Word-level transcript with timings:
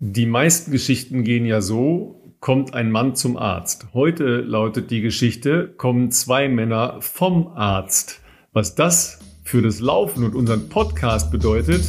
Die 0.00 0.26
meisten 0.26 0.70
Geschichten 0.70 1.24
gehen 1.24 1.44
ja 1.44 1.60
so, 1.60 2.22
kommt 2.38 2.72
ein 2.72 2.92
Mann 2.92 3.16
zum 3.16 3.36
Arzt. 3.36 3.88
Heute 3.94 4.42
lautet 4.42 4.92
die 4.92 5.00
Geschichte, 5.00 5.74
kommen 5.76 6.12
zwei 6.12 6.48
Männer 6.48 6.98
vom 7.00 7.48
Arzt. 7.48 8.20
Was 8.52 8.76
das 8.76 9.18
für 9.42 9.60
das 9.60 9.80
Laufen 9.80 10.22
und 10.22 10.36
unseren 10.36 10.68
Podcast 10.68 11.32
bedeutet, 11.32 11.82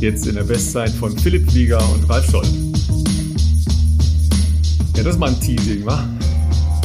jetzt 0.00 0.26
in 0.26 0.34
der 0.34 0.42
Bestzeit 0.42 0.90
von 0.90 1.16
Philipp 1.16 1.48
Flieger 1.48 1.78
und 1.92 2.10
Ralf 2.10 2.28
Scholl. 2.28 2.44
Ja, 4.96 5.04
das 5.04 5.14
ist 5.14 5.18
mal 5.20 5.28
ein 5.28 5.40
Teasing, 5.40 5.86
wa? 5.86 6.08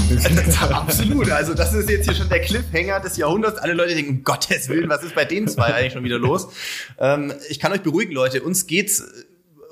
Absolut. 0.70 1.32
Also 1.32 1.56
das 1.56 1.74
ist 1.74 1.90
jetzt 1.90 2.06
hier 2.06 2.14
schon 2.14 2.30
der 2.30 2.42
Cliffhanger 2.42 3.00
des 3.00 3.18
Jahrhunderts. 3.18 3.58
Alle 3.58 3.74
Leute 3.74 3.96
denken, 3.96 4.18
um 4.18 4.24
Gottes 4.24 4.70
Willen, 4.70 4.88
was 4.88 5.02
ist 5.02 5.16
bei 5.16 5.26
den 5.26 5.48
zwei 5.48 5.74
eigentlich 5.74 5.94
schon 5.94 6.04
wieder 6.04 6.20
los? 6.20 6.50
Ähm, 7.00 7.34
ich 7.50 7.60
kann 7.60 7.72
euch 7.72 7.82
beruhigen, 7.82 8.14
Leute. 8.14 8.44
Uns 8.44 8.68
geht's 8.68 9.04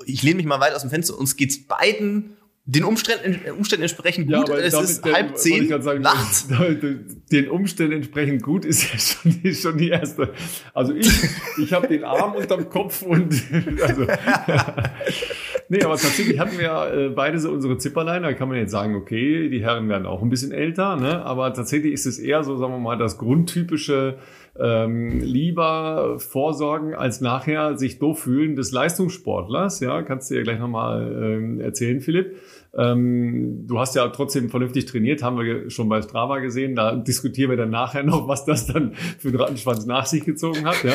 ich 0.08 0.22
lehne 0.22 0.36
mich 0.36 0.46
mal 0.46 0.60
weit 0.60 0.74
aus 0.74 0.82
dem 0.82 0.90
Fenster, 0.90 1.18
uns 1.18 1.36
geht's 1.36 1.66
beiden 1.66 2.36
den 2.70 2.84
Umständen, 2.84 3.50
Umständen 3.52 3.84
entsprechend 3.84 4.30
gut. 4.30 4.50
Ja, 4.50 4.56
es 4.56 4.74
ist 4.74 5.02
der, 5.02 5.14
halb 5.14 5.38
zehn 5.38 5.80
sagen, 5.80 6.02
nachts. 6.02 6.48
Den 7.32 7.48
Umständen 7.48 7.94
entsprechend 7.94 8.42
gut 8.42 8.66
ist 8.66 8.92
ja 8.92 8.98
schon, 8.98 9.40
ist 9.42 9.62
schon 9.62 9.78
die 9.78 9.88
erste. 9.88 10.34
Also 10.74 10.94
ich, 10.94 11.10
ich 11.56 11.72
habe 11.72 11.88
den 11.88 12.04
Arm 12.04 12.34
unterm 12.34 12.68
Kopf 12.68 13.00
und 13.00 13.32
also. 13.82 14.02
nee, 15.70 15.82
aber 15.82 15.96
tatsächlich 15.96 16.38
hatten 16.38 16.58
wir 16.58 16.92
äh, 16.92 17.08
beide 17.08 17.38
so 17.38 17.50
unsere 17.50 17.78
Zipperlein. 17.78 18.22
Da 18.22 18.34
kann 18.34 18.48
man 18.48 18.58
jetzt 18.58 18.72
sagen, 18.72 18.96
okay, 18.96 19.48
die 19.48 19.62
Herren 19.62 19.88
werden 19.88 20.04
auch 20.04 20.20
ein 20.20 20.28
bisschen 20.28 20.52
älter, 20.52 20.96
ne? 20.96 21.24
Aber 21.24 21.54
tatsächlich 21.54 21.94
ist 21.94 22.04
es 22.04 22.18
eher 22.18 22.44
so, 22.44 22.58
sagen 22.58 22.74
wir 22.74 22.78
mal, 22.78 22.98
das 22.98 23.16
grundtypische 23.16 24.18
ähm, 24.60 25.20
lieber 25.20 26.18
vorsorgen 26.18 26.94
als 26.94 27.20
nachher 27.20 27.78
sich 27.78 27.98
doof 27.98 28.20
fühlen 28.20 28.56
des 28.56 28.72
Leistungssportlers. 28.72 29.80
Ja, 29.80 30.02
kannst 30.02 30.30
du 30.30 30.36
ja 30.36 30.42
gleich 30.42 30.58
nochmal 30.58 31.12
ähm, 31.22 31.60
erzählen, 31.60 32.00
Philipp. 32.00 32.36
Ähm, 32.76 33.66
du 33.66 33.78
hast 33.78 33.94
ja 33.94 34.06
trotzdem 34.08 34.50
vernünftig 34.50 34.86
trainiert, 34.86 35.22
haben 35.22 35.38
wir 35.38 35.70
schon 35.70 35.88
bei 35.88 36.02
Strava 36.02 36.38
gesehen. 36.38 36.74
Da 36.74 36.96
diskutieren 36.96 37.50
wir 37.50 37.56
dann 37.56 37.70
nachher 37.70 38.02
noch, 38.02 38.28
was 38.28 38.44
das 38.44 38.66
dann 38.66 38.94
für 38.94 39.28
einen 39.28 39.38
Rattenschwanz 39.38 39.86
nach 39.86 40.06
sich 40.06 40.24
gezogen 40.24 40.66
hat. 40.66 40.84
Ja. 40.84 40.94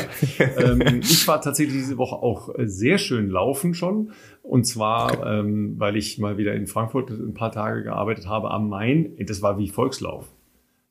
ähm, 0.57 0.99
ich 1.01 1.27
war 1.27 1.41
tatsächlich 1.41 1.77
diese 1.77 1.97
Woche 1.97 2.15
auch 2.15 2.49
sehr 2.59 2.97
schön 2.97 3.29
laufen 3.29 3.73
schon. 3.73 4.11
Und 4.43 4.65
zwar, 4.65 5.25
ähm, 5.25 5.75
weil 5.77 5.95
ich 5.95 6.19
mal 6.19 6.37
wieder 6.37 6.53
in 6.53 6.67
Frankfurt 6.67 7.09
ein 7.09 7.33
paar 7.33 7.51
Tage 7.51 7.83
gearbeitet 7.83 8.27
habe 8.27 8.51
am 8.51 8.69
Main. 8.69 9.15
Das 9.25 9.41
war 9.41 9.57
wie 9.57 9.69
Volkslauf. 9.69 10.31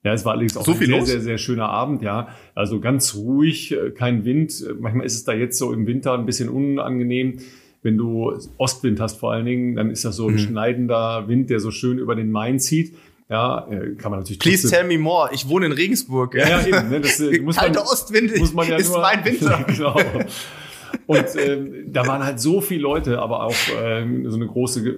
Ja, 0.04 0.12
es 0.12 0.24
war 0.24 0.32
allerdings 0.32 0.56
auch 0.56 0.64
so 0.64 0.72
ein 0.72 0.78
sehr, 0.78 0.88
los? 0.88 1.08
sehr, 1.08 1.20
sehr 1.20 1.38
schöner 1.38 1.68
Abend, 1.68 2.02
ja. 2.02 2.28
Also 2.54 2.80
ganz 2.80 3.14
ruhig, 3.14 3.72
äh, 3.72 3.90
kein 3.90 4.24
Wind. 4.24 4.52
Manchmal 4.80 5.06
ist 5.06 5.14
es 5.14 5.24
da 5.24 5.32
jetzt 5.32 5.58
so 5.58 5.72
im 5.72 5.86
Winter 5.86 6.14
ein 6.14 6.26
bisschen 6.26 6.48
unangenehm. 6.48 7.38
Wenn 7.82 7.96
du 7.96 8.32
Ostwind 8.58 9.00
hast 9.00 9.18
vor 9.18 9.32
allen 9.32 9.46
Dingen, 9.46 9.76
dann 9.76 9.90
ist 9.90 10.04
das 10.04 10.16
so 10.16 10.28
ein 10.28 10.34
mhm. 10.34 10.38
schneidender 10.38 11.28
Wind, 11.28 11.50
der 11.50 11.60
so 11.60 11.70
schön 11.70 11.98
über 11.98 12.14
den 12.14 12.30
Main 12.30 12.58
zieht. 12.58 12.94
Ja, 13.28 13.66
äh, 13.70 13.94
kann 13.94 14.10
man 14.10 14.20
natürlich. 14.20 14.40
Please 14.40 14.68
tell 14.68 14.84
me 14.84 14.98
more. 14.98 15.30
Ich 15.32 15.48
wohne 15.48 15.66
in 15.66 15.72
Regensburg. 15.72 16.34
Ja, 16.34 16.48
ja 16.48 16.66
eben. 16.66 16.90
Ne, 16.90 17.00
das, 17.00 17.18
äh, 17.20 17.40
muss 17.42 17.56
man, 17.56 17.76
Ostwind 17.76 18.36
muss 18.38 18.52
man 18.52 18.68
ja 18.68 18.76
ist 18.76 18.88
nur, 18.88 19.00
mein 19.00 19.24
Winter. 19.24 19.64
genau. 19.66 19.96
Und 21.06 21.24
ähm, 21.36 21.92
da 21.92 22.06
waren 22.06 22.24
halt 22.24 22.40
so 22.40 22.60
viele 22.60 22.82
Leute, 22.82 23.20
aber 23.20 23.44
auch 23.44 23.56
ähm, 23.82 24.30
so 24.30 24.36
eine 24.36 24.46
große 24.46 24.88
äh, 24.88 24.94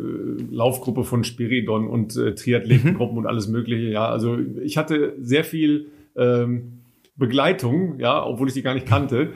Laufgruppe 0.51 1.05
von 1.05 1.25
Spiridon 1.25 1.89
und 1.89 2.17
äh, 2.17 2.35
Triathletengruppen 2.35 3.15
mhm. 3.15 3.19
und 3.19 3.27
alles 3.27 3.49
Mögliche. 3.49 3.89
Ja, 3.89 4.09
also 4.09 4.39
ich 4.63 4.77
hatte 4.77 5.15
sehr 5.21 5.45
viel 5.45 5.89
ähm, 6.17 6.81
Begleitung, 7.17 7.99
ja, 7.99 8.25
obwohl 8.25 8.49
ich 8.49 8.55
die 8.55 8.63
gar 8.63 8.75
nicht 8.75 8.87
kannte. 8.87 9.31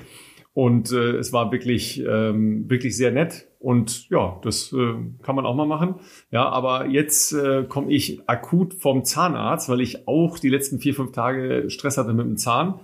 Und 0.55 0.91
äh, 0.91 1.13
es 1.13 1.33
war 1.33 1.53
wirklich, 1.53 2.03
ähm, 2.05 2.69
wirklich 2.69 2.97
sehr 2.97 3.13
nett. 3.13 3.47
Und 3.61 4.11
ja, 4.11 4.41
das 4.43 4.73
äh, 4.73 4.95
kann 5.23 5.37
man 5.37 5.47
auch 5.47 5.55
mal 5.55 5.67
machen. 5.67 5.97
Ja, 6.33 6.49
aber 6.49 6.87
jetzt 6.87 7.33
äh, 7.33 7.65
komme 7.69 7.93
ich 7.93 8.29
akut 8.29 8.75
vom 8.75 9.05
Zahnarzt, 9.05 9.69
weil 9.69 9.81
ich 9.81 10.09
auch 10.09 10.39
die 10.39 10.49
letzten 10.49 10.81
vier, 10.81 10.95
fünf 10.95 11.13
Tage 11.13 11.71
Stress 11.71 11.97
hatte 11.97 12.13
mit 12.13 12.27
dem 12.27 12.37
Zahn. 12.37 12.81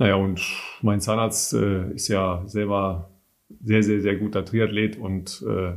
Naja, 0.00 0.14
und 0.14 0.40
mein 0.80 1.02
Zahnarzt 1.02 1.52
äh, 1.52 1.92
ist 1.92 2.08
ja 2.08 2.42
selber 2.46 3.10
sehr, 3.62 3.82
sehr, 3.82 4.00
sehr 4.00 4.16
guter 4.16 4.46
Triathlet 4.46 4.96
und 4.96 5.44
äh, 5.46 5.72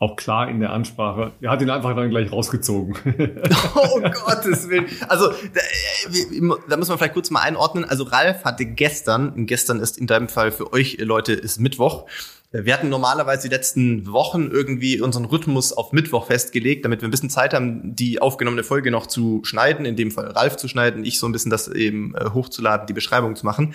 auch 0.00 0.16
klar 0.16 0.48
in 0.48 0.58
der 0.58 0.72
Ansprache. 0.72 1.30
Er 1.40 1.52
hat 1.52 1.62
ihn 1.62 1.70
einfach 1.70 1.94
dann 1.94 2.10
gleich 2.10 2.32
rausgezogen. 2.32 2.96
oh 3.76 4.00
Gottes 4.00 4.68
Willen. 4.68 4.86
Also 5.06 5.28
da, 5.28 5.60
äh, 5.60 6.58
da 6.68 6.76
muss 6.76 6.88
man 6.88 6.98
vielleicht 6.98 7.14
kurz 7.14 7.30
mal 7.30 7.42
einordnen. 7.42 7.84
Also 7.84 8.02
Ralf 8.02 8.44
hatte 8.44 8.66
gestern, 8.66 9.46
gestern 9.46 9.78
ist 9.78 9.98
in 9.98 10.08
deinem 10.08 10.26
Fall 10.26 10.50
für 10.50 10.72
euch 10.72 10.98
Leute 10.98 11.32
ist 11.32 11.60
Mittwoch, 11.60 12.06
wir 12.62 12.72
hatten 12.72 12.88
normalerweise 12.88 13.48
die 13.48 13.54
letzten 13.54 14.06
Wochen 14.12 14.48
irgendwie 14.52 15.00
unseren 15.00 15.24
Rhythmus 15.24 15.72
auf 15.72 15.90
Mittwoch 15.90 16.26
festgelegt, 16.26 16.84
damit 16.84 17.00
wir 17.02 17.08
ein 17.08 17.10
bisschen 17.10 17.30
Zeit 17.30 17.52
haben, 17.52 17.96
die 17.96 18.22
aufgenommene 18.22 18.62
Folge 18.62 18.92
noch 18.92 19.08
zu 19.08 19.40
schneiden, 19.42 19.84
in 19.84 19.96
dem 19.96 20.12
Fall 20.12 20.28
Ralf 20.28 20.56
zu 20.56 20.68
schneiden, 20.68 21.04
ich 21.04 21.18
so 21.18 21.26
ein 21.26 21.32
bisschen 21.32 21.50
das 21.50 21.66
eben 21.66 22.14
äh, 22.14 22.30
hochzuladen, 22.30 22.86
die 22.86 22.92
Beschreibung 22.92 23.34
zu 23.34 23.44
machen. 23.44 23.74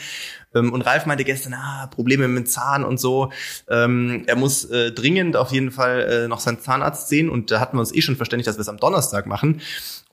Ähm, 0.53 0.73
und 0.73 0.81
Ralf 0.81 1.05
meinte 1.05 1.23
gestern, 1.23 1.53
ah, 1.53 1.87
Probleme 1.87 2.27
mit 2.27 2.49
Zahn 2.49 2.83
und 2.83 2.99
so. 2.99 3.31
Ähm, 3.69 4.23
er 4.27 4.35
muss 4.35 4.65
äh, 4.65 4.91
dringend 4.91 5.35
auf 5.35 5.51
jeden 5.51 5.71
Fall 5.71 6.01
äh, 6.01 6.27
noch 6.27 6.39
seinen 6.39 6.59
Zahnarzt 6.59 7.09
sehen 7.09 7.29
und 7.29 7.51
da 7.51 7.59
hatten 7.59 7.77
wir 7.77 7.81
uns 7.81 7.93
eh 7.93 8.01
schon 8.01 8.15
verständigt, 8.15 8.47
dass 8.47 8.57
wir 8.57 8.61
es 8.61 8.69
am 8.69 8.77
Donnerstag 8.77 9.25
machen. 9.25 9.61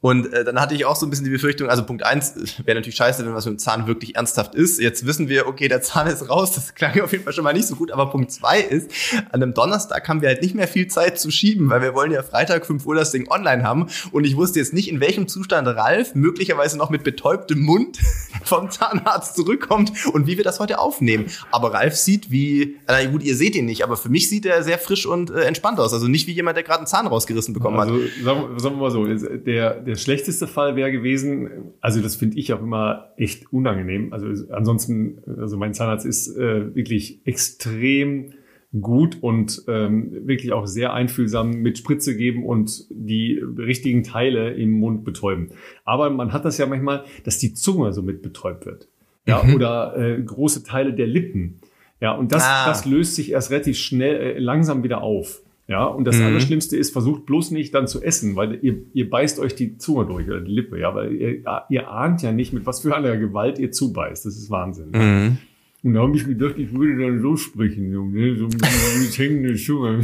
Und 0.02 0.32
äh, 0.32 0.44
dann 0.44 0.60
hatte 0.60 0.74
ich 0.74 0.84
auch 0.84 0.94
so 0.94 1.06
ein 1.06 1.10
bisschen 1.10 1.24
die 1.24 1.30
Befürchtung, 1.30 1.70
also 1.70 1.82
Punkt 1.82 2.04
eins 2.04 2.36
äh, 2.36 2.66
wäre 2.66 2.76
natürlich 2.76 2.96
scheiße, 2.96 3.24
wenn 3.24 3.34
was 3.34 3.46
mit 3.46 3.54
dem 3.54 3.58
Zahn 3.58 3.86
wirklich 3.86 4.14
ernsthaft 4.14 4.54
ist. 4.54 4.78
Jetzt 4.78 5.06
wissen 5.06 5.28
wir, 5.28 5.46
okay, 5.46 5.68
der 5.68 5.80
Zahn 5.80 6.06
ist 6.06 6.28
raus, 6.28 6.52
das 6.52 6.74
klang 6.74 7.00
auf 7.00 7.12
jeden 7.12 7.24
Fall 7.24 7.32
schon 7.32 7.44
mal 7.44 7.54
nicht 7.54 7.66
so 7.66 7.76
gut. 7.76 7.90
Aber 7.90 8.10
Punkt 8.10 8.30
zwei 8.30 8.60
ist, 8.60 8.90
an 9.32 9.42
einem 9.42 9.54
Donnerstag 9.54 10.06
haben 10.06 10.20
wir 10.20 10.28
halt 10.28 10.42
nicht 10.42 10.54
mehr 10.54 10.68
viel 10.68 10.86
Zeit 10.86 11.18
zu 11.18 11.30
schieben, 11.30 11.70
weil 11.70 11.80
wir 11.80 11.94
wollen 11.94 12.12
ja 12.12 12.22
Freitag 12.22 12.66
5 12.66 12.84
Uhr 12.84 12.94
das 12.94 13.10
Ding 13.10 13.28
online 13.30 13.64
haben. 13.64 13.86
Und 14.12 14.24
ich 14.24 14.36
wusste 14.36 14.58
jetzt 14.58 14.74
nicht, 14.74 14.88
in 14.88 15.00
welchem 15.00 15.28
Zustand 15.28 15.66
Ralf 15.66 16.14
möglicherweise 16.14 16.76
noch 16.76 16.90
mit 16.90 17.02
betäubtem 17.02 17.60
Mund 17.60 17.98
vom 18.44 18.70
Zahnarzt 18.70 19.34
zurückkommt 19.34 19.92
und 20.12 20.25
wie 20.26 20.36
wir 20.36 20.44
das 20.44 20.60
heute 20.60 20.78
aufnehmen. 20.78 21.26
Aber 21.50 21.74
Ralf 21.74 21.94
sieht 21.94 22.30
wie, 22.30 22.76
äh, 22.86 23.08
gut, 23.08 23.22
ihr 23.22 23.34
seht 23.34 23.56
ihn 23.56 23.66
nicht, 23.66 23.82
aber 23.82 23.96
für 23.96 24.08
mich 24.08 24.28
sieht 24.28 24.46
er 24.46 24.62
sehr 24.62 24.78
frisch 24.78 25.06
und 25.06 25.30
äh, 25.30 25.42
entspannt 25.42 25.78
aus. 25.78 25.92
Also 25.92 26.08
nicht 26.08 26.26
wie 26.26 26.32
jemand, 26.32 26.56
der 26.56 26.64
gerade 26.64 26.78
einen 26.78 26.86
Zahn 26.86 27.06
rausgerissen 27.06 27.54
bekommen 27.54 27.78
also, 27.78 27.94
hat. 27.94 28.00
Sagen, 28.22 28.58
sagen 28.58 28.74
wir 28.76 28.80
mal 28.80 28.90
so, 28.90 29.06
der, 29.06 29.80
der 29.80 29.96
schlechteste 29.96 30.46
Fall 30.46 30.76
wäre 30.76 30.92
gewesen, 30.92 31.72
also 31.80 32.00
das 32.00 32.16
finde 32.16 32.38
ich 32.38 32.52
auch 32.52 32.60
immer 32.60 33.12
echt 33.16 33.52
unangenehm. 33.52 34.12
Also 34.12 34.26
ansonsten, 34.52 35.18
also 35.38 35.56
mein 35.56 35.74
Zahnarzt 35.74 36.06
ist 36.06 36.36
äh, 36.36 36.74
wirklich 36.74 37.20
extrem 37.24 38.32
gut 38.80 39.22
und 39.22 39.62
ähm, 39.68 40.26
wirklich 40.26 40.52
auch 40.52 40.66
sehr 40.66 40.92
einfühlsam 40.92 41.62
mit 41.62 41.78
Spritze 41.78 42.16
geben 42.16 42.44
und 42.44 42.86
die 42.90 43.40
richtigen 43.56 44.02
Teile 44.02 44.54
im 44.54 44.72
Mund 44.72 45.04
betäuben. 45.04 45.50
Aber 45.84 46.10
man 46.10 46.32
hat 46.32 46.44
das 46.44 46.58
ja 46.58 46.66
manchmal, 46.66 47.04
dass 47.24 47.38
die 47.38 47.54
Zunge 47.54 47.92
so 47.92 48.02
mit 48.02 48.22
betäubt 48.22 48.66
wird. 48.66 48.88
Ja, 49.26 49.42
mhm. 49.42 49.54
oder 49.54 49.96
äh, 49.96 50.22
große 50.22 50.62
Teile 50.62 50.92
der 50.92 51.06
Lippen. 51.06 51.60
Ja, 52.00 52.12
und 52.12 52.32
das, 52.32 52.44
ah. 52.44 52.66
das 52.66 52.84
löst 52.84 53.14
sich 53.14 53.32
erst 53.32 53.50
relativ 53.50 53.76
schnell, 53.78 54.16
äh, 54.16 54.38
langsam 54.38 54.84
wieder 54.84 55.02
auf. 55.02 55.42
Ja, 55.68 55.84
und 55.84 56.04
das 56.04 56.18
mhm. 56.18 56.26
Allerschlimmste 56.26 56.76
ist, 56.76 56.92
versucht 56.92 57.26
bloß 57.26 57.50
nicht 57.50 57.74
dann 57.74 57.88
zu 57.88 58.00
essen, 58.00 58.36
weil 58.36 58.60
ihr, 58.62 58.76
ihr 58.92 59.10
beißt 59.10 59.40
euch 59.40 59.56
die 59.56 59.78
Zunge 59.78 60.06
durch 60.06 60.28
oder 60.28 60.40
die 60.40 60.52
Lippe, 60.52 60.78
ja, 60.78 60.94
weil 60.94 61.12
ihr, 61.12 61.42
ihr 61.68 61.90
ahnt 61.90 62.22
ja 62.22 62.30
nicht, 62.30 62.52
mit 62.52 62.66
was 62.66 62.80
für 62.80 62.94
einer 62.94 63.16
Gewalt 63.16 63.58
ihr 63.58 63.72
zubeißt. 63.72 64.24
Das 64.26 64.36
ist 64.36 64.48
Wahnsinn. 64.48 64.90
Mhm. 64.92 65.38
Und 65.82 65.94
da 65.94 66.02
habe 66.02 66.16
ich 66.16 66.24
gedacht, 66.24 66.54
ich 66.56 66.72
würde 66.72 67.04
dann 67.04 67.20
so 67.20 67.36
sprechen, 67.36 67.92
so, 67.92 68.04
ne? 68.04 68.36
so 68.36 68.44
mit 68.46 68.62
hängender 69.18 69.54
Zunge. 69.56 69.98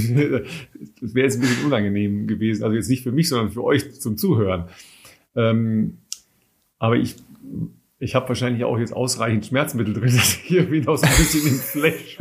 Das 1.01 1.15
wäre 1.15 1.27
jetzt 1.27 1.37
ein 1.37 1.41
bisschen 1.41 1.67
unangenehm 1.67 2.27
gewesen. 2.27 2.65
Also 2.65 2.75
jetzt 2.75 2.89
nicht 2.89 3.03
für 3.05 3.13
mich, 3.13 3.29
sondern 3.29 3.51
für 3.51 3.63
euch 3.63 4.01
zum 4.01 4.17
Zuhören. 4.17 4.65
Ähm, 5.37 5.99
aber 6.79 6.97
ich 6.97 7.17
ich 8.03 8.17
habe 8.17 8.29
wahrscheinlich 8.29 8.65
auch 8.65 8.79
jetzt 8.79 8.93
ausreichend 8.93 9.47
Schmerzmittel 9.47 9.95
drin, 9.95 10.07
dass 10.17 10.35
ich 10.35 10.41
hier 10.41 10.71
wieder 10.73 10.97
so 10.97 11.07
ein 11.07 11.17
bisschen 11.17 11.47
im 11.47 11.55
Flash, 11.55 12.17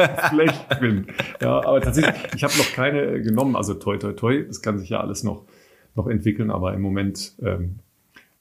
bin. 0.79 1.07
Ja, 1.41 1.65
aber 1.65 1.81
tatsächlich, 1.81 2.15
ich 2.35 2.43
habe 2.43 2.55
noch 2.55 2.71
keine 2.73 3.19
genommen. 3.21 3.55
Also 3.55 3.73
toi, 3.73 3.97
toi, 3.97 4.13
toi. 4.13 4.43
Das 4.45 4.61
kann 4.61 4.77
sich 4.77 4.89
ja 4.89 4.99
alles 4.99 5.23
noch, 5.23 5.45
noch 5.95 6.07
entwickeln, 6.07 6.51
aber 6.51 6.75
im 6.75 6.81
Moment 6.81 7.33
ähm, 7.41 7.79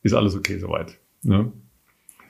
ist 0.02 0.12
alles 0.12 0.34
okay 0.34 0.58
soweit. 0.58 0.98
Ne? 1.22 1.50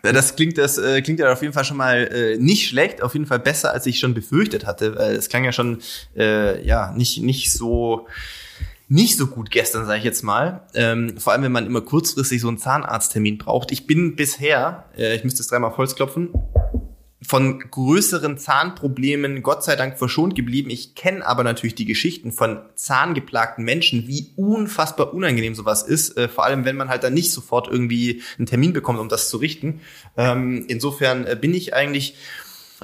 Das 0.03 0.37
klingt, 0.37 0.57
das 0.57 0.79
äh, 0.79 1.03
klingt 1.03 1.19
ja 1.19 1.33
auf 1.33 1.43
jeden 1.43 1.55
Fall 1.55 1.65
schon 1.65 1.77
mal 1.77 2.09
äh, 2.13 2.39
nicht 2.39 2.69
schlecht, 2.69 3.03
auf 3.03 3.15
jeden 3.15 3.27
Fall 3.27 3.41
besser, 3.41 3.73
als 3.73 3.87
ich 3.87 3.99
schon 3.99 4.15
befürchtet 4.15 4.65
hatte. 4.65 4.93
Es 4.93 5.29
klang 5.29 5.45
ja 5.45 5.51
schon 5.51 5.81
äh, 6.17 6.65
ja 6.65 6.93
nicht 6.93 7.21
nicht 7.21 7.53
so 7.53 8.07
nicht 8.91 9.17
so 9.17 9.29
gut 9.29 9.53
gestern, 9.53 9.87
sage 9.87 9.99
ich 9.99 10.05
jetzt 10.05 10.25
mal. 10.25 10.67
Ähm, 10.75 11.17
vor 11.17 11.33
allem, 11.33 11.45
wenn 11.45 11.53
man 11.53 11.65
immer 11.65 11.81
kurzfristig 11.81 12.41
so 12.41 12.49
einen 12.49 12.59
Zahnarzttermin 12.59 13.39
braucht. 13.39 13.71
Ich 13.71 13.87
bin 13.87 14.17
bisher, 14.17 14.85
äh, 14.99 15.15
ich 15.15 15.23
müsste 15.23 15.43
es 15.43 15.47
dreimal 15.47 15.77
Holz 15.77 15.95
klopfen, 15.95 16.31
von 17.23 17.61
größeren 17.61 18.37
Zahnproblemen 18.37 19.45
Gott 19.45 19.63
sei 19.63 19.77
Dank 19.77 19.97
verschont 19.97 20.35
geblieben. 20.35 20.71
Ich 20.71 20.97
kenne 20.97 21.25
aber 21.25 21.45
natürlich 21.45 21.77
die 21.77 21.85
Geschichten 21.85 22.33
von 22.33 22.63
zahngeplagten 22.75 23.65
Menschen, 23.65 24.09
wie 24.09 24.33
unfassbar 24.35 25.15
unangenehm 25.15 25.55
sowas 25.55 25.85
ist. 25.85 26.17
Äh, 26.17 26.29
vor 26.29 26.45
allem, 26.45 26.65
wenn 26.65 26.77
man 26.77 26.89
halt 26.89 27.05
dann 27.05 27.15
nicht 27.15 27.31
sofort 27.31 27.69
irgendwie 27.69 28.23
einen 28.39 28.47
Termin 28.47 28.73
bekommt, 28.73 28.99
um 28.99 29.09
das 29.09 29.31
zu 29.31 29.37
richten. 29.37 29.83
Ähm, 30.17 30.65
insofern 30.67 31.29
äh, 31.29 31.39
bin 31.41 31.55
ich 31.55 31.75
eigentlich 31.75 32.17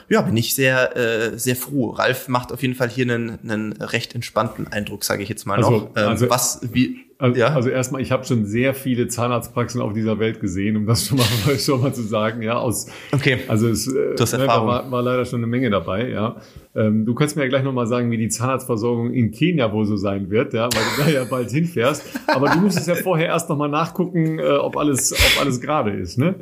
Ja, 0.09 0.23
bin 0.23 0.37
ich 0.37 0.55
sehr, 0.55 0.97
äh, 0.97 1.39
sehr 1.39 1.57
froh. 1.57 1.91
Ralf 1.91 2.29
macht 2.29 2.53
auf 2.53 2.63
jeden 2.63 2.75
Fall 2.75 2.89
hier 2.89 3.05
einen, 3.05 3.39
einen 3.49 3.73
recht 3.73 4.15
entspannten 4.15 4.67
Eindruck, 4.69 5.05
sage 5.05 5.23
ich 5.23 5.29
jetzt 5.29 5.47
mal 5.47 5.57
Also- 5.57 5.71
noch. 5.71 5.83
Ähm, 5.97 6.09
also- 6.09 6.31
was, 6.31 6.61
wie, 6.73 6.99
Also, 7.19 7.41
ja? 7.41 7.49
also 7.55 7.71
erstmal, 7.71 8.03
ich 8.03 8.13
habe 8.13 8.25
schon 8.25 8.45
sehr 8.45 8.75
viele 8.75 9.09
Zahnarztpraxen 9.09 9.81
auf 9.81 9.95
dieser 9.95 10.19
Welt 10.19 10.39
gesehen, 10.41 10.77
um 10.77 10.87
das 10.87 11.07
schon 11.07 11.17
mal, 11.17 11.25
schon 11.59 11.81
mal 11.81 11.95
zu 11.95 12.03
sagen. 12.03 12.43
Ja, 12.43 12.59
aus, 12.59 12.89
okay. 13.13 13.39
also 13.49 13.69
es, 13.69 13.87
äh, 13.87 14.15
ne, 14.37 14.47
war, 14.47 14.91
war 14.91 15.03
leider 15.03 15.25
schon 15.25 15.41
eine 15.41 15.47
Menge 15.47 15.71
dabei. 15.71 16.11
Ja, 16.11 16.37
ähm, 16.75 17.07
du 17.07 17.15
kannst 17.15 17.35
mir 17.37 17.43
ja 17.45 17.49
gleich 17.49 17.63
noch 17.65 17.73
mal 17.73 17.87
sagen, 17.87 18.11
wie 18.11 18.19
die 18.19 18.29
Zahnarztversorgung 18.29 19.15
in 19.15 19.31
Kenia 19.31 19.73
wohl 19.73 19.87
so 19.87 19.97
sein 19.97 20.29
wird, 20.31 20.53
ja, 20.53 20.65
weil 20.65 20.83
du 20.97 21.03
da 21.05 21.09
ja 21.09 21.25
bald 21.25 21.51
hinfährst. 21.51 22.03
Aber 22.27 22.51
du 22.51 22.59
musstest 22.61 22.87
ja 22.87 22.97
vorher 22.97 23.29
erst 23.29 23.49
noch 23.49 23.57
mal 23.57 23.69
nachgucken, 23.69 24.39
äh, 24.39 24.43
ob 24.59 24.77
alles, 24.77 25.13
ob 25.15 25.41
alles 25.41 25.59
gerade 25.61 25.93
ist. 25.93 26.19
Ne? 26.19 26.35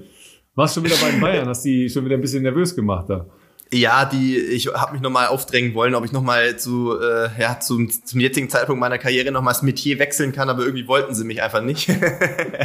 Warst 0.56 0.74
schon 0.74 0.84
wieder 0.84 0.96
bei 1.00 1.10
den 1.12 1.20
Bayern, 1.20 1.48
hast 1.48 1.64
die 1.64 1.88
schon 1.88 2.04
wieder 2.04 2.16
ein 2.16 2.20
bisschen 2.20 2.42
nervös 2.42 2.74
gemacht 2.74 3.06
da. 3.08 3.26
Ja, 3.72 4.04
die, 4.04 4.38
ich 4.38 4.68
habe 4.68 4.92
mich 4.92 5.02
nochmal 5.02 5.26
aufdrängen 5.28 5.74
wollen, 5.74 5.94
ob 5.94 6.04
ich 6.04 6.12
nochmal 6.12 6.56
zu, 6.58 6.96
äh, 7.00 7.28
ja, 7.40 7.58
zum, 7.58 7.90
zum 7.90 8.20
jetzigen 8.20 8.48
Zeitpunkt 8.48 8.78
meiner 8.78 8.98
Karriere 8.98 9.32
nochmal 9.32 9.54
das 9.54 9.62
Metier 9.62 9.98
wechseln 9.98 10.32
kann, 10.32 10.48
aber 10.48 10.62
irgendwie 10.62 10.86
wollten 10.86 11.14
sie 11.14 11.24
mich 11.24 11.42
einfach 11.42 11.62
nicht. 11.62 11.88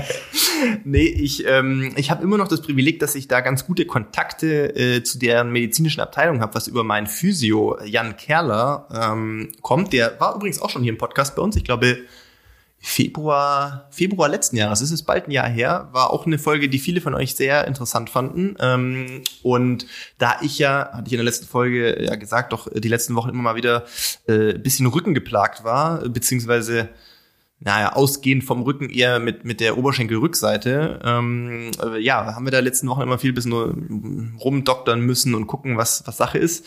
nee, 0.84 1.08
ich, 1.08 1.48
ähm, 1.48 1.94
ich 1.96 2.12
habe 2.12 2.22
immer 2.24 2.38
noch 2.38 2.48
das 2.48 2.62
Privileg, 2.62 3.00
dass 3.00 3.16
ich 3.16 3.28
da 3.28 3.42
ganz 3.42 3.66
gute 3.66 3.86
Kontakte 3.86 4.76
äh, 4.76 5.04
zu 5.04 5.18
deren 5.18 5.52
medizinischen 5.52 6.02
Abteilung 6.02 6.42
habe, 6.42 6.54
was 6.54 6.68
über 6.68 6.84
meinen 6.84 7.08
Physio 7.08 7.80
Jan 7.84 8.16
Kerler 8.18 8.88
ähm, 8.94 9.50
kommt. 9.62 9.94
Der 9.94 10.20
war 10.20 10.36
übrigens 10.36 10.62
auch 10.62 10.70
schon 10.70 10.84
hier 10.84 10.92
im 10.92 10.98
Podcast 11.00 11.36
bei 11.36 11.42
uns. 11.42 11.56
Ich 11.56 11.64
glaube, 11.64 11.98
Februar, 12.82 13.88
Februar 13.92 14.30
letzten 14.30 14.56
Jahres, 14.56 14.80
es 14.80 14.92
ist 14.92 15.04
bald 15.04 15.28
ein 15.28 15.32
Jahr 15.32 15.50
her, 15.50 15.90
war 15.92 16.12
auch 16.12 16.26
eine 16.26 16.40
Folge, 16.40 16.70
die 16.70 16.80
viele 16.80 17.02
von 17.02 17.14
euch 17.14 17.36
sehr 17.36 17.68
interessant 17.68 18.10
fanden. 18.10 18.56
Ähm, 18.60 19.22
und 19.44 19.86
da 20.18 20.38
ich 20.42 20.60
ja, 20.60 20.90
hatte 20.94 21.08
ich 21.08 21.14
in 21.14 21.18
der 21.18 21.26
letzten 21.26 21.46
Folge 21.46 22.02
ja 22.02 22.16
gesagt, 22.16 22.54
doch 22.54 22.70
die 22.74 22.88
letzten 22.88 23.16
Wochen 23.16 23.30
immer 23.30 23.44
mal 23.44 23.56
wieder 23.56 23.84
äh, 24.28 24.54
ein 24.54 24.64
bisschen 24.64 24.88
Rücken 24.88 25.14
geplagt 25.14 25.66
war, 25.66 26.08
beziehungsweise 26.08 26.90
naja, 27.62 27.92
ausgehend 27.92 28.46
vom 28.46 28.62
Rücken 28.62 28.90
eher 28.90 29.20
mit, 29.20 29.44
mit 29.44 29.60
der 29.60 29.78
Oberschenkelrückseite. 29.78 31.02
Ähm, 31.04 31.72
äh, 31.84 32.00
ja, 32.00 32.34
haben 32.34 32.46
wir 32.46 32.52
da 32.52 32.60
letzten 32.60 32.88
Wochen 32.88 33.02
immer 33.02 33.20
viel 33.20 33.34
bisschen 33.34 33.52
nur 33.52 33.76
rumdoktern 34.40 35.02
müssen 35.02 35.36
und 35.36 35.48
gucken, 35.48 35.76
was, 35.76 36.04
was 36.06 36.16
Sache 36.16 36.38
ist. 36.38 36.66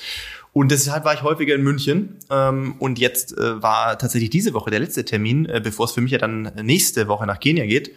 Und 0.53 0.71
deshalb 0.71 1.05
war 1.05 1.15
ich 1.15 1.23
häufiger 1.23 1.55
in 1.55 1.63
München. 1.63 2.19
Ähm, 2.31 2.77
und 2.79 2.99
jetzt 2.99 3.37
äh, 3.37 3.63
war 3.63 3.99
tatsächlich 3.99 4.31
diese 4.31 4.53
Woche 4.53 4.71
der 4.71 4.81
letzte 4.81 5.05
Termin, 5.05 5.47
äh, 5.47 5.61
bevor 5.63 5.87
es 5.87 5.93
für 5.93 6.01
mich 6.03 6.13
ja 6.13 6.19
dann 6.19 6.53
nächste 6.63 7.09
Woche 7.09 7.27
nach 7.27 7.41
Kenia 7.41 7.67
geht. 7.67 7.93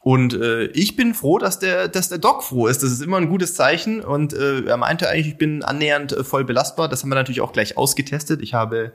Und 0.00 0.34
äh, 0.34 0.64
ich 0.66 0.96
bin 0.96 1.14
froh, 1.14 1.38
dass 1.38 1.60
der, 1.60 1.86
dass 1.86 2.08
der 2.08 2.18
Doc 2.18 2.42
froh 2.42 2.66
ist. 2.66 2.82
Das 2.82 2.90
ist 2.90 3.02
immer 3.02 3.18
ein 3.18 3.28
gutes 3.28 3.54
Zeichen. 3.54 4.00
Und 4.00 4.32
äh, 4.32 4.64
er 4.64 4.76
meinte 4.76 5.08
eigentlich, 5.08 5.28
ich 5.28 5.38
bin 5.38 5.62
annähernd 5.62 6.12
äh, 6.12 6.24
voll 6.24 6.44
belastbar. 6.44 6.88
Das 6.88 7.02
haben 7.02 7.10
wir 7.10 7.14
natürlich 7.14 7.40
auch 7.40 7.52
gleich 7.52 7.76
ausgetestet. 7.76 8.42
Ich 8.42 8.52
habe 8.52 8.92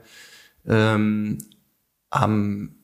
ähm, 0.66 1.38
am 2.10 2.77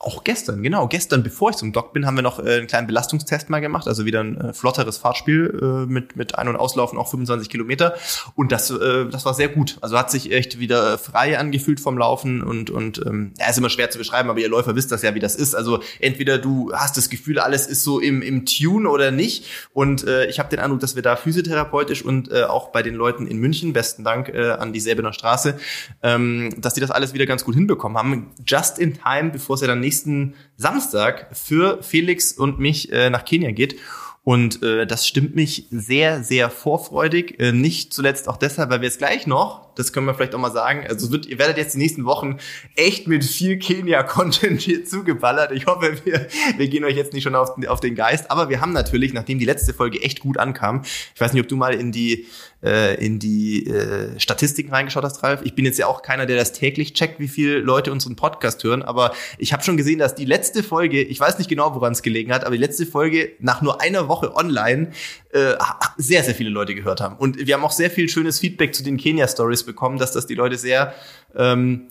auch 0.00 0.22
gestern, 0.22 0.62
genau, 0.62 0.86
gestern, 0.86 1.24
bevor 1.24 1.50
ich 1.50 1.56
zum 1.56 1.72
Doc 1.72 1.92
bin, 1.92 2.06
haben 2.06 2.14
wir 2.14 2.22
noch 2.22 2.38
äh, 2.38 2.58
einen 2.58 2.68
kleinen 2.68 2.86
Belastungstest 2.86 3.50
mal 3.50 3.58
gemacht, 3.58 3.88
also 3.88 4.04
wieder 4.04 4.20
ein 4.20 4.40
äh, 4.40 4.52
flotteres 4.52 4.96
Fahrtspiel 4.96 5.58
äh, 5.60 5.90
mit, 5.90 6.14
mit 6.14 6.36
Ein- 6.36 6.46
und 6.46 6.54
Auslaufen, 6.54 6.96
auch 6.98 7.10
25 7.10 7.48
Kilometer. 7.50 7.96
Und 8.36 8.52
das, 8.52 8.70
äh, 8.70 9.06
das 9.06 9.24
war 9.24 9.34
sehr 9.34 9.48
gut. 9.48 9.76
Also 9.80 9.98
hat 9.98 10.12
sich 10.12 10.30
echt 10.30 10.60
wieder 10.60 10.98
frei 10.98 11.36
angefühlt 11.36 11.80
vom 11.80 11.98
Laufen 11.98 12.44
und, 12.44 12.70
und 12.70 13.04
ähm, 13.04 13.32
ja, 13.40 13.48
ist 13.48 13.58
immer 13.58 13.70
schwer 13.70 13.90
zu 13.90 13.98
beschreiben, 13.98 14.30
aber 14.30 14.38
ihr 14.38 14.48
Läufer 14.48 14.76
wisst 14.76 14.92
das 14.92 15.02
ja, 15.02 15.16
wie 15.16 15.20
das 15.20 15.34
ist. 15.34 15.56
Also 15.56 15.82
entweder 15.98 16.38
du 16.38 16.72
hast 16.72 16.96
das 16.96 17.10
Gefühl, 17.10 17.40
alles 17.40 17.66
ist 17.66 17.82
so 17.82 17.98
im, 17.98 18.22
im 18.22 18.46
Tune 18.46 18.88
oder 18.88 19.10
nicht. 19.10 19.46
Und 19.72 20.06
äh, 20.06 20.26
ich 20.26 20.38
habe 20.38 20.48
den 20.48 20.60
Eindruck, 20.60 20.78
dass 20.78 20.94
wir 20.94 21.02
da 21.02 21.16
physiotherapeutisch 21.16 22.04
und 22.04 22.30
äh, 22.30 22.44
auch 22.44 22.68
bei 22.68 22.84
den 22.84 22.94
Leuten 22.94 23.26
in 23.26 23.38
München, 23.38 23.72
besten 23.72 24.04
Dank 24.04 24.28
äh, 24.28 24.50
an 24.50 24.72
die 24.72 24.80
Säbener 24.80 25.12
Straße, 25.12 25.58
ähm, 26.04 26.54
dass 26.56 26.74
die 26.74 26.80
das 26.80 26.92
alles 26.92 27.14
wieder 27.14 27.26
ganz 27.26 27.44
gut 27.44 27.56
hinbekommen 27.56 27.98
haben. 27.98 28.30
Just 28.46 28.78
in 28.78 28.94
time, 28.94 29.30
bevor 29.30 29.58
ja 29.60 29.66
dann 29.66 29.87
nächsten 29.88 30.34
Samstag 30.56 31.28
für 31.32 31.82
Felix 31.82 32.32
und 32.32 32.58
mich 32.58 32.92
äh, 32.92 33.08
nach 33.08 33.24
Kenia 33.24 33.52
geht. 33.52 33.76
Und 34.22 34.62
äh, 34.62 34.86
das 34.86 35.06
stimmt 35.06 35.34
mich 35.34 35.66
sehr, 35.70 36.22
sehr 36.22 36.50
vorfreudig. 36.50 37.40
Äh, 37.40 37.52
nicht 37.52 37.94
zuletzt 37.94 38.28
auch 38.28 38.36
deshalb, 38.36 38.68
weil 38.68 38.82
wir 38.82 38.88
jetzt 38.88 38.98
gleich 38.98 39.26
noch, 39.26 39.67
das 39.78 39.92
können 39.92 40.06
wir 40.06 40.14
vielleicht 40.14 40.34
auch 40.34 40.38
mal 40.40 40.50
sagen, 40.52 40.84
also 40.88 41.10
wird, 41.12 41.26
ihr 41.26 41.38
werdet 41.38 41.56
jetzt 41.56 41.74
die 41.74 41.78
nächsten 41.78 42.04
Wochen 42.04 42.38
echt 42.76 43.06
mit 43.06 43.24
viel 43.24 43.58
Kenia-Content 43.58 44.60
hier 44.60 44.84
zugeballert. 44.84 45.52
Ich 45.52 45.66
hoffe, 45.66 45.96
wir, 46.04 46.26
wir 46.56 46.68
gehen 46.68 46.84
euch 46.84 46.96
jetzt 46.96 47.12
nicht 47.12 47.22
schon 47.22 47.34
auf, 47.34 47.54
den- 47.54 47.68
auf 47.68 47.80
den 47.80 47.94
Geist. 47.94 48.30
Aber 48.30 48.48
wir 48.48 48.60
haben 48.60 48.72
natürlich, 48.72 49.12
nachdem 49.12 49.38
die 49.38 49.44
letzte 49.44 49.72
Folge 49.72 50.02
echt 50.02 50.20
gut 50.20 50.38
ankam, 50.38 50.82
ich 51.14 51.20
weiß 51.20 51.32
nicht, 51.32 51.42
ob 51.42 51.48
du 51.48 51.56
mal 51.56 51.74
in 51.74 51.92
die 51.92 52.26
äh, 52.60 52.96
in 53.04 53.20
die 53.20 53.68
äh, 53.68 54.18
Statistiken 54.18 54.72
reingeschaut 54.72 55.04
hast, 55.04 55.22
Ralf. 55.22 55.42
Ich 55.44 55.54
bin 55.54 55.64
jetzt 55.64 55.78
ja 55.78 55.86
auch 55.86 56.02
keiner, 56.02 56.26
der 56.26 56.36
das 56.36 56.52
täglich 56.52 56.92
checkt, 56.92 57.20
wie 57.20 57.28
viele 57.28 57.58
Leute 57.60 57.92
unseren 57.92 58.16
Podcast 58.16 58.64
hören, 58.64 58.82
aber 58.82 59.12
ich 59.38 59.52
habe 59.52 59.62
schon 59.62 59.76
gesehen, 59.76 60.00
dass 60.00 60.16
die 60.16 60.24
letzte 60.24 60.64
Folge, 60.64 61.00
ich 61.00 61.20
weiß 61.20 61.38
nicht 61.38 61.48
genau, 61.48 61.76
woran 61.76 61.92
es 61.92 62.02
gelegen 62.02 62.32
hat, 62.32 62.42
aber 62.44 62.56
die 62.56 62.60
letzte 62.60 62.84
Folge 62.84 63.30
nach 63.38 63.62
nur 63.62 63.80
einer 63.80 64.08
Woche 64.08 64.34
online 64.34 64.90
äh, 65.30 65.54
sehr, 65.96 66.24
sehr 66.24 66.34
viele 66.34 66.50
Leute 66.50 66.74
gehört 66.74 67.00
haben. 67.00 67.16
Und 67.16 67.46
wir 67.46 67.54
haben 67.54 67.64
auch 67.64 67.72
sehr 67.72 67.90
viel 67.90 68.08
schönes 68.08 68.38
Feedback 68.38 68.74
zu 68.74 68.82
den 68.82 68.96
Kenia-Stories 68.96 69.64
bekommen, 69.64 69.98
dass 69.98 70.12
das 70.12 70.26
die 70.26 70.34
Leute 70.34 70.56
sehr 70.56 70.94
ähm, 71.36 71.88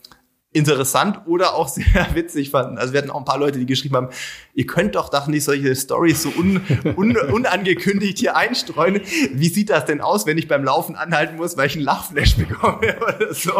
interessant 0.52 1.20
oder 1.26 1.54
auch 1.54 1.68
sehr 1.68 2.08
witzig 2.14 2.50
fanden. 2.50 2.78
Also 2.78 2.92
wir 2.92 2.98
hatten 2.98 3.10
auch 3.10 3.18
ein 3.18 3.24
paar 3.24 3.38
Leute, 3.38 3.58
die 3.58 3.66
geschrieben 3.66 3.96
haben, 3.96 4.08
ihr 4.58 4.66
könnt 4.66 4.96
doch 4.96 5.08
doch 5.08 5.28
nicht 5.28 5.44
solche 5.44 5.72
Stories 5.76 6.20
so 6.24 6.30
un, 6.36 6.60
un, 6.96 7.16
unangekündigt 7.32 8.18
hier 8.18 8.36
einstreuen. 8.36 9.00
Wie 9.32 9.46
sieht 9.46 9.70
das 9.70 9.84
denn 9.84 10.00
aus, 10.00 10.26
wenn 10.26 10.36
ich 10.36 10.48
beim 10.48 10.64
Laufen 10.64 10.96
anhalten 10.96 11.36
muss, 11.36 11.56
weil 11.56 11.68
ich 11.68 11.76
einen 11.76 11.84
Lachflash 11.84 12.36
bekomme 12.36 12.78
oder 13.00 13.32
so? 13.32 13.52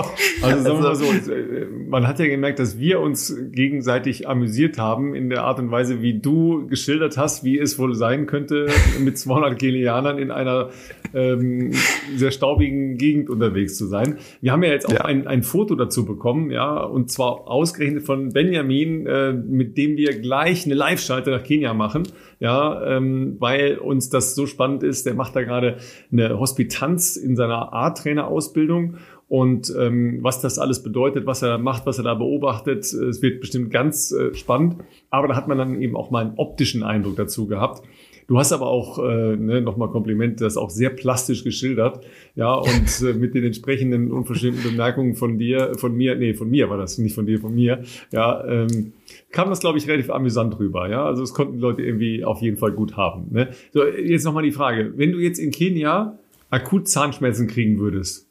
Also 0.42 0.62
sagen 0.62 0.64
wir 0.64 0.88
mal 0.88 0.96
so, 0.96 1.04
es, 1.04 1.28
äh, 1.28 1.66
man 1.88 2.08
hat 2.08 2.18
ja 2.18 2.26
gemerkt, 2.26 2.58
dass 2.58 2.80
wir 2.80 2.98
uns 2.98 3.32
gegenseitig 3.52 4.28
amüsiert 4.28 4.76
haben 4.78 5.14
in 5.14 5.30
der 5.30 5.44
Art 5.44 5.60
und 5.60 5.70
Weise, 5.70 6.02
wie 6.02 6.18
du 6.18 6.66
geschildert 6.66 7.16
hast, 7.16 7.44
wie 7.44 7.60
es 7.60 7.78
wohl 7.78 7.94
sein 7.94 8.26
könnte, 8.26 8.66
mit 8.98 9.16
200 9.18 9.56
Kenianern 9.56 10.18
in 10.18 10.32
einer 10.32 10.70
ähm, 11.14 11.72
sehr 12.16 12.32
staubigen 12.32 12.98
Gegend 12.98 13.30
unterwegs 13.30 13.76
zu 13.76 13.86
sein. 13.86 14.18
Wir 14.40 14.50
haben 14.50 14.64
ja 14.64 14.70
jetzt 14.70 14.86
auch 14.88 14.92
Ja. 14.94 15.04
ein, 15.04 15.28
ein 15.28 15.44
Foto 15.44 15.76
dazu 15.76 16.04
bekommen, 16.04 16.50
ja, 16.50 16.82
und 16.82 17.08
zwar 17.12 17.46
ausgerechnet 17.46 18.04
von 18.04 18.30
Benjamin, 18.32 19.06
äh, 19.06 19.32
mit 19.32 19.78
dem 19.78 19.96
wir 19.96 20.18
gleich 20.18 20.66
eine 20.66 20.74
Live-Schalte 20.88 21.30
nach 21.30 21.42
Kenia 21.42 21.74
machen, 21.74 22.04
ja, 22.40 22.96
ähm, 22.96 23.36
weil 23.38 23.78
uns 23.78 24.08
das 24.08 24.34
so 24.34 24.46
spannend 24.46 24.82
ist. 24.82 25.06
Der 25.06 25.14
macht 25.14 25.36
da 25.36 25.42
gerade 25.42 25.76
eine 26.10 26.38
Hospitanz 26.38 27.16
in 27.16 27.36
seiner 27.36 27.72
A-Trainer-Ausbildung 27.72 28.96
und 29.28 29.72
ähm, 29.78 30.20
was 30.22 30.40
das 30.40 30.58
alles 30.58 30.82
bedeutet, 30.82 31.26
was 31.26 31.42
er 31.42 31.58
macht, 31.58 31.84
was 31.84 31.98
er 31.98 32.04
da 32.04 32.14
beobachtet, 32.14 32.84
es 32.84 33.20
wird 33.20 33.40
bestimmt 33.40 33.70
ganz 33.70 34.10
äh, 34.10 34.34
spannend. 34.34 34.76
Aber 35.10 35.28
da 35.28 35.36
hat 35.36 35.48
man 35.48 35.58
dann 35.58 35.82
eben 35.82 35.96
auch 35.96 36.10
mal 36.10 36.24
einen 36.24 36.38
optischen 36.38 36.82
Eindruck 36.82 37.16
dazu 37.16 37.46
gehabt. 37.46 37.82
Du 38.28 38.38
hast 38.38 38.52
aber 38.52 38.66
auch 38.66 38.98
äh, 38.98 39.36
ne, 39.36 39.62
nochmal 39.62 39.88
Kompliment, 39.88 40.42
das 40.42 40.58
auch 40.58 40.68
sehr 40.68 40.90
plastisch 40.90 41.44
geschildert, 41.44 42.04
ja 42.34 42.52
und 42.52 43.00
äh, 43.00 43.14
mit 43.14 43.34
den 43.34 43.42
entsprechenden 43.42 44.12
unverschämten 44.12 44.62
Bemerkungen 44.62 45.14
von 45.14 45.38
dir, 45.38 45.72
von 45.78 45.96
mir, 45.96 46.14
nee, 46.14 46.34
von 46.34 46.50
mir 46.50 46.68
war 46.68 46.76
das, 46.76 46.98
nicht 46.98 47.14
von 47.14 47.24
dir, 47.24 47.40
von 47.40 47.54
mir, 47.54 47.82
ja, 48.12 48.44
ähm, 48.44 48.92
kam 49.32 49.48
das 49.48 49.60
glaube 49.60 49.78
ich 49.78 49.88
relativ 49.88 50.10
amüsant 50.10 50.58
rüber, 50.58 50.90
ja, 50.90 51.06
also 51.06 51.22
es 51.22 51.32
konnten 51.32 51.54
die 51.54 51.60
Leute 51.60 51.82
irgendwie 51.82 52.22
auf 52.22 52.42
jeden 52.42 52.58
Fall 52.58 52.72
gut 52.72 52.98
haben. 52.98 53.28
Ne? 53.30 53.48
So 53.72 53.86
jetzt 53.86 54.24
nochmal 54.24 54.42
die 54.42 54.52
Frage, 54.52 54.92
wenn 54.96 55.12
du 55.12 55.18
jetzt 55.18 55.38
in 55.38 55.50
Kenia 55.50 56.18
akut 56.50 56.86
Zahnschmerzen 56.86 57.46
kriegen 57.46 57.78
würdest, 57.78 58.28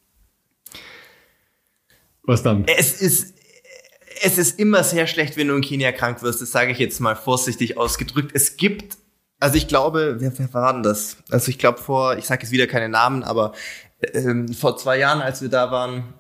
was 2.22 2.44
dann? 2.44 2.66
Es 2.68 3.01
ist, 3.01 3.34
es 4.22 4.38
ist 4.38 4.60
immer 4.60 4.84
sehr 4.84 5.08
schlecht, 5.08 5.38
wenn 5.38 5.48
du 5.48 5.56
in 5.56 5.62
Kenia 5.62 5.92
krank 5.92 6.22
wirst. 6.22 6.42
Das 6.42 6.51
sage 6.51 6.72
ich 6.72 6.77
jetzt 6.77 7.00
mal 7.00 7.16
vorsichtig 7.16 7.77
ausgedrückt. 7.77 8.32
Es 8.36 8.58
gibt, 8.58 8.98
also 9.39 9.56
ich 9.56 9.67
glaube, 9.67 10.15
wer, 10.20 10.38
wer 10.38 10.53
war 10.53 10.74
denn 10.74 10.84
das? 10.84 11.17
Also 11.29 11.50
ich 11.50 11.60
glaube 11.60 11.79
vor, 11.79 12.17
ich 12.17 12.25
sage 12.25 12.44
jetzt 12.44 12.51
wieder 12.51 12.67
keine 12.67 12.89
Namen, 12.89 13.24
aber 13.24 13.53
ähm, 14.13 14.48
vor 14.53 14.77
zwei 14.77 14.98
Jahren, 14.98 15.22
als 15.22 15.41
wir 15.41 15.50
da 15.50 15.72
waren, 15.72 16.13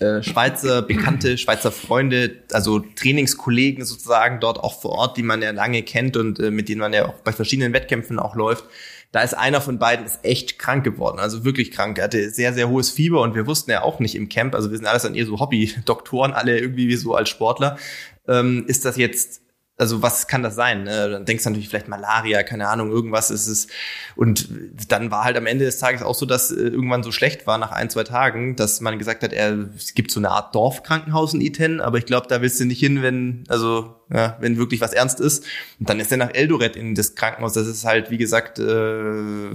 äh, 0.00 0.22
Schweizer 0.22 0.82
Bekannte, 0.82 1.38
Schweizer 1.38 1.70
Freunde, 1.70 2.42
also 2.52 2.80
Trainingskollegen 2.80 3.84
sozusagen 3.84 4.40
dort 4.40 4.58
auch 4.58 4.80
vor 4.80 4.92
Ort, 4.92 5.16
die 5.16 5.22
man 5.22 5.40
ja 5.40 5.52
lange 5.52 5.82
kennt 5.82 6.16
und 6.16 6.40
äh, 6.40 6.50
mit 6.50 6.68
denen 6.68 6.80
man 6.80 6.92
ja 6.92 7.06
auch 7.06 7.14
bei 7.20 7.32
verschiedenen 7.32 7.72
Wettkämpfen 7.72 8.18
auch 8.18 8.34
läuft. 8.34 8.64
Da 9.12 9.22
ist 9.22 9.34
einer 9.34 9.60
von 9.60 9.78
beiden 9.78 10.04
ist 10.04 10.24
echt 10.24 10.58
krank 10.58 10.82
geworden, 10.82 11.20
also 11.20 11.44
wirklich 11.44 11.70
krank. 11.70 11.98
Er 11.98 12.04
hatte 12.04 12.30
sehr, 12.30 12.52
sehr 12.52 12.68
hohes 12.68 12.90
Fieber 12.90 13.20
und 13.20 13.36
wir 13.36 13.46
wussten 13.46 13.70
ja 13.70 13.82
auch 13.82 14.00
nicht 14.00 14.16
im 14.16 14.28
Camp, 14.28 14.56
also 14.56 14.72
wir 14.72 14.76
sind 14.76 14.86
alles 14.88 15.04
dann 15.04 15.14
eher 15.14 15.26
so 15.26 15.38
Hobby-Doktoren, 15.38 16.32
alle 16.32 16.58
irgendwie 16.58 16.88
wie 16.88 16.96
so 16.96 17.14
als 17.14 17.28
Sportler. 17.28 17.78
Ähm, 18.26 18.64
ist 18.66 18.84
das 18.84 18.96
jetzt 18.96 19.43
also 19.76 20.02
was 20.02 20.28
kann 20.28 20.42
das 20.42 20.54
sein? 20.54 20.84
Ne? 20.84 21.10
Dann 21.10 21.24
denkst 21.24 21.42
du 21.42 21.50
natürlich 21.50 21.68
vielleicht 21.68 21.88
Malaria, 21.88 22.44
keine 22.44 22.68
Ahnung, 22.68 22.90
irgendwas 22.92 23.30
ist 23.30 23.48
es. 23.48 23.66
Und 24.14 24.48
dann 24.88 25.10
war 25.10 25.24
halt 25.24 25.36
am 25.36 25.46
Ende 25.46 25.64
des 25.64 25.78
Tages 25.78 26.02
auch 26.02 26.14
so, 26.14 26.26
dass 26.26 26.52
äh, 26.52 26.60
irgendwann 26.60 27.02
so 27.02 27.10
schlecht 27.10 27.46
war 27.46 27.58
nach 27.58 27.72
ein, 27.72 27.90
zwei 27.90 28.04
Tagen, 28.04 28.54
dass 28.54 28.80
man 28.80 28.98
gesagt 28.98 29.24
hat, 29.24 29.32
er, 29.32 29.68
es 29.76 29.94
gibt 29.94 30.12
so 30.12 30.20
eine 30.20 30.30
Art 30.30 30.54
Dorfkrankenhaus 30.54 31.34
in 31.34 31.40
Iten, 31.40 31.80
aber 31.80 31.98
ich 31.98 32.06
glaube, 32.06 32.28
da 32.28 32.40
willst 32.40 32.60
du 32.60 32.66
nicht 32.66 32.78
hin, 32.78 33.02
wenn, 33.02 33.44
also, 33.48 33.96
ja, 34.12 34.36
wenn 34.40 34.58
wirklich 34.58 34.80
was 34.80 34.92
ernst 34.92 35.18
ist. 35.18 35.44
Und 35.80 35.88
dann 35.88 35.98
ist 35.98 36.12
er 36.12 36.18
nach 36.18 36.32
Eldoret 36.32 36.76
in 36.76 36.94
das 36.94 37.16
Krankenhaus. 37.16 37.54
Das 37.54 37.66
ist 37.66 37.84
halt, 37.84 38.10
wie 38.12 38.18
gesagt, 38.18 38.60
äh, 38.60 39.50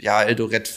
ja, 0.00 0.22
Eldoret 0.22 0.70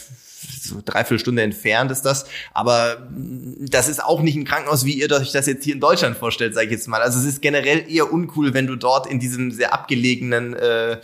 so 0.62 0.80
dreiviertel 0.84 1.18
Stunde 1.18 1.42
entfernt 1.42 1.90
ist 1.90 2.02
das. 2.02 2.26
Aber 2.52 3.08
das 3.10 3.88
ist 3.88 4.02
auch 4.02 4.22
nicht 4.22 4.36
ein 4.36 4.44
Krankenhaus, 4.44 4.84
wie 4.84 4.94
ihr 5.00 5.10
euch 5.12 5.32
das 5.32 5.46
jetzt 5.46 5.64
hier 5.64 5.74
in 5.74 5.80
Deutschland 5.80 6.16
vorstellt, 6.16 6.54
sage 6.54 6.66
ich 6.66 6.72
jetzt 6.72 6.88
mal. 6.88 7.02
Also 7.02 7.18
es 7.18 7.24
ist 7.24 7.42
generell 7.42 7.84
eher 7.90 8.12
uncool, 8.12 8.54
wenn 8.54 8.66
du 8.66 8.76
dort 8.76 9.06
in 9.06 9.20
diesem 9.20 9.50
sehr 9.50 9.72
abgelegenen 9.72 10.54
äh, 10.54 10.92
äh, 10.92 10.98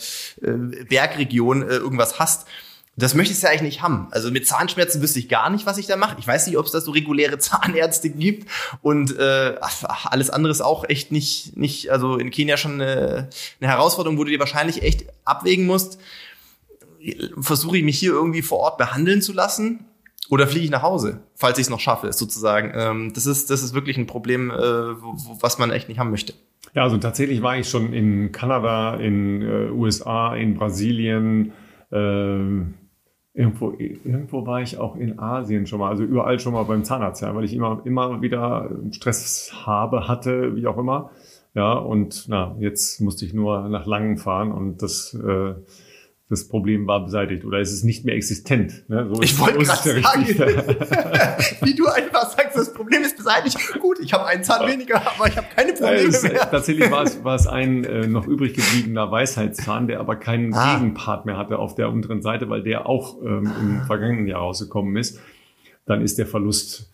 Bergregion 0.88 1.62
äh, 1.62 1.76
irgendwas 1.76 2.18
hast. 2.18 2.47
Das 2.94 3.14
möchte 3.14 3.32
ich 3.32 3.40
ja 3.40 3.49
eigentlich 3.49 3.62
nicht 3.62 3.82
haben. 3.82 4.09
Also 4.11 4.30
mit 4.30 4.47
Zahnschmerzen 4.47 5.00
wüsste 5.00 5.18
ich 5.18 5.30
gar 5.30 5.49
nicht, 5.49 5.64
was 5.64 5.78
ich 5.78 5.87
da 5.87 5.97
mache. 5.97 6.16
Ich 6.18 6.26
weiß 6.26 6.47
nicht, 6.47 6.59
ob 6.59 6.66
es 6.66 6.73
da 6.73 6.80
so 6.80 6.90
reguläre 6.90 7.38
Zahnärzte 7.40 8.11
gibt. 8.11 8.50
Und 8.82 9.18
äh, 9.18 9.54
ach, 9.62 10.06
alles 10.06 10.28
andere 10.28 10.50
ist 10.50 10.61
auch 10.61 10.85
echt 10.88 11.11
nicht, 11.11 11.56
nicht, 11.56 11.90
also 11.90 12.18
in 12.18 12.30
Kenia 12.30 12.59
schon 12.59 12.80
eine, 12.80 13.30
eine 13.61 13.71
Herausforderung, 13.71 14.18
wo 14.18 14.25
du 14.25 14.30
dir 14.30 14.40
wahrscheinlich 14.40 14.82
echt 14.82 15.06
abwägen 15.25 15.64
musst. 15.64 15.99
Versuche 17.40 17.78
ich 17.78 17.85
mich 17.85 17.99
hier 17.99 18.12
irgendwie 18.12 18.42
vor 18.42 18.59
Ort 18.59 18.78
behandeln 18.78 19.23
zu 19.23 19.32
lassen 19.32 19.85
oder 20.28 20.47
fliege 20.47 20.64
ich 20.64 20.71
nach 20.71 20.82
Hause, 20.82 21.21
falls 21.35 21.59
ich 21.59 21.64
es 21.64 21.71
noch 21.71 21.80
schaffe, 21.80 22.12
sozusagen. 22.12 22.73
Ähm, 22.75 23.12
das 23.14 23.26
ist, 23.26 23.50
das 23.50 23.62
ist 23.62 23.75
wirklich 23.75 23.99
ein 23.99 24.06
Problem, 24.06 24.50
äh, 24.50 24.54
was 24.54 25.59
man 25.59 25.71
echt 25.71 25.88
nicht 25.88 25.99
haben 25.99 26.11
möchte. 26.11 26.35
Ja, 26.75 26.85
also 26.85 26.97
tatsächlich 26.97 27.42
war 27.42 27.59
ich 27.59 27.68
schon 27.68 27.92
in 27.92 28.32
Kanada, 28.32 28.94
in 28.97 29.42
äh, 29.42 29.71
USA, 29.71 30.35
in 30.35 30.54
Brasilien. 30.54 31.52
Äh, 31.90 32.64
Irgendwo, 33.35 33.73
irgendwo 33.78 34.47
war 34.47 34.61
ich 34.61 34.76
auch 34.76 34.94
in 34.94 35.18
Asien 35.18 35.66
schon 35.66 35.78
mal, 35.78 35.88
also 35.88 36.04
überall 36.04 36.38
schon 36.38 36.52
mal 36.52 36.64
beim 36.64 36.85
Zahnarzt, 36.85 37.23
ja, 37.23 37.35
weil 37.35 37.44
ich 37.44 37.54
immer, 37.54 37.80
immer 37.87 38.21
wieder 38.21 38.68
Stress 38.90 39.50
habe, 39.64 40.06
hatte, 40.06 40.54
wie 40.54 40.66
auch 40.66 40.76
immer. 40.76 41.12
Ja, 41.54 41.73
und 41.73 42.26
na, 42.28 42.54
jetzt 42.59 43.00
musste 43.00 43.25
ich 43.25 43.32
nur 43.32 43.71
nach 43.71 43.87
Langen 43.87 44.18
fahren 44.18 44.52
und 44.52 44.82
das 44.82 45.14
äh, 45.14 45.54
das 46.32 46.48
Problem 46.48 46.86
war 46.86 47.04
beseitigt 47.04 47.44
oder 47.44 47.60
ist 47.60 47.72
es 47.72 47.84
nicht 47.84 48.06
mehr 48.06 48.14
existent. 48.14 48.88
Ne? 48.88 49.06
So 49.12 49.20
ich 49.20 49.38
wollte 49.38 49.58
gerade 49.58 50.00
sagen, 50.00 50.26
wie 51.60 51.74
du 51.74 51.86
einfach 51.86 52.30
sagst, 52.30 52.56
das 52.56 52.72
Problem 52.72 53.02
ist 53.02 53.18
beseitigt. 53.18 53.58
Gut, 53.78 53.98
ich 54.00 54.14
habe 54.14 54.24
einen 54.24 54.42
Zahn 54.42 54.66
weniger, 54.66 54.96
aber 54.96 55.28
ich 55.28 55.36
habe 55.36 55.46
keine 55.54 55.74
Probleme 55.74 56.08
es, 56.08 56.22
mehr. 56.22 56.50
Tatsächlich 56.50 56.90
war 56.90 57.02
es, 57.02 57.22
war 57.24 57.34
es 57.34 57.46
ein 57.46 57.84
äh, 57.84 58.06
noch 58.06 58.26
übrig 58.26 58.54
gebliebener 58.54 59.10
Weisheitszahn, 59.10 59.88
der 59.88 60.00
aber 60.00 60.16
keinen 60.16 60.54
ah. 60.54 60.74
Gegenpart 60.74 61.26
mehr 61.26 61.36
hatte 61.36 61.58
auf 61.58 61.74
der 61.74 61.90
unteren 61.90 62.22
Seite, 62.22 62.48
weil 62.48 62.62
der 62.62 62.88
auch 62.88 63.20
ähm, 63.22 63.52
im 63.60 63.82
vergangenen 63.82 64.26
Jahr 64.26 64.40
rausgekommen 64.40 64.96
ist. 64.96 65.20
Dann 65.84 66.00
ist 66.00 66.16
der 66.16 66.26
Verlust 66.26 66.91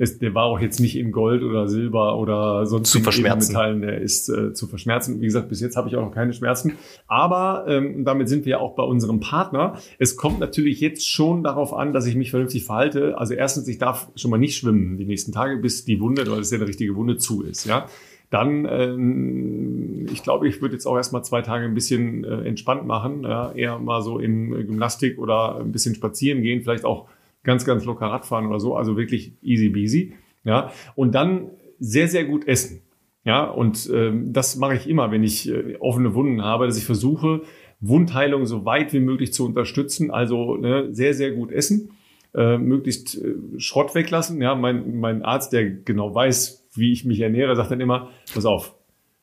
ist, 0.00 0.22
der 0.22 0.34
war 0.34 0.44
auch 0.44 0.60
jetzt 0.60 0.80
nicht 0.80 0.96
in 0.96 1.12
Gold 1.12 1.42
oder 1.42 1.68
Silber 1.68 2.18
oder 2.18 2.64
sonst 2.64 2.90
zu 2.90 3.00
verschmerzen. 3.00 3.52
Metallen, 3.52 3.82
der 3.82 4.00
ist 4.00 4.30
äh, 4.30 4.54
zu 4.54 4.66
verschmerzen. 4.66 5.20
Wie 5.20 5.26
gesagt, 5.26 5.50
bis 5.50 5.60
jetzt 5.60 5.76
habe 5.76 5.88
ich 5.88 5.96
auch 5.96 6.00
noch 6.02 6.14
keine 6.14 6.32
Schmerzen. 6.32 6.78
Aber 7.06 7.66
ähm, 7.68 8.02
damit 8.06 8.30
sind 8.30 8.46
wir 8.46 8.52
ja 8.52 8.58
auch 8.60 8.74
bei 8.76 8.82
unserem 8.82 9.20
Partner. 9.20 9.74
Es 9.98 10.16
kommt 10.16 10.40
natürlich 10.40 10.80
jetzt 10.80 11.06
schon 11.06 11.42
darauf 11.42 11.74
an, 11.74 11.92
dass 11.92 12.06
ich 12.06 12.16
mich 12.16 12.30
vernünftig 12.30 12.64
verhalte. 12.64 13.18
Also 13.18 13.34
erstens, 13.34 13.68
ich 13.68 13.76
darf 13.76 14.08
schon 14.16 14.30
mal 14.30 14.38
nicht 14.38 14.56
schwimmen 14.56 14.96
die 14.96 15.04
nächsten 15.04 15.32
Tage, 15.32 15.58
bis 15.58 15.84
die 15.84 16.00
Wunde, 16.00 16.26
weil 16.30 16.40
es 16.40 16.50
ja 16.50 16.56
eine 16.56 16.66
richtige 16.66 16.96
Wunde 16.96 17.18
zu 17.18 17.42
ist. 17.42 17.66
Ja, 17.66 17.86
dann, 18.30 18.66
ähm, 18.70 20.06
ich 20.10 20.22
glaube, 20.22 20.48
ich 20.48 20.62
würde 20.62 20.76
jetzt 20.76 20.86
auch 20.86 20.96
erstmal 20.96 21.24
zwei 21.24 21.42
Tage 21.42 21.66
ein 21.66 21.74
bisschen 21.74 22.24
äh, 22.24 22.48
entspannt 22.48 22.86
machen, 22.86 23.24
ja, 23.24 23.52
eher 23.52 23.78
mal 23.78 24.00
so 24.00 24.18
in 24.18 24.50
Gymnastik 24.50 25.18
oder 25.18 25.58
ein 25.60 25.72
bisschen 25.72 25.94
spazieren 25.94 26.40
gehen, 26.40 26.62
vielleicht 26.62 26.86
auch 26.86 27.06
ganz, 27.42 27.64
ganz 27.64 27.84
locker 27.84 28.06
Radfahren 28.06 28.46
oder 28.46 28.60
so, 28.60 28.76
also 28.76 28.96
wirklich 28.96 29.34
easy 29.42 29.70
peasy. 29.70 30.14
Ja, 30.44 30.72
und 30.94 31.14
dann 31.14 31.50
sehr, 31.78 32.08
sehr 32.08 32.24
gut 32.24 32.46
essen. 32.46 32.82
Ja, 33.24 33.44
und 33.44 33.90
ähm, 33.92 34.32
das 34.32 34.56
mache 34.56 34.76
ich 34.76 34.88
immer, 34.88 35.10
wenn 35.10 35.22
ich 35.22 35.50
äh, 35.50 35.76
offene 35.78 36.14
Wunden 36.14 36.42
habe, 36.42 36.66
dass 36.66 36.78
ich 36.78 36.84
versuche, 36.84 37.42
Wundheilung 37.80 38.46
so 38.46 38.64
weit 38.64 38.92
wie 38.92 39.00
möglich 39.00 39.32
zu 39.32 39.44
unterstützen. 39.44 40.10
Also 40.10 40.56
ne, 40.56 40.88
sehr, 40.92 41.14
sehr 41.14 41.32
gut 41.32 41.52
essen, 41.52 41.90
äh, 42.34 42.56
möglichst 42.56 43.22
äh, 43.22 43.34
Schrott 43.58 43.94
weglassen. 43.94 44.40
Ja, 44.40 44.54
mein, 44.54 44.98
mein 45.00 45.22
Arzt, 45.22 45.52
der 45.52 45.68
genau 45.70 46.14
weiß, 46.14 46.68
wie 46.74 46.92
ich 46.92 47.04
mich 47.04 47.20
ernähre, 47.20 47.56
sagt 47.56 47.70
dann 47.70 47.80
immer, 47.80 48.10
pass 48.32 48.46
auf, 48.46 48.74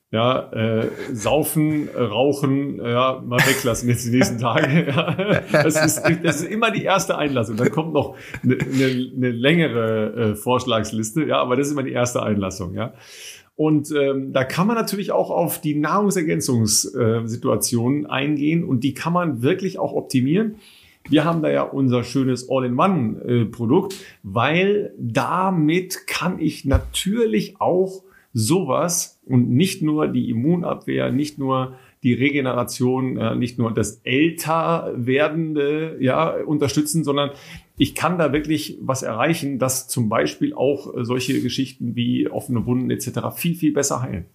ja, 0.09 0.49
äh, 0.53 0.89
saufen, 1.11 1.89
rauchen, 1.89 2.77
ja, 2.77 3.21
mal 3.25 3.39
weglassen 3.39 3.89
jetzt 3.89 4.05
die 4.05 4.11
nächsten 4.11 4.37
Tage. 4.37 4.87
Das, 5.51 5.83
ist, 5.83 6.01
das 6.23 6.37
ist 6.41 6.49
immer 6.49 6.71
die 6.71 6.83
erste 6.83 7.17
Einlassung. 7.17 7.57
Dann 7.57 7.71
kommt 7.71 7.91
noch 7.93 8.15
eine, 8.41 8.55
eine, 8.55 9.11
eine 9.15 9.31
längere 9.31 10.13
äh, 10.13 10.33
Vorschlagsliste, 10.35 11.25
ja, 11.25 11.41
aber 11.41 11.57
das 11.57 11.67
ist 11.67 11.73
immer 11.73 11.83
die 11.83 11.91
erste 11.91 12.23
Einlassung, 12.23 12.73
ja. 12.73 12.93
Und 13.55 13.91
ähm, 13.91 14.31
da 14.33 14.43
kann 14.43 14.67
man 14.67 14.75
natürlich 14.75 15.11
auch 15.11 15.31
auf 15.31 15.59
die 15.59 15.73
Nahrungsergänzungssituationen 15.75 18.05
äh, 18.05 18.09
eingehen 18.09 18.63
und 18.63 18.83
die 18.83 18.93
kann 18.93 19.13
man 19.13 19.41
wirklich 19.41 19.79
auch 19.79 19.93
optimieren. 19.93 20.57
Wir 21.09 21.25
haben 21.25 21.41
da 21.41 21.49
ja 21.49 21.63
unser 21.63 22.03
schönes 22.03 22.47
All-in-One-Produkt, 22.49 23.93
äh, 23.93 23.97
weil 24.23 24.93
damit 24.99 26.05
kann 26.05 26.37
ich 26.39 26.65
natürlich 26.65 27.59
auch 27.59 28.03
sowas 28.37 29.19
und 29.25 29.49
nicht 29.49 29.81
nur 29.81 30.07
die 30.07 30.29
Immunabwehr, 30.29 31.11
nicht 31.11 31.39
nur 31.39 31.75
die 32.03 32.13
Regeneration, 32.13 33.17
äh, 33.17 33.35
nicht 33.35 33.57
nur 33.57 33.73
das 33.73 34.01
älter 34.03 34.93
werdende 34.95 35.97
ja, 35.99 36.29
unterstützen, 36.43 37.03
sondern 37.03 37.31
ich 37.77 37.95
kann 37.95 38.19
da 38.19 38.33
wirklich 38.33 38.77
was 38.81 39.01
erreichen, 39.01 39.57
dass 39.57 39.87
zum 39.87 40.07
Beispiel 40.07 40.53
auch 40.53 40.93
solche 40.97 41.41
Geschichten 41.41 41.95
wie 41.95 42.27
offene 42.29 42.65
Wunden 42.67 42.91
etc. 42.91 43.35
viel, 43.35 43.55
viel 43.55 43.73
besser 43.73 44.01
heilen. 44.03 44.25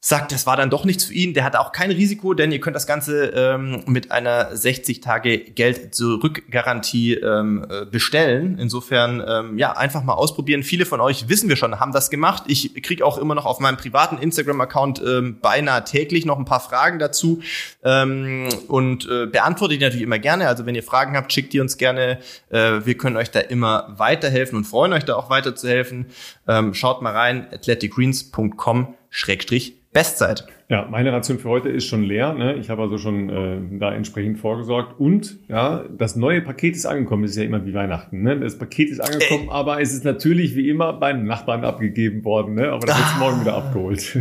sagt, 0.00 0.30
das 0.30 0.46
war 0.46 0.56
dann 0.56 0.70
doch 0.70 0.84
nichts 0.84 1.04
für 1.04 1.14
ihn. 1.14 1.34
Der 1.34 1.42
hat 1.42 1.56
auch 1.56 1.72
kein 1.72 1.90
Risiko, 1.90 2.32
denn 2.32 2.52
ihr 2.52 2.60
könnt 2.60 2.76
das 2.76 2.86
Ganze 2.86 3.26
ähm, 3.34 3.82
mit 3.86 4.12
einer 4.12 4.54
60 4.56 5.00
Tage 5.00 5.38
Geld 5.38 5.92
zurück 5.92 6.44
Garantie 6.50 7.14
ähm, 7.14 7.66
äh, 7.68 7.84
bestellen. 7.84 8.58
Insofern 8.60 9.22
ähm, 9.26 9.58
ja 9.58 9.72
einfach 9.72 10.04
mal 10.04 10.14
ausprobieren. 10.14 10.62
Viele 10.62 10.86
von 10.86 11.00
euch 11.00 11.28
wissen 11.28 11.48
wir 11.48 11.56
schon, 11.56 11.80
haben 11.80 11.90
das 11.90 12.10
gemacht. 12.10 12.44
Ich 12.46 12.80
kriege 12.82 13.04
auch 13.04 13.18
immer 13.18 13.34
noch 13.34 13.44
auf 13.44 13.58
meinem 13.58 13.76
privaten 13.76 14.18
Instagram-Account 14.18 15.02
ähm, 15.04 15.40
beinahe 15.40 15.82
täglich 15.82 16.24
noch 16.24 16.38
ein 16.38 16.44
paar 16.44 16.60
Fragen 16.60 17.00
dazu 17.00 17.40
ähm, 17.82 18.48
und 18.68 19.08
äh, 19.10 19.26
beantworte 19.26 19.76
die 19.76 19.84
natürlich 19.84 20.02
immer 20.02 20.20
gerne. 20.20 20.46
Also 20.46 20.64
wenn 20.64 20.76
ihr 20.76 20.84
Fragen 20.84 21.16
habt, 21.16 21.32
schickt 21.32 21.52
die 21.52 21.60
uns 21.60 21.76
gerne. 21.76 22.18
Äh, 22.50 22.84
wir 22.84 22.96
können 22.96 23.16
euch 23.16 23.32
da 23.32 23.40
immer 23.40 23.94
weiterhelfen 23.98 24.58
und 24.58 24.64
freuen 24.64 24.92
euch 24.92 25.04
da 25.04 25.16
auch 25.16 25.28
weiterzuhelfen. 25.28 26.06
Ähm, 26.46 26.72
schaut 26.72 27.02
mal 27.02 27.12
rein 27.12 27.48
athleticgreens.com 27.52 28.94
Schrägstrich 29.10 29.78
Bestzeit. 29.90 30.46
Ja, 30.68 30.86
meine 30.90 31.10
Ration 31.14 31.38
für 31.38 31.48
heute 31.48 31.70
ist 31.70 31.86
schon 31.86 32.04
leer. 32.04 32.34
Ne? 32.34 32.56
Ich 32.56 32.68
habe 32.68 32.82
also 32.82 32.98
schon 32.98 33.30
äh, 33.30 33.78
da 33.78 33.90
entsprechend 33.90 34.38
vorgesorgt. 34.38 35.00
Und 35.00 35.38
ja, 35.48 35.86
das 35.96 36.14
neue 36.14 36.42
Paket 36.42 36.76
ist 36.76 36.84
angekommen. 36.84 37.22
Das 37.22 37.30
ist 37.30 37.38
ja 37.38 37.44
immer 37.44 37.64
wie 37.64 37.72
Weihnachten. 37.72 38.22
Ne? 38.22 38.38
Das 38.38 38.58
Paket 38.58 38.90
ist 38.90 39.00
angekommen, 39.00 39.48
äh. 39.48 39.50
aber 39.50 39.80
es 39.80 39.94
ist 39.94 40.04
natürlich 40.04 40.56
wie 40.56 40.68
immer 40.68 40.92
beim 40.92 41.24
Nachbarn 41.24 41.64
abgegeben 41.64 42.22
worden. 42.22 42.54
Ne? 42.54 42.70
Aber 42.70 42.86
das 42.86 42.98
wird 42.98 43.08
ah. 43.14 43.16
morgen 43.18 43.40
wieder 43.40 43.54
abgeholt. 43.54 44.18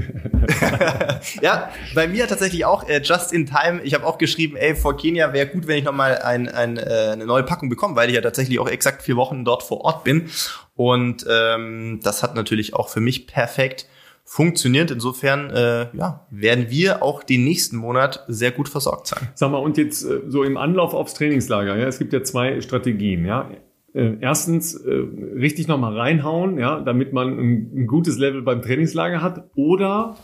ja, 1.41 1.69
bei 1.93 2.07
mir 2.07 2.29
tatsächlich 2.29 2.63
auch 2.63 2.87
äh, 2.87 3.01
just 3.03 3.33
in 3.33 3.45
time. 3.45 3.81
Ich 3.83 3.93
habe 3.93 4.05
auch 4.05 4.17
geschrieben, 4.17 4.55
ey, 4.55 4.73
vor 4.73 4.95
Kenia 4.95 5.33
wäre 5.33 5.47
gut, 5.47 5.67
wenn 5.67 5.77
ich 5.77 5.83
nochmal 5.83 6.19
ein, 6.19 6.47
ein, 6.47 6.77
äh, 6.77 7.09
eine 7.11 7.25
neue 7.25 7.43
Packung 7.43 7.67
bekomme, 7.67 7.97
weil 7.97 8.07
ich 8.07 8.15
ja 8.15 8.21
tatsächlich 8.21 8.57
auch 8.59 8.69
exakt 8.69 9.01
vier 9.01 9.17
Wochen 9.17 9.43
dort 9.43 9.63
vor 9.63 9.81
Ort 9.81 10.05
bin. 10.05 10.29
Und 10.75 11.25
ähm, 11.29 11.99
das 12.03 12.23
hat 12.23 12.35
natürlich 12.35 12.73
auch 12.73 12.87
für 12.87 13.01
mich 13.01 13.27
perfekt 13.27 13.87
funktioniert. 14.27 14.91
Insofern 14.91 15.49
äh, 15.49 15.87
ja, 15.95 16.27
werden 16.29 16.69
wir 16.69 17.01
auch 17.01 17.23
den 17.23 17.45
nächsten 17.45 17.77
Monat 17.77 18.25
sehr 18.27 18.51
gut 18.51 18.67
versorgt 18.67 19.07
sein. 19.07 19.29
Sag 19.33 19.51
mal, 19.51 19.57
und 19.57 19.77
jetzt 19.77 20.03
äh, 20.03 20.21
so 20.27 20.43
im 20.43 20.57
Anlauf 20.57 20.93
aufs 20.93 21.13
Trainingslager, 21.13 21.77
ja, 21.77 21.87
es 21.87 21.97
gibt 21.97 22.13
ja 22.13 22.21
zwei 22.21 22.61
Strategien, 22.61 23.25
ja. 23.25 23.49
Äh, 23.93 24.17
erstens 24.19 24.75
äh, 24.75 24.91
richtig 24.91 25.69
nochmal 25.69 25.97
reinhauen, 25.97 26.59
ja, 26.59 26.81
damit 26.81 27.13
man 27.13 27.39
ein, 27.39 27.71
ein 27.73 27.87
gutes 27.87 28.17
Level 28.17 28.41
beim 28.41 28.61
Trainingslager 28.61 29.21
hat, 29.21 29.49
oder 29.55 30.17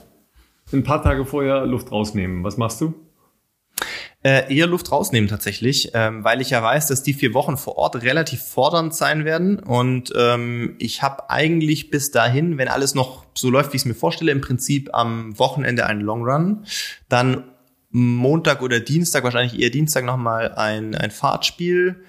ein 0.73 0.83
paar 0.83 1.01
Tage 1.01 1.25
vorher 1.25 1.65
Luft 1.65 1.91
rausnehmen. 1.91 2.43
Was 2.43 2.57
machst 2.57 2.81
du? 2.81 2.93
Äh, 4.25 4.55
eher 4.55 4.67
Luft 4.67 4.89
rausnehmen 4.89 5.29
tatsächlich, 5.29 5.91
ähm, 5.93 6.23
weil 6.23 6.39
ich 6.39 6.51
ja 6.51 6.63
weiß, 6.63 6.87
dass 6.87 7.03
die 7.03 7.13
vier 7.13 7.33
Wochen 7.33 7.57
vor 7.57 7.77
Ort 7.77 8.01
relativ 8.03 8.41
fordernd 8.41 8.95
sein 8.95 9.25
werden. 9.25 9.59
Und 9.59 10.13
ähm, 10.15 10.75
ich 10.79 11.01
habe 11.01 11.29
eigentlich 11.29 11.91
bis 11.91 12.11
dahin, 12.11 12.57
wenn 12.57 12.69
alles 12.69 12.95
noch 12.95 13.25
so 13.35 13.49
läuft, 13.49 13.73
wie 13.73 13.75
ich 13.75 13.81
es 13.81 13.85
mir 13.85 13.95
vorstelle, 13.95 14.31
im 14.31 14.39
Prinzip 14.39 14.91
am 14.93 15.37
Wochenende 15.37 15.85
einen 15.87 15.99
Long 15.99 16.23
Run, 16.23 16.65
dann 17.09 17.43
Montag 17.89 18.61
oder 18.61 18.79
Dienstag, 18.79 19.25
wahrscheinlich 19.25 19.59
eher 19.59 19.71
Dienstag 19.71 20.05
nochmal 20.05 20.53
ein, 20.53 20.95
ein 20.95 21.11
Fahrtspiel 21.11 22.05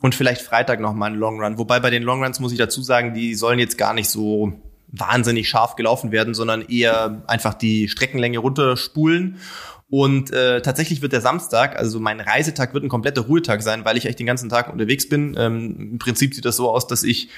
und 0.00 0.14
vielleicht 0.14 0.40
Freitag 0.40 0.80
nochmal 0.80 1.10
ein 1.10 1.18
Long 1.18 1.38
Run. 1.38 1.58
Wobei 1.58 1.80
bei 1.80 1.90
den 1.90 2.02
Long 2.02 2.24
Runs 2.24 2.40
muss 2.40 2.52
ich 2.52 2.58
dazu 2.58 2.80
sagen, 2.80 3.12
die 3.12 3.34
sollen 3.34 3.58
jetzt 3.58 3.76
gar 3.76 3.92
nicht 3.92 4.08
so 4.08 4.54
wahnsinnig 4.86 5.50
scharf 5.50 5.76
gelaufen 5.76 6.12
werden, 6.12 6.32
sondern 6.32 6.62
eher 6.62 7.22
einfach 7.26 7.52
die 7.52 7.88
Streckenlänge 7.88 8.38
runterspulen 8.38 9.36
und 9.90 10.30
äh, 10.32 10.60
tatsächlich 10.60 11.00
wird 11.00 11.12
der 11.12 11.22
Samstag, 11.22 11.76
also 11.76 11.98
mein 11.98 12.20
Reisetag 12.20 12.74
wird 12.74 12.84
ein 12.84 12.90
kompletter 12.90 13.22
Ruhetag 13.22 13.62
sein, 13.62 13.84
weil 13.84 13.96
ich 13.96 14.04
echt 14.04 14.18
den 14.18 14.26
ganzen 14.26 14.50
Tag 14.50 14.70
unterwegs 14.70 15.08
bin. 15.08 15.34
Ähm, 15.38 15.92
Im 15.92 15.98
Prinzip 15.98 16.34
sieht 16.34 16.44
das 16.44 16.56
so 16.56 16.70
aus, 16.70 16.86
dass 16.86 17.02
ich 17.02 17.30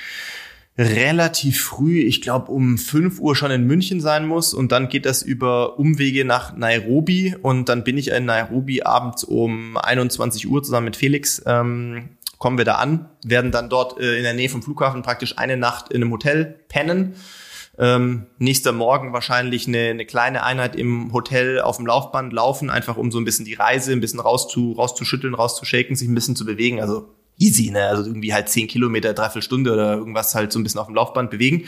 relativ 0.76 1.60
früh, 1.60 2.00
ich 2.00 2.22
glaube 2.22 2.50
um 2.50 2.78
5 2.78 3.20
Uhr 3.20 3.36
schon 3.36 3.50
in 3.50 3.66
München 3.66 4.00
sein 4.00 4.26
muss 4.26 4.54
und 4.54 4.72
dann 4.72 4.88
geht 4.88 5.06
das 5.06 5.22
über 5.22 5.78
Umwege 5.78 6.24
nach 6.24 6.56
Nairobi 6.56 7.36
und 7.40 7.68
dann 7.68 7.84
bin 7.84 7.98
ich 7.98 8.08
in 8.08 8.24
Nairobi 8.24 8.82
abends 8.82 9.22
um 9.22 9.76
21 9.76 10.48
Uhr 10.48 10.62
zusammen 10.62 10.86
mit 10.86 10.96
Felix. 10.96 11.42
Ähm, 11.46 12.10
kommen 12.38 12.56
wir 12.56 12.64
da 12.64 12.76
an, 12.76 13.10
werden 13.24 13.52
dann 13.52 13.68
dort 13.68 14.00
äh, 14.00 14.16
in 14.16 14.22
der 14.22 14.34
Nähe 14.34 14.48
vom 14.48 14.62
Flughafen 14.62 15.02
praktisch 15.02 15.38
eine 15.38 15.56
Nacht 15.56 15.92
in 15.92 16.02
einem 16.02 16.10
Hotel 16.10 16.58
pennen 16.68 17.14
ähm, 17.80 18.26
nächster 18.38 18.72
Morgen 18.72 19.12
wahrscheinlich 19.12 19.66
eine, 19.66 19.88
eine 19.88 20.06
kleine 20.06 20.44
Einheit 20.44 20.76
im 20.76 21.12
Hotel 21.12 21.60
auf 21.60 21.78
dem 21.78 21.86
Laufband 21.86 22.32
laufen, 22.32 22.70
einfach 22.70 22.96
um 22.96 23.10
so 23.10 23.18
ein 23.18 23.24
bisschen 23.24 23.46
die 23.46 23.54
Reise 23.54 23.92
ein 23.92 24.00
bisschen 24.00 24.20
rauszu, 24.20 24.72
rauszuschütteln, 24.72 25.34
rauszuschaken, 25.34 25.96
sich 25.96 26.08
ein 26.08 26.14
bisschen 26.14 26.36
zu 26.36 26.44
bewegen. 26.44 26.80
Also 26.80 27.08
easy, 27.38 27.70
ne? 27.70 27.86
Also 27.86 28.04
irgendwie 28.04 28.34
halt 28.34 28.48
zehn 28.48 28.68
Kilometer, 28.68 29.14
dreiviertel 29.14 29.42
Stunde 29.42 29.72
oder 29.72 29.94
irgendwas 29.94 30.34
halt 30.34 30.52
so 30.52 30.58
ein 30.58 30.62
bisschen 30.62 30.80
auf 30.80 30.86
dem 30.86 30.94
Laufband 30.94 31.30
bewegen. 31.30 31.64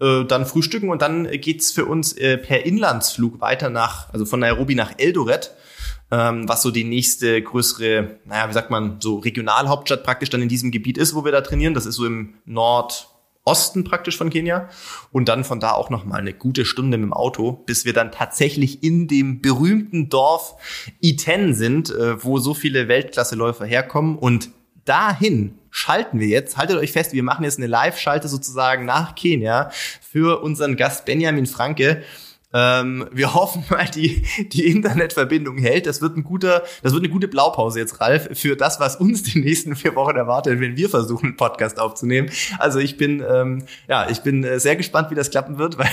Äh, 0.00 0.24
dann 0.24 0.46
frühstücken 0.46 0.90
und 0.90 1.02
dann 1.02 1.28
geht's 1.40 1.72
für 1.72 1.86
uns 1.86 2.12
äh, 2.12 2.38
per 2.38 2.64
Inlandsflug 2.64 3.40
weiter 3.40 3.68
nach, 3.68 4.12
also 4.12 4.24
von 4.24 4.40
Nairobi 4.40 4.76
nach 4.76 4.92
Eldoret 4.96 5.54
ähm, 6.10 6.48
was 6.48 6.62
so 6.62 6.70
die 6.70 6.84
nächste 6.84 7.42
größere, 7.42 8.18
naja, 8.24 8.48
wie 8.48 8.54
sagt 8.54 8.70
man, 8.70 9.00
so 9.00 9.18
Regionalhauptstadt 9.18 10.04
praktisch 10.04 10.30
dann 10.30 10.42
in 10.42 10.48
diesem 10.48 10.70
Gebiet 10.70 10.96
ist, 10.96 11.14
wo 11.14 11.24
wir 11.24 11.32
da 11.32 11.40
trainieren. 11.40 11.74
Das 11.74 11.86
ist 11.86 11.96
so 11.96 12.06
im 12.06 12.34
Nord, 12.46 13.08
Osten 13.48 13.84
praktisch 13.84 14.18
von 14.18 14.28
Kenia 14.28 14.68
und 15.10 15.28
dann 15.28 15.42
von 15.42 15.58
da 15.58 15.72
auch 15.72 15.88
noch 15.88 16.04
mal 16.04 16.18
eine 16.18 16.34
gute 16.34 16.66
Stunde 16.66 16.98
mit 16.98 17.06
dem 17.06 17.12
Auto, 17.14 17.52
bis 17.52 17.86
wir 17.86 17.94
dann 17.94 18.12
tatsächlich 18.12 18.82
in 18.82 19.08
dem 19.08 19.40
berühmten 19.40 20.10
Dorf 20.10 20.56
Iten 21.00 21.54
sind, 21.54 21.90
äh, 21.90 22.22
wo 22.22 22.38
so 22.38 22.52
viele 22.52 22.88
Weltklasseläufer 22.88 23.64
herkommen 23.64 24.18
und 24.18 24.50
dahin 24.84 25.58
schalten 25.70 26.20
wir 26.20 26.28
jetzt, 26.28 26.56
haltet 26.56 26.76
euch 26.76 26.92
fest, 26.92 27.12
wir 27.12 27.22
machen 27.22 27.44
jetzt 27.44 27.58
eine 27.58 27.66
Live-Schalte 27.66 28.28
sozusagen 28.28 28.84
nach 28.84 29.14
Kenia 29.14 29.70
für 30.00 30.42
unseren 30.42 30.76
Gast 30.76 31.04
Benjamin 31.04 31.46
Franke. 31.46 32.02
Ähm, 32.52 33.06
wir 33.12 33.34
hoffen 33.34 33.64
mal, 33.70 33.86
die, 33.86 34.22
die 34.52 34.66
Internetverbindung 34.66 35.58
hält. 35.58 35.86
Das 35.86 36.00
wird 36.00 36.16
ein 36.16 36.24
guter, 36.24 36.62
das 36.82 36.92
wird 36.92 37.02
eine 37.02 37.12
gute 37.12 37.28
Blaupause 37.28 37.78
jetzt, 37.78 38.00
Ralf, 38.00 38.28
für 38.32 38.56
das, 38.56 38.80
was 38.80 38.96
uns 38.96 39.22
die 39.22 39.38
nächsten 39.38 39.76
vier 39.76 39.94
Wochen 39.94 40.16
erwartet, 40.16 40.60
wenn 40.60 40.76
wir 40.76 40.88
versuchen, 40.88 41.26
einen 41.26 41.36
Podcast 41.36 41.78
aufzunehmen. 41.78 42.30
Also 42.58 42.78
ich 42.78 42.96
bin, 42.96 43.22
ähm, 43.28 43.64
ja, 43.88 44.08
ich 44.10 44.20
bin 44.20 44.44
äh, 44.44 44.58
sehr 44.60 44.76
gespannt, 44.76 45.10
wie 45.10 45.14
das 45.14 45.30
klappen 45.30 45.58
wird, 45.58 45.78
weil 45.78 45.88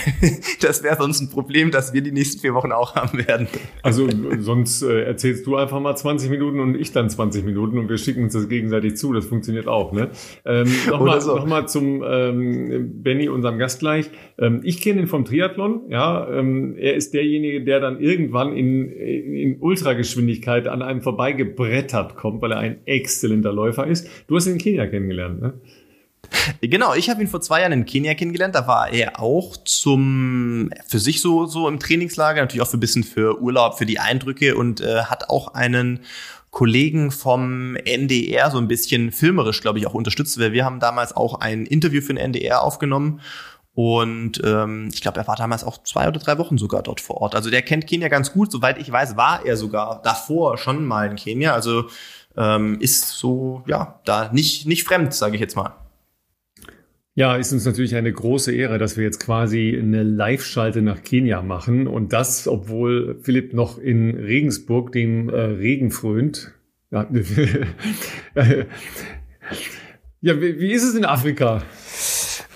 das 0.61 0.83
wäre 0.83 0.97
sonst 0.97 1.21
ein 1.21 1.29
Problem, 1.29 1.71
das 1.71 1.93
wir 1.93 2.01
die 2.01 2.11
nächsten 2.11 2.39
vier 2.39 2.53
Wochen 2.53 2.71
auch 2.71 2.95
haben 2.95 3.25
werden. 3.27 3.47
Also 3.83 4.07
sonst 4.39 4.81
äh, 4.81 5.03
erzählst 5.03 5.45
du 5.45 5.55
einfach 5.57 5.79
mal 5.79 5.95
20 5.95 6.29
Minuten 6.29 6.59
und 6.59 6.75
ich 6.75 6.91
dann 6.91 7.09
20 7.09 7.43
Minuten 7.43 7.77
und 7.77 7.89
wir 7.89 7.97
schicken 7.97 8.23
uns 8.23 8.33
das 8.33 8.47
gegenseitig 8.47 8.97
zu. 8.97 9.13
Das 9.13 9.25
funktioniert 9.25 9.67
auch, 9.67 9.91
ne? 9.91 10.09
Ähm, 10.45 10.71
Nochmal 10.89 11.21
so. 11.21 11.37
noch 11.37 11.65
zum 11.65 12.03
ähm, 12.03 13.01
Benny, 13.01 13.29
unserem 13.29 13.57
Gast 13.57 13.79
gleich. 13.79 14.09
Ähm, 14.37 14.61
ich 14.63 14.81
kenne 14.81 15.01
ihn 15.01 15.07
vom 15.07 15.25
Triathlon, 15.25 15.89
ja. 15.89 16.27
Ähm, 16.45 16.75
er 16.77 16.95
ist 16.95 17.13
derjenige, 17.13 17.63
der 17.63 17.79
dann 17.79 17.99
irgendwann 17.99 18.55
in, 18.55 18.91
in 18.91 19.57
Ultrageschwindigkeit 19.59 20.67
an 20.67 20.81
einem 20.81 21.01
vorbeigebrettert 21.01 22.15
kommt, 22.15 22.41
weil 22.41 22.51
er 22.51 22.59
ein 22.59 22.77
exzellenter 22.85 23.51
Läufer 23.51 23.87
ist. 23.87 24.07
Du 24.27 24.35
hast 24.35 24.47
ihn 24.47 24.53
in 24.53 24.59
Kenia 24.59 24.87
kennengelernt, 24.87 25.41
ne? 25.41 25.53
Genau, 26.61 26.95
ich 26.95 27.09
habe 27.09 27.21
ihn 27.21 27.27
vor 27.27 27.41
zwei 27.41 27.61
Jahren 27.61 27.71
in 27.71 27.85
Kenia 27.85 28.15
kennengelernt. 28.15 28.55
Da 28.55 28.67
war 28.67 28.91
er 28.91 29.19
auch 29.21 29.57
zum 29.57 30.71
für 30.87 30.99
sich 30.99 31.21
so 31.21 31.45
so 31.45 31.67
im 31.67 31.79
Trainingslager, 31.79 32.41
natürlich 32.41 32.63
auch 32.63 32.69
für 32.69 32.77
ein 32.77 32.81
bisschen 32.81 33.03
für 33.03 33.39
Urlaub, 33.41 33.77
für 33.77 33.85
die 33.85 33.99
Eindrücke 33.99 34.55
und 34.55 34.81
äh, 34.81 35.03
hat 35.03 35.29
auch 35.29 35.53
einen 35.53 35.99
Kollegen 36.51 37.11
vom 37.11 37.75
NDR 37.75 38.49
so 38.49 38.57
ein 38.57 38.67
bisschen 38.67 39.11
filmerisch, 39.11 39.61
glaube 39.61 39.79
ich, 39.79 39.87
auch 39.87 39.93
unterstützt, 39.93 40.39
weil 40.39 40.53
wir 40.53 40.63
haben 40.63 40.79
damals 40.79 41.15
auch 41.15 41.41
ein 41.41 41.65
Interview 41.65 42.01
für 42.01 42.13
den 42.13 42.17
NDR 42.17 42.63
aufgenommen 42.63 43.19
und 43.75 44.41
ähm, 44.43 44.89
ich 44.93 45.01
glaube, 45.01 45.19
er 45.19 45.27
war 45.27 45.35
damals 45.35 45.65
auch 45.65 45.83
zwei 45.83 46.07
oder 46.07 46.19
drei 46.19 46.37
Wochen 46.37 46.57
sogar 46.57 46.81
dort 46.81 47.01
vor 47.01 47.17
Ort. 47.17 47.35
Also 47.35 47.49
der 47.49 47.61
kennt 47.61 47.85
Kenia 47.85 48.07
ganz 48.07 48.31
gut. 48.31 48.49
Soweit 48.49 48.77
ich 48.77 48.89
weiß, 48.89 49.17
war 49.17 49.45
er 49.45 49.57
sogar 49.57 50.01
davor 50.01 50.57
schon 50.57 50.85
mal 50.85 51.09
in 51.09 51.17
Kenia. 51.17 51.53
Also 51.53 51.89
ähm, 52.37 52.79
ist 52.79 53.09
so, 53.09 53.63
ja, 53.67 53.99
da 54.05 54.31
nicht, 54.31 54.65
nicht 54.65 54.85
fremd, 54.85 55.13
sage 55.13 55.35
ich 55.35 55.41
jetzt 55.41 55.57
mal. 55.57 55.75
Ja, 57.15 57.35
ist 57.35 57.51
uns 57.51 57.65
natürlich 57.65 57.95
eine 57.95 58.11
große 58.13 58.53
Ehre, 58.53 58.77
dass 58.77 58.95
wir 58.95 59.03
jetzt 59.03 59.19
quasi 59.19 59.77
eine 59.77 60.03
Live-Schalte 60.03 60.81
nach 60.81 61.03
Kenia 61.03 61.41
machen. 61.41 61.87
Und 61.87 62.13
das, 62.13 62.47
obwohl 62.47 63.19
Philipp 63.23 63.53
noch 63.53 63.77
in 63.77 64.11
Regensburg 64.11 64.93
dem 64.93 65.27
äh, 65.27 65.35
Regen 65.35 65.91
frönt. 65.91 66.53
Ja, 66.91 67.07
ja 70.21 70.41
wie, 70.41 70.59
wie 70.59 70.71
ist 70.71 70.83
es 70.83 70.95
in 70.95 71.03
Afrika? 71.03 71.61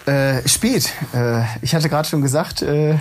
Äh, 0.09 0.47
spät. 0.47 0.91
Äh, 1.13 1.43
ich 1.61 1.75
hatte 1.75 1.87
gerade 1.87 2.09
schon 2.09 2.23
gesagt, 2.23 2.63
äh, 2.63 2.97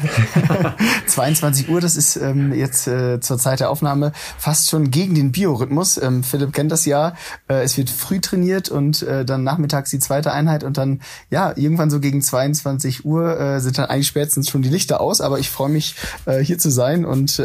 22 1.07 1.71
Uhr, 1.71 1.81
das 1.81 1.97
ist 1.97 2.17
ähm, 2.17 2.53
jetzt 2.53 2.87
äh, 2.87 3.19
zur 3.19 3.39
Zeit 3.39 3.61
der 3.61 3.71
Aufnahme 3.71 4.13
fast 4.37 4.69
schon 4.69 4.91
gegen 4.91 5.15
den 5.15 5.33
Biorhythmus. 5.33 5.97
Ähm, 5.97 6.23
Philipp 6.23 6.53
kennt 6.53 6.71
das 6.71 6.85
ja. 6.85 7.15
Äh, 7.49 7.63
es 7.63 7.79
wird 7.79 7.89
früh 7.89 8.21
trainiert 8.21 8.69
und 8.69 9.01
äh, 9.05 9.25
dann 9.25 9.43
nachmittags 9.43 9.89
die 9.89 10.01
zweite 10.01 10.33
Einheit 10.33 10.65
und 10.65 10.77
dann, 10.77 11.01
ja, 11.31 11.57
irgendwann 11.57 11.89
so 11.89 11.99
gegen 11.99 12.21
22 12.21 13.07
Uhr 13.07 13.59
sind 13.61 13.79
dann 13.79 13.87
eigentlich 13.87 14.09
spätestens 14.09 14.51
schon 14.51 14.61
die 14.61 14.69
Lichter 14.69 15.01
aus. 15.01 15.23
Aber 15.23 15.39
ich 15.39 15.49
freue 15.49 15.71
mich, 15.71 15.95
hier 16.43 16.59
zu 16.59 16.71
sein 16.71 17.05
und 17.05 17.41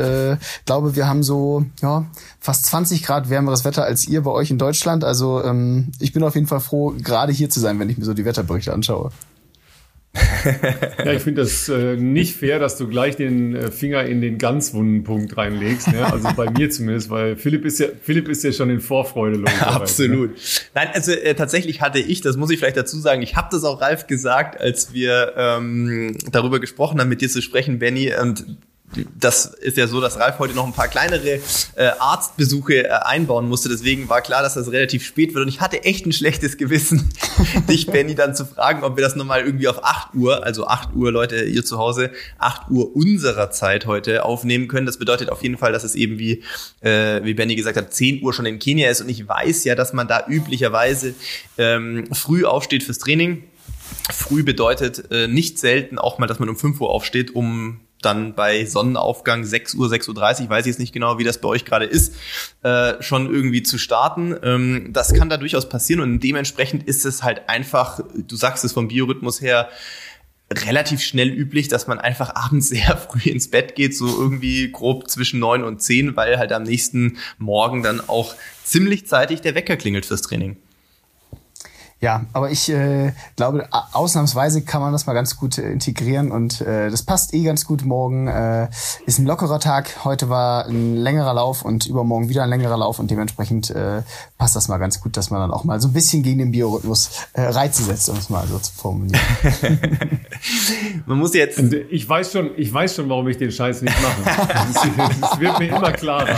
glaube, 0.65 0.95
wir 0.95 1.07
haben 1.07 1.23
so 1.23 1.65
ja 1.81 2.05
fast 2.39 2.65
20 2.65 3.03
Grad 3.03 3.29
wärmeres 3.29 3.63
Wetter 3.63 3.83
als 3.83 4.07
ihr 4.07 4.23
bei 4.23 4.31
euch 4.31 4.51
in 4.51 4.57
Deutschland. 4.57 5.03
Also 5.03 5.43
ähm, 5.43 5.91
ich 5.99 6.11
bin 6.11 6.23
auf 6.23 6.35
jeden 6.35 6.47
Fall 6.47 6.59
froh, 6.59 6.93
gerade 6.97 7.31
hier 7.31 7.49
zu 7.49 7.59
sein, 7.59 7.79
wenn 7.79 7.89
ich 7.89 7.97
mir 7.97 8.05
so 8.05 8.13
die 8.13 8.25
Wetterberichte 8.25 8.73
anschaue 8.73 9.11
ja, 11.05 11.13
ich 11.13 11.21
finde 11.21 11.41
das 11.41 11.69
äh, 11.69 11.95
nicht 11.95 12.35
fair, 12.35 12.59
dass 12.59 12.77
du 12.77 12.87
gleich 12.87 13.15
den 13.15 13.55
äh, 13.55 13.71
Finger 13.71 14.03
in 14.03 14.21
den 14.21 14.37
ganz 14.37 14.73
wunden 14.73 15.03
Punkt 15.03 15.35
reinlegst. 15.37 15.91
Ne? 15.91 16.05
Also 16.05 16.29
bei 16.35 16.49
mir 16.49 16.69
zumindest, 16.69 17.09
weil 17.09 17.35
Philipp 17.35 17.65
ist 17.65 17.79
ja, 17.79 17.87
Philipp 18.01 18.27
ist 18.27 18.43
ja 18.43 18.51
schon 18.51 18.69
in 18.69 18.79
Vorfreude 18.79 19.37
los. 19.39 19.51
Absolut. 19.61 20.31
Ne? 20.31 20.37
Nein, 20.75 20.89
also 20.93 21.11
äh, 21.11 21.33
tatsächlich 21.33 21.81
hatte 21.81 21.99
ich, 21.99 22.21
das 22.21 22.37
muss 22.37 22.51
ich 22.51 22.59
vielleicht 22.59 22.77
dazu 22.77 22.99
sagen, 22.99 23.21
ich 23.21 23.35
habe 23.35 23.47
das 23.51 23.63
auch 23.63 23.81
Ralf 23.81 24.07
gesagt, 24.07 24.59
als 24.59 24.93
wir 24.93 25.33
ähm, 25.35 26.17
darüber 26.31 26.59
gesprochen 26.59 26.99
haben, 26.99 27.09
mit 27.09 27.21
dir 27.21 27.29
zu 27.29 27.41
sprechen, 27.41 27.79
Benny. 27.79 28.13
Und 28.13 28.45
das 29.19 29.45
ist 29.45 29.77
ja 29.77 29.87
so, 29.87 30.01
dass 30.01 30.19
Ralf 30.19 30.39
heute 30.39 30.53
noch 30.53 30.65
ein 30.65 30.73
paar 30.73 30.87
kleinere 30.87 31.39
äh, 31.75 31.91
Arztbesuche 31.99 32.85
äh, 32.85 32.89
einbauen 32.89 33.47
musste. 33.47 33.69
Deswegen 33.69 34.09
war 34.09 34.21
klar, 34.21 34.41
dass 34.41 34.53
das 34.53 34.71
relativ 34.71 35.05
spät 35.05 35.33
wird. 35.33 35.43
Und 35.43 35.49
ich 35.49 35.61
hatte 35.61 35.83
echt 35.83 36.05
ein 36.05 36.11
schlechtes 36.11 36.57
Gewissen, 36.57 37.09
dich, 37.69 37.87
Benny, 37.87 38.15
dann 38.15 38.35
zu 38.35 38.45
fragen, 38.45 38.83
ob 38.83 38.97
wir 38.97 39.03
das 39.03 39.15
nochmal 39.15 39.45
irgendwie 39.45 39.67
auf 39.67 39.83
8 39.83 40.15
Uhr, 40.15 40.43
also 40.43 40.67
8 40.67 40.95
Uhr, 40.95 41.11
Leute, 41.11 41.43
ihr 41.43 41.65
zu 41.65 41.77
Hause, 41.77 42.11
8 42.39 42.69
Uhr 42.69 42.95
unserer 42.95 43.51
Zeit 43.51 43.85
heute 43.85 44.25
aufnehmen 44.25 44.67
können. 44.67 44.85
Das 44.85 44.97
bedeutet 44.97 45.29
auf 45.29 45.43
jeden 45.43 45.57
Fall, 45.57 45.71
dass 45.71 45.83
es 45.83 45.95
eben 45.95 46.19
wie, 46.19 46.43
äh, 46.81 47.23
wie 47.23 47.33
Benny 47.33 47.55
gesagt 47.55 47.77
hat, 47.77 47.93
10 47.93 48.23
Uhr 48.23 48.33
schon 48.33 48.45
in 48.45 48.59
Kenia 48.59 48.89
ist. 48.89 49.01
Und 49.01 49.09
ich 49.09 49.27
weiß 49.27 49.63
ja, 49.63 49.75
dass 49.75 49.93
man 49.93 50.07
da 50.07 50.25
üblicherweise 50.27 51.13
ähm, 51.57 52.07
früh 52.13 52.45
aufsteht 52.45 52.83
fürs 52.83 52.99
Training. 52.99 53.43
Früh 54.11 54.43
bedeutet 54.43 55.11
äh, 55.11 55.27
nicht 55.27 55.59
selten 55.59 55.97
auch 55.97 56.19
mal, 56.19 56.27
dass 56.27 56.39
man 56.39 56.49
um 56.49 56.57
5 56.57 56.81
Uhr 56.81 56.89
aufsteht, 56.89 57.35
um 57.35 57.79
dann 58.05 58.35
bei 58.35 58.65
Sonnenaufgang 58.65 59.43
6 59.43 59.75
Uhr, 59.75 59.87
6.30 59.87 60.43
Uhr, 60.43 60.49
weiß 60.49 60.65
ich 60.65 60.71
jetzt 60.71 60.79
nicht 60.79 60.93
genau, 60.93 61.17
wie 61.17 61.23
das 61.23 61.39
bei 61.39 61.47
euch 61.49 61.65
gerade 61.65 61.85
ist, 61.85 62.15
äh, 62.63 63.01
schon 63.01 63.33
irgendwie 63.33 63.63
zu 63.63 63.77
starten. 63.77 64.35
Ähm, 64.43 64.89
das 64.91 65.13
kann 65.13 65.29
da 65.29 65.37
durchaus 65.37 65.69
passieren 65.69 66.01
und 66.01 66.19
dementsprechend 66.19 66.83
ist 66.83 67.05
es 67.05 67.23
halt 67.23 67.49
einfach, 67.49 67.99
du 68.15 68.35
sagst 68.35 68.63
es 68.63 68.73
vom 68.73 68.87
Biorhythmus 68.87 69.41
her, 69.41 69.69
relativ 70.51 71.01
schnell 71.01 71.29
üblich, 71.29 71.67
dass 71.67 71.87
man 71.87 71.99
einfach 71.99 72.35
abends 72.35 72.69
sehr 72.69 72.97
früh 72.97 73.29
ins 73.29 73.49
Bett 73.49 73.75
geht, 73.75 73.95
so 73.95 74.07
irgendwie 74.07 74.71
grob 74.71 75.09
zwischen 75.09 75.39
neun 75.39 75.63
und 75.63 75.81
zehn, 75.81 76.15
weil 76.15 76.37
halt 76.37 76.51
am 76.51 76.63
nächsten 76.63 77.17
Morgen 77.37 77.83
dann 77.83 78.01
auch 78.07 78.35
ziemlich 78.63 79.07
zeitig 79.07 79.41
der 79.41 79.55
Wecker 79.55 79.77
klingelt 79.77 80.05
fürs 80.05 80.21
Training. 80.21 80.57
Ja, 82.03 82.25
aber 82.33 82.51
ich 82.51 82.69
äh, 82.69 83.13
glaube, 83.37 83.65
ausnahmsweise 83.93 84.63
kann 84.63 84.81
man 84.81 84.91
das 84.91 85.05
mal 85.05 85.13
ganz 85.13 85.37
gut 85.37 85.57
äh, 85.57 85.71
integrieren 85.71 86.33
und 86.33 86.59
äh, 86.59 86.91
das 86.91 87.03
passt 87.03 87.33
eh 87.33 87.43
ganz 87.43 87.63
gut. 87.63 87.85
Morgen 87.85 88.27
äh, 88.27 88.67
ist 89.05 89.19
ein 89.19 89.25
lockerer 89.25 89.61
Tag. 89.61 90.03
Heute 90.03 90.27
war 90.27 90.65
ein 90.65 90.97
längerer 90.97 91.33
Lauf 91.33 91.63
und 91.63 91.85
übermorgen 91.85 92.27
wieder 92.27 92.43
ein 92.43 92.49
längerer 92.49 92.75
Lauf 92.75 92.99
und 92.99 93.09
dementsprechend 93.09 93.69
äh, 93.69 94.01
passt 94.37 94.57
das 94.57 94.67
mal 94.67 94.79
ganz 94.79 94.99
gut, 94.99 95.15
dass 95.15 95.29
man 95.29 95.39
dann 95.39 95.51
auch 95.51 95.63
mal 95.63 95.79
so 95.79 95.87
ein 95.87 95.93
bisschen 95.93 96.23
gegen 96.23 96.39
den 96.39 96.51
Biorhythmus 96.51 97.09
äh, 97.31 97.43
Reize 97.43 97.83
setzt, 97.83 98.09
um 98.09 98.17
es 98.17 98.29
mal 98.29 98.45
so 98.47 98.59
zu 98.59 98.73
formulieren. 98.73 99.21
man 101.05 101.17
muss 101.17 101.33
jetzt. 101.33 101.57
Und 101.57 101.73
ich 101.73 102.09
weiß 102.09 102.33
schon, 102.33 102.49
ich 102.57 102.73
weiß 102.73 102.97
schon, 102.97 103.07
warum 103.07 103.29
ich 103.29 103.37
den 103.37 103.53
Scheiß 103.53 103.81
nicht 103.81 103.95
mache. 104.01 104.65
Es 105.31 105.39
wird 105.39 105.57
mir 105.57 105.69
immer 105.69 105.93
klarer. 105.93 106.35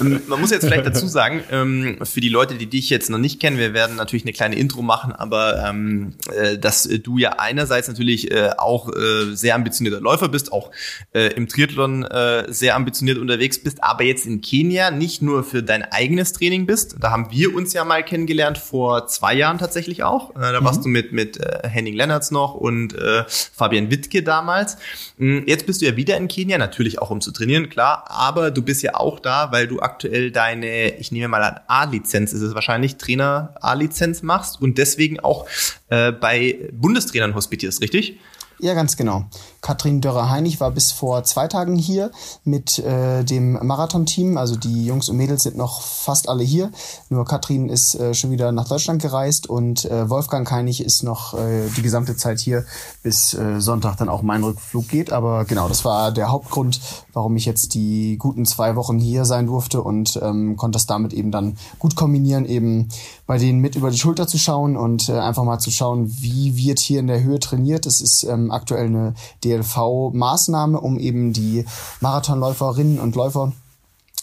man 0.00 0.40
muss 0.40 0.50
jetzt 0.50 0.64
vielleicht 0.64 0.86
dazu 0.86 1.06
sagen, 1.06 1.44
ähm, 1.52 1.98
für 2.02 2.20
die 2.20 2.28
Leute, 2.28 2.56
die 2.56 2.66
dich 2.66 2.90
jetzt 2.90 3.08
noch 3.08 3.18
nicht 3.18 3.38
kennen, 3.38 3.58
wir 3.58 3.72
werden 3.72 3.94
natürlich 3.94 4.15
natürlich 4.16 4.24
eine 4.24 4.32
kleine 4.32 4.56
Intro 4.56 4.82
machen, 4.82 5.12
aber 5.12 5.62
ähm, 5.64 6.14
äh, 6.34 6.58
dass 6.58 6.84
du 6.84 7.18
ja 7.18 7.34
einerseits 7.38 7.88
natürlich 7.88 8.30
äh, 8.30 8.50
auch 8.56 8.88
äh, 8.88 9.34
sehr 9.34 9.54
ambitionierter 9.54 10.00
Läufer 10.00 10.28
bist, 10.28 10.52
auch 10.52 10.70
äh, 11.12 11.34
im 11.34 11.48
Triathlon 11.48 12.04
äh, 12.04 12.44
sehr 12.48 12.76
ambitioniert 12.76 13.18
unterwegs 13.18 13.62
bist, 13.62 13.82
aber 13.82 14.04
jetzt 14.04 14.26
in 14.26 14.40
Kenia 14.40 14.90
nicht 14.90 15.22
nur 15.22 15.44
für 15.44 15.62
dein 15.62 15.84
eigenes 15.84 16.32
Training 16.32 16.66
bist. 16.66 16.96
Da 17.00 17.10
haben 17.10 17.30
wir 17.30 17.54
uns 17.54 17.72
ja 17.72 17.84
mal 17.84 18.04
kennengelernt 18.04 18.58
vor 18.58 19.06
zwei 19.06 19.34
Jahren 19.34 19.58
tatsächlich 19.58 20.02
auch. 20.02 20.30
Äh, 20.30 20.52
da 20.52 20.60
mhm. 20.60 20.64
warst 20.64 20.84
du 20.84 20.88
mit 20.88 21.12
mit 21.12 21.38
äh, 21.38 21.68
Henning 21.68 21.94
Lennartz 21.94 22.30
noch 22.30 22.54
und 22.54 22.94
äh, 22.94 23.24
Fabian 23.26 23.90
Wittke 23.90 24.22
damals. 24.22 24.78
Mm, 25.18 25.40
jetzt 25.46 25.66
bist 25.66 25.82
du 25.82 25.86
ja 25.86 25.96
wieder 25.96 26.16
in 26.16 26.28
Kenia, 26.28 26.58
natürlich 26.58 27.00
auch 27.00 27.10
um 27.10 27.20
zu 27.20 27.32
trainieren, 27.32 27.68
klar, 27.68 28.04
aber 28.08 28.50
du 28.50 28.62
bist 28.62 28.82
ja 28.82 28.94
auch 28.94 29.20
da, 29.20 29.52
weil 29.52 29.66
du 29.66 29.80
aktuell 29.80 30.30
deine, 30.30 30.96
ich 30.98 31.12
nehme 31.12 31.28
mal 31.28 31.42
an 31.42 31.60
A-Lizenz, 31.66 32.32
ist 32.32 32.42
es 32.42 32.54
wahrscheinlich 32.54 32.96
Trainer 32.96 33.54
A-Lizenz 33.60 33.95
Lizenz 33.96 34.22
machst 34.22 34.60
und 34.60 34.76
deswegen 34.78 35.20
auch 35.20 35.46
äh, 35.88 36.12
bei 36.12 36.68
Bundestrainern 36.72 37.34
hospitierst, 37.34 37.80
richtig? 37.80 38.20
Ja, 38.58 38.74
ganz 38.74 38.96
genau. 38.96 39.28
Katrin 39.66 40.00
Dörrer-Heinig 40.00 40.60
war 40.60 40.70
bis 40.70 40.92
vor 40.92 41.24
zwei 41.24 41.48
Tagen 41.48 41.74
hier 41.74 42.12
mit 42.44 42.78
äh, 42.78 43.24
dem 43.24 43.54
Marathon-Team. 43.66 44.38
Also 44.38 44.54
die 44.54 44.86
Jungs 44.86 45.08
und 45.08 45.16
Mädels 45.16 45.42
sind 45.42 45.56
noch 45.56 45.80
fast 45.80 46.28
alle 46.28 46.44
hier. 46.44 46.70
Nur 47.08 47.24
Katrin 47.24 47.68
ist 47.68 47.96
äh, 47.96 48.14
schon 48.14 48.30
wieder 48.30 48.52
nach 48.52 48.68
Deutschland 48.68 49.02
gereist 49.02 49.48
und 49.48 49.84
äh, 49.86 50.08
Wolfgang 50.08 50.48
Heinig 50.52 50.80
ist 50.80 51.02
noch 51.02 51.34
äh, 51.34 51.68
die 51.76 51.82
gesamte 51.82 52.16
Zeit 52.16 52.38
hier, 52.38 52.64
bis 53.02 53.34
äh, 53.34 53.60
Sonntag 53.60 53.96
dann 53.96 54.08
auch 54.08 54.22
mein 54.22 54.44
Rückflug 54.44 54.86
geht. 54.86 55.12
Aber 55.12 55.44
genau, 55.44 55.66
das 55.66 55.84
war 55.84 56.12
der 56.12 56.30
Hauptgrund, 56.30 56.78
warum 57.12 57.36
ich 57.36 57.44
jetzt 57.44 57.74
die 57.74 58.18
guten 58.18 58.46
zwei 58.46 58.76
Wochen 58.76 59.00
hier 59.00 59.24
sein 59.24 59.46
durfte 59.46 59.82
und 59.82 60.16
ähm, 60.22 60.56
konnte 60.56 60.76
das 60.76 60.86
damit 60.86 61.12
eben 61.12 61.32
dann 61.32 61.56
gut 61.80 61.96
kombinieren, 61.96 62.44
eben 62.44 62.88
bei 63.26 63.36
denen 63.36 63.58
mit 63.58 63.74
über 63.74 63.90
die 63.90 63.98
Schulter 63.98 64.28
zu 64.28 64.38
schauen 64.38 64.76
und 64.76 65.08
äh, 65.08 65.18
einfach 65.18 65.42
mal 65.42 65.58
zu 65.58 65.72
schauen, 65.72 66.08
wie 66.20 66.56
wird 66.56 66.78
hier 66.78 67.00
in 67.00 67.08
der 67.08 67.24
Höhe 67.24 67.40
trainiert. 67.40 67.84
Das 67.84 68.00
ist 68.00 68.22
ähm, 68.22 68.52
aktuell 68.52 68.86
eine 68.86 69.14
DLV-Maßnahme, 69.62 70.78
um 70.78 70.98
eben 70.98 71.32
die 71.32 71.64
Marathonläuferinnen 72.00 73.00
und 73.00 73.16
Läufer 73.16 73.52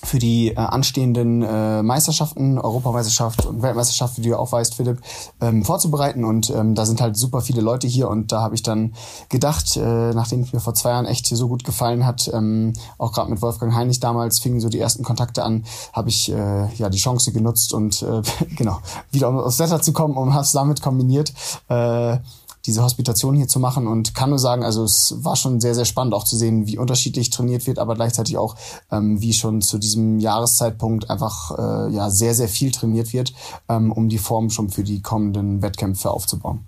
für 0.04 0.20
die 0.20 0.50
äh, 0.50 0.56
anstehenden 0.56 1.42
äh, 1.42 1.82
Meisterschaften, 1.82 2.60
Europameisterschaft 2.60 3.46
und 3.46 3.62
Weltmeisterschaft, 3.62 4.18
wie 4.18 4.22
du 4.24 4.30
ja 4.30 4.38
auch 4.38 4.52
weißt, 4.52 4.76
Philipp, 4.76 5.02
ähm, 5.42 5.64
vorzubereiten. 5.64 6.26
Und 6.26 6.50
ähm, 6.50 6.76
da 6.76 6.86
sind 6.86 7.02
halt 7.02 7.16
super 7.16 7.42
viele 7.42 7.62
Leute 7.62 7.88
hier. 7.88 8.10
Und 8.10 8.32
da 8.32 8.42
habe 8.42 8.56
ich 8.56 8.64
dann 8.64 8.94
gedacht, 9.30 9.78
äh, 9.78 10.14
nachdem 10.14 10.42
es 10.42 10.54
mir 10.54 10.60
vor 10.60 10.74
zwei 10.74 10.92
Jahren 10.92 11.06
echt 11.06 11.28
so 11.28 11.48
gut 11.48 11.64
gefallen 11.64 12.06
hat, 12.06 12.30
ähm, 12.34 12.74
auch 12.98 13.14
gerade 13.14 13.30
mit 13.30 13.42
Wolfgang 13.42 13.74
Heinrich 13.74 14.00
damals 14.00 14.40
fingen 14.40 14.60
so 14.60 14.70
die 14.70 14.80
ersten 14.80 15.04
Kontakte 15.04 15.44
an, 15.44 15.64
habe 15.94 16.10
ich 16.10 16.32
äh, 16.32 16.74
ja 16.76 16.90
die 16.90 16.98
Chance 16.98 17.32
genutzt 17.32 17.74
und 17.74 18.02
äh, 18.04 18.22
genau 18.56 18.80
wieder 19.12 19.30
aufs 19.30 19.60
Wetter 19.60 19.82
zu 19.82 19.94
kommen 19.94 20.18
und 20.18 20.34
habe 20.34 20.44
es 20.44 20.52
damit 20.52 20.82
kombiniert. 20.82 21.34
Äh, 21.70 22.18
diese 22.66 22.84
Hospitation 22.84 23.36
hier 23.36 23.48
zu 23.48 23.60
machen 23.60 23.88
und 23.88 24.16
kann 24.16 24.30
nur 24.30 24.40
sagen, 24.40 24.64
also 24.64 24.84
es 24.84 25.16
war 25.18 25.36
schon 25.36 25.60
sehr, 25.60 25.76
sehr 25.76 25.86
spannend 25.86 26.14
auch 26.14 26.24
zu 26.24 26.38
sehen, 26.38 26.68
wie 26.68 26.78
unterschiedlich 26.78 27.30
trainiert 27.30 27.68
wird, 27.68 27.80
aber 27.80 27.96
gleichzeitig 27.96 28.38
auch, 28.38 28.56
ähm, 28.92 29.22
wie 29.22 29.34
schon 29.34 29.62
zu 29.62 29.78
diesem 29.78 30.20
Jahreszeitpunkt 30.20 31.10
einfach 31.10 31.52
äh, 31.58 31.94
ja 31.94 32.10
sehr, 32.10 32.34
sehr 32.34 32.48
viel 32.48 32.72
trainiert 32.72 33.14
wird, 33.14 33.34
ähm, 33.70 33.92
um 33.92 34.10
die 34.10 34.18
Form 34.18 34.50
schon 34.50 34.70
für 34.70 34.84
die 34.84 35.02
kommenden 35.02 35.62
Wettkämpfe 35.62 36.12
aufzubauen. 36.12 36.66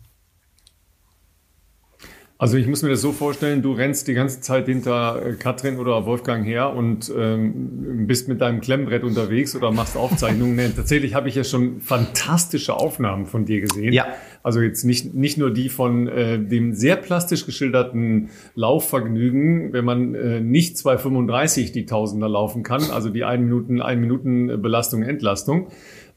Also 2.37 2.57
ich 2.57 2.67
muss 2.67 2.83
mir 2.83 2.89
das 2.89 2.99
so 2.99 3.13
vorstellen, 3.13 3.61
du 3.61 3.71
rennst 3.71 4.09
die 4.09 4.13
ganze 4.13 4.41
Zeit 4.41 4.65
hinter 4.65 5.25
äh, 5.25 5.33
Katrin 5.35 5.79
oder 5.79 6.05
Wolfgang 6.05 6.45
her 6.45 6.75
und 6.75 7.09
ähm, 7.17 8.07
bist 8.07 8.27
mit 8.27 8.41
deinem 8.41 8.59
Klemmbrett 8.59 9.03
unterwegs 9.03 9.55
oder 9.55 9.71
machst 9.71 9.95
Aufzeichnungen. 9.95 10.55
nee, 10.57 10.67
tatsächlich 10.75 11.15
habe 11.15 11.29
ich 11.29 11.35
ja 11.35 11.45
schon 11.45 11.79
fantastische 11.79 12.73
Aufnahmen 12.73 13.25
von 13.25 13.45
dir 13.45 13.61
gesehen. 13.61 13.93
Ja. 13.93 14.07
Also 14.43 14.59
jetzt 14.59 14.83
nicht, 14.83 15.13
nicht 15.13 15.37
nur 15.37 15.49
die 15.49 15.69
von 15.69 16.09
äh, 16.09 16.37
dem 16.37 16.73
sehr 16.73 16.97
plastisch 16.97 17.45
geschilderten 17.45 18.29
Laufvergnügen, 18.53 19.71
wenn 19.71 19.85
man 19.85 20.13
äh, 20.13 20.41
nicht 20.41 20.75
2,35 20.75 21.71
die 21.71 21.85
Tausender 21.85 22.27
laufen 22.27 22.63
kann, 22.63 22.83
also 22.91 23.09
die 23.09 23.23
1 23.23 23.41
Minuten, 23.43 23.81
1 23.81 24.01
Minuten 24.01 24.61
Belastung, 24.61 25.03
Entlastung, 25.03 25.69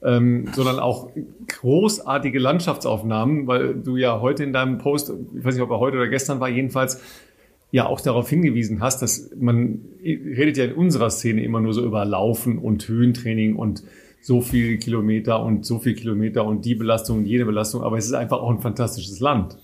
ähm, 0.03 0.49
sondern 0.53 0.79
auch 0.79 1.11
großartige 1.49 2.39
Landschaftsaufnahmen, 2.39 3.47
weil 3.47 3.75
du 3.75 3.97
ja 3.97 4.21
heute 4.21 4.45
in 4.45 4.53
deinem 4.53 4.79
Post, 4.79 5.13
ich 5.37 5.45
weiß 5.45 5.55
nicht, 5.55 5.63
ob 5.63 5.71
er 5.71 5.81
heute 5.81 5.97
oder 5.97 6.09
gestern 6.09 6.41
war, 6.41 6.49
jedenfalls 6.49 7.01
ja 7.71 7.87
auch 7.87 8.01
darauf 8.01 8.29
hingewiesen 8.31 8.81
hast, 8.81 9.03
dass 9.03 9.31
man 9.39 9.81
redet 10.03 10.57
ja 10.57 10.65
in 10.65 10.73
unserer 10.73 11.11
Szene 11.11 11.43
immer 11.43 11.61
nur 11.61 11.75
so 11.75 11.85
über 11.85 12.05
Laufen 12.05 12.59
und 12.59 12.87
Höhentraining 12.89 13.57
und 13.57 13.83
so 14.21 14.41
viele 14.41 14.79
Kilometer 14.79 15.43
und 15.43 15.67
so 15.67 15.79
viel 15.79 15.95
Kilometer 15.95 16.45
und 16.45 16.65
die 16.65 16.75
Belastung 16.75 17.19
und 17.19 17.27
jede 17.27 17.45
Belastung, 17.45 17.83
aber 17.83 17.99
es 17.99 18.07
ist 18.07 18.15
einfach 18.15 18.41
auch 18.41 18.51
ein 18.51 18.61
fantastisches 18.61 19.21
Land. 19.21 19.59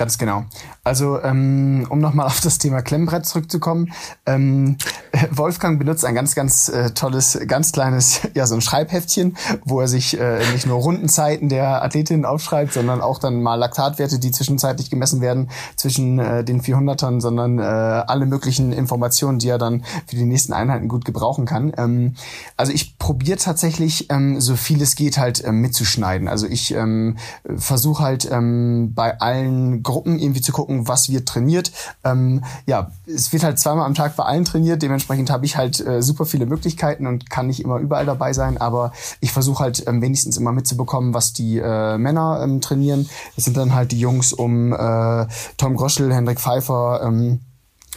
Ganz 0.00 0.16
genau. 0.16 0.44
Also 0.82 1.20
ähm, 1.22 1.86
um 1.90 1.98
nochmal 1.98 2.24
auf 2.28 2.40
das 2.40 2.56
Thema 2.56 2.80
Klemmbrett 2.80 3.26
zurückzukommen, 3.26 3.92
ähm, 4.24 4.78
Wolfgang 5.30 5.78
benutzt 5.78 6.06
ein 6.06 6.14
ganz, 6.14 6.34
ganz 6.34 6.70
äh, 6.70 6.92
tolles, 6.92 7.38
ganz 7.46 7.72
kleines, 7.72 8.22
ja 8.34 8.46
so 8.46 8.54
ein 8.54 8.62
Schreibheftchen, 8.62 9.36
wo 9.62 9.78
er 9.82 9.88
sich 9.88 10.18
äh, 10.18 10.38
nicht 10.54 10.66
nur 10.66 10.78
Rundenzeiten 10.78 11.50
der 11.50 11.84
Athletinnen 11.84 12.24
aufschreibt, 12.24 12.72
sondern 12.72 13.02
auch 13.02 13.18
dann 13.18 13.42
mal 13.42 13.56
Laktatwerte, 13.56 14.18
die 14.18 14.30
zwischenzeitlich 14.30 14.88
gemessen 14.88 15.20
werden 15.20 15.50
zwischen 15.76 16.18
äh, 16.18 16.44
den 16.44 16.62
400ern, 16.62 17.20
sondern 17.20 17.58
äh, 17.58 17.62
alle 17.62 18.24
möglichen 18.24 18.72
Informationen, 18.72 19.38
die 19.38 19.50
er 19.50 19.58
dann 19.58 19.84
für 20.06 20.16
die 20.16 20.24
nächsten 20.24 20.54
Einheiten 20.54 20.88
gut 20.88 21.04
gebrauchen 21.04 21.44
kann. 21.44 21.74
Ähm, 21.76 22.14
also 22.56 22.72
ich 22.72 22.96
probiere 22.96 23.36
tatsächlich 23.36 24.08
ähm, 24.08 24.40
so 24.40 24.56
viel 24.56 24.80
es 24.80 24.94
geht 24.94 25.18
halt 25.18 25.44
äh, 25.44 25.52
mitzuschneiden. 25.52 26.26
Also 26.26 26.46
ich 26.46 26.72
ähm, 26.72 27.18
versuche 27.54 28.02
halt 28.02 28.26
ähm, 28.32 28.94
bei 28.94 29.20
allen 29.20 29.82
Gruppen 29.90 30.18
irgendwie 30.18 30.40
zu 30.40 30.52
gucken, 30.52 30.88
was 30.88 31.10
wird 31.10 31.28
trainiert. 31.28 31.72
Ähm, 32.04 32.44
ja, 32.66 32.90
es 33.06 33.32
wird 33.32 33.42
halt 33.42 33.58
zweimal 33.58 33.86
am 33.86 33.94
Tag 33.94 34.16
bei 34.16 34.24
allen 34.24 34.44
trainiert, 34.44 34.82
dementsprechend 34.82 35.30
habe 35.30 35.44
ich 35.44 35.56
halt 35.56 35.84
äh, 35.84 36.02
super 36.02 36.24
viele 36.24 36.46
Möglichkeiten 36.46 37.06
und 37.06 37.28
kann 37.28 37.48
nicht 37.48 37.62
immer 37.62 37.78
überall 37.78 38.06
dabei 38.06 38.32
sein, 38.32 38.58
aber 38.58 38.92
ich 39.20 39.32
versuche 39.32 39.64
halt 39.64 39.86
ähm, 39.86 40.00
wenigstens 40.02 40.36
immer 40.36 40.52
mitzubekommen, 40.52 41.14
was 41.14 41.32
die 41.32 41.58
äh, 41.58 41.98
Männer 41.98 42.40
ähm, 42.42 42.60
trainieren. 42.60 43.08
Das 43.36 43.44
sind 43.44 43.56
dann 43.56 43.74
halt 43.74 43.92
die 43.92 44.00
Jungs 44.00 44.32
um 44.32 44.72
äh, 44.72 45.26
Tom 45.56 45.76
Groschel, 45.76 46.12
Hendrik 46.12 46.40
Pfeiffer, 46.40 47.00
ähm, 47.04 47.40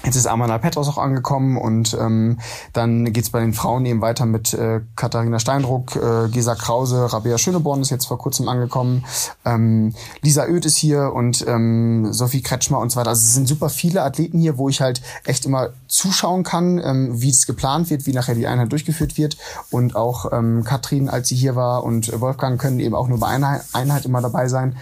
Jetzt 0.05 0.17
ist 0.17 0.27
Amanal 0.27 0.59
Petros 0.59 0.89
auch 0.89 0.97
angekommen 0.97 1.57
und 1.57 1.97
ähm, 1.97 2.37
dann 2.73 3.13
geht's 3.13 3.29
bei 3.29 3.39
den 3.39 3.53
Frauen 3.53 3.85
eben 3.85 4.01
weiter 4.01 4.25
mit 4.25 4.53
äh, 4.53 4.81
Katharina 4.97 5.39
Steindruck, 5.39 5.95
äh, 5.95 6.27
Gesa 6.27 6.55
Krause, 6.55 7.13
Rabea 7.13 7.37
Schöneborn 7.37 7.81
ist 7.81 7.89
jetzt 7.89 8.07
vor 8.07 8.17
kurzem 8.17 8.49
angekommen, 8.49 9.05
ähm, 9.45 9.93
Lisa 10.21 10.45
Oeth 10.47 10.65
ist 10.65 10.75
hier 10.75 11.13
und 11.13 11.45
ähm, 11.47 12.11
Sophie 12.11 12.41
Kretschmer 12.41 12.79
und 12.79 12.91
so 12.91 12.99
weiter. 12.99 13.11
Also 13.11 13.21
es 13.21 13.33
sind 13.33 13.47
super 13.47 13.69
viele 13.69 14.03
Athleten 14.03 14.39
hier, 14.39 14.57
wo 14.57 14.67
ich 14.67 14.81
halt 14.81 15.01
echt 15.23 15.45
immer 15.45 15.69
zuschauen 15.87 16.43
kann, 16.43 16.81
ähm, 16.83 17.21
wie 17.21 17.29
es 17.29 17.45
geplant 17.45 17.89
wird, 17.89 18.05
wie 18.05 18.11
nachher 18.11 18.35
die 18.35 18.47
Einheit 18.47 18.73
durchgeführt 18.73 19.17
wird 19.17 19.37
und 19.69 19.95
auch 19.95 20.33
ähm, 20.33 20.65
Katrin, 20.65 21.07
als 21.07 21.29
sie 21.29 21.35
hier 21.35 21.55
war 21.55 21.83
und 21.85 22.19
Wolfgang 22.19 22.59
können 22.59 22.81
eben 22.81 22.95
auch 22.95 23.07
nur 23.07 23.19
bei 23.19 23.27
einer 23.27 23.61
Einheit 23.71 24.03
immer 24.03 24.21
dabei 24.21 24.49
sein. 24.49 24.75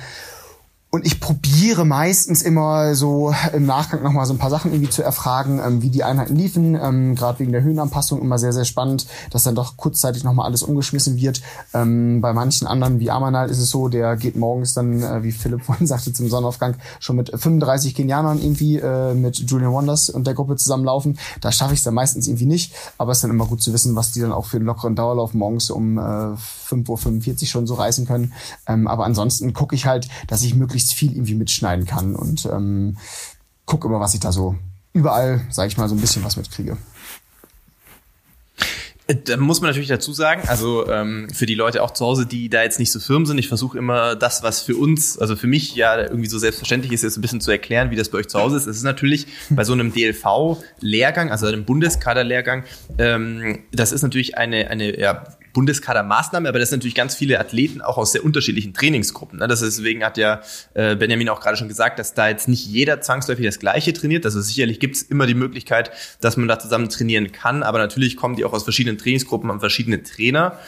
Und 0.93 1.06
ich 1.06 1.21
probiere 1.21 1.86
meistens 1.86 2.41
immer 2.41 2.95
so 2.95 3.34
im 3.54 3.65
Nachgang 3.65 4.04
nochmal 4.04 4.25
so 4.25 4.34
ein 4.34 4.38
paar 4.38 4.49
Sachen 4.49 4.73
irgendwie 4.73 4.89
zu 4.89 5.01
erfragen, 5.01 5.62
ähm, 5.65 5.82
wie 5.82 5.89
die 5.89 6.04
Einheiten 6.04 6.36
liefen. 6.36 6.75
Ähm, 6.75 7.15
Gerade 7.15 7.39
wegen 7.39 7.54
der 7.54 7.63
Höhenanpassung 7.63 8.21
immer 8.21 8.38
sehr, 8.38 8.51
sehr 8.51 8.65
spannend, 8.65 9.08
dass 9.30 9.43
dann 9.43 9.56
doch 9.56 9.77
kurzzeitig 9.77 10.25
nochmal 10.25 10.47
alles 10.47 10.63
umgeschmissen 10.63 11.15
wird. 11.15 11.41
Ähm, 11.73 12.19
bei 12.19 12.34
manchen 12.34 12.67
anderen, 12.67 12.99
wie 12.99 13.10
Amanal, 13.10 13.49
ist 13.49 13.60
es 13.60 13.69
so, 13.69 13.88
der 13.88 14.17
geht 14.17 14.36
morgens 14.36 14.73
dann, 14.73 15.01
äh, 15.01 15.23
wie 15.23 15.32
Philipp 15.32 15.62
vorhin 15.65 15.88
sagte, 15.88 16.12
zum 16.12 16.27
Sonnenaufgang 16.27 16.75
schon 16.99 17.15
mit 17.15 17.30
35 17.30 17.95
Kenianern 17.95 18.41
irgendwie 18.41 18.77
äh, 18.77 19.13
mit 19.13 19.38
Julian 19.49 19.71
Wonders 19.71 20.10
und 20.10 20.27
der 20.27 20.34
Gruppe 20.34 20.58
zusammenlaufen. 20.58 21.17
Da 21.39 21.54
schaffe 21.54 21.73
ich 21.73 21.80
es 21.80 21.84
dann 21.86 21.93
meistens 21.93 22.27
irgendwie 22.27 22.47
nicht. 22.47 22.73
Aber 22.97 23.13
es 23.13 23.19
ist 23.19 23.23
dann 23.23 23.32
immer 23.32 23.45
gut 23.45 23.62
zu 23.62 23.71
wissen, 23.71 23.95
was 23.95 24.12
die 24.12 24.19
dann 24.19 24.34
auch 24.34 24.45
für 24.45 24.58
einen 24.58 24.65
lockeren 24.65 24.97
Dauerlauf 24.97 25.34
morgens 25.34 25.69
um 25.69 25.97
äh, 25.97 26.01
5.45 26.01 27.41
Uhr 27.43 27.47
schon 27.47 27.65
so 27.65 27.75
reißen 27.75 28.06
können. 28.06 28.34
Ähm, 28.67 28.89
aber 28.89 29.06
ansonsten 29.06 29.54
gucke 29.54 29.73
ich 29.73 29.86
halt, 29.86 30.10
dass 30.27 30.41
ich 30.41 30.54
möglichst 30.54 30.81
möglichst 30.82 30.94
viel 30.94 31.12
irgendwie 31.12 31.36
mitschneiden 31.36 31.86
kann 31.86 32.15
und 32.15 32.46
ähm, 32.46 32.98
gucke 33.65 33.88
immer, 33.88 34.00
was 34.00 34.13
ich 34.13 34.20
da 34.20 34.32
so 34.32 34.56
überall, 34.94 35.41
sage 35.50 35.67
ich 35.67 35.78
mal, 35.78 35.88
so 35.88 35.96
ein 35.96 36.02
bisschen 36.02 36.24
was 36.24 36.38
mitkriege. 36.38 36.78
Äh, 39.08 39.15
da 39.15 39.38
muss 39.38 39.62
man 39.62 39.70
natürlich 39.70 39.89
dazu 39.89 40.12
sagen, 40.12 40.41
also 40.48 40.89
ähm, 40.89 41.30
für 41.34 41.46
die 41.46 41.54
Leute 41.54 41.84
auch 41.84 41.91
zu 41.91 42.06
Hause, 42.06 42.26
die 42.26 42.50
da 42.50 42.63
jetzt 42.63 42.80
nicht 42.80 42.91
so 42.91 43.00
firm 43.00 43.26
sind, 43.26 43.38
ich 43.38 43.48
versuche 43.48 43.78
immer 43.78 44.15
das, 44.15 44.41
was 44.41 44.62
für 44.62 44.76
uns, 44.76 45.20
also 45.20 45.36
für 45.36 45.48
mich 45.48 45.76
ja 45.76 46.02
irgendwie 46.02 46.30
so 46.30 46.39
selbstverständlich 46.39 46.91
ist, 46.91 47.04
jetzt 47.04 47.17
ein 47.17 47.22
bisschen 47.22 47.41
zu 47.41 47.52
erklären, 47.52 47.91
wie 47.91 47.96
das 47.96 48.10
bei 48.10 48.17
euch 48.17 48.28
zu 48.28 48.39
Hause 48.39 48.58
ist. 48.58 48.65
Es 48.65 48.78
ist 48.78 48.84
natürlich 48.84 49.28
bei 49.52 49.63
so 49.63 49.74
einem 49.74 49.94
DLV-Lehrgang, 49.94 51.30
also 51.30 51.46
einem 51.46 51.65
Bundeskader-Lehrgang, 51.65 52.63
ähm, 52.98 53.60
das 53.72 53.91
ist 53.91 54.02
natürlich 54.02 54.38
eine, 54.38 54.70
eine 54.70 55.00
ja, 55.00 55.26
Bundeskadermaßnahme, 55.53 56.47
aber 56.47 56.59
das 56.59 56.69
sind 56.69 56.79
natürlich 56.79 56.95
ganz 56.95 57.15
viele 57.15 57.39
Athleten 57.39 57.81
auch 57.81 57.97
aus 57.97 58.11
sehr 58.11 58.23
unterschiedlichen 58.23 58.73
Trainingsgruppen. 58.73 59.39
Ne? 59.39 59.47
Deswegen 59.47 60.03
hat 60.03 60.17
ja 60.17 60.41
äh, 60.73 60.95
Benjamin 60.95 61.29
auch 61.29 61.39
gerade 61.39 61.57
schon 61.57 61.67
gesagt, 61.67 61.99
dass 61.99 62.13
da 62.13 62.29
jetzt 62.29 62.47
nicht 62.47 62.65
jeder 62.65 63.01
zwangsläufig 63.01 63.45
das 63.45 63.59
Gleiche 63.59 63.93
trainiert. 63.93 64.25
Also 64.25 64.41
sicherlich 64.41 64.79
gibt 64.79 64.95
es 64.95 65.01
immer 65.03 65.27
die 65.27 65.33
Möglichkeit, 65.33 65.91
dass 66.21 66.37
man 66.37 66.47
da 66.47 66.59
zusammen 66.59 66.89
trainieren 66.89 67.31
kann, 67.31 67.63
aber 67.63 67.79
natürlich 67.79 68.17
kommen 68.17 68.35
die 68.35 68.45
auch 68.45 68.53
aus 68.53 68.63
verschiedenen 68.63 68.97
Trainingsgruppen, 68.97 69.49
haben 69.49 69.59
verschiedene 69.59 70.03
Trainer. 70.03 70.59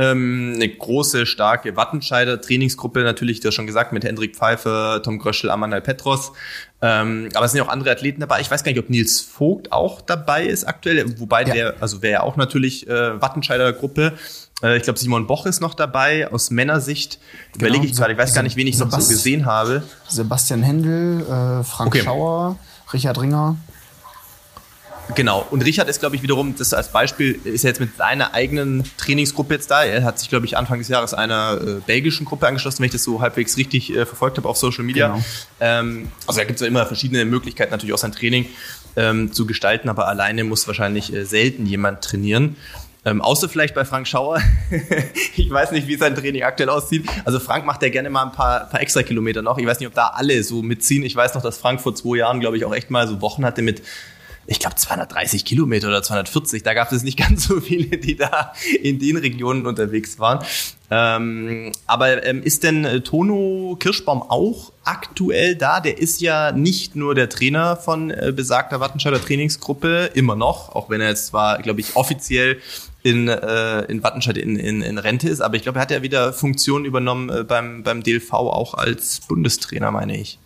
Ähm, 0.00 0.52
eine 0.54 0.66
große, 0.66 1.26
starke 1.26 1.76
Wattenscheider 1.76 2.40
Trainingsgruppe 2.40 3.02
natürlich, 3.02 3.40
du 3.40 3.48
hast 3.48 3.54
schon 3.54 3.66
gesagt, 3.66 3.92
mit 3.92 4.02
Hendrik 4.02 4.34
Pfeiffer, 4.34 5.02
Tom 5.02 5.18
Gröschel, 5.18 5.50
Amanal 5.50 5.82
Petros. 5.82 6.32
Ähm, 6.80 7.28
aber 7.34 7.44
es 7.44 7.52
sind 7.52 7.58
ja 7.58 7.64
auch 7.66 7.68
andere 7.68 7.90
Athleten 7.90 8.20
dabei. 8.20 8.40
Ich 8.40 8.50
weiß 8.50 8.64
gar 8.64 8.72
nicht, 8.72 8.78
ob 8.78 8.88
Nils 8.88 9.20
Vogt 9.20 9.72
auch 9.72 10.00
dabei 10.00 10.46
ist 10.46 10.64
aktuell, 10.64 11.20
wobei 11.20 11.42
ja. 11.42 11.52
der, 11.52 11.74
also 11.80 12.00
wäre 12.00 12.12
ja 12.12 12.22
auch 12.22 12.36
natürlich 12.36 12.88
äh, 12.88 13.20
Wattenscheider 13.20 13.74
Gruppe. 13.74 14.14
Äh, 14.62 14.78
ich 14.78 14.84
glaube, 14.84 14.98
Simon 14.98 15.26
Boch 15.26 15.44
ist 15.44 15.60
noch 15.60 15.74
dabei. 15.74 16.32
Aus 16.32 16.50
Männersicht 16.50 17.18
genau. 17.52 17.66
überlege 17.66 17.84
ich 17.84 17.94
gerade, 17.94 18.12
ich 18.14 18.18
weiß 18.18 18.32
gar 18.32 18.42
nicht, 18.42 18.56
wen 18.56 18.68
ich 18.68 18.78
Sebast 18.78 18.92
noch 18.92 19.00
so 19.02 19.10
gesehen 19.10 19.44
habe. 19.44 19.82
Sebastian 20.08 20.62
Händel, 20.62 21.20
äh, 21.20 21.62
Frank 21.62 21.88
okay. 21.88 22.02
Schauer, 22.02 22.58
Richard 22.94 23.20
Ringer. 23.20 23.56
Genau. 25.14 25.46
Und 25.50 25.62
Richard 25.64 25.88
ist, 25.88 26.00
glaube 26.00 26.16
ich, 26.16 26.22
wiederum, 26.22 26.54
das 26.56 26.74
als 26.74 26.92
Beispiel, 26.92 27.38
ist 27.44 27.64
jetzt 27.64 27.80
mit 27.80 27.96
seiner 27.96 28.34
eigenen 28.34 28.84
Trainingsgruppe 28.96 29.54
jetzt 29.54 29.70
da. 29.70 29.82
Er 29.82 30.04
hat 30.04 30.18
sich, 30.18 30.28
glaube 30.28 30.46
ich, 30.46 30.56
Anfang 30.56 30.78
des 30.78 30.88
Jahres 30.88 31.14
einer 31.14 31.60
äh, 31.60 31.80
belgischen 31.86 32.26
Gruppe 32.26 32.46
angeschlossen, 32.46 32.80
wenn 32.80 32.86
ich 32.86 32.92
das 32.92 33.04
so 33.04 33.20
halbwegs 33.20 33.56
richtig 33.56 33.94
äh, 33.94 34.06
verfolgt 34.06 34.36
habe 34.36 34.48
auf 34.48 34.56
Social 34.56 34.84
Media. 34.84 35.08
Genau. 35.08 35.24
Ähm, 35.60 36.08
also 36.26 36.40
da 36.40 36.44
gibt 36.44 36.56
es 36.56 36.62
ja 36.62 36.66
immer 36.66 36.86
verschiedene 36.86 37.24
Möglichkeiten, 37.24 37.70
natürlich 37.70 37.94
auch 37.94 37.98
sein 37.98 38.12
Training 38.12 38.46
ähm, 38.96 39.32
zu 39.32 39.46
gestalten, 39.46 39.88
aber 39.88 40.08
alleine 40.08 40.44
muss 40.44 40.66
wahrscheinlich 40.66 41.12
äh, 41.12 41.24
selten 41.24 41.66
jemand 41.66 42.02
trainieren. 42.02 42.56
Ähm, 43.02 43.22
außer 43.22 43.48
vielleicht 43.48 43.74
bei 43.74 43.86
Frank 43.86 44.06
Schauer. 44.06 44.40
ich 45.36 45.50
weiß 45.50 45.70
nicht, 45.70 45.86
wie 45.88 45.96
sein 45.96 46.14
Training 46.14 46.42
aktuell 46.42 46.68
aussieht. 46.68 47.06
Also 47.24 47.40
Frank 47.40 47.64
macht 47.64 47.82
ja 47.82 47.88
gerne 47.88 48.10
mal 48.10 48.24
ein 48.24 48.32
paar, 48.32 48.66
paar 48.66 48.80
extra 48.82 49.02
Kilometer 49.02 49.40
noch. 49.40 49.56
Ich 49.56 49.66
weiß 49.66 49.80
nicht, 49.80 49.88
ob 49.88 49.94
da 49.94 50.08
alle 50.08 50.42
so 50.42 50.60
mitziehen. 50.60 51.02
Ich 51.02 51.16
weiß 51.16 51.34
noch, 51.34 51.42
dass 51.42 51.56
Frank 51.56 51.80
vor 51.80 51.94
zwei 51.94 52.18
Jahren, 52.18 52.40
glaube 52.40 52.58
ich, 52.58 52.64
auch 52.66 52.74
echt 52.74 52.90
mal 52.90 53.08
so 53.08 53.22
Wochen 53.22 53.46
hatte 53.46 53.62
mit 53.62 53.82
ich 54.50 54.58
glaube 54.58 54.74
230 54.74 55.44
Kilometer 55.44 55.88
oder 55.88 56.02
240. 56.02 56.64
Da 56.64 56.74
gab 56.74 56.90
es 56.90 57.04
nicht 57.04 57.16
ganz 57.28 57.46
so 57.46 57.60
viele, 57.60 57.96
die 57.96 58.16
da 58.16 58.52
in 58.82 58.98
den 58.98 59.16
Regionen 59.16 59.64
unterwegs 59.64 60.18
waren. 60.18 60.44
Ähm, 60.90 61.70
aber 61.86 62.26
ähm, 62.26 62.42
ist 62.42 62.64
denn 62.64 62.84
äh, 62.84 63.00
Tono 63.00 63.76
Kirschbaum 63.78 64.22
auch 64.22 64.72
aktuell 64.82 65.54
da? 65.54 65.78
Der 65.78 65.98
ist 65.98 66.20
ja 66.20 66.50
nicht 66.50 66.96
nur 66.96 67.14
der 67.14 67.28
Trainer 67.28 67.76
von 67.76 68.10
äh, 68.10 68.32
besagter 68.34 68.80
Wattenscheider 68.80 69.22
Trainingsgruppe, 69.22 70.10
immer 70.14 70.34
noch, 70.34 70.74
auch 70.74 70.90
wenn 70.90 71.00
er 71.00 71.10
jetzt 71.10 71.26
zwar, 71.26 71.62
glaube 71.62 71.78
ich, 71.78 71.94
offiziell 71.94 72.60
in, 73.04 73.28
äh, 73.28 73.82
in 73.82 74.02
Wattenscheid 74.02 74.36
in, 74.36 74.56
in, 74.56 74.82
in 74.82 74.98
Rente 74.98 75.28
ist, 75.28 75.40
aber 75.40 75.54
ich 75.54 75.62
glaube, 75.62 75.78
er 75.78 75.82
hat 75.82 75.92
ja 75.92 76.02
wieder 76.02 76.32
Funktionen 76.32 76.84
übernommen 76.84 77.30
äh, 77.30 77.44
beim, 77.44 77.84
beim 77.84 78.02
DLV 78.02 78.32
auch 78.32 78.74
als 78.74 79.20
Bundestrainer, 79.20 79.92
meine 79.92 80.20
ich. 80.20 80.40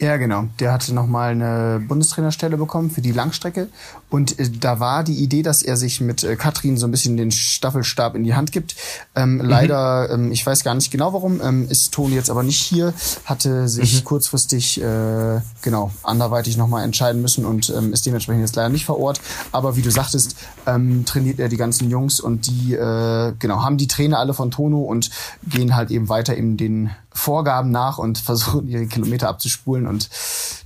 Ja, 0.00 0.16
genau. 0.16 0.44
Der 0.60 0.72
hatte 0.72 0.94
nochmal 0.94 1.32
eine 1.32 1.78
Bundestrainerstelle 1.86 2.56
bekommen 2.56 2.90
für 2.90 3.02
die 3.02 3.12
Langstrecke. 3.12 3.68
Und 4.08 4.38
äh, 4.38 4.48
da 4.48 4.80
war 4.80 5.04
die 5.04 5.22
Idee, 5.22 5.42
dass 5.42 5.62
er 5.62 5.76
sich 5.76 6.00
mit 6.00 6.24
äh, 6.24 6.36
Katrin 6.36 6.78
so 6.78 6.86
ein 6.86 6.90
bisschen 6.90 7.18
den 7.18 7.30
Staffelstab 7.30 8.14
in 8.14 8.24
die 8.24 8.34
Hand 8.34 8.50
gibt. 8.50 8.76
Ähm, 9.14 9.34
mhm. 9.34 9.40
Leider, 9.42 10.08
ähm, 10.10 10.32
ich 10.32 10.44
weiß 10.46 10.64
gar 10.64 10.74
nicht 10.74 10.90
genau 10.90 11.12
warum, 11.12 11.42
ähm, 11.42 11.68
ist 11.68 11.92
Toni 11.92 12.14
jetzt 12.14 12.30
aber 12.30 12.42
nicht 12.42 12.62
hier, 12.62 12.94
hatte 13.26 13.68
sich 13.68 14.00
mhm. 14.00 14.04
kurzfristig, 14.06 14.80
äh, 14.80 15.40
genau, 15.60 15.90
anderweitig 16.02 16.56
nochmal 16.56 16.84
entscheiden 16.84 17.20
müssen 17.20 17.44
und 17.44 17.68
ähm, 17.68 17.92
ist 17.92 18.06
dementsprechend 18.06 18.40
jetzt 18.40 18.56
leider 18.56 18.70
nicht 18.70 18.86
vor 18.86 18.98
Ort. 18.98 19.20
Aber 19.52 19.76
wie 19.76 19.82
du 19.82 19.90
sagtest, 19.90 20.34
ähm, 20.66 21.04
trainiert 21.04 21.38
er 21.38 21.50
die 21.50 21.58
ganzen 21.58 21.90
Jungs 21.90 22.20
und 22.20 22.46
die, 22.46 22.72
äh, 22.72 23.34
genau, 23.38 23.62
haben 23.62 23.76
die 23.76 23.86
Trainer 23.86 24.18
alle 24.18 24.32
von 24.32 24.50
Tono 24.50 24.78
und 24.80 25.10
gehen 25.46 25.76
halt 25.76 25.90
eben 25.90 26.08
weiter 26.08 26.34
in 26.34 26.56
den 26.56 26.90
Vorgaben 27.12 27.70
nach 27.70 27.98
und 27.98 28.18
versuchen 28.18 28.68
ihre 28.68 28.86
Kilometer 28.86 29.28
abzuspulen 29.28 29.86
und 29.86 30.08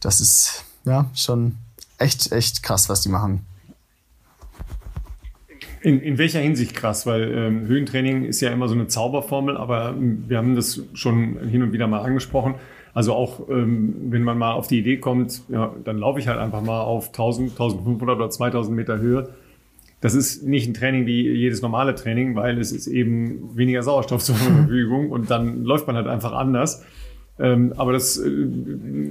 das 0.01 0.21
ist 0.21 0.65
ja 0.85 1.07
schon 1.15 1.57
echt, 1.99 2.33
echt 2.33 2.63
krass, 2.63 2.89
was 2.89 3.01
die 3.01 3.09
machen. 3.09 3.47
In, 5.81 6.01
in 6.01 6.17
welcher 6.17 6.41
Hinsicht 6.41 6.75
krass? 6.75 7.07
Weil 7.07 7.31
ähm, 7.35 7.67
Höhentraining 7.67 8.25
ist 8.25 8.41
ja 8.41 8.51
immer 8.51 8.69
so 8.69 8.75
eine 8.75 8.87
Zauberformel, 8.87 9.57
aber 9.57 9.91
ähm, 9.91 10.25
wir 10.27 10.39
haben 10.39 10.57
das 10.57 10.81
schon 10.95 11.39
hin 11.47 11.63
und 11.63 11.73
wieder 11.73 11.87
mal 11.87 12.01
angesprochen. 12.01 12.55
Also 12.95 13.13
auch 13.13 13.49
ähm, 13.51 13.95
wenn 14.11 14.23
man 14.23 14.39
mal 14.39 14.53
auf 14.53 14.67
die 14.67 14.79
Idee 14.79 14.97
kommt, 14.97 15.43
ja, 15.49 15.75
dann 15.85 15.99
laufe 15.99 16.21
ich 16.21 16.29
halt 16.29 16.39
einfach 16.39 16.63
mal 16.63 16.81
auf 16.81 17.09
1000, 17.09 17.51
1500 17.51 18.17
oder 18.17 18.31
2000 18.31 18.75
Meter 18.75 18.99
Höhe 18.99 19.35
das 20.05 20.13
ist 20.13 20.43
nicht 20.43 20.69
ein 20.69 20.75
Training 20.75 21.07
wie 21.07 21.31
jedes 21.31 21.63
normale 21.63 21.95
Training, 21.95 22.37
weil 22.37 22.59
es 22.59 22.73
ist 22.73 22.89
eben 22.89 23.57
weniger 23.57 23.83
Sauerstoff 23.83 24.23
zur 24.23 24.35
Verfügung 24.35 25.11
und 25.11 25.31
dann 25.31 25.65
läuft 25.65 25.87
man 25.87 25.97
halt 25.97 26.09
einfach 26.09 26.33
anders. 26.33 26.85
Ähm, 27.39 27.73
aber 27.79 27.95
das, 27.95 28.19
äh, 28.19 28.31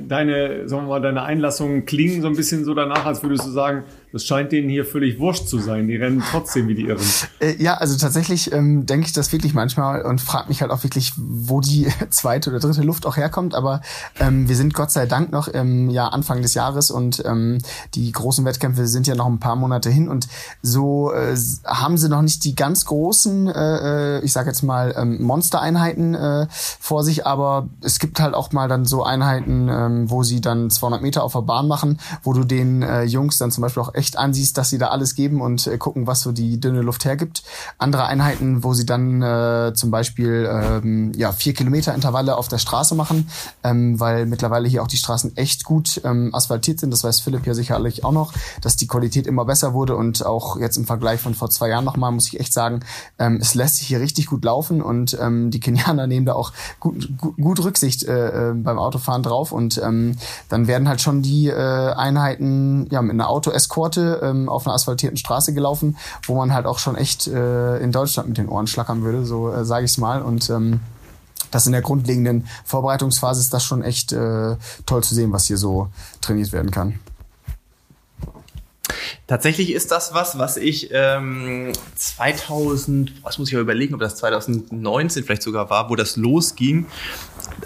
deine, 0.08 0.70
sagen 0.70 0.84
wir 0.84 0.90
mal, 0.90 1.02
deine 1.02 1.24
Einlassungen 1.24 1.86
klingen 1.86 2.22
so 2.22 2.28
ein 2.28 2.36
bisschen 2.36 2.64
so 2.64 2.76
danach, 2.76 3.08
als 3.08 3.24
würdest 3.24 3.48
du 3.48 3.50
sagen, 3.50 3.86
das 4.14 4.26
scheint 4.26 4.52
denen 4.52 4.70
hier 4.70 4.86
völlig 4.86 5.18
wurscht 5.18 5.48
zu 5.48 5.58
sein. 5.58 5.88
Die 5.88 5.96
rennen 5.96 6.22
trotzdem 6.30 6.68
wie 6.68 6.76
die 6.76 6.84
Irren. 6.84 7.04
Äh, 7.40 7.56
ja, 7.58 7.74
also 7.74 7.98
tatsächlich 7.98 8.52
ähm, 8.52 8.86
denke 8.86 9.08
ich 9.08 9.14
das 9.14 9.32
wirklich 9.32 9.56
manchmal 9.56 10.04
und 10.04 10.22
frage 10.22 10.50
mich 10.50 10.62
halt 10.62 10.70
auch 10.70 10.84
wirklich, 10.84 11.14
wo 11.18 11.62
die 11.62 11.88
zweite 12.12 12.52
oder 12.52 12.60
dritte 12.60 12.84
Luft 12.84 13.08
auch 13.08 13.18
herkommt. 13.18 13.56
Aber 13.56 13.82
ähm, 14.20 14.48
wir 14.48 14.56
sind 14.56 14.76
Gott 14.76 14.92
sei 14.92 15.08
Dank 15.08 15.32
noch 15.32 15.48
im 15.48 15.90
Jahr 15.90 16.14
Anfang 16.14 16.44
des 16.44 16.54
Jahres 16.54 16.92
und 16.92 17.24
ähm, 17.26 17.58
die 17.96 18.12
großen 18.12 18.46
Wettkämpfe 18.46 18.86
sind 18.86 19.08
ja 19.08 19.16
noch 19.16 19.26
ein 19.26 19.40
paar 19.40 19.56
Monate 19.56 19.90
hin 19.90 20.08
und 20.08 20.28
so 20.62 21.12
äh, 21.12 21.36
haben 21.66 21.98
sie 21.98 22.08
noch 22.08 22.22
nicht 22.22 22.44
die 22.44 22.54
ganz 22.54 22.86
großen, 22.86 23.48
äh, 23.48 24.20
äh 24.20 24.20
ich 24.24 24.32
sage 24.32 24.50
jetzt 24.50 24.62
mal 24.62 24.94
ähm, 24.96 25.24
Monstereinheiten 25.24 26.14
äh, 26.14 26.46
vor 26.52 27.04
sich, 27.04 27.26
aber 27.26 27.68
es 27.82 27.98
gibt 27.98 28.20
halt 28.20 28.36
auch 28.36 28.52
mal 28.52 28.68
dann 28.68 28.86
so 28.86 29.04
Einheiten, 29.04 29.70
ähm, 29.72 30.12
wo 30.12 30.22
sie 30.22 30.40
dann 30.40 30.70
200 30.70 31.02
Meter 31.02 31.24
auf 31.24 31.34
der 31.34 31.42
Bahn 31.42 31.68
machen, 31.68 32.00
wo 32.22 32.34
du 32.34 32.44
den 32.44 32.84
äh, 32.84 33.02
Jungs 33.06 33.40
dann 33.40 33.50
zum 33.50 33.64
Beispiel 33.64 33.82
auch 33.82 33.96
echt 33.96 34.03
echt 34.04 34.18
ansiehst, 34.18 34.58
dass 34.58 34.70
sie 34.70 34.78
da 34.78 34.88
alles 34.88 35.16
geben 35.16 35.42
und 35.42 35.66
äh, 35.66 35.78
gucken, 35.78 36.08
was 36.08 36.22
so 36.22 36.34
die 36.34 36.60
dünne 36.60 36.82
Luft 36.82 37.06
hergibt. 37.06 37.44
Andere 37.78 38.06
Einheiten, 38.06 38.64
wo 38.64 38.74
sie 38.74 38.86
dann 38.86 39.22
äh, 39.22 39.74
zum 39.74 39.92
Beispiel 39.92 40.48
ähm, 40.52 41.14
ja 41.16 41.32
vier 41.32 41.54
Kilometer 41.54 41.96
Intervalle 41.96 42.36
auf 42.36 42.50
der 42.50 42.58
Straße 42.58 42.96
machen, 42.96 43.30
ähm, 43.64 44.00
weil 44.00 44.26
mittlerweile 44.26 44.68
hier 44.68 44.84
auch 44.84 44.88
die 44.88 44.98
Straßen 44.98 45.38
echt 45.38 45.64
gut 45.64 46.02
ähm, 46.04 46.36
asphaltiert 46.36 46.82
sind. 46.82 46.92
Das 46.92 47.04
weiß 47.04 47.22
Philipp 47.22 47.48
ja 47.48 47.54
sicherlich 47.54 48.04
auch 48.04 48.12
noch, 48.12 48.34
dass 48.62 48.76
die 48.76 48.88
Qualität 48.88 49.26
immer 49.26 49.46
besser 49.46 49.74
wurde 49.74 49.96
und 49.96 50.26
auch 50.26 50.58
jetzt 50.60 50.78
im 50.78 50.86
Vergleich 50.86 51.22
von 51.22 51.34
vor 51.34 51.50
zwei 51.50 51.70
Jahren 51.70 51.86
nochmal, 51.86 52.12
muss 52.12 52.28
ich 52.28 52.40
echt 52.40 52.54
sagen, 52.54 52.82
ähm, 53.20 53.38
es 53.42 53.56
lässt 53.56 53.78
sich 53.78 53.88
hier 53.88 54.02
richtig 54.02 54.28
gut 54.28 54.44
laufen 54.44 54.82
und 54.82 55.18
ähm, 55.20 55.50
die 55.50 55.62
Kenianer 55.62 56.08
nehmen 56.08 56.26
da 56.26 56.34
auch 56.34 56.52
gut, 56.82 57.18
gut, 57.18 57.38
gut 57.38 57.64
Rücksicht 57.64 58.04
äh, 58.04 58.50
äh, 58.50 58.54
beim 58.54 58.78
Autofahren 58.78 59.24
drauf 59.24 59.54
und 59.54 59.82
ähm, 59.82 60.18
dann 60.50 60.68
werden 60.68 60.90
halt 60.90 61.00
schon 61.00 61.22
die 61.22 61.48
äh, 61.48 61.94
Einheiten 61.94 62.88
ja 62.92 63.02
mit 63.02 63.14
einer 63.14 63.30
Autoeskorte 63.94 64.20
ähm, 64.24 64.50
auf 64.50 64.66
einer 64.66 64.74
asphaltierten 64.74 65.18
Straße 65.18 65.54
gelaufen, 65.54 65.98
wo 66.26 66.36
man 66.36 66.54
halt 66.54 66.66
auch 66.66 66.80
schon 66.80 66.96
echt 66.96 67.28
äh, 67.28 67.78
in 67.78 67.92
Deutschland 67.92 68.30
mit 68.30 68.38
den 68.38 68.50
Ohren 68.50 68.68
schlackern 68.68 69.04
würde, 69.04 69.26
so 69.26 69.52
äh, 69.52 69.66
sage 69.66 69.86
ich 69.86 69.92
es 69.92 69.98
mal 69.98 70.22
und 70.22 70.50
ähm, 70.50 70.80
das 71.52 71.68
in 71.68 71.72
der 71.72 71.82
grundlegenden 71.82 72.48
Vorbereitungsphase 72.66 73.40
ist 73.40 73.54
das 73.54 73.64
schon 73.64 73.84
echt 73.84 74.12
äh, 74.12 74.56
toll 74.86 75.04
zu 75.04 75.14
sehen, 75.14 75.32
was 75.32 75.46
hier 75.46 75.58
so 75.58 75.90
trainiert 76.20 76.52
werden 76.52 76.72
kann. 76.72 77.00
Tatsächlich 79.28 79.72
ist 79.72 79.92
das 79.92 80.14
was, 80.14 80.38
was 80.38 80.58
ich 80.58 80.90
ähm, 80.92 81.72
2000, 81.96 83.24
was 83.24 83.38
muss 83.38 83.48
ich 83.48 83.56
aber 83.56 83.62
überlegen, 83.62 83.94
ob 83.94 84.02
das 84.02 84.18
2019 84.18 85.24
vielleicht 85.24 85.44
sogar 85.44 85.70
war, 85.70 85.90
wo 85.90 85.96
das 85.96 86.18
losging. 86.18 86.88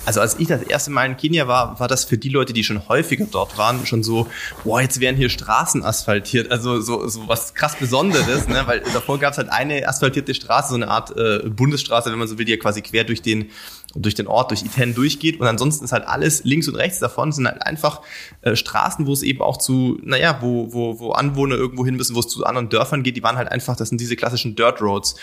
Also 0.06 0.22
als 0.22 0.40
ich 0.40 0.48
das 0.48 0.64
erste 0.64 0.92
Mal 0.92 1.06
in 1.06 1.18
Kenia 1.18 1.48
war, 1.48 1.80
war 1.80 1.88
das 1.88 2.06
für 2.06 2.18
die 2.18 2.30
Leute, 2.30 2.54
die 2.54 2.64
schon 2.64 2.88
häufiger 2.88 3.26
dort 3.30 3.58
waren, 3.58 3.86
schon 3.86 4.04
so, 4.04 4.28
boah, 4.64 4.82
jetzt 4.82 5.00
werden 5.00 5.16
hier 5.16 5.30
Straßen 5.30 5.84
asphaltiert. 5.84 6.52
Also 6.52 6.82
so, 6.82 7.08
so 7.08 7.28
was 7.28 7.54
krass 7.54 7.76
Besonderes, 7.76 8.48
ne? 8.48 8.64
weil 8.66 8.82
davor 8.94 9.20
gab 9.20 9.34
es 9.34 9.38
halt 9.38 9.50
eine 9.50 9.88
asphaltierte 9.88 10.34
Straße, 10.34 10.70
so 10.70 10.76
eine 10.76 10.88
Art 10.88 11.16
äh, 11.16 11.50
Bundesstraße, 11.50 12.12
wenn 12.12 12.20
man 12.20 12.28
so 12.28 12.38
will, 12.38 12.46
die 12.46 12.52
ja 12.52 12.58
quasi 12.58 12.82
quer 12.82 13.04
durch 13.04 13.22
den 13.22 13.50
durch 13.96 14.16
den 14.16 14.28
Ort, 14.28 14.52
durch 14.52 14.64
Iten 14.64 14.94
durchgeht. 14.94 15.40
Und 15.40 15.48
ansonsten 15.48 15.86
ist 15.86 15.92
halt 15.92 16.08
alles 16.08 16.44
links 16.44 16.68
und 16.68 16.76
rechts 16.76 17.00
davon 17.00 17.32
sind 17.32 17.48
halt 17.48 17.62
einfach 17.64 18.02
äh, 18.42 18.56
Straßen, 18.56 19.08
wo 19.08 19.14
es 19.14 19.24
eben 19.24 19.42
auch 19.42 19.58
zu, 19.58 19.98
naja, 20.04 20.40
wo, 20.42 20.72
wo, 20.74 21.00
wo 21.00 21.12
Anwohner 21.12 21.56
irgendwo 21.56 21.86
hin 21.86 21.96
müssen, 21.96 22.16
wo 22.16 22.20
es 22.20 22.28
zu 22.28 22.46
anderen 22.46 22.70
Dörfern 22.70 23.04
geht. 23.04 23.18
Die 23.18 23.24
waren 23.24 23.38
halt 23.38 23.52
einfach, 23.52 23.76
das 23.76 23.90
sind 23.90 24.00
diese 24.00 24.16
klassischen 24.16 24.56
Dirt 24.56 24.82
Roads. 24.82 25.16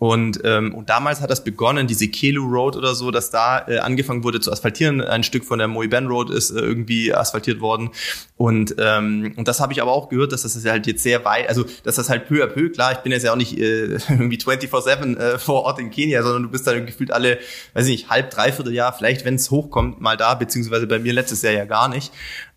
Und, 0.00 0.40
ähm, 0.44 0.74
und 0.74 0.88
damals 0.88 1.20
hat 1.20 1.28
das 1.28 1.44
begonnen, 1.44 1.86
diese 1.86 2.08
Kelu 2.08 2.42
Road 2.42 2.74
oder 2.74 2.94
so, 2.94 3.10
dass 3.10 3.30
da 3.30 3.68
äh, 3.68 3.80
angefangen 3.80 4.24
wurde 4.24 4.40
zu 4.40 4.50
asphaltieren. 4.50 5.02
Ein 5.02 5.22
Stück 5.22 5.44
von 5.44 5.58
der 5.58 5.68
Moiben 5.68 6.06
Road 6.06 6.30
ist 6.30 6.52
äh, 6.52 6.58
irgendwie 6.58 7.12
asphaltiert 7.12 7.60
worden. 7.60 7.90
Und, 8.38 8.76
ähm, 8.78 9.34
und 9.36 9.46
das 9.46 9.60
habe 9.60 9.74
ich 9.74 9.82
aber 9.82 9.92
auch 9.92 10.08
gehört, 10.08 10.32
dass 10.32 10.40
das 10.40 10.64
halt 10.64 10.86
jetzt 10.86 11.02
sehr 11.02 11.26
weit, 11.26 11.50
also 11.50 11.66
dass 11.84 11.96
das 11.96 12.08
halt 12.08 12.26
peu 12.28 12.42
à 12.42 12.46
peu, 12.46 12.70
klar, 12.70 12.92
ich 12.92 12.98
bin 13.00 13.12
jetzt 13.12 13.24
ja 13.24 13.32
auch 13.32 13.36
nicht 13.36 13.58
äh, 13.58 13.98
irgendwie 14.08 14.38
24-7 14.38 15.18
äh, 15.18 15.38
vor 15.38 15.64
Ort 15.64 15.78
in 15.78 15.90
Kenia, 15.90 16.22
sondern 16.22 16.44
du 16.44 16.48
bist 16.48 16.66
dann 16.66 16.86
gefühlt 16.86 17.10
alle, 17.10 17.38
weiß 17.74 17.84
ich 17.84 17.90
nicht, 17.90 18.08
halb, 18.08 18.30
dreiviertel 18.30 18.72
Jahr, 18.72 18.94
vielleicht, 18.94 19.26
wenn 19.26 19.34
es 19.34 19.50
hochkommt, 19.50 20.00
mal 20.00 20.16
da, 20.16 20.32
beziehungsweise 20.32 20.86
bei 20.86 20.98
mir 20.98 21.12
letztes 21.12 21.42
Jahr 21.42 21.52
ja 21.52 21.66
gar 21.66 21.88
nicht. 21.88 22.10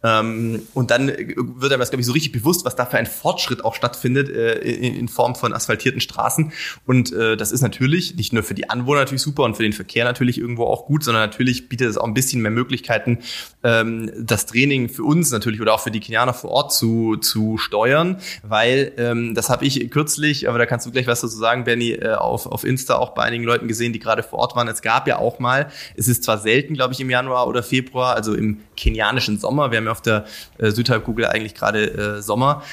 Ähm, 0.04 0.64
und 0.74 0.92
dann 0.92 1.08
wird 1.08 1.72
einem 1.72 1.80
das, 1.80 1.90
glaube 1.90 2.02
ich, 2.02 2.06
so 2.06 2.12
richtig 2.12 2.34
bewusst, 2.34 2.66
was 2.66 2.76
da 2.76 2.86
für 2.86 2.98
ein 2.98 3.06
Fortschritt 3.06 3.64
auch 3.64 3.74
stattfindet 3.74 4.30
äh, 4.30 4.56
in, 4.60 4.96
in, 4.96 5.08
Form 5.08 5.36
von 5.36 5.54
asphaltierten 5.54 6.02
Straßen. 6.02 6.52
Und 6.86 7.14
äh, 7.14 7.38
das 7.38 7.52
ist 7.52 7.62
natürlich 7.62 8.16
nicht 8.16 8.34
nur 8.34 8.44
für 8.44 8.54
die 8.54 8.70
Anwohner 8.70 9.00
natürlich 9.00 9.22
super 9.22 9.44
und 9.44 9.56
für 9.56 9.64
den 9.64 9.74
Verkehr 9.74 10.04
natürlich 10.04 10.38
irgendwo 10.38 10.66
auch 10.66 10.86
gut, 10.86 11.04
sondern 11.04 11.24
natürlich 11.24 11.70
bietet 11.70 11.90
es 11.90 11.98
auch 11.98 12.06
ein 12.06 12.14
bisschen 12.14 12.42
mehr 12.42 12.52
Möglichkeiten, 12.52 13.20
ähm, 13.64 14.12
das 14.20 14.46
Training 14.46 14.90
für 14.90 15.04
uns 15.04 15.32
natürlich 15.32 15.62
oder 15.62 15.74
auch 15.74 15.80
für 15.80 15.92
die 15.92 16.02
Kenianer 16.02 16.34
vor 16.34 16.52
Ort 16.52 16.74
zu, 16.74 17.16
zu 17.18 17.58
steuern, 17.58 18.18
weil 18.44 18.92
ähm, 18.98 19.36
das 19.36 19.50
habe 19.50 19.66
ich 19.66 19.90
kürzlich, 19.90 20.50
aber 20.50 20.58
da 20.58 20.66
kannst 20.66 20.86
du 20.86 20.92
gleich 20.92 21.08
was 21.08 21.22
dazu 21.22 21.38
sagen, 21.38 21.64
Benny, 21.64 21.92
äh, 21.92 22.16
auf, 22.16 22.46
auf 22.46 22.66
Insta 22.66 22.96
auch 22.96 23.12
bei 23.12 23.24
einigen 23.24 23.46
Leuten 23.46 23.70
gesehen, 23.70 23.94
die 23.94 24.00
gerade 24.00 24.24
vor 24.24 24.40
Ort 24.40 24.56
waren. 24.56 24.68
Es 24.68 24.82
gab 24.82 25.08
ja 25.08 25.18
auch 25.18 25.40
mal, 25.40 25.70
es 25.96 26.10
ist 26.10 26.24
zwar 26.24 26.40
selten, 26.40 26.74
glaube 26.74 26.94
ich, 26.94 27.00
im 27.00 27.10
Januar 27.10 27.48
oder 27.48 27.64
Februar, 27.64 28.16
also 28.16 28.34
im 28.34 28.60
kenianischen 28.76 29.40
Sommer, 29.40 29.72
wir 29.72 29.78
haben 29.78 29.86
ja 29.86 29.93
auf 29.94 30.02
der 30.02 30.26
äh, 30.58 30.72
Südhalbkugel 30.72 31.28
eigentlich 31.28 31.56
gerade 31.56 32.18
äh, 32.18 32.22
Sommer, 32.22 32.64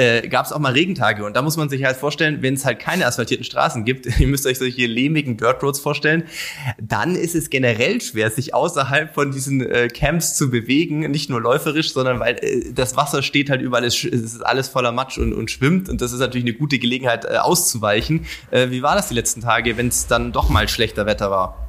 äh, 0.00 0.28
gab 0.28 0.46
es 0.46 0.52
auch 0.52 0.58
mal 0.58 0.72
Regentage. 0.72 1.24
Und 1.24 1.36
da 1.36 1.42
muss 1.42 1.56
man 1.56 1.68
sich 1.68 1.84
halt 1.84 1.96
vorstellen, 1.96 2.38
wenn 2.40 2.54
es 2.54 2.64
halt 2.64 2.78
keine 2.78 3.06
asphaltierten 3.06 3.44
Straßen 3.44 3.84
gibt, 3.84 4.06
ihr 4.20 4.26
müsst 4.26 4.46
euch 4.46 4.58
solche 4.58 4.86
lehmigen 4.86 5.36
Dirt 5.36 5.62
Roads 5.62 5.80
vorstellen, 5.80 6.24
dann 6.80 7.16
ist 7.16 7.34
es 7.34 7.50
generell 7.50 8.00
schwer, 8.00 8.30
sich 8.30 8.54
außerhalb 8.54 9.12
von 9.14 9.30
diesen 9.30 9.60
äh, 9.60 9.88
Camps 9.88 10.34
zu 10.36 10.50
bewegen. 10.50 11.00
Nicht 11.10 11.28
nur 11.28 11.40
läuferisch, 11.40 11.92
sondern 11.92 12.18
weil 12.18 12.36
äh, 12.40 12.72
das 12.72 12.96
Wasser 12.96 13.22
steht 13.22 13.50
halt 13.50 13.60
überall, 13.60 13.84
es 13.84 14.02
ist 14.04 14.40
alles 14.40 14.68
voller 14.68 14.92
Matsch 14.92 15.18
und, 15.18 15.34
und 15.34 15.50
schwimmt. 15.50 15.88
Und 15.88 16.00
das 16.00 16.12
ist 16.12 16.20
natürlich 16.20 16.46
eine 16.46 16.54
gute 16.54 16.78
Gelegenheit, 16.78 17.26
äh, 17.26 17.36
auszuweichen. 17.36 18.26
Äh, 18.50 18.70
wie 18.70 18.82
war 18.82 18.94
das 18.94 19.08
die 19.08 19.14
letzten 19.14 19.42
Tage, 19.42 19.76
wenn 19.76 19.88
es 19.88 20.06
dann 20.06 20.32
doch 20.32 20.48
mal 20.48 20.68
schlechter 20.68 21.04
Wetter 21.04 21.30
war? 21.30 21.68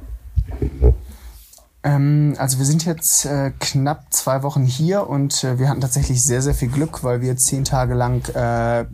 Ähm, 1.84 2.34
also 2.38 2.58
wir 2.58 2.66
sind 2.66 2.84
jetzt 2.84 3.24
äh, 3.24 3.52
knapp 3.58 4.06
zwei 4.10 4.42
Wochen 4.42 4.64
hier 4.64 5.08
und 5.08 5.42
äh, 5.42 5.58
wir 5.58 5.68
hatten 5.68 5.80
tatsächlich 5.80 6.22
sehr, 6.24 6.42
sehr 6.42 6.54
viel 6.54 6.68
Glück, 6.68 7.02
weil 7.02 7.20
wir 7.20 7.36
zehn 7.36 7.64
Tage 7.64 7.94
lang 7.94 8.28
äh, 8.34 8.84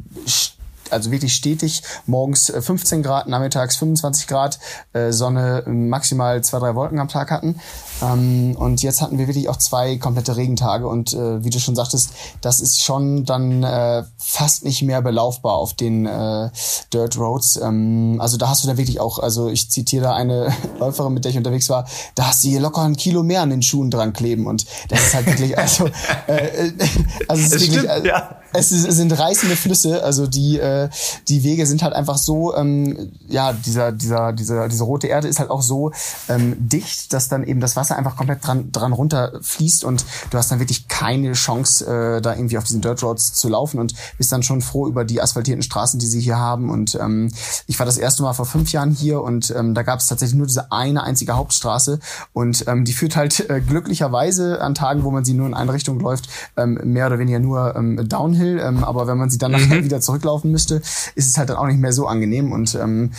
also 0.90 1.10
wirklich 1.10 1.34
stetig 1.34 1.82
morgens 2.06 2.52
15 2.58 3.00
äh, 3.00 3.02
Grad, 3.02 3.28
nachmittags 3.28 3.76
25 3.76 4.26
Grad, 4.26 4.58
äh, 4.92 5.12
Sonne 5.12 5.64
maximal 5.66 6.42
zwei, 6.42 6.58
drei 6.58 6.74
Wolken 6.74 6.98
am 6.98 7.08
Tag 7.08 7.30
hatten. 7.30 7.60
Ähm, 8.02 8.56
und 8.56 8.82
jetzt 8.82 9.02
hatten 9.02 9.18
wir 9.18 9.26
wirklich 9.26 9.48
auch 9.48 9.56
zwei 9.56 9.96
komplette 9.96 10.36
Regentage 10.36 10.86
und 10.86 11.12
äh, 11.12 11.44
wie 11.44 11.50
du 11.50 11.58
schon 11.58 11.74
sagtest, 11.74 12.10
das 12.40 12.60
ist 12.60 12.82
schon 12.82 13.24
dann 13.24 13.62
äh, 13.62 14.04
fast 14.18 14.64
nicht 14.64 14.82
mehr 14.82 15.02
belaufbar 15.02 15.54
auf 15.54 15.74
den 15.74 16.06
äh, 16.06 16.50
Dirt 16.92 17.18
Roads. 17.18 17.56
Ähm, 17.56 18.18
also 18.20 18.36
da 18.36 18.48
hast 18.48 18.62
du 18.62 18.68
dann 18.68 18.76
wirklich 18.76 19.00
auch, 19.00 19.18
also 19.18 19.48
ich 19.48 19.70
zitiere 19.70 20.04
da 20.04 20.14
eine 20.14 20.52
Läuferin, 20.78 21.12
mit 21.12 21.24
der 21.24 21.32
ich 21.32 21.38
unterwegs 21.38 21.68
war, 21.68 21.86
da 22.14 22.28
hast 22.28 22.44
du 22.44 22.48
hier 22.48 22.60
locker 22.60 22.82
ein 22.82 22.96
Kilo 22.96 23.22
mehr 23.22 23.42
an 23.42 23.50
den 23.50 23.62
Schuhen 23.62 23.90
dran 23.90 24.12
kleben 24.12 24.46
und 24.46 24.66
das 24.88 25.00
ist 25.00 25.14
halt 25.14 25.26
wirklich, 25.26 25.58
also, 25.58 25.86
äh, 26.26 26.72
also 27.28 27.42
es, 27.42 27.52
ist 27.52 27.72
wirklich, 27.72 27.90
stimmt, 27.90 28.06
ja. 28.06 28.36
Es, 28.52 28.68
sind 28.68 29.18
reißende 29.18 29.56
Flüsse, 29.56 30.04
also 30.04 30.26
die, 30.26 30.58
äh, 30.58 30.88
die 31.26 31.42
Wege 31.42 31.66
sind 31.66 31.82
halt 31.82 31.94
einfach 31.94 32.18
so, 32.18 32.54
ähm, 32.54 33.10
ja, 33.26 33.52
dieser, 33.52 33.92
dieser, 33.92 34.32
dieser, 34.32 34.68
diese 34.68 34.84
rote 34.84 35.08
Erde 35.08 35.26
ist 35.26 35.40
halt 35.40 35.50
auch 35.50 35.62
so 35.62 35.92
ähm, 36.28 36.56
dicht, 36.58 37.12
dass 37.12 37.28
dann 37.28 37.44
eben 37.44 37.60
das 37.60 37.76
Wasser 37.76 37.88
Wasser 37.88 37.96
einfach 37.96 38.16
komplett 38.16 38.46
dran, 38.46 38.70
dran 38.72 38.92
runterfließt 38.92 39.84
und 39.84 40.04
du 40.30 40.38
hast 40.38 40.50
dann 40.50 40.58
wirklich 40.58 40.88
keine 40.88 41.32
Chance, 41.32 41.86
äh, 41.86 42.20
da 42.20 42.34
irgendwie 42.34 42.58
auf 42.58 42.64
diesen 42.64 42.80
Dirt 42.80 43.02
Roads 43.02 43.34
zu 43.34 43.48
laufen 43.48 43.78
und 43.78 43.94
bist 44.18 44.30
dann 44.32 44.42
schon 44.42 44.60
froh 44.60 44.86
über 44.86 45.04
die 45.04 45.20
asphaltierten 45.20 45.62
Straßen, 45.62 45.98
die 45.98 46.06
sie 46.06 46.20
hier 46.20 46.38
haben. 46.38 46.70
Und 46.70 46.94
ähm, 46.96 47.30
ich 47.66 47.78
war 47.78 47.86
das 47.86 47.98
erste 47.98 48.22
Mal 48.22 48.34
vor 48.34 48.46
fünf 48.46 48.72
Jahren 48.72 48.90
hier 48.90 49.22
und 49.22 49.50
ähm, 49.56 49.74
da 49.74 49.82
gab 49.82 50.00
es 50.00 50.06
tatsächlich 50.06 50.36
nur 50.36 50.46
diese 50.46 50.70
eine 50.72 51.02
einzige 51.02 51.36
Hauptstraße 51.36 51.98
und 52.32 52.64
ähm, 52.66 52.84
die 52.84 52.92
führt 52.92 53.16
halt 53.16 53.48
äh, 53.48 53.60
glücklicherweise 53.60 54.60
an 54.60 54.74
Tagen, 54.74 55.04
wo 55.04 55.10
man 55.10 55.24
sie 55.24 55.34
nur 55.34 55.46
in 55.46 55.54
eine 55.54 55.72
Richtung 55.72 56.00
läuft, 56.00 56.28
ähm, 56.56 56.78
mehr 56.84 57.06
oder 57.06 57.18
weniger 57.18 57.38
nur 57.38 57.74
ähm, 57.76 58.08
Downhill. 58.08 58.37
Ähm, 58.38 58.84
aber 58.84 59.06
wenn 59.06 59.18
man 59.18 59.30
sie 59.30 59.38
dann 59.38 59.52
nachher 59.52 59.80
mhm. 59.80 59.84
wieder 59.84 60.00
zurücklaufen 60.00 60.50
müsste, 60.50 60.76
ist 61.14 61.28
es 61.28 61.38
halt 61.38 61.50
dann 61.50 61.56
auch 61.56 61.66
nicht 61.66 61.80
mehr 61.80 61.92
so 61.92 62.06
angenehm 62.06 62.52
und 62.52 62.74
ähm, 62.74 63.10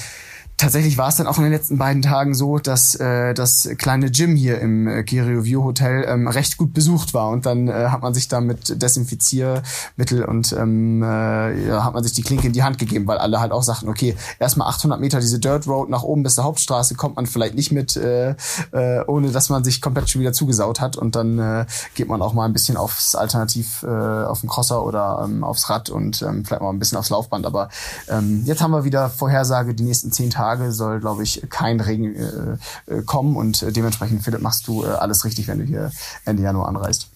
tatsächlich 0.59 0.97
war 0.97 1.07
es 1.07 1.15
dann 1.15 1.25
auch 1.25 1.37
in 1.37 1.43
den 1.43 1.53
letzten 1.53 1.77
beiden 1.77 2.01
Tagen 2.01 2.35
so, 2.35 2.59
dass 2.59 2.93
äh, 2.95 3.33
das 3.33 3.69
kleine 3.77 4.11
Gym 4.11 4.35
hier 4.35 4.59
im 4.59 4.87
äh, 4.87 5.03
Kirio 5.03 5.45
View 5.45 5.63
Hotel 5.63 6.05
ähm, 6.07 6.27
recht 6.27 6.57
gut 6.57 6.73
besucht 6.73 7.13
war. 7.13 7.29
Und 7.29 7.45
dann 7.45 7.69
äh, 7.69 7.87
hat 7.87 8.01
man 8.01 8.13
sich 8.13 8.27
da 8.27 8.41
mit 8.41 8.81
Desinfiziermittel 8.81 10.25
und 10.25 10.51
ähm, 10.51 11.01
äh, 11.01 11.67
ja, 11.67 11.83
hat 11.85 11.93
man 11.93 12.03
sich 12.03 12.11
die 12.11 12.23
Klinke 12.23 12.47
in 12.47 12.53
die 12.53 12.61
Hand 12.61 12.77
gegeben, 12.77 13.07
weil 13.07 13.17
alle 13.17 13.39
halt 13.39 13.53
auch 13.53 13.63
sagten, 13.63 13.87
okay, 13.87 14.15
erstmal 14.37 14.67
800 14.67 14.99
Meter 14.99 15.21
diese 15.21 15.39
Dirt 15.39 15.65
Road 15.65 15.89
nach 15.89 16.03
oben 16.03 16.23
bis 16.23 16.35
zur 16.35 16.43
Hauptstraße 16.43 16.95
kommt 16.95 17.15
man 17.15 17.25
vielleicht 17.25 17.55
nicht 17.55 17.71
mit, 17.71 17.95
äh, 17.95 18.35
äh, 18.71 19.03
ohne 19.07 19.31
dass 19.31 19.49
man 19.49 19.63
sich 19.63 19.81
komplett 19.81 20.09
schon 20.09 20.19
wieder 20.19 20.33
zugesaut 20.33 20.81
hat. 20.81 20.97
Und 20.97 21.15
dann 21.15 21.39
äh, 21.39 21.65
geht 21.95 22.09
man 22.09 22.21
auch 22.21 22.33
mal 22.33 22.45
ein 22.45 22.53
bisschen 22.53 22.75
aufs 22.75 23.15
Alternativ, 23.15 23.83
äh, 23.83 23.87
auf 23.87 24.41
den 24.41 24.49
Crosser 24.49 24.85
oder 24.85 25.21
ähm, 25.23 25.45
aufs 25.45 25.69
Rad 25.69 25.89
und 25.89 26.21
ähm, 26.21 26.43
vielleicht 26.43 26.61
mal 26.61 26.69
ein 26.69 26.79
bisschen 26.79 26.97
aufs 26.97 27.09
Laufband, 27.09 27.45
aber 27.45 27.69
ähm, 28.09 28.43
jetzt 28.45 28.61
haben 28.61 28.71
wir 28.71 28.83
wieder 28.83 29.09
Vorhersage 29.09 29.73
die 29.73 29.83
nächsten 29.83 30.11
zehn 30.11 30.29
Tage 30.29 30.48
Tage 30.49 30.71
soll, 30.71 30.99
glaube 30.99 31.23
ich, 31.23 31.43
kein 31.49 31.79
Regen 31.79 32.15
äh, 32.15 32.57
äh, 32.91 33.01
kommen 33.03 33.35
und 33.35 33.61
äh, 33.61 33.71
dementsprechend, 33.71 34.23
Philipp, 34.23 34.41
machst 34.41 34.67
du 34.67 34.83
äh, 34.83 34.87
alles 34.87 35.23
richtig, 35.25 35.47
wenn 35.47 35.59
du 35.59 35.65
hier 35.65 35.91
Ende 36.25 36.41
Januar 36.43 36.67
anreist. 36.67 37.11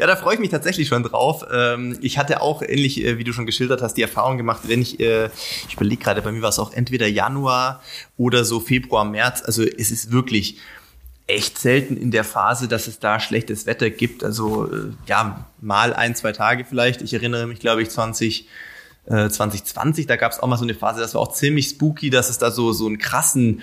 ja, 0.00 0.06
da 0.06 0.16
freue 0.16 0.34
ich 0.34 0.40
mich 0.40 0.50
tatsächlich 0.50 0.88
schon 0.88 1.04
drauf. 1.04 1.44
Ähm, 1.52 1.96
ich 2.00 2.18
hatte 2.18 2.42
auch 2.42 2.62
ähnlich, 2.62 3.04
äh, 3.04 3.18
wie 3.18 3.24
du 3.24 3.32
schon 3.32 3.46
geschildert 3.46 3.82
hast, 3.82 3.94
die 3.94 4.02
Erfahrung 4.02 4.36
gemacht, 4.36 4.62
wenn 4.66 4.82
ich, 4.82 4.98
ich 5.00 5.74
überlege 5.74 6.02
gerade, 6.02 6.22
bei 6.22 6.32
mir 6.32 6.42
war 6.42 6.48
es 6.48 6.58
auch 6.58 6.72
entweder 6.72 7.06
Januar 7.06 7.80
oder 8.16 8.44
so 8.44 8.58
Februar, 8.60 9.04
März. 9.04 9.42
Also 9.44 9.62
es 9.62 9.90
ist 9.90 10.10
wirklich 10.10 10.58
echt 11.26 11.58
selten 11.58 11.96
in 11.96 12.10
der 12.10 12.24
Phase, 12.24 12.66
dass 12.66 12.88
es 12.88 12.98
da 12.98 13.20
schlechtes 13.20 13.66
Wetter 13.66 13.90
gibt. 13.90 14.24
Also 14.24 14.68
ja, 15.06 15.46
mal 15.60 15.94
ein, 15.94 16.16
zwei 16.16 16.32
Tage 16.32 16.64
vielleicht. 16.64 17.02
Ich 17.02 17.14
erinnere 17.14 17.46
mich, 17.46 17.60
glaube 17.60 17.82
ich, 17.82 17.90
20 17.90 18.48
2020, 19.06 20.04
äh, 20.04 20.08
da 20.08 20.16
gab 20.16 20.32
es 20.32 20.40
auch 20.40 20.46
mal 20.46 20.56
so 20.56 20.64
eine 20.64 20.74
Phase, 20.74 21.00
das 21.00 21.14
war 21.14 21.22
auch 21.22 21.32
ziemlich 21.32 21.68
spooky, 21.68 22.10
dass 22.10 22.30
es 22.30 22.38
da 22.38 22.50
so, 22.50 22.72
so 22.72 22.86
einen 22.86 22.98
krassen 22.98 23.62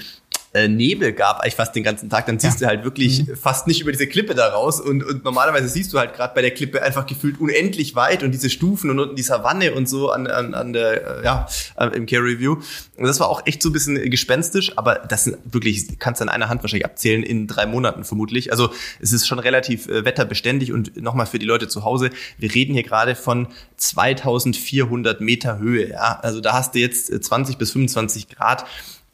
äh, 0.57 0.67
Nebel 0.67 1.13
gab, 1.13 1.41
eigentlich 1.41 1.55
fast 1.55 1.75
den 1.75 1.83
ganzen 1.83 2.09
Tag, 2.09 2.25
dann 2.25 2.39
siehst 2.39 2.61
ja. 2.61 2.67
du 2.67 2.73
halt 2.73 2.83
wirklich 2.83 3.27
mhm. 3.27 3.35
fast 3.35 3.67
nicht 3.67 3.81
über 3.81 3.91
diese 3.91 4.07
Klippe 4.07 4.33
da 4.33 4.47
raus 4.47 4.81
und, 4.81 5.03
und 5.03 5.23
normalerweise 5.23 5.67
siehst 5.67 5.93
du 5.93 5.99
halt 5.99 6.15
gerade 6.15 6.33
bei 6.33 6.41
der 6.41 6.51
Klippe 6.51 6.81
einfach 6.81 7.05
gefühlt 7.05 7.39
unendlich 7.39 7.95
weit 7.95 8.23
und 8.23 8.31
diese 8.31 8.49
Stufen 8.49 8.89
und 8.89 8.99
unten 8.99 9.15
die 9.15 9.23
Savanne 9.23 9.73
und 9.73 9.87
so 9.87 10.09
an, 10.09 10.27
an, 10.27 10.53
an 10.53 10.73
der, 10.73 11.19
äh, 11.19 11.23
ja, 11.23 11.47
im 11.93 12.05
Care 12.05 12.23
Review. 12.23 12.57
Und 12.97 13.05
das 13.05 13.19
war 13.19 13.29
auch 13.29 13.45
echt 13.45 13.61
so 13.61 13.69
ein 13.69 13.73
bisschen 13.73 14.09
gespenstisch, 14.09 14.77
aber 14.77 14.95
das 14.95 15.25
sind 15.25 15.37
wirklich, 15.45 15.99
kannst 15.99 16.21
du 16.21 16.23
an 16.23 16.29
einer 16.29 16.49
Hand 16.49 16.63
wahrscheinlich 16.63 16.85
abzählen, 16.85 17.21
in 17.21 17.45
drei 17.47 17.67
Monaten 17.67 18.03
vermutlich. 18.03 18.51
Also 18.51 18.71
es 18.99 19.13
ist 19.13 19.27
schon 19.27 19.39
relativ 19.39 19.87
äh, 19.87 20.05
wetterbeständig 20.05 20.73
und 20.73 20.99
nochmal 20.99 21.27
für 21.27 21.39
die 21.39 21.45
Leute 21.45 21.67
zu 21.67 21.83
Hause, 21.83 22.09
wir 22.39 22.53
reden 22.53 22.73
hier 22.73 22.83
gerade 22.83 23.15
von 23.15 23.47
2400 23.77 25.21
Meter 25.21 25.59
Höhe, 25.59 25.91
ja. 25.91 26.19
Also 26.21 26.41
da 26.41 26.53
hast 26.53 26.73
du 26.73 26.79
jetzt 26.79 27.11
20 27.23 27.55
äh, 27.55 27.57
bis 27.59 27.71
25 27.71 28.29
Grad. 28.29 28.65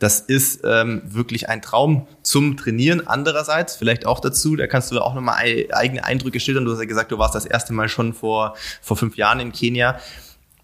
Das 0.04 0.20
ist 0.20 0.63
ähm, 0.66 1.02
wirklich 1.06 1.48
ein 1.48 1.62
Traum 1.62 2.08
zum 2.24 2.58
Trainieren. 2.58 3.08
Andererseits, 3.08 3.78
vielleicht 3.78 4.06
auch 4.06 4.20
dazu, 4.20 4.58
da 4.58 4.68
kannst 4.68 4.92
du 4.92 5.00
auch 5.00 5.13
nochmal 5.13 5.66
eigene 5.72 6.04
Eindrücke 6.04 6.42
schildern. 6.42 6.66
Du 6.66 6.74
hast 6.74 6.80
ja 6.80 6.86
gesagt, 6.86 7.13
du 7.13 7.20
warst 7.20 7.36
das 7.36 7.46
erste 7.46 7.72
Mal 7.72 7.88
schon 7.88 8.13
vor, 8.13 8.58
vor 8.82 8.98
fünf 8.98 9.16
Jahren 9.16 9.39
in 9.39 9.54
Kenia. 9.54 9.98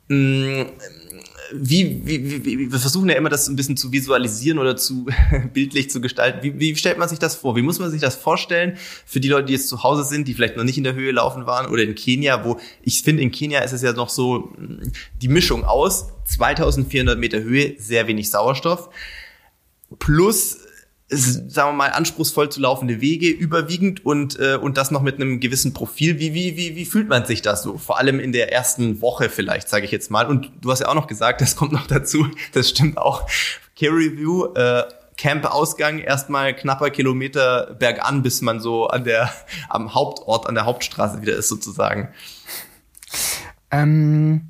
Hm, 0.10 0.66
wie, 1.54 2.02
wie, 2.04 2.46
wie, 2.46 2.72
wir 2.72 2.80
versuchen 2.80 3.08
ja 3.08 3.16
immer 3.16 3.30
das 3.30 3.48
ein 3.48 3.56
bisschen 3.56 3.78
zu 3.78 3.94
visualisieren 3.94 4.60
oder 4.60 4.76
zu 4.76 5.06
bildlich 5.54 5.90
zu 5.90 6.02
gestalten. 6.02 6.40
Wie, 6.44 6.60
wie 6.60 6.76
stellt 6.76 6.98
man 6.98 7.08
sich 7.08 7.20
das 7.20 7.36
vor? 7.36 7.56
Wie 7.56 7.62
muss 7.62 7.80
man 7.80 7.90
sich 7.92 8.02
das 8.02 8.18
vorstellen 8.18 8.78
für 9.06 9.22
die 9.22 9.30
Leute, 9.30 9.46
die 9.46 9.54
jetzt 9.54 9.70
zu 9.70 9.84
Hause 9.84 10.04
sind, 10.04 10.28
die 10.28 10.34
vielleicht 10.34 10.58
noch 10.58 10.66
nicht 10.66 10.78
in 10.78 10.84
der 10.84 10.96
Höhe 10.96 11.14
laufen 11.14 11.46
waren 11.46 11.68
oder 11.68 11.84
in 11.84 11.96
Kenia, 11.96 12.44
wo 12.44 12.60
ich 12.82 13.04
finde, 13.04 13.24
in 13.24 13.32
Kenia 13.32 13.62
ist 13.62 13.72
es 13.72 13.84
ja 13.84 13.94
noch 13.94 14.10
so 14.10 14.52
hm, 14.58 14.92
die 15.22 15.30
Mischung 15.30 15.64
aus 15.64 16.10
2400 16.26 17.18
Meter 17.18 17.42
Höhe, 17.42 17.76
sehr 17.80 18.06
wenig 18.08 18.30
Sauerstoff, 18.30 18.90
plus 19.98 20.60
sagen 21.12 21.70
wir 21.70 21.74
mal, 21.74 21.88
anspruchsvoll 21.90 22.50
zu 22.50 22.62
laufende 22.62 23.02
Wege 23.02 23.30
überwiegend 23.30 24.06
und, 24.06 24.40
äh, 24.40 24.58
und 24.58 24.78
das 24.78 24.92
noch 24.92 25.02
mit 25.02 25.16
einem 25.16 25.40
gewissen 25.40 25.74
Profil. 25.74 26.20
Wie, 26.20 26.34
wie, 26.34 26.56
wie, 26.56 26.76
wie 26.76 26.86
fühlt 26.86 27.10
man 27.10 27.26
sich 27.26 27.42
das 27.42 27.64
so? 27.64 27.78
Vor 27.78 27.98
allem 27.98 28.20
in 28.20 28.32
der 28.32 28.54
ersten 28.54 29.02
Woche 29.02 29.30
vielleicht, 29.30 29.70
sage 29.70 29.86
ich 29.86 29.92
jetzt 29.92 30.12
mal. 30.12 30.28
Und 30.28 30.52
du 30.62 30.72
hast 30.72 30.82
ja 30.82 30.88
auch 30.88 30.96
noch 30.96 31.08
gesagt, 31.08 31.42
das 31.42 31.56
kommt 31.56 31.72
noch 31.72 31.88
dazu, 31.88 32.28
das 32.54 32.70
stimmt 32.70 32.98
auch. 32.98 33.28
Care 33.78 33.94
Review, 33.94 34.54
äh, 34.54 34.84
Camp-Ausgang 35.18 36.00
erstmal 36.00 36.56
knapper 36.56 36.92
Kilometer 36.92 37.76
bergan, 37.78 38.22
bis 38.22 38.42
man 38.42 38.60
so 38.62 38.88
an 38.88 39.04
der, 39.04 39.34
am 39.68 39.94
Hauptort, 39.94 40.48
an 40.48 40.56
der 40.56 40.66
Hauptstraße 40.66 41.22
wieder 41.22 41.36
ist 41.36 41.50
sozusagen. 41.50 42.10
Ähm, 43.72 44.50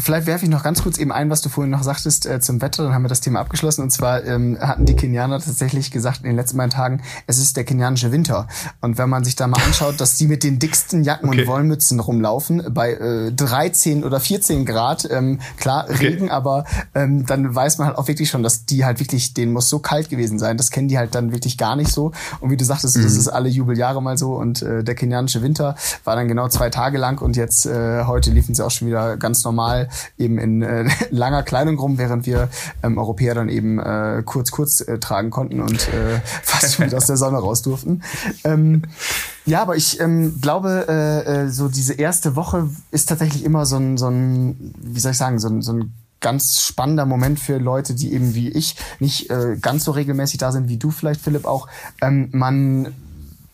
Vielleicht 0.00 0.28
werfe 0.28 0.44
ich 0.44 0.50
noch 0.50 0.62
ganz 0.62 0.82
kurz 0.82 0.96
eben 0.96 1.10
ein, 1.10 1.28
was 1.28 1.40
du 1.40 1.48
vorhin 1.48 1.72
noch 1.72 1.82
sagtest 1.82 2.24
äh, 2.24 2.40
zum 2.40 2.60
Wetter, 2.60 2.84
dann 2.84 2.94
haben 2.94 3.02
wir 3.02 3.08
das 3.08 3.20
Thema 3.20 3.40
abgeschlossen. 3.40 3.82
Und 3.82 3.90
zwar 3.90 4.24
ähm, 4.24 4.56
hatten 4.60 4.86
die 4.86 4.94
Kenianer 4.94 5.40
tatsächlich 5.40 5.90
gesagt 5.90 6.20
in 6.20 6.26
den 6.26 6.36
letzten 6.36 6.56
beiden 6.56 6.70
Tagen, 6.70 7.02
es 7.26 7.38
ist 7.38 7.56
der 7.56 7.64
kenianische 7.64 8.12
Winter. 8.12 8.46
Und 8.80 8.96
wenn 8.96 9.08
man 9.08 9.24
sich 9.24 9.34
da 9.34 9.48
mal 9.48 9.60
anschaut, 9.60 10.00
dass 10.00 10.16
die 10.16 10.28
mit 10.28 10.44
den 10.44 10.60
dicksten 10.60 11.02
Jacken 11.02 11.28
okay. 11.28 11.40
und 11.40 11.48
Wollmützen 11.48 11.98
rumlaufen, 11.98 12.62
bei 12.70 12.92
äh, 12.92 13.32
13 13.32 14.04
oder 14.04 14.20
14 14.20 14.64
Grad, 14.64 15.08
ähm, 15.10 15.40
klar, 15.56 15.86
okay. 15.88 16.06
Regen, 16.06 16.30
aber 16.30 16.64
ähm, 16.94 17.26
dann 17.26 17.52
weiß 17.52 17.78
man 17.78 17.88
halt 17.88 17.98
auch 17.98 18.06
wirklich 18.06 18.30
schon, 18.30 18.44
dass 18.44 18.66
die 18.66 18.84
halt 18.84 19.00
wirklich, 19.00 19.34
denen 19.34 19.52
muss 19.52 19.68
so 19.68 19.80
kalt 19.80 20.10
gewesen 20.10 20.38
sein. 20.38 20.56
Das 20.56 20.70
kennen 20.70 20.86
die 20.86 20.96
halt 20.96 21.16
dann 21.16 21.32
wirklich 21.32 21.58
gar 21.58 21.74
nicht 21.74 21.90
so. 21.90 22.12
Und 22.38 22.50
wie 22.50 22.56
du 22.56 22.64
sagtest, 22.64 22.96
mhm. 22.96 23.02
das 23.02 23.14
ist 23.14 23.26
alle 23.26 23.48
Jubeljahre 23.48 24.00
mal 24.00 24.16
so. 24.16 24.34
Und 24.34 24.62
äh, 24.62 24.84
der 24.84 24.94
kenianische 24.94 25.42
Winter 25.42 25.74
war 26.04 26.14
dann 26.14 26.28
genau 26.28 26.46
zwei 26.46 26.70
Tage 26.70 26.98
lang 26.98 27.20
und 27.20 27.36
jetzt 27.36 27.66
äh, 27.66 28.04
heute 28.04 28.30
liefen 28.30 28.54
sie 28.54 28.64
auch 28.64 28.70
schon 28.70 28.86
wieder 28.86 29.16
ganz 29.16 29.42
normal 29.42 29.87
eben 30.18 30.38
in 30.38 30.62
äh, 30.62 30.88
langer 31.10 31.42
Kleidung 31.42 31.78
rum, 31.78 31.98
während 31.98 32.26
wir 32.26 32.48
ähm, 32.82 32.98
Europäer 32.98 33.34
dann 33.34 33.48
eben 33.48 33.78
äh, 33.78 34.22
kurz 34.24 34.50
kurz 34.50 34.80
äh, 34.80 34.98
tragen 34.98 35.30
konnten 35.30 35.60
und 35.60 35.88
äh, 35.88 36.20
fast 36.42 36.74
schon 36.74 36.86
wieder 36.86 36.96
aus 36.96 37.06
der 37.06 37.16
Sonne 37.16 37.38
raus 37.38 37.62
durften. 37.62 38.02
Ähm, 38.44 38.82
ja, 39.46 39.62
aber 39.62 39.76
ich 39.76 40.00
ähm, 40.00 40.40
glaube, 40.40 40.86
äh, 40.88 41.44
äh, 41.44 41.48
so 41.48 41.68
diese 41.68 41.94
erste 41.94 42.36
Woche 42.36 42.68
ist 42.90 43.08
tatsächlich 43.08 43.44
immer 43.44 43.66
so 43.66 43.76
ein, 43.76 43.96
so 43.96 44.08
ein 44.08 44.74
wie 44.78 45.00
soll 45.00 45.12
ich 45.12 45.18
sagen, 45.18 45.38
so 45.38 45.48
ein, 45.48 45.62
so 45.62 45.72
ein 45.72 45.94
ganz 46.20 46.60
spannender 46.60 47.06
Moment 47.06 47.38
für 47.40 47.58
Leute, 47.58 47.94
die 47.94 48.12
eben 48.12 48.34
wie 48.34 48.48
ich 48.50 48.76
nicht 48.98 49.30
äh, 49.30 49.56
ganz 49.60 49.84
so 49.84 49.92
regelmäßig 49.92 50.38
da 50.38 50.52
sind, 50.52 50.68
wie 50.68 50.76
du 50.76 50.90
vielleicht, 50.90 51.20
Philipp, 51.20 51.46
auch. 51.46 51.68
Ähm, 52.00 52.28
man 52.32 52.94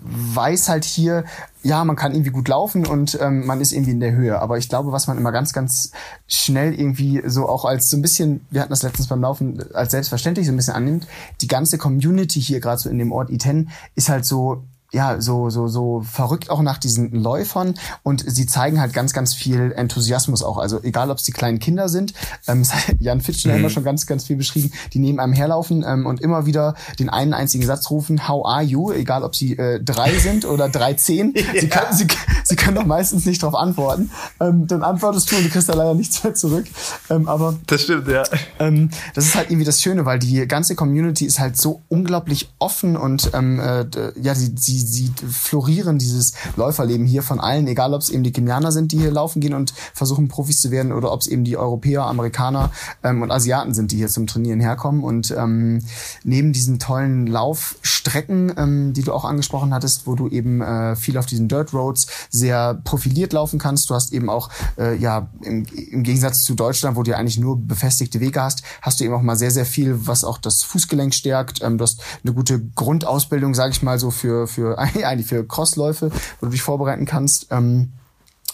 weiß 0.05 0.69
halt 0.69 0.85
hier, 0.85 1.25
ja, 1.63 1.83
man 1.85 1.97
kann 1.97 2.13
irgendwie 2.13 2.31
gut 2.31 2.47
laufen 2.49 2.87
und 2.87 3.19
ähm, 3.21 3.47
man 3.47 3.61
ist 3.61 3.73
irgendwie 3.73 3.93
in 3.93 4.01
der 4.01 4.13
Höhe. 4.13 4.39
Aber 4.39 4.59
ich 4.59 4.69
glaube, 4.69 4.93
was 4.93 5.07
man 5.07 5.17
immer 5.17 5.33
ganz, 5.33 5.53
ganz 5.53 5.93
schnell 6.29 6.75
irgendwie 6.75 7.23
so 7.25 7.49
auch 7.49 7.65
als 7.65 7.89
so 7.89 7.97
ein 7.97 8.03
bisschen, 8.03 8.47
wir 8.51 8.61
hatten 8.61 8.71
das 8.71 8.83
letztens 8.83 9.09
beim 9.09 9.23
Laufen, 9.23 9.65
als 9.73 9.93
selbstverständlich 9.93 10.47
so 10.47 10.53
ein 10.53 10.57
bisschen 10.57 10.75
annimmt, 10.75 11.07
die 11.41 11.49
ganze 11.49 11.79
Community 11.79 12.41
hier 12.41 12.61
gerade 12.61 12.79
so 12.79 12.91
in 12.91 12.99
dem 12.99 13.13
Ort 13.13 13.31
Iten 13.31 13.71
ist 13.95 14.11
halt 14.11 14.27
so 14.27 14.65
ja, 14.95 15.21
so, 15.21 15.51
so, 15.51 15.67
so 15.69 16.03
verrückt 16.03 16.51
auch 16.51 16.63
nach 16.63 16.79
diesen 16.79 17.11
Läufern 17.11 17.75
und 18.03 18.25
sie 18.27 18.47
zeigen 18.47 18.81
halt 18.81 18.93
ganz, 18.93 19.13
ganz 19.13 19.35
viel 19.35 19.73
Enthusiasmus 19.73 20.43
auch. 20.43 20.57
Also 20.57 20.81
egal, 20.83 21.11
ob 21.11 21.19
es 21.19 21.25
die 21.25 21.33
kleinen 21.33 21.59
Kinder 21.59 21.89
sind, 21.89 22.15
ähm, 22.47 22.65
Jan 23.01 23.21
Fitschner 23.21 23.55
mhm. 23.55 23.61
immer 23.61 23.71
schon 23.71 23.85
ganz, 23.85 24.07
ganz 24.07 24.25
viel 24.25 24.37
beschrieben, 24.37 24.73
die 24.93 25.01
neben 25.01 25.19
einem 25.19 25.33
herlaufen 25.33 25.85
ähm, 25.87 26.07
und 26.07 26.21
immer 26.21 26.47
wieder 26.47 26.75
den 26.99 27.11
einen 27.11 27.35
einzigen 27.35 27.67
Satz 27.67 27.91
rufen, 27.91 28.29
how 28.29 28.47
are 28.47 28.63
you? 28.63 28.93
Egal, 28.93 29.25
ob 29.25 29.35
sie 29.35 29.59
äh, 29.59 29.83
drei 29.83 30.13
sind 30.19 30.45
oder 30.45 30.69
drei 30.69 30.95
zehn. 30.95 31.35
ja. 31.35 31.61
sie, 31.61 31.69
können, 31.69 31.93
sie, 31.93 32.07
sie 32.45 32.57
können 32.57 32.77
doch 32.77 32.87
meistens 32.87 33.27
nicht 33.27 33.43
darauf 33.43 33.57
antworten. 33.57 34.11
Ähm, 34.41 34.67
dann 34.69 34.83
antwortest 34.83 35.31
du 35.33 35.37
und 35.37 35.45
du 35.45 35.51
kriegst 35.51 35.69
da 35.69 35.75
leider 35.75 35.95
nichts 35.95 36.23
mehr 36.23 36.35
zurück. 36.35 36.67
Ähm, 37.11 37.29
aber 37.29 37.57
das 37.67 37.83
stimmt, 37.83 38.07
ja. 38.09 38.23
Ähm, 38.61 38.91
das 39.15 39.27
ist 39.27 39.35
halt 39.35 39.51
irgendwie 39.51 39.67
das 39.67 39.83
Schöne, 39.83 40.05
weil 40.05 40.21
die 40.21 40.47
ganze 40.47 40.77
Community 40.77 41.25
ist 41.25 41.41
halt 41.41 41.57
so 41.57 41.83
unglaublich 41.89 42.51
offen 42.61 42.97
und 42.97 43.31
ähm, 43.35 43.59
äh, 43.59 43.85
ja, 44.21 44.35
sie, 44.35 44.55
sie 44.57 44.84
sie 44.85 45.13
florieren 45.31 45.99
dieses 45.99 46.35
Läuferleben 46.57 47.07
hier 47.07 47.23
von 47.23 47.41
allen, 47.41 47.67
egal 47.67 47.95
ob 47.95 48.01
es 48.01 48.11
eben 48.11 48.23
die 48.23 48.33
Kenianer 48.33 48.73
sind, 48.73 48.93
die 48.93 48.99
hier 48.99 49.11
laufen 49.11 49.41
gehen 49.41 49.55
und 49.55 49.73
versuchen 49.93 50.29
Profis 50.29 50.61
zu 50.61 50.71
werden 50.71 50.93
oder 50.93 51.13
ob 51.13 51.21
es 51.21 51.27
eben 51.27 51.45
die 51.45 51.57
Europäer, 51.57 52.05
Amerikaner 52.07 52.71
ähm, 53.03 53.23
und 53.23 53.31
Asiaten 53.31 53.75
sind, 53.75 53.93
die 53.93 53.97
hier 53.97 54.09
zum 54.09 54.27
Trainieren 54.27 54.61
herkommen 54.61 55.03
und 55.03 55.31
ähm, 55.37 55.81
neben 56.23 56.53
diesen 56.53 56.79
tollen 56.79 57.27
Laufstrecken, 57.27 58.53
ähm, 58.57 58.93
die 58.93 59.03
du 59.03 59.13
auch 59.13 59.25
angesprochen 59.25 59.73
hattest, 59.73 60.07
wo 60.07 60.15
du 60.15 60.29
eben 60.29 60.61
äh, 60.61 60.97
viel 60.97 61.19
auf 61.19 61.27
diesen 61.27 61.49
Dirt 61.49 61.73
Roads 61.73 62.07
sehr 62.31 62.75
profiliert 62.85 63.33
laufen 63.33 63.59
kannst, 63.59 63.91
du 63.91 63.95
hast 63.95 64.13
eben 64.13 64.29
auch 64.29 64.51
äh, 64.79 64.97
ja 64.97 65.29
im, 65.43 65.65
im 65.91 66.03
Gegensatz 66.03 66.43
zu 66.43 66.55
Deutschland, 66.55 66.97
wo 66.97 67.03
du 67.03 67.11
ja 67.11 67.17
eigentlich 67.17 67.39
nur 67.39 67.59
befestigte 67.59 68.21
Wege 68.21 68.43
hast, 68.43 68.63
hast 68.83 69.01
du 69.01 69.05
eben 69.05 69.15
auch 69.15 69.23
mal 69.23 69.37
sehr 69.37 69.51
sehr 69.51 69.67
viel, 69.67 70.07
was 70.07 70.25
auch 70.25 70.39
das 70.39 70.63
Fußgelenk 70.63 71.15
stärkt. 71.15 71.63
Ähm, 71.63 71.79
du 71.79 71.83
hast 71.83 72.03
eine 72.23 72.35
gute 72.35 72.61
Grundausbildung, 72.61 73.55
sage 73.55 73.73
ich 73.73 73.83
mal 73.83 73.99
so 73.99 74.11
für 74.11 74.47
für 74.47 74.74
eigentlich 74.79 75.27
für 75.27 75.47
Crossläufe, 75.47 76.11
wo 76.41 76.47
du 76.47 76.53
dich 76.53 76.63
vorbereiten 76.63 77.07
kannst. 77.07 77.49
Ähm, 77.51 77.93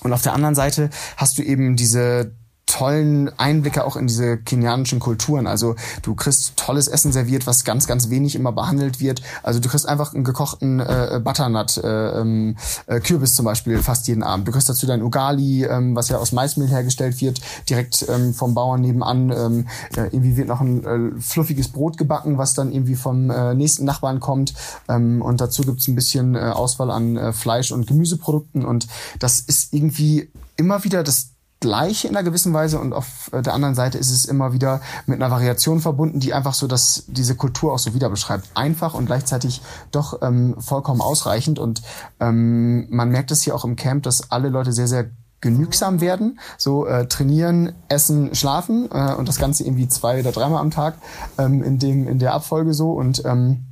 und 0.03 0.13
auf 0.13 0.23
der 0.23 0.33
anderen 0.33 0.55
Seite 0.55 0.91
hast 1.17 1.39
du 1.39 1.43
eben 1.43 1.77
diese 1.77 2.33
tollen 2.71 3.37
Einblicke 3.37 3.85
auch 3.85 3.97
in 3.97 4.07
diese 4.07 4.39
kenianischen 4.39 5.01
Kulturen. 5.01 5.49
Also 5.49 5.75
du 6.03 6.15
kriegst 6.15 6.57
tolles 6.57 6.87
Essen 6.87 7.11
serviert, 7.11 7.47
was 7.47 7.65
ganz, 7.65 7.89
ganz 7.89 8.11
wenig 8.11 8.37
immer 8.37 8.53
behandelt 8.53 9.01
wird. 9.01 9.23
Also 9.43 9.59
du 9.59 9.69
kriegst 9.69 9.89
einfach 9.89 10.15
einen 10.15 10.23
gekochten 10.23 10.79
äh, 10.79 11.21
Butternut, 11.23 11.79
äh, 11.79 12.21
ähm, 12.21 12.57
äh, 12.87 13.01
Kürbis 13.01 13.35
zum 13.35 13.45
Beispiel 13.45 13.79
fast 13.83 14.07
jeden 14.07 14.23
Abend. 14.23 14.47
Du 14.47 14.53
kriegst 14.53 14.69
dazu 14.69 14.87
dein 14.87 15.03
Ugali, 15.03 15.65
ähm, 15.65 15.97
was 15.97 16.09
ja 16.11 16.19
aus 16.19 16.31
Maismehl 16.31 16.69
hergestellt 16.69 17.21
wird, 17.21 17.41
direkt 17.69 18.07
ähm, 18.09 18.35
vom 18.35 18.55
Bauern 18.55 18.81
nebenan. 18.83 19.31
Ähm, 19.31 19.67
äh, 19.97 20.05
irgendwie 20.05 20.37
wird 20.37 20.47
noch 20.47 20.61
ein 20.61 20.85
äh, 20.85 21.21
fluffiges 21.21 21.69
Brot 21.69 21.99
gebacken, 21.99 22.39
was 22.39 22.55
dann 22.55 22.73
irgendwie 22.73 22.95
vom 22.95 23.31
äh, 23.31 23.53
nächsten 23.55 23.85
Nachbarn 23.85 24.21
kommt. 24.21 24.55
Ähm, 24.89 25.23
und 25.23 25.41
dazu 25.41 25.63
gibt's 25.63 25.89
ein 25.89 25.97
bisschen 25.97 26.37
äh, 26.37 26.39
Auswahl 26.39 26.93
an 26.93 27.17
äh, 27.17 27.33
Fleisch- 27.33 27.73
und 27.73 27.89
Gemüseprodukten. 27.89 28.65
Und 28.65 28.87
das 29.19 29.41
ist 29.41 29.75
irgendwie 29.75 30.31
immer 30.57 30.85
wieder 30.85 31.03
das 31.03 31.31
Gleiche 31.61 32.09
in 32.09 32.17
einer 32.17 32.25
gewissen 32.25 32.53
Weise 32.55 32.79
und 32.81 32.93
auf 32.95 33.31
äh, 33.33 33.43
der 33.43 33.55
anderen 33.55 33.75
Seite 33.75 33.99
ist 33.99 34.11
es 34.11 34.25
immer 34.25 34.53
wieder 34.53 34.81
mit 35.07 35.21
einer 35.21 35.31
Variation 35.31 35.81
verbunden, 35.81 36.19
die 36.19 36.33
einfach 36.33 36.55
so, 36.55 36.67
dass 36.67 37.05
diese 37.07 37.37
Kultur 37.37 37.73
auch 37.73 37.79
so 37.79 37.95
wieder 37.95 38.09
beschreibt. 38.09 38.49
Einfach 38.55 38.95
und 38.95 39.07
gleichzeitig 39.07 39.61
doch 39.93 40.23
ähm, 40.23 40.57
vollkommen 40.59 41.03
ausreichend 41.03 41.59
und 41.59 41.83
ähm, 42.19 42.87
man 42.91 43.11
merkt 43.11 43.31
es 43.31 43.43
hier 43.43 43.55
auch 43.55 43.65
im 43.65 43.77
Camp, 43.77 44.03
dass 44.05 44.31
alle 44.31 44.49
Leute 44.49 44.73
sehr, 44.73 44.89
sehr 44.89 45.11
genügsam 45.43 46.01
werden, 46.01 46.39
so 46.59 46.87
äh, 46.87 47.07
trainieren, 47.07 47.73
essen, 47.89 48.35
schlafen 48.35 48.89
äh, 48.93 49.15
und 49.15 49.29
das 49.29 49.39
Ganze 49.39 49.65
irgendwie 49.65 49.89
zwei 49.89 50.21
oder 50.21 50.33
dreimal 50.33 50.61
am 50.61 50.71
Tag 50.71 50.97
ähm, 51.39 51.63
in 51.63 51.79
dem 51.79 52.09
in 52.09 52.19
der 52.19 52.35
Abfolge 52.35 52.75
so 52.75 52.93
und 52.93 53.25
ähm, 53.25 53.67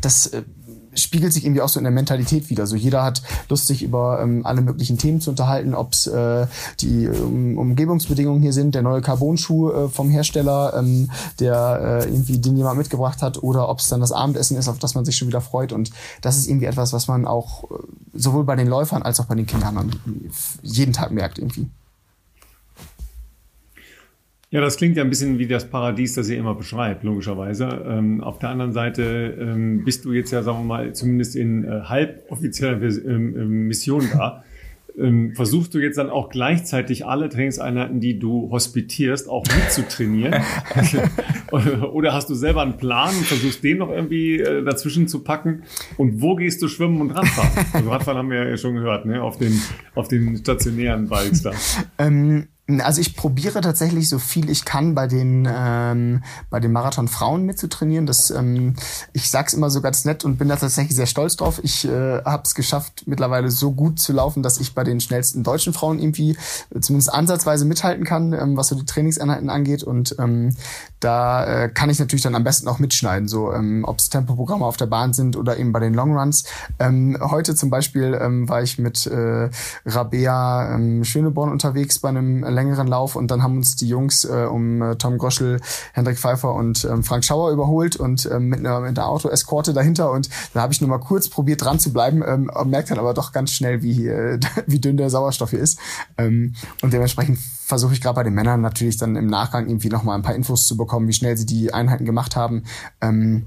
das 0.00 0.26
äh, 0.26 0.42
spiegelt 0.94 1.32
sich 1.32 1.44
irgendwie 1.44 1.62
auch 1.62 1.68
so 1.68 1.78
in 1.78 1.84
der 1.84 1.92
Mentalität 1.92 2.50
wieder. 2.50 2.66
So 2.66 2.76
jeder 2.76 3.02
hat 3.02 3.22
Lust, 3.48 3.66
sich 3.66 3.82
über 3.82 4.20
ähm, 4.22 4.44
alle 4.44 4.60
möglichen 4.60 4.98
Themen 4.98 5.20
zu 5.20 5.30
unterhalten, 5.30 5.74
ob 5.74 5.92
es 5.92 6.06
äh, 6.06 6.46
die 6.80 7.08
um, 7.08 7.58
Umgebungsbedingungen 7.58 8.42
hier 8.42 8.52
sind, 8.52 8.74
der 8.74 8.82
neue 8.82 9.00
Carbon-Schuh 9.00 9.70
äh, 9.70 9.88
vom 9.88 10.10
Hersteller, 10.10 10.74
ähm, 10.76 11.10
der 11.38 12.02
äh, 12.04 12.08
irgendwie 12.08 12.38
den 12.38 12.56
jemand 12.56 12.78
mitgebracht 12.78 13.22
hat, 13.22 13.42
oder 13.42 13.68
ob 13.68 13.78
es 13.78 13.88
dann 13.88 14.00
das 14.00 14.12
Abendessen 14.12 14.56
ist, 14.56 14.68
auf 14.68 14.78
das 14.78 14.94
man 14.94 15.04
sich 15.04 15.16
schon 15.16 15.28
wieder 15.28 15.40
freut. 15.40 15.72
Und 15.72 15.90
das 16.20 16.36
ist 16.36 16.48
irgendwie 16.48 16.66
etwas, 16.66 16.92
was 16.92 17.08
man 17.08 17.26
auch 17.26 17.64
äh, 17.64 17.74
sowohl 18.14 18.44
bei 18.44 18.56
den 18.56 18.66
Läufern 18.66 19.02
als 19.02 19.20
auch 19.20 19.26
bei 19.26 19.34
den 19.34 19.46
Kindern 19.46 19.90
jeden 20.62 20.92
Tag 20.92 21.10
merkt 21.10 21.38
irgendwie. 21.38 21.68
Ja, 24.52 24.60
das 24.60 24.76
klingt 24.78 24.96
ja 24.96 25.04
ein 25.04 25.10
bisschen 25.10 25.38
wie 25.38 25.46
das 25.46 25.70
Paradies, 25.70 26.14
das 26.14 26.28
ihr 26.28 26.36
immer 26.36 26.56
beschreibt, 26.56 27.04
logischerweise. 27.04 27.68
Ähm, 27.86 28.20
auf 28.20 28.40
der 28.40 28.48
anderen 28.48 28.72
Seite 28.72 29.36
ähm, 29.40 29.84
bist 29.84 30.04
du 30.04 30.12
jetzt 30.12 30.32
ja, 30.32 30.42
sagen 30.42 30.58
wir 30.58 30.64
mal, 30.64 30.92
zumindest 30.92 31.36
in 31.36 31.64
äh, 31.64 31.82
halboffizieller 31.84 32.82
ähm, 32.82 33.36
ähm, 33.36 33.68
Mission 33.68 34.08
da. 34.12 34.42
Ähm, 34.98 35.34
versuchst 35.36 35.72
du 35.72 35.78
jetzt 35.78 35.98
dann 35.98 36.10
auch 36.10 36.30
gleichzeitig 36.30 37.06
alle 37.06 37.28
Trainingseinheiten, 37.28 38.00
die 38.00 38.18
du 38.18 38.50
hospitierst, 38.50 39.28
auch 39.28 39.44
mitzutrainieren? 39.46 40.42
Oder 41.92 42.12
hast 42.12 42.28
du 42.28 42.34
selber 42.34 42.62
einen 42.62 42.76
Plan 42.76 43.14
und 43.14 43.26
versuchst 43.26 43.62
den 43.62 43.78
noch 43.78 43.90
irgendwie 43.90 44.40
äh, 44.40 44.64
dazwischen 44.64 45.06
zu 45.06 45.22
packen? 45.22 45.62
Und 45.96 46.20
wo 46.22 46.34
gehst 46.34 46.60
du 46.60 46.66
schwimmen 46.66 47.00
und 47.00 47.12
Radfahren? 47.12 47.66
Also 47.72 47.88
Radfahren 47.90 48.18
haben 48.18 48.30
wir 48.30 48.48
ja 48.48 48.56
schon 48.56 48.74
gehört, 48.74 49.06
ne? 49.06 49.22
Auf 49.22 49.38
den, 49.38 49.60
auf 49.94 50.08
den 50.08 50.36
stationären 50.36 51.08
Bikes 51.08 51.42
da. 51.42 51.52
Ähm 51.98 52.48
also 52.80 53.00
ich 53.00 53.16
probiere 53.16 53.60
tatsächlich 53.60 54.08
so 54.08 54.18
viel 54.18 54.50
ich 54.50 54.64
kann 54.64 54.94
bei 54.94 55.06
den 55.06 55.48
ähm, 55.50 56.22
bei 56.50 56.60
den 56.60 56.72
Marathon 56.72 57.08
Frauen 57.08 57.44
mitzutrainieren. 57.44 58.06
Das 58.06 58.30
ähm, 58.30 58.74
ich 59.12 59.30
sag's 59.30 59.54
immer 59.54 59.70
so 59.70 59.80
ganz 59.80 60.04
nett 60.04 60.24
und 60.24 60.38
bin 60.38 60.48
da 60.48 60.56
tatsächlich 60.56 60.96
sehr 60.96 61.06
stolz 61.06 61.36
drauf. 61.36 61.60
Ich 61.62 61.86
äh, 61.86 62.22
habe 62.24 62.42
es 62.44 62.54
geschafft 62.54 63.04
mittlerweile 63.06 63.50
so 63.50 63.72
gut 63.72 63.98
zu 63.98 64.12
laufen, 64.12 64.42
dass 64.42 64.58
ich 64.58 64.74
bei 64.74 64.84
den 64.84 65.00
schnellsten 65.00 65.42
deutschen 65.42 65.72
Frauen 65.72 65.98
irgendwie 65.98 66.36
äh, 66.74 66.80
zumindest 66.80 67.12
ansatzweise 67.12 67.64
mithalten 67.64 68.04
kann, 68.04 68.32
ähm, 68.32 68.56
was 68.56 68.68
so 68.68 68.76
die 68.76 68.86
Trainingseinheiten 68.86 69.50
angeht 69.50 69.82
und 69.82 70.14
ähm, 70.18 70.54
da 71.00 71.46
äh, 71.46 71.68
kann 71.70 71.88
ich 71.88 71.98
natürlich 71.98 72.22
dann 72.22 72.34
am 72.34 72.44
besten 72.44 72.68
auch 72.68 72.78
mitschneiden, 72.78 73.26
so 73.26 73.52
ähm, 73.52 73.84
ob 73.86 73.98
es 73.98 74.10
Tempoprogramme 74.10 74.66
auf 74.66 74.76
der 74.76 74.86
Bahn 74.86 75.14
sind 75.14 75.36
oder 75.36 75.56
eben 75.56 75.72
bei 75.72 75.80
den 75.80 75.94
Longruns. 75.94 76.44
Ähm, 76.78 77.16
heute 77.20 77.54
zum 77.54 77.70
Beispiel 77.70 78.18
ähm, 78.20 78.48
war 78.48 78.62
ich 78.62 78.78
mit 78.78 79.06
äh, 79.06 79.48
Rabea 79.86 80.74
ähm, 80.74 81.04
Schöneborn 81.04 81.50
unterwegs 81.50 81.98
bei 81.98 82.10
einem 82.10 82.44
längeren 82.60 82.86
Lauf 82.86 83.16
und 83.16 83.30
dann 83.30 83.42
haben 83.42 83.56
uns 83.56 83.76
die 83.76 83.88
Jungs 83.88 84.24
äh, 84.24 84.46
um 84.50 84.82
äh, 84.82 84.96
Tom 84.96 85.18
Groschel, 85.18 85.60
Hendrik 85.92 86.18
Pfeiffer 86.18 86.54
und 86.54 86.84
ähm, 86.84 87.02
Frank 87.02 87.24
Schauer 87.24 87.50
überholt 87.50 87.96
und 87.96 88.28
ähm, 88.30 88.48
mit 88.48 88.60
einer, 88.60 88.80
mit 88.80 88.98
einer 88.98 89.08
Auto-Eskorte 89.08 89.72
dahinter 89.72 90.10
und 90.12 90.28
da 90.54 90.62
habe 90.62 90.72
ich 90.72 90.80
nur 90.80 90.90
mal 90.90 90.98
kurz 90.98 91.28
probiert 91.28 91.64
dran 91.64 91.78
zu 91.78 91.92
bleiben, 91.92 92.22
ähm, 92.26 92.50
merkt 92.66 92.90
dann 92.90 92.98
aber 92.98 93.14
doch 93.14 93.32
ganz 93.32 93.52
schnell, 93.52 93.82
wie, 93.82 94.06
äh, 94.06 94.38
wie 94.66 94.80
dünn 94.80 94.96
der 94.96 95.10
Sauerstoff 95.10 95.50
hier 95.50 95.60
ist 95.60 95.78
ähm, 96.18 96.54
und 96.82 96.92
dementsprechend 96.92 97.38
versuche 97.70 97.94
ich 97.94 98.00
gerade 98.00 98.16
bei 98.16 98.24
den 98.24 98.34
Männern 98.34 98.60
natürlich 98.60 98.96
dann 98.96 99.16
im 99.16 99.28
Nachgang 99.28 99.68
irgendwie 99.68 99.88
nochmal 99.88 100.16
ein 100.16 100.22
paar 100.22 100.34
Infos 100.34 100.66
zu 100.66 100.76
bekommen, 100.76 101.08
wie 101.08 101.12
schnell 101.12 101.36
sie 101.36 101.46
die 101.46 101.72
Einheiten 101.72 102.04
gemacht 102.04 102.36
haben. 102.36 102.64
Ähm, 103.00 103.46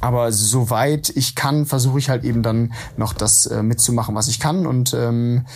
aber 0.00 0.32
soweit 0.32 1.10
ich 1.10 1.34
kann, 1.34 1.66
versuche 1.66 1.98
ich 1.98 2.08
halt 2.08 2.24
eben 2.24 2.42
dann 2.42 2.72
noch 2.96 3.12
das 3.12 3.46
äh, 3.46 3.62
mitzumachen, 3.62 4.14
was 4.14 4.28
ich 4.28 4.40
kann. 4.40 4.66
Und 4.66 4.94
ähm, 4.94 5.46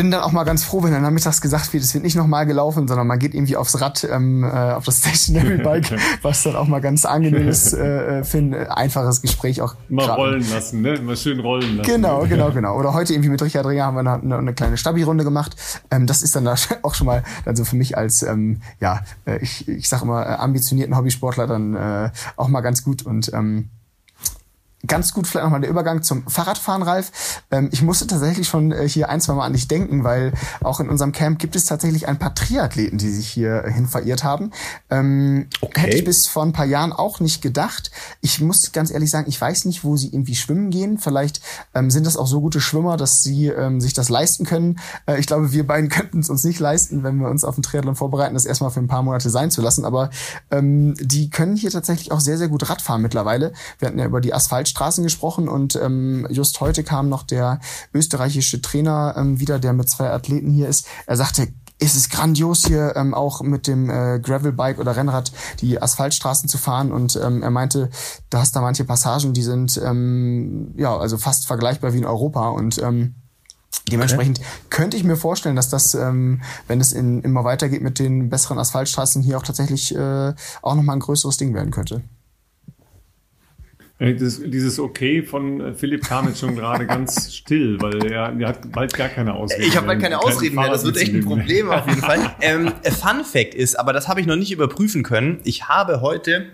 bin 0.00 0.10
dann 0.10 0.22
auch 0.22 0.32
mal 0.32 0.44
ganz 0.44 0.64
froh, 0.64 0.82
wenn 0.82 0.92
dann 0.92 1.02
nachmittags 1.02 1.42
gesagt 1.42 1.74
wird, 1.74 1.84
es 1.84 1.92
wird 1.92 2.02
nicht 2.02 2.16
nochmal 2.16 2.46
gelaufen, 2.46 2.88
sondern 2.88 3.06
man 3.06 3.18
geht 3.18 3.34
irgendwie 3.34 3.58
aufs 3.58 3.82
Rad, 3.82 4.02
ähm, 4.10 4.42
äh, 4.44 4.46
auf 4.46 4.86
das 4.86 5.00
Stationary 5.00 5.58
Bike, 5.58 5.94
was 6.22 6.42
dann 6.42 6.56
auch 6.56 6.66
mal 6.66 6.80
ganz 6.80 7.04
angenehm 7.04 7.46
ist 7.46 7.74
äh, 7.74 8.20
äh 8.20 8.24
für 8.24 8.38
ein 8.38 8.54
einfaches 8.54 9.20
Gespräch 9.20 9.60
auch. 9.60 9.74
Mal 9.90 10.06
grad. 10.06 10.16
rollen 10.16 10.50
lassen, 10.50 10.80
ne? 10.80 10.98
Mal 11.02 11.18
schön 11.18 11.38
rollen 11.40 11.76
lassen. 11.76 11.90
Genau, 11.90 12.20
genau, 12.28 12.50
genau. 12.50 12.78
Oder 12.78 12.94
heute 12.94 13.12
irgendwie 13.12 13.28
mit 13.28 13.42
Richard 13.42 13.66
Ringer 13.66 13.84
haben 13.84 13.96
wir 14.02 14.10
eine, 14.10 14.38
eine 14.38 14.54
kleine 14.54 14.78
Stabi-Runde 14.78 15.22
gemacht. 15.22 15.54
Ähm, 15.90 16.06
das 16.06 16.22
ist 16.22 16.34
dann 16.34 16.46
da 16.46 16.54
auch 16.82 16.94
schon 16.94 17.06
mal 17.06 17.22
dann 17.44 17.54
so 17.54 17.66
für 17.66 17.76
mich 17.76 17.98
als, 17.98 18.22
ähm, 18.22 18.62
ja, 18.80 19.02
äh, 19.26 19.36
ich, 19.42 19.68
ich 19.68 19.86
sag 19.86 20.00
immer, 20.00 20.24
äh, 20.24 20.30
ambitionierten 20.30 20.96
Hobbysportler 20.96 21.46
dann 21.46 21.74
äh, 21.74 22.10
auch 22.36 22.48
mal 22.48 22.62
ganz 22.62 22.84
gut 22.84 23.02
und 23.02 23.30
ähm, 23.34 23.68
Ganz 24.86 25.12
gut 25.12 25.26
vielleicht 25.26 25.44
nochmal 25.44 25.60
der 25.60 25.68
Übergang 25.68 26.02
zum 26.02 26.26
Fahrradfahren, 26.26 26.82
Ralf. 26.82 27.42
Ähm, 27.50 27.68
ich 27.70 27.82
musste 27.82 28.06
tatsächlich 28.06 28.48
schon 28.48 28.72
äh, 28.72 28.88
hier 28.88 29.10
ein, 29.10 29.20
zwei 29.20 29.34
Mal 29.34 29.44
an 29.44 29.52
dich 29.52 29.68
denken, 29.68 30.04
weil 30.04 30.32
auch 30.62 30.80
in 30.80 30.88
unserem 30.88 31.12
Camp 31.12 31.38
gibt 31.38 31.54
es 31.54 31.66
tatsächlich 31.66 32.08
ein 32.08 32.18
paar 32.18 32.34
Triathleten, 32.34 32.96
die 32.96 33.10
sich 33.10 33.28
hier 33.28 33.64
hin 33.66 33.86
verirrt 33.86 34.24
haben. 34.24 34.52
Ähm, 34.88 35.48
okay. 35.60 35.82
Hätte 35.82 35.96
ich 35.98 36.04
bis 36.04 36.26
vor 36.26 36.44
ein 36.44 36.52
paar 36.52 36.64
Jahren 36.64 36.94
auch 36.94 37.20
nicht 37.20 37.42
gedacht. 37.42 37.90
Ich 38.22 38.40
muss 38.40 38.72
ganz 38.72 38.90
ehrlich 38.90 39.10
sagen, 39.10 39.28
ich 39.28 39.38
weiß 39.38 39.66
nicht, 39.66 39.84
wo 39.84 39.98
sie 39.98 40.08
irgendwie 40.08 40.34
schwimmen 40.34 40.70
gehen. 40.70 40.96
Vielleicht 40.96 41.42
ähm, 41.74 41.90
sind 41.90 42.06
das 42.06 42.16
auch 42.16 42.26
so 42.26 42.40
gute 42.40 42.62
Schwimmer, 42.62 42.96
dass 42.96 43.22
sie 43.22 43.48
ähm, 43.48 43.82
sich 43.82 43.92
das 43.92 44.08
leisten 44.08 44.46
können. 44.46 44.78
Äh, 45.04 45.20
ich 45.20 45.26
glaube, 45.26 45.52
wir 45.52 45.66
beiden 45.66 45.90
könnten 45.90 46.20
es 46.20 46.30
uns 46.30 46.42
nicht 46.42 46.58
leisten, 46.58 47.02
wenn 47.02 47.16
wir 47.16 47.28
uns 47.28 47.44
auf 47.44 47.54
den 47.54 47.62
Triathlon 47.62 47.96
vorbereiten, 47.96 48.32
das 48.32 48.46
erstmal 48.46 48.70
für 48.70 48.80
ein 48.80 48.88
paar 48.88 49.02
Monate 49.02 49.28
sein 49.28 49.50
zu 49.50 49.60
lassen. 49.60 49.84
Aber 49.84 50.08
ähm, 50.50 50.94
die 50.98 51.28
können 51.28 51.54
hier 51.54 51.70
tatsächlich 51.70 52.12
auch 52.12 52.20
sehr, 52.20 52.38
sehr 52.38 52.48
gut 52.48 52.70
Radfahren 52.70 53.02
mittlerweile. 53.02 53.52
Wir 53.78 53.88
hatten 53.88 53.98
ja 53.98 54.06
über 54.06 54.22
die 54.22 54.32
Asphalt 54.32 54.69
Straßen 54.70 55.04
gesprochen 55.04 55.48
und 55.48 55.76
ähm, 55.76 56.26
just 56.30 56.60
heute 56.60 56.82
kam 56.82 57.08
noch 57.08 57.22
der 57.22 57.60
österreichische 57.92 58.62
Trainer 58.62 59.14
ähm, 59.16 59.40
wieder, 59.40 59.58
der 59.58 59.72
mit 59.72 59.90
zwei 59.90 60.10
Athleten 60.10 60.50
hier 60.50 60.68
ist. 60.68 60.86
Er 61.06 61.16
sagte, 61.16 61.48
es 61.78 61.96
ist 61.96 62.10
grandios 62.10 62.66
hier 62.66 62.94
ähm, 62.96 63.14
auch 63.14 63.40
mit 63.40 63.66
dem 63.66 63.88
äh, 63.88 64.20
Gravelbike 64.20 64.78
oder 64.78 64.96
Rennrad 64.96 65.32
die 65.60 65.80
Asphaltstraßen 65.80 66.48
zu 66.48 66.58
fahren 66.58 66.92
und 66.92 67.16
ähm, 67.16 67.42
er 67.42 67.50
meinte, 67.50 67.90
da 68.28 68.40
hast 68.40 68.54
da 68.54 68.60
manche 68.60 68.84
Passagen, 68.84 69.32
die 69.32 69.42
sind 69.42 69.80
ähm, 69.82 70.74
ja 70.76 70.96
also 70.96 71.16
fast 71.16 71.46
vergleichbar 71.46 71.92
wie 71.94 71.98
in 71.98 72.06
Europa 72.06 72.48
und 72.50 72.78
ähm, 72.82 73.14
Dementsprechend 73.90 74.38
okay. 74.38 74.48
könnte 74.68 74.96
ich 74.96 75.04
mir 75.04 75.16
vorstellen, 75.16 75.56
dass 75.56 75.68
das, 75.68 75.94
ähm, 75.94 76.42
wenn 76.68 76.80
es 76.80 76.92
in, 76.92 77.22
immer 77.22 77.44
weitergeht 77.44 77.82
mit 77.82 77.98
den 77.98 78.28
besseren 78.28 78.58
Asphaltstraßen, 78.58 79.22
hier 79.22 79.38
auch 79.38 79.42
tatsächlich 79.42 79.94
äh, 79.94 80.34
auch 80.62 80.74
nochmal 80.74 80.96
ein 80.96 81.00
größeres 81.00 81.36
Ding 81.36 81.54
werden 81.54 81.70
könnte. 81.70 82.02
Äh, 84.00 84.14
das, 84.14 84.40
dieses 84.42 84.80
Okay 84.80 85.22
von 85.22 85.60
äh, 85.60 85.74
Philipp 85.74 86.02
kam 86.04 86.26
jetzt 86.26 86.40
schon 86.40 86.56
gerade 86.56 86.86
ganz 86.86 87.32
still, 87.36 87.80
weil 87.80 88.04
er, 88.10 88.34
er 88.36 88.48
hat 88.48 88.72
bald 88.72 88.94
gar 88.94 89.08
keine 89.08 89.34
Ausreden 89.34 89.62
Ich 89.62 89.76
habe 89.76 89.86
bald 89.86 90.00
keine 90.00 90.18
Ausreden 90.18 90.56
mehr, 90.56 90.70
das 90.70 90.84
wird 90.84 90.96
echt 90.96 91.14
ein 91.14 91.24
Problem 91.24 91.70
auf 91.70 91.86
jeden 91.86 92.00
Fall. 92.00 92.34
ähm, 92.40 92.72
Fun 92.82 93.24
Fact 93.24 93.54
ist, 93.54 93.78
aber 93.78 93.92
das 93.92 94.08
habe 94.08 94.20
ich 94.20 94.26
noch 94.26 94.36
nicht 94.36 94.50
überprüfen 94.50 95.02
können, 95.02 95.40
ich 95.44 95.68
habe 95.68 96.00
heute 96.00 96.46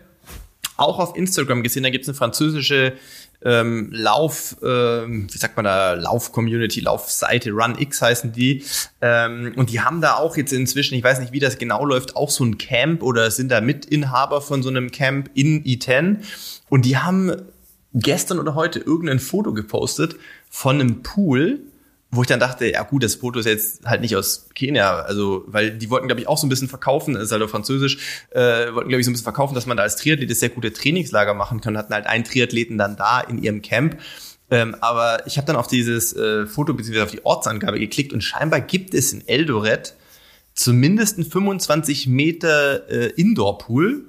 auch 0.76 0.98
auf 0.98 1.16
Instagram 1.16 1.62
gesehen, 1.62 1.84
da 1.84 1.90
gibt 1.90 2.02
es 2.02 2.08
eine 2.08 2.16
französische 2.16 2.92
ähm, 3.44 3.88
Lauf, 3.92 4.56
ähm, 4.62 5.28
wie 5.30 5.38
sagt 5.38 5.56
man 5.56 5.64
da, 5.64 5.94
Lauf-Community, 5.94 6.80
Laufseite, 6.80 7.50
RunX 7.50 8.02
heißen 8.02 8.32
die. 8.32 8.64
Ähm, 9.00 9.52
und 9.56 9.70
die 9.70 9.80
haben 9.80 10.00
da 10.00 10.14
auch 10.14 10.36
jetzt 10.36 10.52
inzwischen, 10.52 10.94
ich 10.94 11.04
weiß 11.04 11.20
nicht, 11.20 11.32
wie 11.32 11.40
das 11.40 11.58
genau 11.58 11.84
läuft, 11.84 12.16
auch 12.16 12.30
so 12.30 12.44
ein 12.44 12.58
Camp 12.58 13.02
oder 13.02 13.30
sind 13.30 13.50
da 13.50 13.60
Mitinhaber 13.60 14.40
von 14.40 14.62
so 14.62 14.68
einem 14.68 14.90
Camp 14.90 15.30
in 15.34 15.64
I10. 15.64 16.18
Und 16.68 16.84
die 16.84 16.96
haben 16.96 17.32
gestern 17.94 18.38
oder 18.38 18.54
heute 18.54 18.78
irgendein 18.78 19.18
Foto 19.18 19.52
gepostet 19.52 20.16
von 20.50 20.80
einem 20.80 21.02
Pool, 21.02 21.60
wo 22.10 22.22
ich 22.22 22.28
dann 22.28 22.40
dachte, 22.40 22.70
ja 22.70 22.82
gut, 22.82 23.02
das 23.02 23.16
Foto 23.16 23.40
ist 23.40 23.46
jetzt 23.46 23.84
halt 23.84 24.00
nicht 24.00 24.16
aus 24.16 24.48
Kenia, 24.54 25.00
also 25.00 25.44
weil 25.48 25.72
die 25.72 25.90
wollten 25.90 26.06
glaube 26.06 26.20
ich 26.20 26.28
auch 26.28 26.38
so 26.38 26.46
ein 26.46 26.48
bisschen 26.48 26.68
verkaufen, 26.68 27.14
das 27.14 27.24
ist 27.24 27.32
halt 27.32 27.42
auf 27.42 27.50
Französisch, 27.50 27.98
äh, 28.30 28.72
wollten 28.72 28.88
glaube 28.88 29.00
ich 29.00 29.04
so 29.04 29.10
ein 29.10 29.14
bisschen 29.14 29.24
verkaufen, 29.24 29.54
dass 29.54 29.66
man 29.66 29.76
da 29.76 29.82
als 29.82 29.96
Triathlet 29.96 30.34
sehr 30.36 30.48
gute 30.50 30.72
Trainingslager 30.72 31.34
machen 31.34 31.60
kann, 31.60 31.76
hatten 31.76 31.92
halt 31.92 32.06
einen 32.06 32.24
Triathleten 32.24 32.78
dann 32.78 32.96
da 32.96 33.20
in 33.20 33.42
ihrem 33.42 33.62
Camp. 33.62 33.98
Ähm, 34.48 34.76
aber 34.80 35.26
ich 35.26 35.38
habe 35.38 35.46
dann 35.46 35.56
auf 35.56 35.66
dieses 35.66 36.12
äh, 36.14 36.46
Foto 36.46 36.72
bzw. 36.72 37.00
auf 37.00 37.10
die 37.10 37.24
Ortsangabe 37.24 37.80
geklickt 37.80 38.12
und 38.12 38.22
scheinbar 38.22 38.60
gibt 38.60 38.94
es 38.94 39.12
in 39.12 39.26
Eldoret 39.26 39.94
zumindest 40.54 41.18
einen 41.18 41.28
25 41.28 42.06
Meter 42.06 42.88
äh, 42.88 43.06
Indoor-Pool 43.16 44.04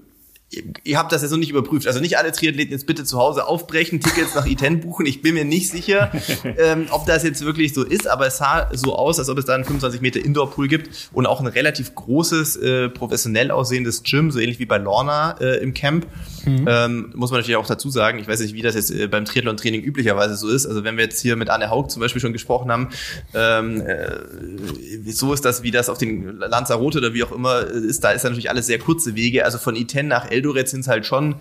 ihr 0.49 0.97
habt 0.97 1.11
das 1.11 1.21
jetzt 1.23 1.31
noch 1.31 1.37
nicht 1.37 1.49
überprüft. 1.49 1.87
Also 1.87 1.99
nicht 1.99 2.17
alle 2.17 2.31
Triathleten 2.31 2.71
jetzt 2.71 2.87
bitte 2.87 3.03
zu 3.03 3.17
Hause 3.17 3.47
aufbrechen, 3.47 3.99
Tickets 3.99 4.33
nach 4.33 4.45
I10 4.45 4.77
buchen. 4.77 5.05
Ich 5.05 5.21
bin 5.21 5.33
mir 5.33 5.43
nicht 5.43 5.69
sicher, 5.69 6.11
ähm, 6.57 6.87
ob 6.91 7.05
das 7.05 7.23
jetzt 7.23 7.43
wirklich 7.43 7.73
so 7.73 7.83
ist, 7.83 8.07
aber 8.07 8.27
es 8.27 8.37
sah 8.37 8.69
so 8.73 8.95
aus, 8.95 9.19
als 9.19 9.27
ob 9.29 9.37
es 9.37 9.45
da 9.45 9.55
einen 9.55 9.65
25 9.65 9.99
Meter 9.99 10.23
Indoor-Pool 10.23 10.69
gibt 10.69 11.09
und 11.11 11.25
auch 11.25 11.41
ein 11.41 11.47
relativ 11.47 11.93
großes, 11.95 12.55
äh, 12.57 12.89
professionell 12.89 13.51
aussehendes 13.51 14.03
Gym, 14.03 14.31
so 14.31 14.39
ähnlich 14.39 14.59
wie 14.59 14.65
bei 14.65 14.77
Lorna 14.77 15.35
äh, 15.41 15.57
im 15.57 15.73
Camp. 15.73 16.07
Mhm. 16.45 16.65
Ähm, 16.65 17.13
muss 17.13 17.31
man 17.31 17.41
natürlich 17.41 17.57
auch 17.57 17.67
dazu 17.67 17.89
sagen, 17.89 18.19
ich 18.19 18.27
weiß 18.27 18.39
nicht, 18.39 18.53
wie 18.53 18.61
das 18.61 18.75
jetzt 18.75 18.91
äh, 18.91 19.07
beim 19.07 19.25
Triathlon-Training 19.25 19.81
üblicherweise 19.81 20.37
so 20.37 20.47
ist. 20.47 20.65
Also 20.65 20.85
wenn 20.85 20.95
wir 20.95 21.03
jetzt 21.03 21.19
hier 21.19 21.35
mit 21.35 21.49
Anne 21.49 21.69
Haug 21.69 21.89
zum 21.89 22.01
Beispiel 22.01 22.21
schon 22.21 22.31
gesprochen 22.31 22.71
haben, 22.71 22.89
ähm, 23.33 23.81
äh, 23.81 25.11
so 25.11 25.33
ist 25.33 25.43
das, 25.43 25.63
wie 25.63 25.71
das 25.71 25.89
auf 25.89 25.97
den 25.97 26.37
Lanzarote 26.37 26.99
oder 26.99 27.13
wie 27.13 27.23
auch 27.23 27.33
immer 27.33 27.61
ist, 27.61 28.03
da 28.05 28.11
ist 28.11 28.23
natürlich 28.23 28.49
alles 28.49 28.67
sehr 28.67 28.79
kurze 28.79 29.15
Wege. 29.15 29.43
Also 29.43 29.57
von 29.57 29.75
I10 29.75 30.03
nach 30.03 30.31
Eldoret 30.38 30.69
sind 30.69 30.81
es 30.81 30.88
halt 30.88 31.05
schon, 31.05 31.35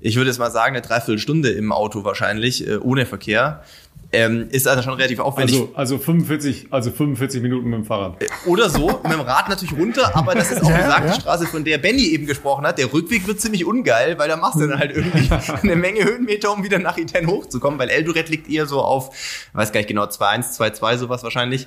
ich 0.00 0.16
würde 0.16 0.28
jetzt 0.30 0.38
mal 0.38 0.50
sagen, 0.50 0.74
eine 0.74 0.82
Dreiviertelstunde 0.82 1.50
im 1.50 1.72
Auto 1.72 2.04
wahrscheinlich, 2.04 2.66
äh, 2.66 2.76
ohne 2.76 3.06
Verkehr. 3.06 3.62
Ähm, 4.14 4.48
ist 4.50 4.68
also 4.68 4.82
schon 4.82 4.92
relativ 4.92 5.20
aufwendig. 5.20 5.56
Also, 5.56 5.72
also 5.74 5.98
45, 5.98 6.66
also 6.70 6.90
45 6.90 7.40
Minuten 7.40 7.70
mit 7.70 7.78
dem 7.78 7.84
Fahrrad. 7.86 8.22
Äh, 8.22 8.26
oder 8.44 8.68
so, 8.68 8.88
mit 9.02 9.10
dem 9.10 9.20
Rad 9.20 9.48
natürlich 9.48 9.74
runter, 9.74 10.14
aber 10.14 10.34
das 10.34 10.50
ist 10.50 10.62
auch 10.62 10.68
ja, 10.68 10.76
besagte 10.76 11.08
ja. 11.08 11.14
Straße, 11.14 11.46
von 11.46 11.64
der 11.64 11.78
Benny 11.78 12.08
eben 12.08 12.26
gesprochen 12.26 12.66
hat. 12.66 12.76
Der 12.76 12.92
Rückweg 12.92 13.26
wird 13.26 13.40
ziemlich 13.40 13.64
ungeil, 13.64 14.18
weil 14.18 14.28
da 14.28 14.36
machst 14.36 14.60
du 14.60 14.66
dann 14.66 14.78
halt 14.78 14.94
irgendwie 14.94 15.30
eine 15.62 15.76
Menge 15.76 16.04
Höhenmeter, 16.04 16.52
um 16.52 16.62
wieder 16.62 16.78
nach 16.78 16.98
Iten 16.98 17.26
hochzukommen, 17.26 17.78
weil 17.78 17.88
Eldoret 17.88 18.28
liegt 18.28 18.50
eher 18.50 18.66
so 18.66 18.82
auf, 18.82 19.16
weiß 19.54 19.72
gar 19.72 19.80
nicht 19.80 19.88
genau, 19.88 20.04
2,1, 20.04 20.58
2,2 20.58 20.98
sowas 20.98 21.22
wahrscheinlich. 21.22 21.66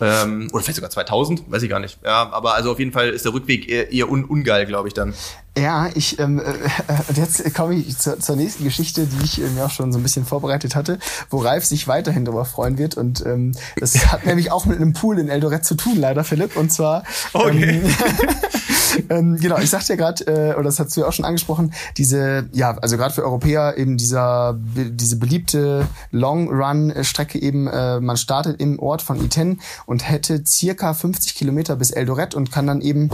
Ähm, 0.00 0.48
oder 0.52 0.62
vielleicht 0.62 0.76
sogar 0.76 0.90
2000, 0.90 1.50
weiß 1.50 1.62
ich 1.62 1.68
gar 1.68 1.80
nicht. 1.80 1.98
Ja, 2.04 2.30
aber 2.30 2.54
also 2.54 2.72
auf 2.72 2.78
jeden 2.78 2.92
Fall 2.92 3.10
ist 3.10 3.24
der 3.24 3.34
Rückweg 3.34 3.68
eher, 3.68 3.92
eher 3.92 4.10
un 4.10 4.24
ungeil, 4.24 4.64
glaube 4.64 4.88
ich 4.88 4.94
dann. 4.94 5.12
Ja, 5.58 5.88
ich 5.94 6.18
ähm, 6.18 6.38
äh, 6.38 6.42
äh 6.42 7.12
jetzt 7.14 7.54
komme 7.54 7.74
ich 7.74 7.98
zur, 7.98 8.20
zur 8.20 8.36
nächsten 8.36 8.64
Geschichte, 8.64 9.06
die 9.06 9.24
ich 9.24 9.38
mir 9.38 9.64
auch 9.64 9.70
schon 9.70 9.92
so 9.92 9.98
ein 9.98 10.02
bisschen 10.02 10.24
vorbereitet 10.24 10.76
hatte, 10.76 10.98
wo 11.28 11.38
Ralf 11.38 11.64
sich 11.64 11.88
weiterhin 11.88 12.24
darüber 12.24 12.44
freuen 12.44 12.78
wird. 12.78 12.96
Und 12.96 13.24
ähm, 13.26 13.52
das 13.76 14.06
hat 14.12 14.26
nämlich 14.26 14.52
auch 14.52 14.64
mit 14.64 14.76
einem 14.76 14.92
Pool 14.92 15.18
in 15.18 15.28
Eldoret 15.28 15.64
zu 15.64 15.74
tun, 15.74 15.96
leider, 15.96 16.22
Philipp. 16.22 16.56
Und 16.56 16.72
zwar 16.72 17.02
okay. 17.32 17.82
ähm, 17.82 17.94
ähm, 19.10 19.36
genau, 19.40 19.58
ich 19.58 19.70
sagte 19.70 19.94
ja 19.94 19.96
gerade, 19.96 20.24
äh, 20.26 20.54
oder 20.54 20.64
das 20.64 20.78
hast 20.78 20.96
du 20.96 21.00
ja 21.00 21.08
auch 21.08 21.12
schon 21.12 21.24
angesprochen, 21.24 21.72
diese, 21.96 22.48
ja, 22.52 22.76
also 22.78 22.96
gerade 22.96 23.12
für 23.12 23.24
Europäer 23.24 23.76
eben 23.76 23.96
dieser, 23.96 24.56
diese 24.56 25.16
beliebte 25.16 25.86
Long-Run-Strecke 26.12 27.40
eben, 27.40 27.66
äh, 27.66 28.00
man 28.00 28.16
startet 28.16 28.60
im 28.60 28.78
Ort 28.78 29.02
von 29.02 29.22
Iten 29.22 29.60
und 29.86 30.08
hätte 30.08 30.44
circa 30.46 30.94
50 30.94 31.34
Kilometer 31.34 31.76
bis 31.76 31.90
Eldoret 31.90 32.34
und 32.34 32.52
kann 32.52 32.66
dann 32.66 32.80
eben 32.80 33.10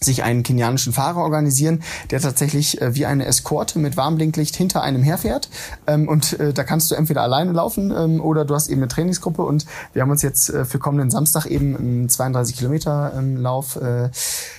sich 0.00 0.22
einen 0.22 0.42
kenianischen 0.42 0.92
Fahrer 0.92 1.18
organisieren, 1.18 1.82
der 2.10 2.20
tatsächlich 2.20 2.80
äh, 2.80 2.94
wie 2.94 3.06
eine 3.06 3.26
Eskorte 3.26 3.78
mit 3.78 3.96
Warnblinklicht 3.96 4.54
hinter 4.54 4.82
einem 4.82 5.02
herfährt. 5.02 5.48
Ähm, 5.86 6.08
und 6.08 6.38
äh, 6.38 6.52
da 6.52 6.62
kannst 6.64 6.90
du 6.90 6.94
entweder 6.94 7.22
alleine 7.22 7.52
laufen 7.52 7.90
ähm, 7.90 8.20
oder 8.20 8.44
du 8.44 8.54
hast 8.54 8.68
eben 8.68 8.80
eine 8.80 8.88
Trainingsgruppe. 8.88 9.42
Und 9.42 9.66
wir 9.92 10.02
haben 10.02 10.10
uns 10.10 10.22
jetzt 10.22 10.50
äh, 10.50 10.64
für 10.64 10.78
kommenden 10.78 11.10
Samstag 11.10 11.46
eben 11.46 11.76
einen 11.76 12.08
32 12.08 12.56
Kilometer 12.56 13.12
ähm, 13.16 13.36
Lauf 13.36 13.76
äh, 13.76 14.10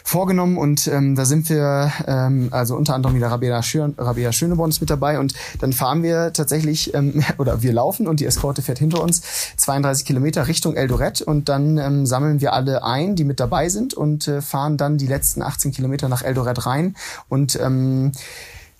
vorgenommen. 0.04 0.58
Und 0.58 0.88
ähm, 0.88 1.16
da 1.16 1.24
sind 1.24 1.50
wir, 1.50 1.92
ähm, 2.06 2.50
also 2.52 2.76
unter 2.76 2.96
anderem 2.96 3.16
wieder 3.16 3.28
Rabea, 3.28 3.64
Schön 3.64 3.96
Rabea 3.98 4.34
Schöneborn 4.34 4.72
ist 4.72 4.82
mit 4.82 4.90
dabei. 4.90 5.20
Und 5.20 5.34
dann 5.60 5.72
fahren 5.72 6.04
wir 6.04 6.34
tatsächlich, 6.34 6.94
ähm, 6.94 7.24
oder 7.38 7.62
wir 7.62 7.72
laufen 7.72 8.08
und 8.08 8.20
die 8.20 8.26
Eskorte 8.26 8.62
fährt 8.62 8.80
hinter 8.80 9.02
uns 9.02 9.22
32 9.56 10.06
Kilometer 10.06 10.48
Richtung 10.48 10.76
Eldoret. 10.76 11.22
Und 11.22 11.48
dann 11.48 11.78
ähm, 11.78 12.06
sammeln 12.06 12.42
wir 12.42 12.52
alle 12.52 12.84
ein, 12.84 13.16
die 13.16 13.24
mit 13.24 13.40
dabei 13.40 13.70
sind 13.70 13.94
und 13.94 14.28
äh, 14.28 14.42
fahren 14.42 14.76
dann 14.76 14.98
die 14.98 15.08
letzten 15.08 15.29
letzten 15.30 15.42
18 15.44 15.72
Kilometer 15.72 16.10
nach 16.10 16.24
Eldoret 16.24 16.66
rein. 16.66 16.96
Und 17.28 17.60
ähm, 17.62 18.12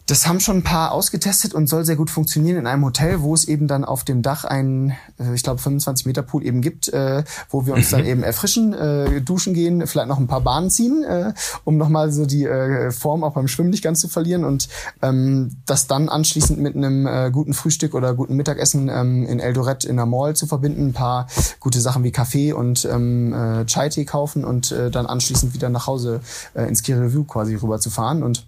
das 0.10 0.28
haben 0.28 0.40
schon 0.40 0.58
ein 0.58 0.64
paar 0.64 0.92
ausgetestet 0.92 1.54
und 1.54 1.68
soll 1.68 1.86
sehr 1.86 1.96
gut 1.96 2.10
funktionieren 2.10 2.58
in 2.58 2.68
einem 2.68 2.84
Hotel, 2.84 3.22
wo 3.22 3.36
es 3.36 3.48
eben 3.48 3.68
dann 3.68 3.86
auf 3.86 4.04
dem 4.04 4.24
Dach 4.24 4.44
einen, 4.44 4.92
äh, 5.20 5.36
ich 5.36 5.44
glaube, 5.44 5.62
25 5.62 6.08
Meter 6.08 6.24
Pool 6.24 6.44
eben 6.44 6.62
gibt, 6.62 6.90
äh, 6.90 7.24
wo 7.50 7.68
wir 7.68 7.76
uns 7.76 7.90
dann 7.92 8.06
eben 8.06 8.24
erfrischen, 8.24 8.74
äh, 8.74 9.22
duschen 9.22 9.54
gehen, 9.54 9.86
vielleicht 9.86 10.08
noch 10.08 10.18
ein 10.18 10.26
paar 10.26 10.42
Bahnen 10.42 10.72
ziehen, 10.72 11.04
äh, 11.04 11.34
um 11.64 11.78
nochmal 11.78 12.12
so 12.12 12.26
die 12.26 12.46
äh, 12.46 12.92
Form 12.92 13.24
auch 13.24 13.34
beim 13.34 13.48
Schwimmen 13.48 13.70
nicht 13.70 13.84
ganz 13.84 14.00
zu 14.00 14.08
verlieren 14.08 14.46
und 14.46 14.68
ähm, 15.04 15.56
das 15.68 15.86
dann 15.86 16.10
anschließend 16.10 16.60
mit 16.60 16.76
einem 16.76 17.06
äh, 17.06 17.30
guten 17.32 17.54
Frühstück 17.54 17.94
oder 17.94 18.16
guten 18.16 18.36
Mittagessen 18.36 18.90
ähm, 18.90 19.28
in 19.28 19.40
Eldoret 19.40 19.86
in 19.86 19.98
der 19.98 20.08
Mall 20.08 20.36
zu 20.36 20.48
verbinden, 20.48 20.88
ein 20.88 20.94
paar 20.94 21.28
gute 21.60 21.82
Sachen 21.82 22.04
wie 22.04 22.12
Kaffee 22.12 22.54
und 22.54 22.84
ähm, 22.86 23.34
äh, 23.34 23.66
Chai-Tee 23.66 24.06
kaufen 24.06 24.44
und 24.44 24.72
äh, 24.72 24.90
dann 24.90 25.06
anschließend 25.06 25.54
wieder 25.54 25.70
nach 25.70 25.86
Hause 25.86 26.22
äh, 26.56 26.64
ins 26.68 26.82
Kiri 26.82 27.00
Review 27.00 27.26
quasi 27.26 27.54
rüber 27.56 27.80
zu 27.80 27.92
fahren 27.92 28.24
und 28.24 28.46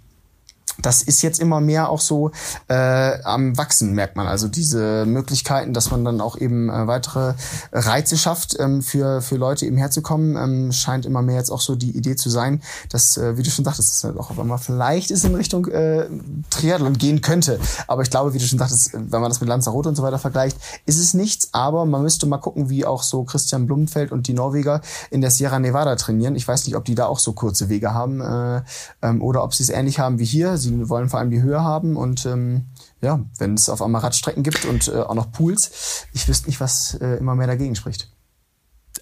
das 0.81 1.01
ist 1.01 1.21
jetzt 1.21 1.39
immer 1.39 1.61
mehr 1.61 1.89
auch 1.89 2.01
so 2.01 2.31
äh, 2.67 3.21
am 3.23 3.57
Wachsen, 3.57 3.93
merkt 3.93 4.15
man. 4.15 4.27
Also 4.27 4.47
diese 4.47 5.05
Möglichkeiten, 5.05 5.73
dass 5.73 5.91
man 5.91 6.03
dann 6.05 6.21
auch 6.21 6.37
eben 6.37 6.69
äh, 6.69 6.87
weitere 6.87 7.33
Reize 7.71 8.17
schafft, 8.17 8.59
ähm, 8.59 8.81
für, 8.81 9.21
für 9.21 9.35
Leute 9.35 9.65
eben 9.65 9.77
herzukommen, 9.77 10.35
ähm, 10.35 10.71
scheint 10.71 11.05
immer 11.05 11.21
mehr 11.21 11.35
jetzt 11.35 11.51
auch 11.51 11.61
so 11.61 11.75
die 11.75 11.91
Idee 11.91 12.15
zu 12.15 12.29
sein, 12.29 12.61
dass, 12.89 13.17
äh, 13.17 13.37
wie 13.37 13.43
du 13.43 13.49
schon 13.49 13.65
sagtest, 13.65 13.89
dass 13.89 14.03
halt 14.03 14.17
auch 14.17 14.29
auf 14.29 14.39
einmal 14.39 14.57
vielleicht 14.57 15.11
ist 15.11 15.25
in 15.25 15.35
Richtung 15.35 15.67
äh, 15.67 16.07
Triathlon 16.49 16.97
gehen 16.97 17.21
könnte. 17.21 17.59
Aber 17.87 18.01
ich 18.01 18.09
glaube, 18.09 18.33
wie 18.33 18.37
du 18.37 18.45
schon 18.45 18.59
sagtest, 18.59 18.93
wenn 18.93 19.21
man 19.21 19.29
das 19.29 19.41
mit 19.41 19.49
Lanzarote 19.49 19.89
und 19.89 19.95
so 19.95 20.03
weiter 20.03 20.19
vergleicht, 20.19 20.57
ist 20.85 20.97
es 20.97 21.13
nichts. 21.13 21.49
Aber 21.51 21.85
man 21.85 22.01
müsste 22.01 22.25
mal 22.25 22.37
gucken, 22.37 22.69
wie 22.69 22.85
auch 22.85 23.03
so 23.03 23.23
Christian 23.23 23.67
Blumenfeld 23.67 24.11
und 24.11 24.27
die 24.27 24.33
Norweger 24.33 24.81
in 25.09 25.21
der 25.21 25.31
Sierra 25.31 25.59
Nevada 25.59 25.95
trainieren. 25.95 26.35
Ich 26.35 26.47
weiß 26.47 26.65
nicht, 26.65 26.75
ob 26.75 26.85
die 26.85 26.95
da 26.95 27.05
auch 27.05 27.19
so 27.19 27.33
kurze 27.33 27.69
Wege 27.69 27.93
haben 27.93 28.21
äh, 28.21 28.61
ähm, 29.01 29.21
oder 29.21 29.43
ob 29.43 29.53
sie 29.53 29.63
es 29.63 29.69
ähnlich 29.69 29.99
haben 29.99 30.19
wie 30.19 30.25
hier. 30.25 30.57
Sie 30.57 30.70
Sie 30.79 30.89
wollen 30.89 31.09
vor 31.09 31.19
allem 31.19 31.31
die 31.31 31.41
Höhe 31.41 31.61
haben 31.61 31.95
und 31.95 32.25
ähm, 32.25 32.67
ja, 33.01 33.19
wenn 33.37 33.55
es 33.55 33.69
auf 33.69 33.81
einmal 33.81 34.01
Radstrecken 34.01 34.43
gibt 34.43 34.65
und 34.65 34.87
äh, 34.87 35.01
auch 35.01 35.15
noch 35.15 35.31
Pools, 35.31 36.07
ich 36.13 36.27
wüsste 36.27 36.47
nicht, 36.47 36.59
was 36.59 36.95
äh, 36.95 37.17
immer 37.17 37.35
mehr 37.35 37.47
dagegen 37.47 37.75
spricht. 37.75 38.11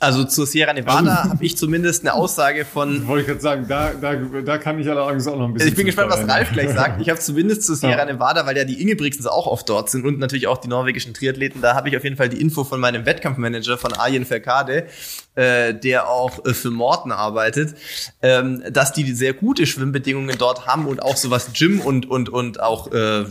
Also 0.01 0.23
zur 0.23 0.45
Sierra 0.45 0.71
Nevada 0.71 1.25
habe 1.29 1.43
ich 1.43 1.57
zumindest 1.57 2.03
eine 2.03 2.13
Aussage 2.13 2.63
von. 2.63 3.05
Wollte 3.05 3.21
ich 3.21 3.27
gerade 3.27 3.41
sagen, 3.41 3.65
da, 3.67 3.91
da, 3.99 4.15
da 4.15 4.57
kann 4.57 4.79
ich 4.79 4.89
allerdings 4.89 5.27
auch 5.27 5.37
noch 5.37 5.47
ein 5.47 5.53
bisschen. 5.53 5.69
Ich 5.69 5.75
bin 5.75 5.85
gespannt, 5.85 6.09
was 6.09 6.25
Ralf 6.25 6.53
gleich 6.53 6.69
sagt. 6.69 7.01
Ich 7.01 7.09
habe 7.09 7.19
zumindest 7.19 7.63
zur 7.63 7.75
Sierra 7.75 8.05
Nevada, 8.05 8.45
weil 8.45 8.55
ja 8.55 8.63
die 8.63 8.81
Ingebrigtsens 8.81 9.27
auch 9.27 9.45
oft 9.45 9.67
dort 9.67 9.89
sind 9.89 10.05
und 10.05 10.17
natürlich 10.19 10.47
auch 10.47 10.57
die 10.57 10.69
norwegischen 10.69 11.13
Triathleten, 11.13 11.61
da 11.61 11.75
habe 11.75 11.89
ich 11.89 11.97
auf 11.97 12.05
jeden 12.05 12.15
Fall 12.15 12.29
die 12.29 12.39
Info 12.39 12.63
von 12.63 12.79
meinem 12.79 13.05
Wettkampfmanager 13.05 13.77
von 13.77 13.91
Arjen 13.91 14.25
Verkade, 14.25 14.87
äh, 15.35 15.73
der 15.73 16.07
auch 16.07 16.45
äh, 16.45 16.53
für 16.53 16.71
Morten 16.71 17.11
arbeitet, 17.11 17.75
ähm, 18.21 18.63
dass 18.71 18.93
die 18.93 19.11
sehr 19.11 19.33
gute 19.33 19.65
Schwimmbedingungen 19.65 20.37
dort 20.37 20.65
haben 20.65 20.87
und 20.87 21.03
auch 21.03 21.17
sowas 21.17 21.51
Gym 21.53 21.81
und 21.81 22.09
und 22.09 22.29
und 22.29 22.61
auch 22.61 22.91
äh, 22.93 23.25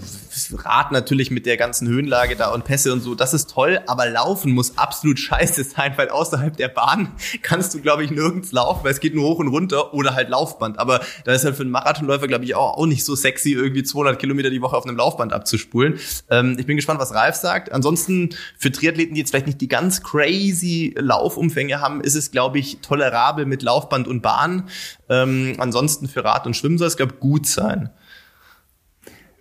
Rad 0.53 0.93
natürlich 0.93 1.31
mit 1.31 1.47
der 1.47 1.57
ganzen 1.57 1.89
Höhenlage 1.89 2.37
da 2.37 2.51
und 2.53 2.65
Pässe 2.65 2.93
und 2.93 3.01
so, 3.01 3.15
das 3.15 3.33
ist 3.33 3.51
toll, 3.51 3.81
aber 3.87 4.07
Laufen 4.07 4.53
muss 4.53 4.77
absolut 4.77 5.19
scheiße 5.19 5.65
sein, 5.65 5.95
weil 5.97 6.11
außerhalb 6.11 6.58
der 6.59 6.69
Bahn 6.69 7.13
kannst 7.43 7.75
du, 7.75 7.81
glaube 7.81 8.05
ich, 8.05 8.11
nirgends 8.11 8.53
laufen, 8.53 8.85
weil 8.85 8.93
es 8.93 9.01
geht 9.01 9.15
nur 9.15 9.25
hoch 9.25 9.39
und 9.39 9.49
runter 9.49 9.95
oder 9.95 10.15
halt 10.15 10.29
Laufband. 10.29 10.79
Aber 10.79 11.01
da 11.25 11.33
ist 11.33 11.45
halt 11.45 11.57
für 11.57 11.63
einen 11.63 11.71
Marathonläufer, 11.71 12.27
glaube 12.27 12.45
ich, 12.45 12.55
auch, 12.55 12.77
auch 12.77 12.87
nicht 12.87 13.05
so 13.05 13.15
sexy, 13.15 13.53
irgendwie 13.53 13.83
200 13.83 14.19
Kilometer 14.19 14.51
die 14.51 14.61
Woche 14.63 14.77
auf 14.77 14.87
einem 14.87 14.97
Laufband 14.97 15.33
abzuspulen. 15.33 15.99
Ähm, 16.31 16.57
ich 16.59 16.67
bin 16.67 16.77
gespannt, 16.77 17.01
was 17.01 17.15
Ralf 17.15 17.37
sagt. 17.37 17.73
Ansonsten 17.73 18.31
für 18.59 18.73
Triathleten, 18.73 19.15
die 19.15 19.21
jetzt 19.21 19.31
vielleicht 19.31 19.47
nicht 19.47 19.61
die 19.61 19.69
ganz 19.69 20.03
crazy 20.03 20.95
Laufumfänge 20.97 21.81
haben, 21.81 22.01
ist 22.01 22.15
es, 22.15 22.31
glaube 22.31 22.59
ich, 22.59 22.79
tolerabel 22.81 23.47
mit 23.47 23.63
Laufband 23.63 24.09
und 24.09 24.23
Bahn. 24.23 24.69
Ähm, 25.09 25.57
ansonsten 25.59 26.09
für 26.09 26.25
Rad 26.25 26.47
und 26.47 26.55
Schwimmen 26.55 26.79
soll 26.79 26.89
es, 26.89 26.97
glaube 26.97 27.15
ich, 27.15 27.21
gut 27.21 27.47
sein. 27.47 27.91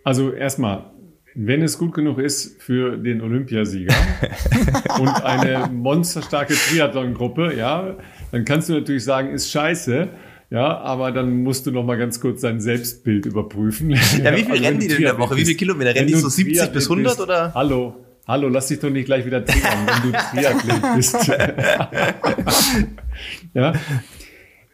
Also 0.03 0.31
erstmal, 0.31 0.85
wenn 1.39 1.61
es 1.61 1.77
gut 1.77 1.93
genug 1.93 2.17
ist 2.17 2.59
für 2.59 2.97
den 2.97 3.21
Olympiasieger 3.21 3.93
und 4.99 5.23
eine 5.23 5.69
monsterstarke 5.71 6.55
Triathlon-Gruppe, 6.55 7.53
ja, 7.55 7.95
dann 8.31 8.43
kannst 8.43 8.69
du 8.69 8.73
natürlich 8.73 9.03
sagen, 9.03 9.29
ist 9.29 9.51
scheiße. 9.51 10.07
Ja, 10.49 10.79
aber 10.79 11.11
dann 11.11 11.43
musst 11.43 11.67
du 11.67 11.71
noch 11.71 11.83
mal 11.83 11.97
ganz 11.97 12.21
kurz 12.21 12.41
dein 12.41 12.59
Selbstbild 12.59 13.25
überprüfen. 13.25 13.91
Ja, 14.23 14.35
wie 14.35 14.43
viel 14.43 14.53
also, 14.53 14.63
rennen 14.63 14.79
die 14.79 14.87
denn 14.87 14.97
in 14.97 15.03
der 15.03 15.19
Woche? 15.19 15.35
Wie 15.35 15.45
viele 15.45 15.57
Kilometer? 15.57 15.93
Rennen 15.93 16.07
die 16.07 16.15
so 16.15 16.29
70 16.29 16.71
bis 16.71 16.85
100 16.85 17.05
bist, 17.05 17.21
oder? 17.21 17.53
Hallo, 17.53 17.95
hallo, 18.25 18.47
lass 18.47 18.67
dich 18.67 18.79
doch 18.79 18.89
nicht 18.89 19.05
gleich 19.05 19.25
wieder 19.25 19.45
triggern, 19.45 19.85
wenn 19.85 20.11
du 20.11 20.17
Triathlet 20.17 20.95
bist. 20.95 21.27
ja, 23.53 23.73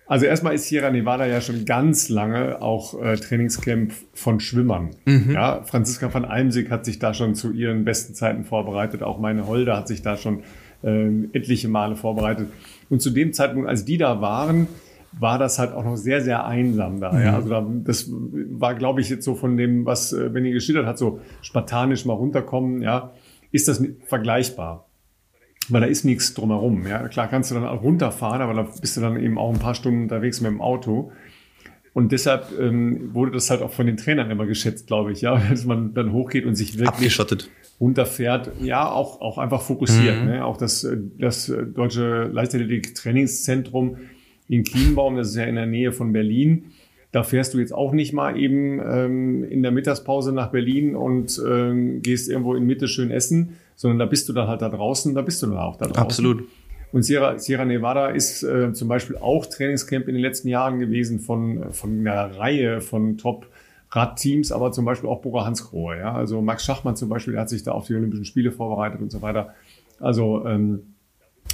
also 0.05 0.25
erstmal 0.25 0.53
ist 0.53 0.67
Sierra 0.67 0.91
Nevada 0.91 1.25
ja 1.25 1.39
schon 1.39 1.65
ganz 1.65 2.09
lange 2.09 2.61
auch 2.61 3.01
äh, 3.01 3.15
Trainingscamp 3.15 3.93
von 4.13 4.39
Schwimmern. 4.39 4.91
Mhm. 5.05 5.31
Ja, 5.31 5.63
Franziska 5.63 6.13
van 6.13 6.25
Almsig 6.25 6.69
hat 6.69 6.85
sich 6.85 6.99
da 6.99 7.13
schon 7.13 7.35
zu 7.35 7.51
ihren 7.51 7.85
besten 7.85 8.13
Zeiten 8.13 8.43
vorbereitet. 8.43 9.01
Auch 9.01 9.19
meine 9.19 9.47
Holde 9.47 9.75
hat 9.75 9.87
sich 9.87 10.01
da 10.01 10.17
schon 10.17 10.43
äh, 10.83 11.07
etliche 11.31 11.69
Male 11.69 11.95
vorbereitet. 11.95 12.49
Und 12.89 13.01
zu 13.01 13.11
dem 13.11 13.33
Zeitpunkt, 13.33 13.69
als 13.69 13.85
die 13.85 13.97
da 13.97 14.19
waren, 14.19 14.67
war 15.19 15.37
das 15.37 15.59
halt 15.59 15.73
auch 15.73 15.85
noch 15.85 15.95
sehr, 15.95 16.21
sehr 16.21 16.45
einsam 16.45 16.99
da. 16.99 17.13
Mhm. 17.13 17.21
Ja? 17.21 17.35
Also 17.35 17.49
da, 17.49 17.65
das 17.83 18.09
war, 18.11 18.75
glaube 18.75 18.99
ich, 18.99 19.09
jetzt 19.09 19.23
so 19.23 19.35
von 19.35 19.55
dem, 19.55 19.85
was 19.85 20.11
äh, 20.11 20.29
Benny 20.29 20.51
geschildert 20.51 20.85
hat, 20.85 20.97
so 20.97 21.21
spartanisch 21.41 22.05
mal 22.05 22.13
runterkommen, 22.13 22.81
ja, 22.81 23.11
ist 23.51 23.67
das 23.67 23.83
vergleichbar 24.05 24.87
weil 25.69 25.81
da 25.81 25.87
ist 25.87 26.03
nichts 26.03 26.33
drumherum. 26.33 26.87
Ja, 26.87 27.07
klar 27.07 27.27
kannst 27.27 27.51
du 27.51 27.55
dann 27.55 27.65
auch 27.65 27.83
runterfahren, 27.83 28.41
aber 28.41 28.53
da 28.53 28.63
bist 28.63 28.97
du 28.97 29.01
dann 29.01 29.19
eben 29.19 29.37
auch 29.37 29.53
ein 29.53 29.59
paar 29.59 29.75
Stunden 29.75 30.03
unterwegs 30.03 30.41
mit 30.41 30.51
dem 30.51 30.61
Auto. 30.61 31.11
Und 31.93 32.11
deshalb 32.11 32.47
ähm, 32.59 33.13
wurde 33.13 33.31
das 33.31 33.49
halt 33.49 33.61
auch 33.61 33.71
von 33.71 33.85
den 33.85 33.97
Trainern 33.97 34.31
immer 34.31 34.47
geschätzt, 34.47 34.87
glaube 34.87 35.11
ich, 35.11 35.21
ja, 35.21 35.37
dass 35.49 35.65
man 35.65 35.93
dann 35.93 36.11
hochgeht 36.11 36.45
und 36.45 36.55
sich 36.55 36.79
wirklich 36.79 37.17
runterfährt. 37.79 38.51
Ja, 38.61 38.89
auch 38.89 39.21
auch 39.21 39.37
einfach 39.37 39.61
fokussiert. 39.61 40.21
Mhm. 40.21 40.27
Ne? 40.27 40.45
Auch 40.45 40.57
das 40.57 40.87
das 41.19 41.51
deutsche 41.75 42.29
Leichtathletik-Trainingszentrum 42.31 43.97
in 44.47 44.63
Kienbaum, 44.63 45.15
das 45.15 45.29
ist 45.29 45.35
ja 45.35 45.43
in 45.43 45.55
der 45.55 45.65
Nähe 45.65 45.91
von 45.91 46.13
Berlin. 46.13 46.65
Da 47.11 47.21
fährst 47.21 47.53
du 47.53 47.59
jetzt 47.59 47.73
auch 47.73 47.93
nicht 47.93 48.11
mal 48.11 48.39
eben 48.39 48.79
ähm, 48.79 49.43
in 49.43 49.61
der 49.61 49.71
Mittagspause 49.71 50.33
nach 50.33 50.51
Berlin 50.51 50.95
und 50.95 51.39
ähm, 51.47 52.01
gehst 52.01 52.27
irgendwo 52.27 52.55
in 52.55 52.65
Mitte 52.65 52.87
schön 52.87 53.11
essen, 53.11 53.57
sondern 53.75 53.99
da 53.99 54.05
bist 54.05 54.29
du 54.29 54.33
dann 54.33 54.47
halt 54.47 54.61
da 54.61 54.69
draußen, 54.69 55.13
da 55.13 55.21
bist 55.21 55.41
du 55.41 55.47
dann 55.47 55.57
auch 55.57 55.77
da 55.77 55.85
draußen. 55.85 56.01
Absolut. 56.01 56.47
Und 56.91 57.01
Sierra, 57.03 57.39
Sierra 57.39 57.65
Nevada 57.65 58.07
ist 58.09 58.43
äh, 58.43 58.71
zum 58.73 58.87
Beispiel 58.87 59.17
auch 59.17 59.47
Trainingscamp 59.47 60.07
in 60.07 60.13
den 60.13 60.21
letzten 60.21 60.47
Jahren 60.47 60.79
gewesen 60.79 61.19
von, 61.19 61.73
von 61.73 61.99
einer 61.99 62.37
Reihe 62.37 62.81
von 62.81 63.17
Top 63.17 63.47
Radteams, 63.89 64.51
aber 64.51 64.71
zum 64.71 64.85
Beispiel 64.85 65.09
auch 65.09 65.21
Bora 65.21 65.45
Hansgrohe. 65.45 65.97
Ja? 65.97 66.13
Also 66.13 66.41
Max 66.41 66.63
Schachmann 66.65 66.95
zum 66.95 67.09
Beispiel, 67.09 67.33
der 67.33 67.41
hat 67.41 67.49
sich 67.49 67.63
da 67.63 67.71
auf 67.71 67.87
die 67.87 67.95
Olympischen 67.95 68.25
Spiele 68.25 68.51
vorbereitet 68.51 69.01
und 69.01 69.11
so 69.11 69.21
weiter. 69.21 69.53
Also 69.99 70.45
ähm, 70.45 70.93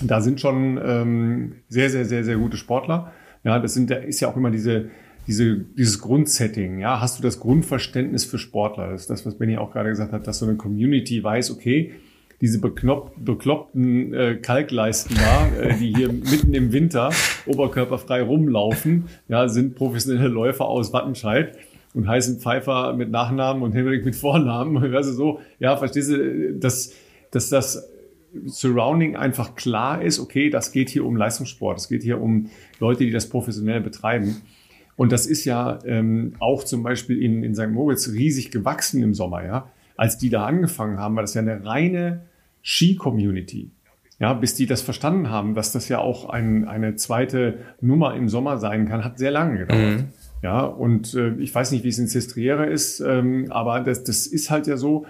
da 0.02 0.22
sind 0.22 0.42
schon 0.42 0.80
ähm, 0.84 1.56
sehr, 1.68 1.90
sehr, 1.90 2.06
sehr, 2.06 2.24
sehr 2.24 2.38
gute 2.38 2.58
Sportler. 2.58 3.14
Ja, 3.44 3.60
das 3.60 3.74
sind, 3.74 3.90
da 3.90 3.96
ist 3.96 4.20
ja 4.20 4.30
auch 4.30 4.36
immer 4.36 4.52
diese, 4.52 4.90
diese, 5.28 5.58
dieses 5.58 6.00
Grundsetting, 6.00 6.80
ja, 6.80 7.00
hast 7.00 7.20
du 7.20 7.24
das 7.24 7.40
Grundverständnis 7.40 8.26
für 8.26 8.38
Sportler? 8.38 8.92
Das 8.92 9.02
ist 9.02 9.10
das, 9.10 9.26
was 9.26 9.38
Benny 9.38 9.58
auch 9.58 9.72
gerade 9.72 9.90
gesagt 9.90 10.12
hat, 10.12 10.28
dass 10.28 10.40
so 10.40 10.46
eine 10.46 10.56
Community 10.56 11.24
weiß, 11.24 11.52
okay, 11.52 11.94
diese 12.42 12.60
beknopp, 12.60 13.14
bekloppten 13.18 14.14
äh, 14.14 14.36
Kalkleisten 14.36 15.18
da, 15.18 15.62
äh, 15.62 15.78
die 15.78 15.94
hier 15.94 16.08
mitten 16.14 16.54
im 16.54 16.72
Winter 16.72 17.12
oberkörperfrei 17.46 18.22
rumlaufen, 18.22 19.06
ja, 19.28 19.48
sind 19.48 19.76
professionelle 19.76 20.30
Läufer 20.30 20.66
aus 20.66 20.94
Wattenscheid 20.94 21.58
und 21.94 22.08
heißen 22.08 22.40
Pfeiffer 22.40 22.94
mit 22.94 23.12
Nachnamen 23.12 23.64
und 23.64 23.74
Henrik 23.74 24.06
mit 24.06 24.16
Vornamen. 24.16 24.94
Also 24.94 25.14
so, 25.14 25.40
ja, 25.60 25.76
verstehst 25.78 26.12
du, 26.12 26.54
dass, 26.54 26.94
dass 27.32 27.50
das 27.50 27.90
Surrounding 28.46 29.16
einfach 29.16 29.56
klar 29.56 30.02
ist, 30.02 30.20
okay, 30.20 30.50
das 30.50 30.72
geht 30.72 30.90
hier 30.90 31.06
um 31.06 31.16
Leistungssport, 31.16 31.80
es 31.80 31.90
geht 31.90 32.04
hier 32.04 32.22
um 32.22 32.50
Leute, 32.80 33.04
die 33.04 33.12
das 33.12 33.28
professionell 33.28 33.82
betreiben. 33.82 34.42
Und 34.96 35.12
das 35.12 35.26
ist 35.26 35.46
ja 35.46 35.80
ähm, 35.86 36.34
auch 36.40 36.64
zum 36.64 36.84
Beispiel 36.84 37.22
in, 37.22 37.44
in 37.44 37.56
St. 37.56 37.70
Moritz 37.70 38.10
riesig 38.10 38.52
gewachsen 38.52 39.02
im 39.02 39.14
Sommer, 39.14 39.46
ja. 39.46 39.72
Als 39.96 40.18
die 40.18 40.30
da 40.30 40.46
angefangen 40.46 40.98
haben, 40.98 41.16
war 41.16 41.24
das 41.24 41.34
ja 41.34 41.42
eine 41.42 41.66
reine 41.66 42.22
Ski-Community. 42.62 43.72
Ja, 44.20 44.34
bis 44.34 44.54
die 44.54 44.66
das 44.66 44.82
verstanden 44.82 45.30
haben, 45.30 45.56
dass 45.56 45.72
das 45.72 45.88
ja 45.88 46.00
auch 46.00 46.28
ein, 46.28 46.68
eine 46.68 46.96
zweite 46.96 47.60
Nummer 47.80 48.16
im 48.16 48.28
Sommer 48.28 48.58
sein 48.58 48.90
kann, 48.90 49.06
hat 49.06 49.18
sehr 49.18 49.32
lange 49.32 49.60
gedauert. 49.60 50.00
Mhm. 50.00 50.08
Ja, 50.42 50.62
und 50.62 51.14
äh, 51.14 51.36
ich 51.36 51.54
weiß 51.56 51.72
nicht, 51.72 51.84
wie 51.84 51.90
es 51.90 52.00
in 52.00 52.08
Sestriere 52.08 52.66
ist, 52.66 53.00
ähm, 53.00 53.48
aber 53.50 53.80
das, 53.80 54.04
das 54.04 54.28
ist 54.28 54.50
halt 54.50 54.68
ja 54.68 54.76
so, 54.76 55.06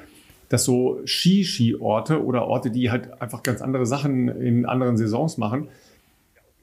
dass 0.48 0.64
so 0.64 1.00
Ski-Ski-Orte 1.06 2.24
oder 2.24 2.46
Orte, 2.46 2.72
die 2.72 2.92
halt 2.92 3.22
einfach 3.22 3.44
ganz 3.44 3.62
andere 3.62 3.86
Sachen 3.86 4.28
in 4.28 4.66
anderen 4.66 4.98
Saisons 4.98 5.38
machen, 5.38 5.70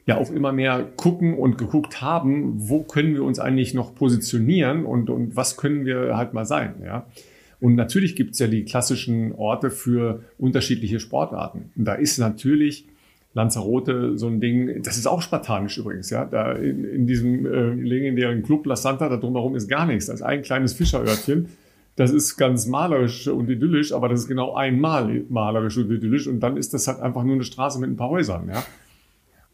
ja 0.06 0.18
auch 0.18 0.30
immer 0.30 0.52
mehr 0.52 0.86
gucken 0.96 1.34
und 1.34 1.58
geguckt 1.58 2.00
haben, 2.00 2.68
wo 2.68 2.82
können 2.82 3.14
wir 3.14 3.24
uns 3.24 3.38
eigentlich 3.40 3.74
noch 3.74 3.94
positionieren 3.94 4.84
und, 4.84 5.10
und 5.10 5.34
was 5.34 5.56
können 5.56 5.84
wir 5.84 6.16
halt 6.16 6.32
mal 6.32 6.44
sein, 6.44 6.74
ja. 6.84 7.06
Und 7.60 7.74
natürlich 7.74 8.16
gibt's 8.16 8.38
ja 8.38 8.46
die 8.46 8.64
klassischen 8.64 9.32
Orte 9.32 9.70
für 9.70 10.22
unterschiedliche 10.38 11.00
Sportarten. 11.00 11.70
Und 11.76 11.84
da 11.84 11.94
ist 11.94 12.18
natürlich 12.18 12.86
Lanzarote 13.36 14.16
so 14.16 14.28
ein 14.28 14.40
Ding, 14.40 14.82
das 14.82 14.96
ist 14.96 15.06
auch 15.06 15.20
spartanisch 15.20 15.76
übrigens, 15.76 16.08
ja. 16.08 16.24
Da 16.24 16.52
in, 16.52 16.84
in 16.84 17.06
diesem 17.06 17.44
äh, 17.44 17.74
legendären 17.74 18.42
Club 18.42 18.66
La 18.66 18.76
Santa, 18.76 19.08
da 19.08 19.18
drumherum 19.18 19.54
ist 19.56 19.68
gar 19.68 19.86
nichts. 19.86 20.06
Das 20.06 20.16
ist 20.16 20.22
ein 20.22 20.42
kleines 20.42 20.72
Fischerörtchen. 20.72 21.48
Das 21.96 22.12
ist 22.12 22.36
ganz 22.36 22.66
malerisch 22.66 23.28
und 23.28 23.48
idyllisch, 23.48 23.92
aber 23.92 24.08
das 24.08 24.20
ist 24.20 24.28
genau 24.28 24.54
einmal 24.54 25.24
malerisch 25.28 25.76
und 25.78 25.90
idyllisch. 25.90 26.26
Und 26.26 26.40
dann 26.40 26.56
ist 26.56 26.74
das 26.74 26.88
halt 26.88 27.00
einfach 27.00 27.24
nur 27.24 27.34
eine 27.34 27.44
Straße 27.44 27.78
mit 27.78 27.90
ein 27.90 27.96
paar 27.96 28.10
Häusern, 28.10 28.48
ja. 28.48 28.64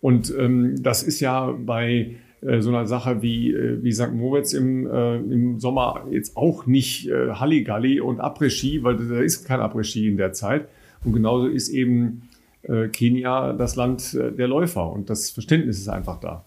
Und 0.01 0.35
ähm, 0.37 0.83
das 0.83 1.05
ist 1.05 1.21
ja 1.21 1.53
bei 1.53 2.17
so 2.61 2.71
einer 2.71 2.87
Sache 2.87 3.23
wie, 3.23 3.53
äh, 3.53 3.83
wie 3.83 3.93
St. 3.93 4.13
Moritz 4.13 4.53
im, 4.53 4.87
äh, 4.87 5.17
im 5.17 5.61
Sommer 5.61 6.07
jetzt 6.11 6.37
auch 6.37 6.67
nicht 6.67 7.09
äh, 7.09 7.31
Halligalli 7.31 8.01
und 8.01 8.21
Après-Ski, 8.21 8.83
weil 8.83 8.97
da 8.97 9.21
ist 9.21 9.45
kein 9.45 9.61
Après-Ski 9.61 10.09
in 10.09 10.17
der 10.17 10.33
Zeit. 10.33 10.69
Und 11.05 11.13
genauso 11.13 11.47
ist 11.47 11.69
eben 11.69 12.29
äh, 12.63 12.89
Kenia 12.89 13.53
das 13.53 13.77
Land 13.77 14.15
äh, 14.15 14.33
der 14.33 14.49
Läufer 14.49 14.91
und 14.91 15.09
das 15.09 15.31
Verständnis 15.31 15.79
ist 15.79 15.89
einfach 15.89 16.19
da. 16.19 16.45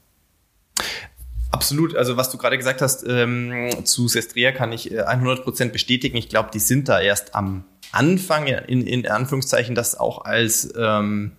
Absolut. 1.51 1.95
Also 1.95 2.17
was 2.17 2.29
du 2.29 2.37
gerade 2.37 2.57
gesagt 2.57 2.81
hast 2.81 3.05
ähm, 3.07 3.69
zu 3.85 4.09
Sestria 4.09 4.51
kann 4.51 4.73
ich 4.73 4.91
äh, 4.91 5.01
100% 5.01 5.69
bestätigen. 5.69 6.17
Ich 6.17 6.27
glaube, 6.27 6.49
die 6.53 6.59
sind 6.59 6.89
da 6.89 6.99
erst 6.99 7.33
am 7.35 7.63
Anfang, 7.93 8.47
in, 8.47 8.85
in 8.85 9.07
Anführungszeichen, 9.07 9.75
das 9.75 9.97
auch 9.97 10.25
als 10.25 10.73
ähm, 10.77 11.31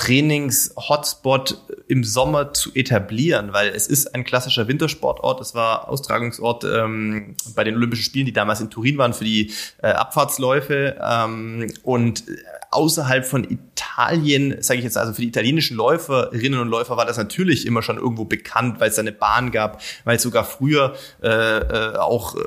Trainings-Hotspot 0.00 1.58
im 1.86 2.04
Sommer 2.04 2.54
zu 2.54 2.74
etablieren, 2.74 3.52
weil 3.52 3.68
es 3.68 3.86
ist 3.86 4.14
ein 4.14 4.24
klassischer 4.24 4.66
Wintersportort. 4.66 5.42
Es 5.42 5.54
war 5.54 5.90
Austragungsort 5.90 6.64
ähm, 6.64 7.36
bei 7.54 7.64
den 7.64 7.76
Olympischen 7.76 8.04
Spielen, 8.04 8.24
die 8.24 8.32
damals 8.32 8.62
in 8.62 8.70
Turin 8.70 8.96
waren 8.96 9.12
für 9.12 9.24
die 9.24 9.52
äh, 9.82 9.88
Abfahrtsläufe. 9.88 10.96
Ähm, 11.06 11.70
und 11.82 12.24
außerhalb 12.70 13.26
von 13.26 13.44
Italien, 13.44 14.62
sage 14.62 14.78
ich 14.78 14.84
jetzt 14.84 14.96
also 14.96 15.12
für 15.12 15.20
die 15.20 15.28
italienischen 15.28 15.76
Läuferinnen 15.76 16.60
und 16.60 16.68
Läufer 16.68 16.96
war 16.96 17.04
das 17.04 17.18
natürlich 17.18 17.66
immer 17.66 17.82
schon 17.82 17.98
irgendwo 17.98 18.24
bekannt, 18.24 18.80
weil 18.80 18.88
es 18.88 18.98
eine 18.98 19.12
Bahn 19.12 19.50
gab, 19.50 19.82
weil 20.04 20.16
es 20.16 20.22
sogar 20.22 20.44
früher 20.44 20.94
äh, 21.22 21.28
äh, 21.28 21.96
auch 21.96 22.36
äh, 22.36 22.40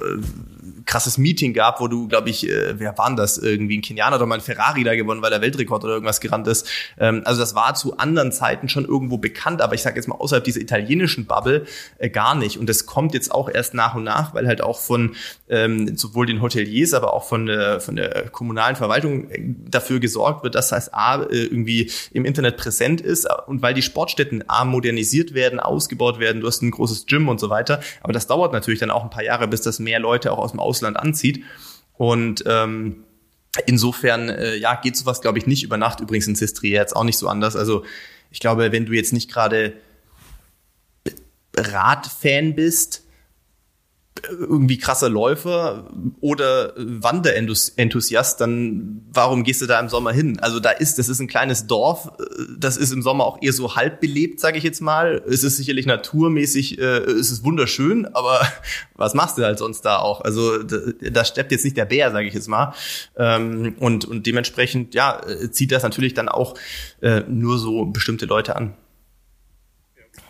krasses 0.86 1.18
Meeting 1.18 1.54
gab, 1.54 1.80
wo 1.80 1.88
du, 1.88 2.08
glaube 2.08 2.30
ich, 2.30 2.48
äh, 2.48 2.80
wer 2.80 2.98
waren 2.98 3.16
das? 3.16 3.38
Irgendwie 3.38 3.78
ein 3.78 3.82
Kenianer 3.82 4.18
oder 4.18 4.26
mal 4.26 4.36
ein 4.36 4.42
Ferrari 4.42 4.84
da 4.84 4.96
gewonnen, 4.96 5.22
weil 5.22 5.30
der 5.30 5.42
Weltrekord 5.42 5.84
oder 5.84 5.94
irgendwas 5.94 6.20
gerannt 6.20 6.48
ist. 6.48 6.68
Ähm, 7.00 7.22
also 7.26 7.40
das 7.40 7.56
war 7.56 7.76
zu 7.76 7.98
anderen 7.98 8.32
Zeiten 8.32 8.70
schon 8.70 8.86
irgendwo 8.86 9.18
bekannt, 9.18 9.62
aber 9.62 9.76
ich 9.76 9.82
sage 9.82 9.96
jetzt 9.96 10.08
mal 10.08 10.16
außerhalb 10.16 10.44
dieser 10.44 10.62
italienischen 10.62 11.26
Bubble 11.26 11.66
äh, 11.98 12.10
gar 12.10 12.36
nicht. 12.36 12.58
Und 12.58 12.68
das 12.68 12.86
kommt 12.86 13.14
jetzt 13.14 13.32
auch 13.32 13.50
erst 13.50 13.74
nach 13.74 13.96
und 13.96 14.04
nach, 14.04 14.34
weil 14.34 14.48
halt 14.48 14.62
auch 14.62 14.80
von 14.80 15.16
ähm, 15.50 15.98
sowohl 15.98 16.26
den 16.26 16.42
Hoteliers, 16.42 16.94
aber 16.94 17.14
auch 17.14 17.26
von 17.26 17.46
der, 17.46 17.80
von 17.80 17.96
der 17.96 18.30
kommunalen 18.30 18.76
Verwaltung 18.76 19.30
äh, 19.30 19.42
dafür 19.70 20.00
gesorgt 20.00 20.44
wird, 20.44 20.56
dass 20.56 20.70
das 20.70 20.94
A 20.94 21.24
äh, 21.24 21.44
irgendwie 21.44 21.92
im 22.12 22.26
Internet 22.26 22.58
präsent 22.58 23.02
ist 23.02 23.28
und 23.48 23.62
weil 23.62 23.74
die 23.74 23.82
Sportstätten 23.82 24.44
A 24.48 24.66
modernisiert 24.66 25.34
werden, 25.34 25.60
ausgebaut 25.60 26.20
werden, 26.20 26.42
du 26.42 26.48
hast 26.48 26.62
ein 26.62 26.72
großes 26.72 27.06
Gym 27.06 27.30
und 27.30 27.40
so 27.40 27.50
weiter. 27.50 27.80
Aber 28.02 28.14
das 28.14 28.28
dauert 28.28 28.54
natürlich 28.54 28.80
dann 28.80 28.92
auch 28.92 29.04
ein 29.04 29.10
paar 29.10 29.24
Jahre, 29.24 29.48
bis 29.48 29.62
das 29.62 29.80
mehr 29.80 30.00
Leute 30.00 30.32
auch 30.32 30.40
aus 30.40 30.52
dem 30.52 30.60
Ausland 30.60 30.73
anzieht. 30.82 31.44
Und 31.94 32.44
ähm, 32.48 33.04
insofern, 33.66 34.30
äh, 34.30 34.56
ja, 34.56 34.76
geht 34.76 34.98
sowas, 34.98 35.22
glaube 35.22 35.38
ich, 35.38 35.46
nicht 35.46 35.64
über 35.64 35.78
Nacht. 35.78 36.00
Übrigens 36.00 36.28
in 36.28 36.36
Sistria 36.36 36.82
jetzt 36.82 36.96
auch 36.96 37.04
nicht 37.04 37.18
so 37.18 37.28
anders. 37.28 37.56
Also 37.56 37.84
ich 38.32 38.40
glaube, 38.40 38.72
wenn 38.72 38.86
du 38.86 38.94
jetzt 38.94 39.14
nicht 39.14 39.32
gerade 39.32 39.74
Radfan 41.56 42.56
bist, 42.56 43.04
irgendwie 44.30 44.78
krasser 44.78 45.10
Läufer 45.10 45.92
oder 46.22 46.74
Wanderenthusiast, 46.78 48.40
dann 48.40 49.02
warum 49.12 49.44
gehst 49.44 49.62
du 49.62 49.66
da 49.66 49.80
im 49.80 49.90
Sommer 49.90 50.12
hin? 50.12 50.40
Also 50.40 50.60
da 50.60 50.70
ist, 50.70 50.98
das 51.00 51.10
ist 51.10 51.20
ein 51.20 51.28
kleines 51.28 51.68
Dorf, 51.68 52.12
das 52.58 52.78
ist 52.78 52.94
im 52.94 53.02
Sommer 53.02 53.26
auch 53.26 53.42
eher 53.42 53.54
so 53.54 53.76
halb 53.76 54.00
belebt, 54.00 54.40
sage 54.40 54.58
ich 54.58 54.64
jetzt 54.64 54.82
mal. 54.82 55.22
Es 55.28 55.44
ist 55.44 55.58
sicherlich 55.58 55.86
naturmäßig, 55.86 56.80
äh, 56.80 57.00
es 57.00 57.32
ist 57.32 57.44
wunderschön, 57.44 58.06
aber 58.14 58.48
was 58.96 59.14
machst 59.14 59.38
du 59.38 59.44
halt 59.44 59.60
sonst 59.60 59.82
da 59.82 59.98
auch? 59.98 60.22
Also 60.22 60.62
da, 60.64 60.78
da 61.12 61.26
steppt 61.26 61.52
jetzt 61.52 61.66
nicht 61.66 61.76
der 61.76 61.86
Bär, 61.86 62.12
sage 62.12 62.28
ich 62.28 62.34
jetzt 62.34 62.48
mal. 62.48 62.74
Ähm, 63.18 63.76
und, 63.80 64.06
und 64.06 64.26
dementsprechend, 64.26 64.94
ja, 64.94 65.22
zieht 65.52 65.72
das 65.72 65.84
natürlich 65.84 66.14
dann 66.14 66.30
auch 66.30 66.56
äh, 67.02 67.22
nur 67.28 67.58
so 67.58 67.86
bestimmte 67.86 68.26
Leute 68.26 68.56
an. 68.56 68.74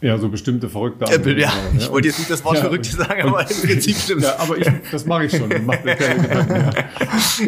Ja, 0.04 0.18
so 0.18 0.28
bestimmte 0.28 0.68
verrückte 0.68 1.06
Apple, 1.06 1.39
ja. 1.39 1.47
ja. 1.47 1.54
Ich 1.78 1.89
wollte 1.89 2.10
jetzt 2.10 2.20
nicht 2.20 2.30
das 2.30 2.43
Wort 2.43 2.58
ja, 2.58 2.64
verrückte 2.64 2.89
sagen, 2.89 3.22
aber 3.22 3.49
im 3.49 3.68
Prinzip 3.68 3.95
stimmt 4.04 4.24
Ja, 4.24 4.36
aber 4.38 4.58
ich, 4.58 4.68
das 4.91 5.06
mache 5.06 5.26
ich 5.26 5.32
schon. 5.32 5.47
Keine 5.47 6.22
Gedanken. 6.22 6.84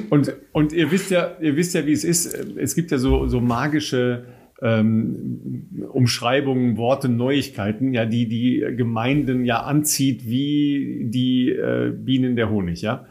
Und, 0.09 0.33
und 0.53 0.71
ihr 0.71 0.89
wisst 0.89 1.11
ja, 1.11 1.31
ihr 1.41 1.57
wisst 1.57 1.73
ja, 1.73 1.85
wie 1.85 1.91
es 1.91 2.05
ist. 2.05 2.33
Es 2.33 2.73
gibt 2.73 2.91
ja 2.91 2.97
so, 2.97 3.27
so 3.27 3.41
magische 3.41 4.23
ähm, 4.61 5.67
Umschreibungen, 5.91 6.77
Worte, 6.77 7.09
Neuigkeiten, 7.09 7.93
ja, 7.93 8.05
die 8.05 8.29
die 8.29 8.65
Gemeinden 8.77 9.43
ja 9.43 9.63
anzieht 9.63 10.25
wie 10.25 11.07
die 11.09 11.49
äh, 11.49 11.91
Bienen 11.91 12.37
der 12.37 12.49
Honig, 12.49 12.81
ja. 12.81 13.05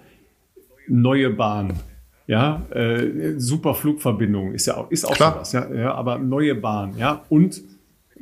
Neue 0.89 1.29
Bahn, 1.29 1.75
ja, 2.27 2.63
äh, 2.71 3.35
super 3.37 3.75
Flugverbindung 3.75 4.55
ist 4.55 4.67
ja 4.67 4.79
auch, 4.79 4.91
ist 4.91 5.05
auch 5.05 5.15
Klar. 5.15 5.33
sowas, 5.33 5.53
ja, 5.53 5.75
ja, 5.75 5.95
aber 5.95 6.19
neue 6.19 6.55
Bahn, 6.55 6.97
ja, 6.97 7.25
und 7.29 7.63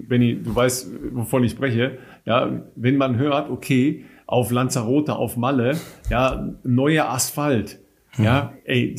Benny, 0.09 0.43
du 0.43 0.55
weißt, 0.55 0.91
wovon 1.13 1.45
ich 1.45 1.53
spreche. 1.53 1.99
Ja, 2.25 2.63
wenn 2.77 2.97
man 2.97 3.17
hört, 3.17 3.51
okay, 3.51 4.05
auf 4.27 4.51
Lanzarote, 4.51 5.17
auf 5.17 5.37
Malle, 5.37 5.77
ja, 6.11 6.55
neuer 6.63 7.11
Asphalt. 7.11 7.79
Ja, 8.19 8.53
ey, 8.65 8.95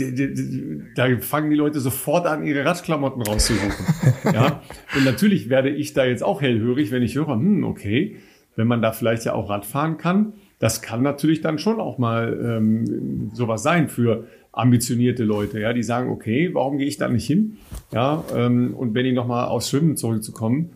da 0.95 1.07
fangen 1.19 1.51
die 1.51 1.55
Leute 1.55 1.79
sofort 1.79 2.25
an, 2.25 2.43
ihre 2.43 2.65
Radklamotten 2.65 3.21
rauszusuchen. 3.21 3.71
ja, 4.33 4.61
und 4.95 5.05
natürlich 5.05 5.49
werde 5.49 5.69
ich 5.69 5.93
da 5.93 6.05
jetzt 6.05 6.23
auch 6.23 6.41
hellhörig, 6.41 6.89
wenn 6.89 7.03
ich 7.03 7.13
höre, 7.13 7.27
hm, 7.27 7.63
okay, 7.63 8.17
wenn 8.55 8.67
man 8.67 8.81
da 8.81 8.91
vielleicht 8.91 9.25
ja 9.25 9.33
auch 9.33 9.49
Rad 9.49 9.65
fahren 9.65 9.97
kann, 9.97 10.33
das 10.57 10.81
kann 10.81 11.03
natürlich 11.03 11.41
dann 11.41 11.59
schon 11.59 11.79
auch 11.79 11.99
mal 11.99 12.39
ähm, 12.43 13.29
sowas 13.33 13.61
sein 13.61 13.87
für 13.87 14.25
ambitionierte 14.51 15.23
Leute, 15.23 15.59
ja, 15.59 15.73
die 15.73 15.83
sagen, 15.83 16.09
okay, 16.09 16.51
warum 16.53 16.77
gehe 16.77 16.87
ich 16.87 16.97
da 16.97 17.09
nicht 17.09 17.25
hin? 17.25 17.57
Ja, 17.91 18.23
ähm, 18.35 18.73
und 18.75 18.93
Benny 18.93 19.11
nochmal 19.11 19.47
aufs 19.47 19.69
Schwimmen 19.69 19.97
zurückzukommen, 19.97 20.71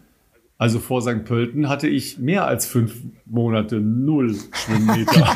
also 0.59 0.79
vor 0.79 1.01
St. 1.01 1.23
Pölten 1.23 1.69
hatte 1.69 1.87
ich 1.87 2.17
mehr 2.17 2.47
als 2.47 2.65
fünf 2.65 2.95
Monate 3.25 3.79
null 3.79 4.35
Schwimmmeter. 4.53 5.35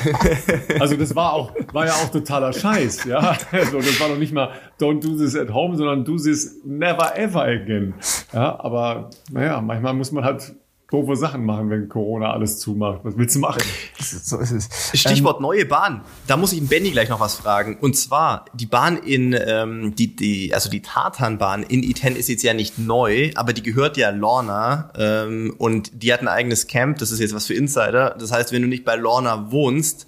also 0.80 0.96
das 0.96 1.16
war 1.16 1.34
auch, 1.34 1.54
war 1.74 1.86
ja 1.86 1.92
auch 1.94 2.10
totaler 2.10 2.54
Scheiß, 2.54 3.06
ja. 3.06 3.38
Also 3.52 3.78
das 3.78 4.00
war 4.00 4.10
noch 4.10 4.18
nicht 4.18 4.34
mal 4.34 4.50
don't 4.80 5.02
do 5.04 5.16
this 5.16 5.36
at 5.36 5.54
home, 5.54 5.76
sondern 5.78 6.06
do 6.06 6.18
this 6.18 6.62
never 6.66 7.18
ever 7.18 7.44
again. 7.44 7.94
Ja, 8.34 8.60
aber 8.60 9.12
naja, 9.32 9.62
manchmal 9.62 9.94
muss 9.94 10.12
man 10.12 10.24
halt 10.24 10.56
doofe 10.92 11.16
Sachen 11.16 11.46
machen, 11.46 11.70
wenn 11.70 11.88
Corona 11.88 12.34
alles 12.34 12.60
zumacht. 12.60 13.00
Was 13.04 13.18
willst 13.18 13.36
du 13.36 13.40
machen? 13.40 13.62
So 14.00 14.38
ist 14.38 14.52
es. 14.52 14.70
Stichwort 14.94 15.38
ähm, 15.38 15.44
neue 15.44 15.66
Bahn. 15.66 16.02
Da 16.28 16.38
muss 16.38 16.52
ich 16.52 16.60
den 16.60 16.68
Benny 16.68 16.92
gleich 16.92 17.10
noch 17.10 17.20
was 17.20 17.36
fragen. 17.36 17.78
Und 17.80 17.96
zwar 17.96 18.46
die 18.54 18.66
Bahn 18.66 18.98
in 18.98 19.34
ähm, 19.34 19.96
die 19.96 20.16
die 20.16 20.54
also 20.54 20.70
die 20.70 20.82
Tartanbahn 20.82 21.64
in 21.64 21.82
Iten 21.84 22.16
ist 22.16 22.28
jetzt 22.28 22.44
ja 22.44 22.54
nicht 22.54 22.78
neu, 22.78 23.32
aber 23.36 23.54
die 23.54 23.64
gehört 23.64 23.98
ja 23.98 24.10
Lorna 24.10 24.92
ähm, 24.98 25.56
und 25.58 26.04
die 26.04 26.12
hat 26.12 26.22
ein 26.22 26.28
eigenes 26.28 26.68
Camp. 26.68 26.98
Das 26.98 27.12
ist 27.12 27.20
jetzt 27.20 27.34
was 27.34 27.48
für 27.48 27.54
Insider. 27.54 28.16
Das 28.20 28.32
heißt, 28.32 28.52
wenn 28.52 28.62
du 28.62 28.68
nicht 28.68 28.84
bei 28.84 28.96
Lorna 28.96 29.52
wohnst, 29.52 30.08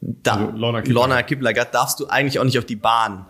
da, 0.00 0.46
also 0.46 0.56
Lorna, 0.56 0.82
Lorna 0.86 1.22
Kiplagat, 1.22 1.74
darfst 1.74 2.00
du 2.00 2.06
eigentlich 2.06 2.38
auch 2.38 2.44
nicht 2.44 2.58
auf 2.58 2.64
die 2.64 2.76
Bahn. 2.76 3.26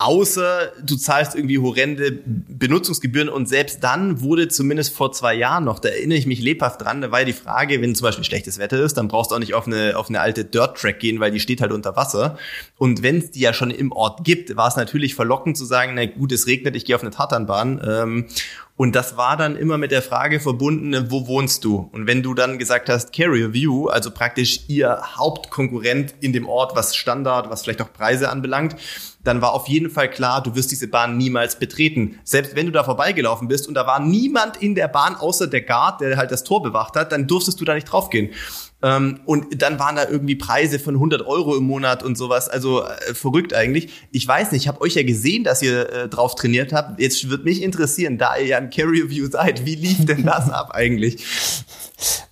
Außer 0.00 0.72
du 0.80 0.94
zahlst 0.94 1.34
irgendwie 1.34 1.58
horrende 1.58 2.12
Benutzungsgebühren 2.24 3.28
und 3.28 3.48
selbst 3.48 3.82
dann 3.82 4.20
wurde 4.20 4.46
zumindest 4.46 4.94
vor 4.94 5.10
zwei 5.10 5.34
Jahren 5.34 5.64
noch, 5.64 5.80
da 5.80 5.88
erinnere 5.88 6.16
ich 6.16 6.26
mich 6.26 6.40
lebhaft 6.40 6.80
dran, 6.80 7.00
da 7.00 7.10
war 7.10 7.24
die 7.24 7.32
Frage, 7.32 7.82
wenn 7.82 7.96
zum 7.96 8.04
Beispiel 8.04 8.22
schlechtes 8.22 8.60
Wetter 8.60 8.78
ist, 8.80 8.96
dann 8.96 9.08
brauchst 9.08 9.32
du 9.32 9.34
auch 9.34 9.40
nicht 9.40 9.54
auf 9.54 9.66
eine, 9.66 9.96
auf 9.96 10.08
eine 10.08 10.20
alte 10.20 10.44
Dirt-Track 10.44 11.00
gehen, 11.00 11.18
weil 11.18 11.32
die 11.32 11.40
steht 11.40 11.60
halt 11.60 11.72
unter 11.72 11.96
Wasser. 11.96 12.38
Und 12.76 13.02
wenn 13.02 13.18
es 13.18 13.32
die 13.32 13.40
ja 13.40 13.52
schon 13.52 13.72
im 13.72 13.90
Ort 13.90 14.22
gibt, 14.22 14.54
war 14.56 14.68
es 14.68 14.76
natürlich 14.76 15.16
verlockend 15.16 15.56
zu 15.56 15.64
sagen, 15.64 15.94
na 15.96 16.06
gut, 16.06 16.30
es 16.30 16.46
regnet, 16.46 16.76
ich 16.76 16.84
gehe 16.84 16.94
auf 16.94 17.02
eine 17.02 17.10
Tatanbahn. 17.10 17.82
Ähm, 17.84 18.26
Und 18.78 18.94
das 18.94 19.16
war 19.16 19.36
dann 19.36 19.56
immer 19.56 19.76
mit 19.76 19.90
der 19.90 20.02
Frage 20.02 20.38
verbunden, 20.38 21.10
wo 21.10 21.26
wohnst 21.26 21.64
du? 21.64 21.90
Und 21.90 22.06
wenn 22.06 22.22
du 22.22 22.32
dann 22.32 22.58
gesagt 22.58 22.88
hast, 22.88 23.12
Carrier 23.12 23.52
View, 23.52 23.88
also 23.88 24.12
praktisch 24.12 24.60
ihr 24.68 25.02
Hauptkonkurrent 25.16 26.14
in 26.20 26.32
dem 26.32 26.48
Ort, 26.48 26.76
was 26.76 26.94
Standard, 26.94 27.50
was 27.50 27.64
vielleicht 27.64 27.82
auch 27.82 27.92
Preise 27.92 28.30
anbelangt, 28.30 28.76
dann 29.24 29.42
war 29.42 29.52
auf 29.52 29.66
jeden 29.66 29.90
Fall 29.90 30.08
klar, 30.08 30.44
du 30.44 30.54
wirst 30.54 30.70
diese 30.70 30.86
Bahn 30.86 31.16
niemals 31.16 31.58
betreten. 31.58 32.20
Selbst 32.22 32.54
wenn 32.54 32.66
du 32.66 32.72
da 32.72 32.84
vorbeigelaufen 32.84 33.48
bist 33.48 33.66
und 33.66 33.74
da 33.74 33.84
war 33.84 33.98
niemand 33.98 34.58
in 34.58 34.76
der 34.76 34.86
Bahn 34.86 35.16
außer 35.16 35.48
der 35.48 35.62
Guard, 35.62 36.00
der 36.00 36.16
halt 36.16 36.30
das 36.30 36.44
Tor 36.44 36.62
bewacht 36.62 36.94
hat, 36.94 37.10
dann 37.10 37.26
durftest 37.26 37.60
du 37.60 37.64
da 37.64 37.74
nicht 37.74 37.90
draufgehen. 37.90 38.30
Ähm, 38.82 39.20
und 39.24 39.60
dann 39.60 39.78
waren 39.78 39.96
da 39.96 40.08
irgendwie 40.08 40.36
Preise 40.36 40.78
von 40.78 40.94
100 40.94 41.26
Euro 41.26 41.56
im 41.56 41.64
Monat 41.64 42.02
und 42.02 42.16
sowas. 42.16 42.48
Also 42.48 42.84
äh, 42.84 43.14
verrückt 43.14 43.52
eigentlich. 43.54 43.90
Ich 44.12 44.26
weiß 44.26 44.52
nicht, 44.52 44.62
ich 44.62 44.68
habe 44.68 44.80
euch 44.80 44.94
ja 44.94 45.02
gesehen, 45.02 45.44
dass 45.44 45.62
ihr 45.62 45.92
äh, 45.92 46.08
drauf 46.08 46.34
trainiert 46.34 46.72
habt. 46.72 47.00
Jetzt 47.00 47.28
wird 47.28 47.44
mich 47.44 47.62
interessieren, 47.62 48.18
da 48.18 48.36
ihr 48.36 48.46
ja 48.46 48.58
ein 48.58 48.70
Carrier 48.70 49.10
View 49.10 49.28
seid, 49.30 49.66
wie 49.66 49.74
lief 49.74 50.04
denn 50.04 50.24
das 50.24 50.50
ab 50.50 50.70
eigentlich? 50.72 51.24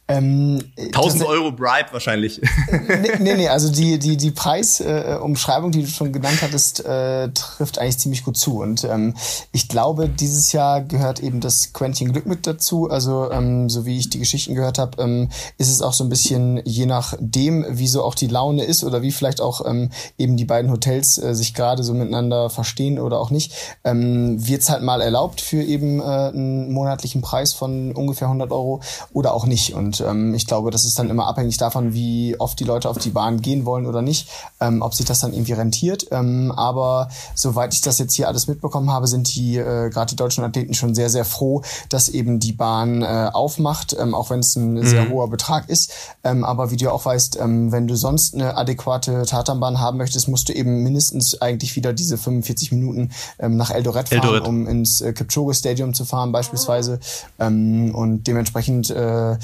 Ähm, 0.08 0.60
1000 0.76 1.24
Euro 1.24 1.50
Bribe 1.50 1.88
wahrscheinlich. 1.90 2.40
nee, 2.70 3.10
nee, 3.18 3.34
nee, 3.34 3.48
also 3.48 3.72
die, 3.72 3.98
die, 3.98 4.16
die 4.16 4.30
Preisumschreibung, 4.30 5.70
äh, 5.70 5.72
die 5.72 5.82
du 5.82 5.88
schon 5.88 6.12
genannt 6.12 6.38
hattest, 6.42 6.84
äh, 6.84 7.28
trifft 7.30 7.78
eigentlich 7.78 7.98
ziemlich 7.98 8.24
gut 8.24 8.36
zu. 8.36 8.60
Und 8.60 8.84
ähm, 8.84 9.14
ich 9.50 9.68
glaube, 9.68 10.08
dieses 10.08 10.52
Jahr 10.52 10.82
gehört 10.82 11.20
eben 11.20 11.40
das 11.40 11.72
Quentin 11.72 12.12
Glück 12.12 12.26
mit 12.26 12.46
dazu. 12.46 12.88
Also, 12.88 13.30
ähm, 13.32 13.68
so 13.68 13.84
wie 13.84 13.98
ich 13.98 14.08
die 14.08 14.20
Geschichten 14.20 14.54
gehört 14.54 14.78
habe, 14.78 15.02
ähm, 15.02 15.28
ist 15.58 15.70
es 15.70 15.82
auch 15.82 15.92
so 15.92 16.04
ein 16.04 16.08
bisschen 16.08 16.60
je 16.64 16.86
nachdem, 16.86 17.66
wie 17.68 17.88
so 17.88 18.04
auch 18.04 18.14
die 18.14 18.28
Laune 18.28 18.64
ist 18.64 18.84
oder 18.84 19.02
wie 19.02 19.10
vielleicht 19.10 19.40
auch 19.40 19.66
ähm, 19.66 19.90
eben 20.18 20.36
die 20.36 20.44
beiden 20.44 20.70
Hotels 20.70 21.18
äh, 21.18 21.34
sich 21.34 21.54
gerade 21.54 21.82
so 21.82 21.94
miteinander 21.94 22.48
verstehen 22.50 22.98
oder 22.98 23.18
auch 23.18 23.30
nicht, 23.30 23.52
ähm, 23.84 24.46
wird 24.46 24.62
es 24.62 24.68
halt 24.68 24.82
mal 24.82 25.00
erlaubt 25.00 25.40
für 25.40 25.62
eben 25.62 26.00
äh, 26.00 26.04
einen 26.04 26.72
monatlichen 26.72 27.22
Preis 27.22 27.52
von 27.52 27.92
ungefähr 27.92 28.28
100 28.28 28.52
Euro 28.52 28.80
oder 29.12 29.34
auch 29.34 29.46
nicht. 29.46 29.74
Und 29.74 29.95
ähm, 30.00 30.34
ich 30.34 30.46
glaube, 30.46 30.70
das 30.70 30.84
ist 30.84 30.98
dann 30.98 31.10
immer 31.10 31.26
abhängig 31.26 31.56
davon, 31.56 31.94
wie 31.94 32.38
oft 32.38 32.58
die 32.58 32.64
Leute 32.64 32.88
auf 32.88 32.98
die 32.98 33.10
Bahn 33.10 33.40
gehen 33.40 33.64
wollen 33.64 33.86
oder 33.86 34.02
nicht, 34.02 34.28
ähm, 34.60 34.82
ob 34.82 34.94
sich 34.94 35.06
das 35.06 35.20
dann 35.20 35.32
irgendwie 35.32 35.52
rentiert. 35.52 36.06
Ähm, 36.10 36.52
aber 36.52 37.08
soweit 37.34 37.74
ich 37.74 37.80
das 37.80 37.98
jetzt 37.98 38.14
hier 38.14 38.28
alles 38.28 38.48
mitbekommen 38.48 38.90
habe, 38.90 39.06
sind 39.06 39.34
die 39.34 39.56
äh, 39.56 39.90
gerade 39.90 40.10
die 40.10 40.16
deutschen 40.16 40.44
Athleten 40.44 40.74
schon 40.74 40.94
sehr, 40.94 41.10
sehr 41.10 41.24
froh, 41.24 41.62
dass 41.88 42.08
eben 42.08 42.38
die 42.40 42.52
Bahn 42.52 43.02
äh, 43.02 43.30
aufmacht, 43.32 43.96
ähm, 43.98 44.14
auch 44.14 44.30
wenn 44.30 44.40
es 44.40 44.56
ein 44.56 44.74
mhm. 44.74 44.86
sehr 44.86 45.08
hoher 45.08 45.28
Betrag 45.28 45.68
ist. 45.68 45.92
Ähm, 46.24 46.44
aber 46.44 46.70
wie 46.70 46.76
du 46.76 46.92
auch 46.92 47.04
weißt, 47.04 47.38
ähm, 47.40 47.72
wenn 47.72 47.86
du 47.86 47.96
sonst 47.96 48.34
eine 48.34 48.56
adäquate 48.56 49.24
Tatanbahn 49.26 49.80
haben 49.80 49.98
möchtest, 49.98 50.28
musst 50.28 50.48
du 50.48 50.52
eben 50.52 50.82
mindestens 50.82 51.40
eigentlich 51.40 51.76
wieder 51.76 51.92
diese 51.92 52.18
45 52.18 52.72
Minuten 52.72 53.10
ähm, 53.38 53.56
nach 53.56 53.70
Eldoret 53.70 54.08
fahren, 54.08 54.22
Eldoret. 54.22 54.46
um 54.46 54.66
ins 54.66 55.00
äh, 55.00 55.12
Kipchoge 55.12 55.54
Stadium 55.54 55.94
zu 55.94 56.04
fahren 56.04 56.32
beispielsweise. 56.32 56.98
Ähm, 57.38 57.94
und 57.94 58.26
dementsprechend 58.26 58.90
äh, 58.90 59.36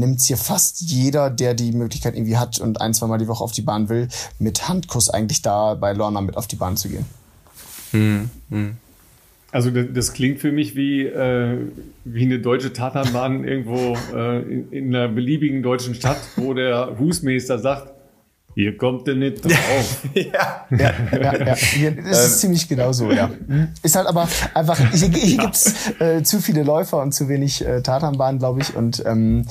nimmt's 0.00 0.26
hier 0.26 0.36
fast 0.36 0.80
jeder, 0.80 1.30
der 1.30 1.54
die 1.54 1.72
Möglichkeit 1.72 2.16
irgendwie 2.16 2.36
hat 2.36 2.58
und 2.58 2.80
ein, 2.80 2.92
zwei 2.94 3.06
Mal 3.06 3.18
die 3.18 3.28
Woche 3.28 3.44
auf 3.44 3.52
die 3.52 3.62
Bahn 3.62 3.88
will, 3.88 4.08
mit 4.38 4.68
Handkuss 4.68 5.10
eigentlich 5.10 5.42
da 5.42 5.74
bei 5.74 5.92
Lorna 5.92 6.20
mit 6.20 6.36
auf 6.36 6.46
die 6.46 6.56
Bahn 6.56 6.76
zu 6.76 6.88
gehen. 6.88 7.06
Hm, 7.92 8.30
hm. 8.50 8.76
Also 9.52 9.70
das 9.70 10.12
klingt 10.12 10.38
für 10.38 10.52
mich 10.52 10.76
wie, 10.76 11.02
äh, 11.02 11.58
wie 12.04 12.24
eine 12.24 12.38
deutsche 12.38 12.72
Tatanbahn 12.72 13.44
irgendwo 13.48 13.96
äh, 14.14 14.42
in, 14.42 14.72
in, 14.72 14.94
einer 14.94 15.08
beliebigen 15.08 15.62
deutschen 15.62 15.94
Stadt, 15.94 16.20
wo 16.36 16.54
der 16.54 16.96
Husmeister 16.98 17.58
sagt, 17.58 17.92
hier 18.54 18.76
kommt 18.76 19.06
der 19.06 19.14
nicht 19.14 19.44
drauf. 19.44 20.04
ja. 20.14 20.66
ja, 20.70 20.92
ja, 21.12 21.46
ja. 21.46 21.54
Hier, 21.54 21.92
das 21.92 22.26
ist 22.26 22.32
ähm. 22.34 22.38
ziemlich 22.40 22.68
genau 22.68 22.92
so, 22.92 23.10
ja. 23.10 23.30
Ist 23.82 23.96
halt 23.96 24.06
aber 24.06 24.28
einfach, 24.54 24.78
hier, 24.92 25.08
hier 25.08 25.38
gibt's 25.40 25.90
äh, 26.00 26.22
zu 26.22 26.40
viele 26.40 26.62
Läufer 26.62 27.00
und 27.00 27.12
zu 27.12 27.28
wenig 27.28 27.64
äh, 27.64 27.80
Tatanbahnen, 27.82 28.38
glaube 28.38 28.60
ich. 28.60 28.74
Und 28.74 29.04
ähm, 29.06 29.46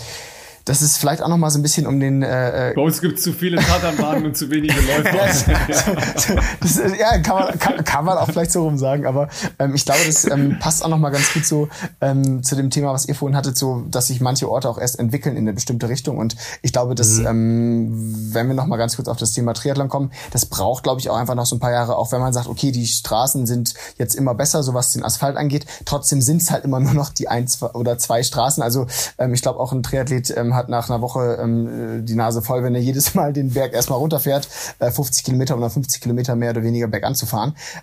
das 0.70 0.84
ist 0.84 0.98
vielleicht 0.98 1.24
auch 1.24 1.28
noch 1.30 1.38
mal 1.38 1.50
so 1.50 1.58
ein 1.58 1.64
bisschen 1.64 1.88
um 1.88 2.00
den. 2.00 2.22
Äh, 2.22 2.70
äh 2.70 2.74
Bei 2.76 2.82
uns 2.84 3.02
gibt 3.02 3.18
es 3.18 3.24
zu 3.24 3.34
viele 3.34 3.58
Tatanbahnen 3.58 4.28
und 4.28 4.38
zu 4.38 4.52
wenige 4.52 4.76
Läufer. 4.76 5.16
ja, 7.00 7.18
kann, 7.18 7.36
man, 7.36 7.60
kann, 7.60 7.84
kann 7.84 8.06
man 8.06 8.18
auch 8.20 8.28
vielleicht 8.28 8.52
so 8.52 8.66
rum 8.66 8.78
sagen, 8.78 9.08
aber 9.08 9.30
ähm, 9.58 9.74
ich 9.74 9.84
glaube, 9.84 10.02
das 10.06 10.30
ähm, 10.30 10.60
passt 10.60 10.86
auch 10.86 10.90
noch 10.90 11.00
mal 11.00 11.10
ganz 11.10 11.34
gut 11.34 11.44
so 11.44 11.70
ähm, 12.02 12.44
zu 12.44 12.56
dem 12.56 12.70
Thema, 12.70 12.94
was 12.94 13.08
ihr 13.08 13.16
vorhin 13.16 13.36
hattet, 13.36 13.58
so, 13.58 13.84
dass 13.90 14.08
sich 14.08 14.22
manche 14.22 14.48
Orte 14.48 14.70
auch 14.70 14.78
erst 14.78 15.00
entwickeln 15.00 15.38
in 15.38 15.46
eine 15.46 15.54
bestimmte 15.54 15.90
Richtung. 15.90 16.20
Und 16.20 16.36
ich 16.62 16.72
glaube, 16.72 16.94
dass, 16.94 17.18
mhm. 17.18 17.26
ähm, 17.26 18.30
wenn 18.34 18.48
wir 18.48 18.54
noch 18.54 18.68
mal 18.68 18.78
ganz 18.78 18.96
kurz 18.96 19.08
auf 19.08 19.18
das 19.18 19.32
Thema 19.32 19.56
Triathlon 19.56 19.90
kommen, 19.90 20.12
das 20.30 20.46
braucht, 20.46 20.84
glaube 20.84 21.00
ich, 21.00 21.10
auch 21.10 21.18
einfach 21.18 21.34
noch 21.34 21.48
so 21.48 21.56
ein 21.56 21.60
paar 21.60 21.72
Jahre, 21.72 21.98
auch 21.98 22.12
wenn 22.12 22.22
man 22.22 22.32
sagt, 22.32 22.46
okay, 22.46 22.72
die 22.72 22.86
Straßen 22.86 23.48
sind 23.48 23.74
jetzt 23.98 24.14
immer 24.14 24.36
besser, 24.36 24.62
so 24.62 24.76
was 24.76 24.92
den 24.92 25.04
Asphalt 25.04 25.36
angeht. 25.36 25.66
Trotzdem 25.86 26.22
sind 26.22 26.44
es 26.44 26.52
halt 26.52 26.64
immer 26.64 26.80
nur 26.80 26.94
noch 26.94 27.10
die 27.10 27.28
ein 27.28 27.48
zwei 27.48 27.72
oder 27.72 27.98
zwei 27.98 28.22
Straßen. 28.22 28.62
Also 28.62 28.86
ähm, 29.18 29.34
ich 29.34 29.42
glaube, 29.42 29.60
auch 29.60 29.72
ein 29.72 29.82
Triathlet 29.82 30.30
ähm, 30.38 30.59
hat 30.60 30.70
nach 30.70 30.90
einer 30.90 31.02
Woche 31.02 31.40
ähm, 31.42 32.06
die 32.06 32.16
Nase 32.16 32.42
voll, 32.42 32.64
wenn 32.64 32.76
er 32.76 32.82
jedes 32.82 33.14
Mal 33.16 33.34
den 33.34 33.52
Berg 33.52 33.74
erstmal 33.74 33.98
runterfährt, 33.98 34.48
äh, 34.80 34.92
50 34.92 35.24
Kilometer 35.24 35.58
oder 35.58 35.70
50 35.70 36.02
Kilometer 36.02 36.36
mehr 36.36 36.52
oder 36.52 36.64
weniger 36.64 36.88
bergan 36.88 37.16
zu. 37.16 37.26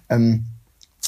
Ähm, 0.08 0.46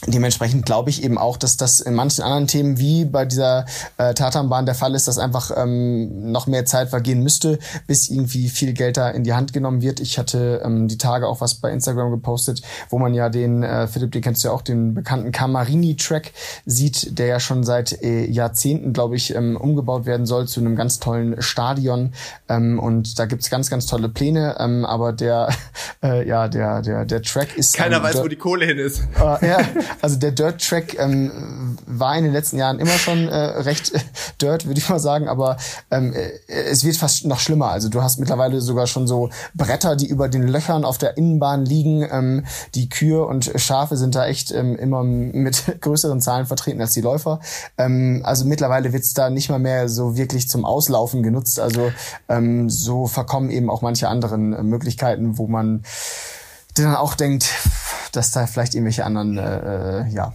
Dementsprechend 0.07 0.65
glaube 0.65 0.91
ich 0.91 1.03
eben 1.03 1.19
auch, 1.19 1.37
dass 1.37 1.57
das 1.57 1.81
in 1.81 1.93
manchen 1.93 2.23
anderen 2.23 2.47
Themen 2.47 2.79
wie 2.79 3.05
bei 3.05 3.25
dieser 3.25 3.67
äh, 3.97 4.15
Tatanbahn 4.15 4.65
der 4.65 4.77
Fall 4.77 4.95
ist, 4.95 5.09
dass 5.09 5.19
einfach 5.19 5.51
ähm, 5.57 6.31
noch 6.31 6.47
mehr 6.47 6.65
Zeit 6.65 6.91
vergehen 6.91 7.21
müsste, 7.25 7.59
bis 7.89 8.09
irgendwie 8.09 8.49
viel 8.49 8.75
Geld 8.75 8.97
da 8.97 9.11
in 9.11 9.25
die 9.25 9.35
Hand 9.35 9.53
genommen 9.53 9.83
wird. 9.83 9.99
Ich 9.99 10.17
hatte 10.17 10.63
ähm, 10.65 10.87
die 10.87 10.99
Tage 10.99 11.27
auch 11.27 11.41
was 11.41 11.57
bei 11.57 11.73
Instagram 11.73 12.13
gepostet, 12.13 12.63
wo 12.91 12.99
man 13.01 13.13
ja 13.13 13.29
den, 13.29 13.65
äh, 13.65 13.89
Philipp, 13.89 14.13
den 14.13 14.23
kennst 14.23 14.45
du 14.45 14.49
ja 14.49 14.55
auch, 14.55 14.63
den 14.63 14.95
bekannten 14.95 15.33
Camarini-Track 15.33 16.33
sieht, 16.65 17.19
der 17.19 17.27
ja 17.27 17.41
schon 17.41 17.65
seit 17.65 18.01
äh, 18.01 18.25
Jahrzehnten, 18.25 18.93
glaube 18.93 19.17
ich, 19.17 19.35
ähm, 19.35 19.57
umgebaut 19.57 20.07
werden 20.07 20.27
soll 20.27 20.47
zu 20.47 20.61
einem 20.61 20.77
ganz 20.77 21.01
tollen 21.01 21.43
Stadion. 21.43 22.13
Ähm, 22.49 22.79
und 22.79 23.19
da 23.19 23.27
gibt's 23.27 23.51
ganz, 23.51 23.69
ganz 23.69 23.87
tolle 23.87 24.09
Pläne, 24.09 24.57
ähm, 24.61 24.87
aber 24.87 25.13
der, 25.13 25.49
äh, 26.05 26.27
ja, 26.27 26.47
der, 26.47 26.83
der, 26.83 27.05
der 27.05 27.21
Track 27.23 27.57
ist. 27.57 27.75
Keiner 27.75 27.97
ähm, 27.97 28.05
weiß, 28.05 28.23
wo 28.23 28.29
die 28.29 28.37
Kohle 28.37 28.65
hin 28.65 28.79
ist. 28.79 29.03
Äh, 29.19 29.45
ja, 29.45 29.59
also 30.01 30.16
der 30.16 30.32
Dirt 30.32 30.66
Track 30.66 30.99
ähm, 30.99 31.76
war 31.86 32.16
in 32.16 32.24
den 32.24 32.32
letzten 32.32 32.59
Jahren 32.59 32.78
immer 32.78 32.99
schon 32.99 33.28
äh, 33.28 33.36
recht 33.36 33.95
äh, 33.95 34.01
Dirt, 34.41 34.66
würde 34.66 34.80
ich 34.80 34.89
mal 34.89 34.99
sagen, 34.99 35.28
aber 35.28 35.57
ähm, 35.91 36.12
äh, 36.12 36.30
es 36.47 36.84
wird 36.84 36.97
fast 36.97 37.24
noch 37.26 37.41
schlimmer. 37.41 37.70
Also 37.70 37.89
du 37.89 38.03
hast 38.03 38.18
mittlerweile 38.18 38.61
sogar 38.61 38.86
schon 38.86 39.07
so 39.07 39.30
Bretter, 39.55 39.97
die 39.97 40.09
über 40.09 40.28
den 40.28 40.47
Löchern 40.47 40.84
auf 40.84 40.99
der 40.99 41.16
Innenbahn 41.16 41.64
liegen. 41.64 42.07
Ähm, 42.11 42.45
die 42.74 42.89
Kühe 42.89 43.24
und 43.24 43.51
Schafe 43.57 43.97
sind 43.97 44.14
da 44.14 44.26
echt 44.26 44.51
ähm, 44.51 44.76
immer 44.76 45.03
mit 45.03 45.64
größeren 45.80 46.20
Zahlen 46.20 46.47
vertreten 46.47 46.80
als 46.80 46.93
die 46.93 47.01
Läufer. 47.01 47.41
Ähm, 47.76 48.22
also 48.24 48.45
mittlerweile 48.45 48.93
wird's 48.93 49.14
da 49.14 49.30
nicht 49.30 49.51
mal 49.51 49.59
mehr 49.59 49.89
so 49.89 50.16
wirklich 50.16 50.49
zum 50.49 50.64
Auslaufen 50.64 51.22
genutzt. 51.22 51.61
Also 51.61 51.93
ähm, 52.28 52.70
so 52.70 53.07
verkommen 53.07 53.51
eben 53.51 53.70
auch 53.70 53.82
manche 53.82 54.09
anderen 54.09 54.53
äh, 54.53 54.62
Möglichkeiten, 54.62 55.39
wo 55.39 55.47
man 55.47 55.82
dann 56.85 56.97
auch 56.97 57.14
denkt, 57.14 57.51
dass 58.12 58.31
da 58.31 58.47
vielleicht 58.47 58.74
irgendwelche 58.74 59.05
anderen 59.05 59.39
äh, 59.39 60.01
äh, 60.01 60.09
ja, 60.09 60.33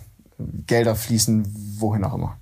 Gelder 0.68 0.96
fließen, 0.96 1.78
wohin 1.80 2.04
auch 2.04 2.14
immer. 2.14 2.38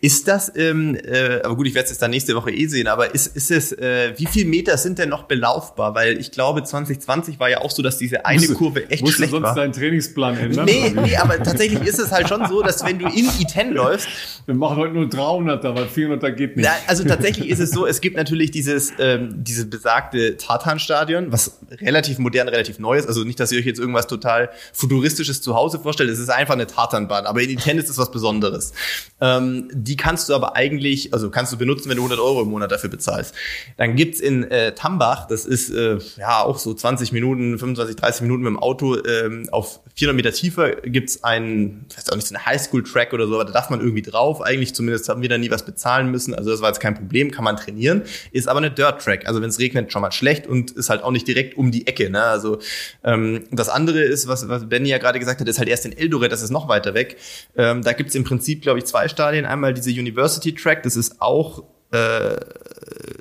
Ist 0.00 0.28
das, 0.28 0.52
ähm, 0.56 0.96
äh, 0.96 1.40
aber 1.42 1.56
gut, 1.56 1.66
ich 1.66 1.74
werde 1.74 1.84
es 1.84 1.90
jetzt 1.90 2.02
dann 2.02 2.10
nächste 2.10 2.34
Woche 2.34 2.50
eh 2.50 2.66
sehen, 2.66 2.86
aber 2.88 3.14
ist, 3.14 3.36
ist 3.36 3.50
es, 3.50 3.72
äh, 3.72 4.12
wie 4.16 4.26
viel 4.26 4.46
Meter 4.46 4.76
sind 4.76 4.98
denn 4.98 5.08
noch 5.08 5.24
belaufbar? 5.24 5.94
Weil 5.94 6.18
ich 6.18 6.30
glaube, 6.30 6.62
2020 6.62 7.38
war 7.40 7.50
ja 7.50 7.60
auch 7.60 7.70
so, 7.70 7.82
dass 7.82 7.98
diese 7.98 8.24
eine 8.26 8.40
musst 8.40 8.54
Kurve 8.54 8.90
echt 8.90 9.02
musst 9.02 9.16
schlecht 9.16 9.32
du 9.32 9.36
sonst 9.36 9.48
war. 9.48 9.54
deinen 9.54 9.72
Trainingsplan 9.72 10.36
ändern? 10.36 10.64
Nee, 10.64 10.90
nee, 10.94 11.16
aber 11.16 11.42
tatsächlich 11.42 11.82
ist 11.86 11.98
es 11.98 12.10
halt 12.10 12.28
schon 12.28 12.46
so, 12.46 12.62
dass 12.62 12.84
wenn 12.84 12.98
du 12.98 13.06
in 13.06 13.26
I10 13.26 13.70
läufst. 13.72 14.08
Wir 14.46 14.54
machen 14.54 14.76
heute 14.76 14.94
nur 14.94 15.06
300er, 15.06 15.74
weil 15.74 15.84
400er 15.84 16.30
geht 16.32 16.56
nicht. 16.56 16.66
Na, 16.66 16.74
also 16.86 17.04
tatsächlich 17.04 17.48
ist 17.48 17.60
es 17.60 17.70
so, 17.70 17.86
es 17.86 18.00
gibt 18.00 18.16
natürlich 18.16 18.50
dieses, 18.50 18.92
ähm, 18.98 19.30
dieses 19.36 19.68
besagte 19.68 20.36
Tartan-Stadion, 20.36 21.32
was 21.32 21.58
relativ 21.80 22.18
modern, 22.18 22.48
relativ 22.48 22.78
neu 22.78 22.98
ist. 22.98 23.06
Also 23.06 23.24
nicht, 23.24 23.38
dass 23.40 23.52
ihr 23.52 23.58
euch 23.58 23.66
jetzt 23.66 23.78
irgendwas 23.78 24.06
total 24.06 24.50
futuristisches 24.72 25.42
zu 25.42 25.54
Hause 25.54 25.78
vorstellt. 25.78 26.10
Es 26.10 26.18
ist 26.18 26.30
einfach 26.30 26.54
eine 26.54 26.66
Tartanbahn. 26.66 27.26
Aber 27.26 27.40
in 27.40 27.58
I10 27.58 27.76
ist 27.76 27.88
es 27.88 27.98
was 27.98 28.10
Besonderes. 28.10 28.72
Ähm, 29.20 29.61
die 29.72 29.96
kannst 29.96 30.28
du 30.28 30.34
aber 30.34 30.56
eigentlich, 30.56 31.12
also 31.12 31.30
kannst 31.30 31.52
du 31.52 31.58
benutzen, 31.58 31.88
wenn 31.88 31.96
du 31.96 32.02
100 32.02 32.20
Euro 32.20 32.42
im 32.42 32.48
Monat 32.48 32.72
dafür 32.72 32.90
bezahlst. 32.90 33.34
Dann 33.76 33.96
gibt's 33.96 34.20
in 34.20 34.44
äh, 34.50 34.74
Tambach, 34.74 35.26
das 35.26 35.44
ist 35.44 35.70
äh, 35.70 35.98
ja 36.18 36.42
auch 36.42 36.58
so 36.58 36.74
20 36.74 37.12
Minuten, 37.12 37.58
25, 37.58 37.96
30 37.96 38.22
Minuten 38.22 38.42
mit 38.42 38.50
dem 38.50 38.58
Auto, 38.58 38.96
ähm, 39.04 39.48
auf 39.50 39.80
400 39.94 40.16
Meter 40.16 40.32
tiefer 40.32 40.76
gibt's 40.82 41.22
einen, 41.22 41.84
ich 41.90 41.96
weiß 41.96 42.10
auch 42.10 42.16
nicht, 42.16 42.26
so 42.26 42.34
einen 42.34 42.46
Highschool-Track 42.46 43.12
oder 43.12 43.26
so, 43.26 43.34
aber 43.34 43.44
da 43.44 43.52
darf 43.52 43.68
man 43.68 43.80
irgendwie 43.80 44.02
drauf. 44.02 44.40
Eigentlich 44.40 44.74
zumindest 44.74 45.08
haben 45.08 45.20
wir 45.20 45.28
da 45.28 45.36
nie 45.36 45.50
was 45.50 45.64
bezahlen 45.64 46.10
müssen. 46.10 46.34
Also 46.34 46.50
das 46.50 46.62
war 46.62 46.68
jetzt 46.68 46.80
kein 46.80 46.94
Problem, 46.94 47.30
kann 47.30 47.44
man 47.44 47.56
trainieren. 47.56 48.02
Ist 48.32 48.48
aber 48.48 48.58
eine 48.58 48.70
Dirt-Track. 48.70 49.26
Also 49.26 49.42
wenn 49.42 49.50
es 49.50 49.58
regnet, 49.58 49.92
schon 49.92 50.02
mal 50.02 50.12
schlecht 50.12 50.46
und 50.46 50.70
ist 50.70 50.88
halt 50.88 51.02
auch 51.02 51.10
nicht 51.10 51.28
direkt 51.28 51.58
um 51.58 51.70
die 51.70 51.86
Ecke. 51.86 52.08
Ne? 52.08 52.22
Also 52.22 52.58
ähm, 53.04 53.44
das 53.50 53.68
andere 53.68 54.00
ist, 54.00 54.28
was, 54.28 54.48
was 54.48 54.68
Benny 54.68 54.88
ja 54.88 54.98
gerade 54.98 55.18
gesagt 55.18 55.40
hat, 55.40 55.48
ist 55.48 55.58
halt 55.58 55.68
erst 55.68 55.84
in 55.84 55.96
Eldoret, 55.96 56.32
das 56.32 56.42
ist 56.42 56.50
noch 56.50 56.68
weiter 56.68 56.94
weg. 56.94 57.18
Ähm, 57.56 57.82
da 57.82 57.92
gibt's 57.92 58.14
im 58.14 58.24
Prinzip, 58.24 58.62
glaube 58.62 58.78
ich, 58.78 58.86
zwei 58.86 59.08
Stadien. 59.08 59.41
Einmal 59.46 59.74
diese 59.74 59.90
University 59.90 60.54
Track, 60.54 60.82
das 60.82 60.96
ist 60.96 61.20
auch 61.20 61.64
äh, 61.90 62.36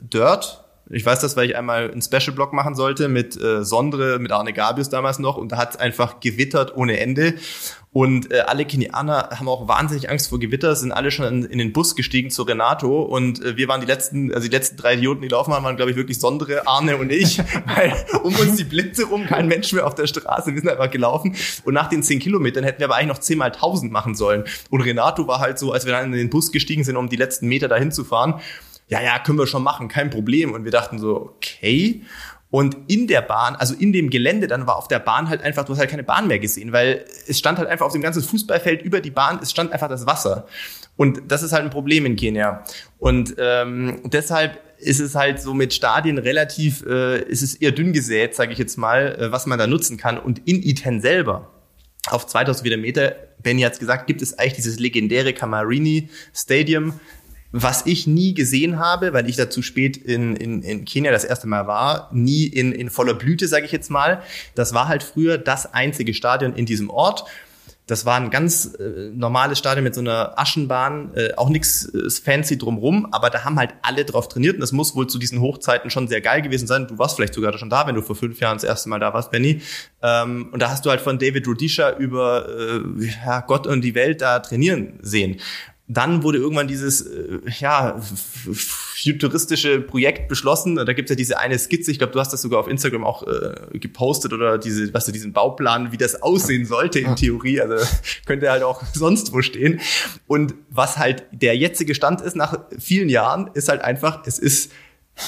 Dirt, 0.02 0.61
Ich 0.94 1.06
weiß 1.06 1.22
das, 1.22 1.38
weil 1.38 1.50
ich 1.50 1.56
einmal 1.56 1.90
einen 1.90 2.02
Special-Blog 2.02 2.52
machen 2.52 2.76
sollte 2.76 3.08
mit 3.08 3.42
äh, 3.42 3.64
Sondre, 3.64 4.20
mit 4.20 4.32
Arne 4.32 4.52
Gabius 4.52 4.90
damals 4.90 5.20
noch 5.20 5.38
und 5.38 5.54
da 5.54 5.58
hat 5.58 5.72
es 5.72 5.78
einfach 5.78 6.20
gewittert 6.20 6.76
ohne 6.76 7.00
Ende. 7.00 7.36
Und 7.94 8.32
äh, 8.32 8.40
alle 8.40 8.66
Kenianer 8.66 9.32
haben 9.38 9.50
auch 9.50 9.68
wahnsinnig 9.68 10.10
Angst 10.10 10.30
vor 10.30 10.40
Gewitter, 10.40 10.76
sind 10.78 10.94
alle 10.94 11.12
schon 11.12 11.26
in, 11.26 11.44
in 11.44 11.58
den 11.58 11.74
Bus 11.74 11.96
gestiegen 11.96 12.30
zu 12.30 12.44
Renato 12.44 13.02
und 13.02 13.44
äh, 13.44 13.58
wir 13.58 13.68
waren 13.68 13.82
die 13.82 13.88
letzten, 13.88 14.34
also 14.34 14.48
die 14.48 14.56
letzten 14.56 14.78
drei 14.78 14.94
Idioten, 14.94 15.22
die 15.22 15.28
laufen 15.28 15.52
waren, 15.52 15.64
waren 15.64 15.76
glaube 15.76 15.92
ich 15.92 15.98
wirklich 15.98 16.18
Sondre, 16.18 16.68
Arne 16.68 16.96
und 16.96 17.12
ich, 17.12 17.40
weil 17.66 17.94
um 18.24 18.34
uns 18.36 18.56
die 18.56 18.64
Blitze 18.64 19.06
rum, 19.06 19.26
kein 19.26 19.48
Mensch 19.48 19.74
mehr 19.74 19.86
auf 19.86 19.96
der 19.96 20.08
Straße, 20.08 20.54
wir 20.54 20.62
sind 20.62 20.70
einfach 20.70 20.90
gelaufen 20.90 21.36
und 21.66 21.74
nach 21.74 21.90
den 21.90 22.02
zehn 22.02 22.20
Kilometern 22.20 22.64
hätten 22.64 22.80
wir 22.80 22.86
aber 22.86 22.96
eigentlich 22.96 23.10
noch 23.10 23.20
zehn 23.20 23.38
mal 23.38 23.52
tausend 23.52 23.92
machen 23.92 24.16
sollen. 24.16 24.46
Und 24.70 24.82
Renato 24.82 25.28
war 25.28 25.40
halt 25.40 25.60
so, 25.60 25.74
als 25.74 25.86
wir 25.86 25.92
dann 25.92 26.06
in 26.06 26.12
den 26.14 26.30
Bus 26.30 26.54
gestiegen 26.54 26.86
sind, 26.86 26.96
um 26.96 27.10
die 27.10 27.18
letzten 27.18 27.48
Meter 27.48 27.68
dahin 27.68 27.92
zu 27.92 28.06
fahren, 28.06 28.42
ja, 28.92 29.02
ja, 29.02 29.20
können 29.20 29.40
wir 29.40 29.48
schon 29.48 29.64
machen, 29.64 29.88
kein 29.88 30.10
Problem. 30.10 30.54
Und 30.54 30.66
wir 30.66 30.72
dachten 30.72 31.00
so, 31.00 31.16
okay. 31.16 32.02
Und 32.50 32.76
in 32.88 33.08
der 33.08 33.22
Bahn, 33.22 33.56
also 33.56 33.74
in 33.74 33.94
dem 33.94 34.10
Gelände, 34.10 34.48
dann 34.48 34.68
war 34.68 34.76
auf 34.76 34.90
der 34.90 35.00
Bahn 35.00 35.30
halt 35.30 35.42
einfach, 35.42 35.64
du 35.64 35.72
hast 35.72 35.80
halt 35.80 35.90
keine 35.90 36.04
Bahn 36.04 36.28
mehr 36.28 36.40
gesehen, 36.40 36.74
weil 36.74 37.06
es 37.26 37.40
stand 37.40 37.58
halt 37.58 37.70
einfach 37.70 37.86
auf 37.86 37.94
dem 37.94 38.02
ganzen 38.02 38.22
Fußballfeld 38.22 38.82
über 38.82 39.00
die 39.00 39.10
Bahn, 39.10 39.40
es 39.42 39.50
stand 39.50 39.72
einfach 39.72 39.88
das 39.88 40.06
Wasser. 40.06 40.46
Und 40.98 41.22
das 41.30 41.42
ist 41.42 41.54
halt 41.54 41.64
ein 41.64 41.70
Problem 41.70 42.06
in 42.06 42.18
Kenia. 42.18 42.66
Und 43.00 43.36
ähm, 43.38 44.02
deshalb 44.04 44.60
ist 44.78 45.00
es 45.00 45.16
halt 45.16 45.40
so 45.40 45.54
mit 45.54 45.74
Stadien 45.74 46.18
relativ, 46.18 46.86
äh, 46.86 47.22
ist 47.22 47.44
es 47.44 47.56
eher 47.56 47.72
dünn 47.72 47.94
gesät, 47.94 48.36
sage 48.36 48.52
ich 48.52 48.58
jetzt 48.58 48.78
mal, 48.78 49.16
äh, 49.18 49.32
was 49.32 49.46
man 49.46 49.58
da 49.58 49.68
nutzen 49.68 49.96
kann. 49.96 50.18
Und 50.18 50.46
in 50.46 50.62
Iten 50.62 51.00
selber, 51.00 51.50
auf 52.08 52.28
2000 52.28 52.82
Meter, 52.82 53.16
Benny 53.42 53.62
hat 53.62 53.74
es 53.74 53.80
gesagt, 53.80 54.08
gibt 54.08 54.22
es 54.22 54.38
eigentlich 54.38 54.56
dieses 54.56 54.80
legendäre 54.80 55.34
Camarini 55.34 56.10
Stadium, 56.34 57.00
was 57.52 57.86
ich 57.86 58.08
nie 58.08 58.34
gesehen 58.34 58.80
habe, 58.80 59.14
weil 59.14 59.30
ich 59.30 59.36
da 59.36 59.50
zu 59.50 59.62
spät 59.62 59.98
in, 59.98 60.36
in, 60.36 60.62
in 60.62 60.86
Kenia 60.86 61.12
das 61.12 61.24
erste 61.24 61.48
Mal 61.48 61.68
war, 61.68 62.10
nie 62.14 62.46
in, 62.46 62.72
in 62.72 62.90
voller 62.90 63.14
Blüte, 63.14 63.48
sage 63.48 63.66
ich 63.66 63.72
jetzt 63.72 63.90
mal. 63.90 64.22
Das 64.56 64.74
war 64.74 64.88
halt 64.88 65.04
früher 65.04 65.38
das 65.38 65.74
einzige 65.74 66.14
Stadion 66.14 66.54
in 66.54 66.66
diesem 66.66 66.90
Ort. 66.90 67.26
Das 67.88 68.06
war 68.06 68.16
ein 68.16 68.30
ganz 68.30 68.76
äh, 68.76 69.10
normales 69.14 69.60
Stadion 69.60 69.84
mit 69.84 69.94
so 69.96 70.00
einer 70.00 70.40
Aschenbahn, 70.40 71.12
äh, 71.14 71.34
auch 71.36 71.50
nichts 71.50 71.94
äh, 71.94 72.10
fancy 72.10 72.58
drumrum, 72.58 73.08
aber 73.12 73.30
da 73.30 73.44
haben 73.44 73.60
halt 73.60 73.74
alle 73.82 74.06
drauf 74.06 74.30
trainiert 74.30 74.54
und 74.54 74.62
das 74.62 74.72
muss 74.72 74.96
wohl 74.96 75.08
zu 75.08 75.20
diesen 75.20 75.42
Hochzeiten 75.42 75.90
schon 75.90 76.08
sehr 76.08 76.22
geil 76.22 76.42
gewesen 76.42 76.68
sein. 76.68 76.88
Du 76.88 76.98
warst 77.00 77.18
vielleicht 77.18 77.34
sogar 77.34 77.58
schon 77.58 77.70
da, 77.70 77.88
wenn 77.88 77.96
du 77.96 78.02
vor 78.02 78.16
fünf 78.16 78.40
Jahren 78.40 78.56
das 78.56 78.64
erste 78.64 78.88
Mal 78.88 79.00
da 79.00 79.14
warst, 79.14 79.32
Benny. 79.32 79.62
Ähm, 80.02 80.50
und 80.54 80.62
da 80.62 80.70
hast 80.70 80.86
du 80.86 80.90
halt 80.90 81.02
von 81.02 81.20
David 81.20 81.46
Rudisha 81.46 81.98
über 81.98 82.48
äh, 82.48 83.06
ja, 83.26 83.42
Gott 83.42 83.68
und 83.68 83.82
die 83.82 83.94
Welt 83.94 84.22
da 84.22 84.40
trainieren 84.40 84.94
sehen 85.02 85.42
dann 85.94 86.24
wurde 86.24 86.38
irgendwann 86.38 86.68
dieses 86.68 87.02
äh, 87.02 87.40
ja 87.60 88.00
futuristische 88.00 89.82
Projekt 89.82 90.30
beschlossen. 90.30 90.76
Da 90.76 90.94
gibt 90.94 91.10
es 91.10 91.14
ja 91.14 91.16
diese 91.16 91.40
eine 91.40 91.58
Skizze, 91.60 91.92
ich 91.92 91.98
glaube, 91.98 92.14
du 92.14 92.20
hast 92.20 92.32
das 92.32 92.42
sogar 92.42 92.60
auf 92.60 92.68
Instagram 92.68 93.04
auch 93.04 93.24
äh, 93.28 93.78
gepostet 93.78 94.32
oder 94.32 94.58
diese, 94.58 94.94
was 94.94 95.06
du 95.06 95.12
diesen 95.12 95.34
Bauplan, 95.34 95.92
wie 95.92 95.98
das 95.98 96.22
aussehen 96.22 96.66
sollte 96.66 97.00
in 97.00 97.16
Theorie. 97.16 97.62
Also 97.62 97.86
könnte 98.26 98.50
halt 98.50 98.64
auch 98.64 98.82
sonst 98.94 99.34
wo 99.34 99.42
stehen. 99.42 99.82
Und 100.28 100.54
was 100.70 100.98
halt 100.98 101.26
der 101.32 101.58
jetzige 101.58 101.94
Stand 101.94 102.22
ist 102.22 102.36
nach 102.36 102.58
vielen 102.80 103.10
Jahren, 103.10 103.50
ist 103.54 103.68
halt 103.68 103.82
einfach, 103.82 104.26
es 104.26 104.40
ist 104.40 104.72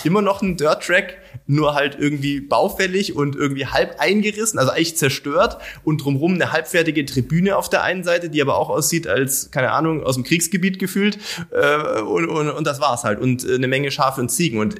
immer 0.03 0.21
noch 0.21 0.41
ein 0.41 0.57
Dirt-Track, 0.57 1.17
nur 1.45 1.73
halt 1.75 1.97
irgendwie 1.99 2.39
baufällig 2.39 3.15
und 3.15 3.35
irgendwie 3.35 3.67
halb 3.67 3.99
eingerissen, 3.99 4.59
also 4.59 4.71
eigentlich 4.71 4.97
zerstört 4.97 5.57
und 5.83 6.03
drumherum 6.03 6.35
eine 6.35 6.51
halbfertige 6.51 7.05
Tribüne 7.05 7.57
auf 7.57 7.69
der 7.69 7.83
einen 7.83 8.03
Seite, 8.03 8.29
die 8.29 8.41
aber 8.41 8.57
auch 8.57 8.69
aussieht 8.69 9.07
als, 9.07 9.51
keine 9.51 9.71
Ahnung, 9.71 10.03
aus 10.03 10.15
dem 10.15 10.23
Kriegsgebiet 10.23 10.79
gefühlt 10.79 11.17
äh, 11.51 12.01
und, 12.01 12.27
und, 12.29 12.49
und 12.49 12.67
das 12.67 12.79
war's 12.79 13.03
halt. 13.03 13.19
Und 13.19 13.47
äh, 13.47 13.55
eine 13.55 13.67
Menge 13.67 13.91
Schafe 13.91 14.21
und 14.21 14.29
Ziegen. 14.29 14.59
Und 14.59 14.75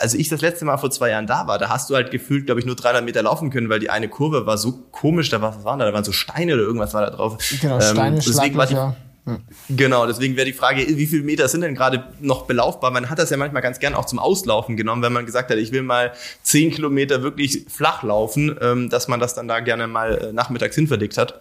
also 0.00 0.16
ich 0.18 0.28
das 0.28 0.40
letzte 0.40 0.64
Mal 0.64 0.76
vor 0.78 0.90
zwei 0.90 1.10
Jahren 1.10 1.26
da 1.26 1.46
war, 1.46 1.58
da 1.58 1.68
hast 1.68 1.90
du 1.90 1.94
halt 1.94 2.10
gefühlt, 2.10 2.46
glaube 2.46 2.60
ich, 2.60 2.66
nur 2.66 2.76
300 2.76 3.04
Meter 3.04 3.22
laufen 3.22 3.50
können, 3.50 3.68
weil 3.68 3.80
die 3.80 3.90
eine 3.90 4.08
Kurve 4.08 4.46
war 4.46 4.58
so 4.58 4.86
komisch, 4.90 5.30
da 5.30 5.40
war, 5.40 5.56
was 5.56 5.64
waren 5.64 5.78
da, 5.78 5.86
da 5.86 5.92
waren 5.92 6.04
so 6.04 6.12
Steine 6.12 6.54
oder 6.54 6.62
irgendwas 6.62 6.94
war 6.94 7.02
da 7.02 7.10
drauf. 7.10 7.38
Genau, 7.60 7.80
Steine, 7.80 8.16
ähm, 8.16 8.22
deswegen 8.24 8.56
war 8.56 8.66
die, 8.66 8.74
Genau, 9.68 10.06
deswegen 10.06 10.36
wäre 10.36 10.46
die 10.46 10.52
Frage, 10.52 10.86
wie 10.86 11.06
viele 11.06 11.22
Meter 11.22 11.48
sind 11.48 11.60
denn 11.60 11.74
gerade 11.74 12.04
noch 12.20 12.46
belaufbar? 12.46 12.90
Man 12.90 13.10
hat 13.10 13.18
das 13.18 13.30
ja 13.30 13.36
manchmal 13.36 13.62
ganz 13.62 13.78
gern 13.78 13.94
auch 13.94 14.06
zum 14.06 14.18
Auslaufen 14.18 14.76
genommen, 14.76 15.02
wenn 15.02 15.12
man 15.12 15.26
gesagt 15.26 15.50
hat, 15.50 15.58
ich 15.58 15.72
will 15.72 15.82
mal 15.82 16.12
zehn 16.42 16.70
Kilometer 16.70 17.22
wirklich 17.22 17.66
flach 17.68 18.02
laufen, 18.02 18.56
ähm, 18.60 18.88
dass 18.88 19.08
man 19.08 19.20
das 19.20 19.34
dann 19.34 19.48
da 19.48 19.60
gerne 19.60 19.86
mal 19.86 20.18
äh, 20.18 20.32
nachmittags 20.32 20.74
hinverlegt 20.74 21.18
hat. 21.18 21.40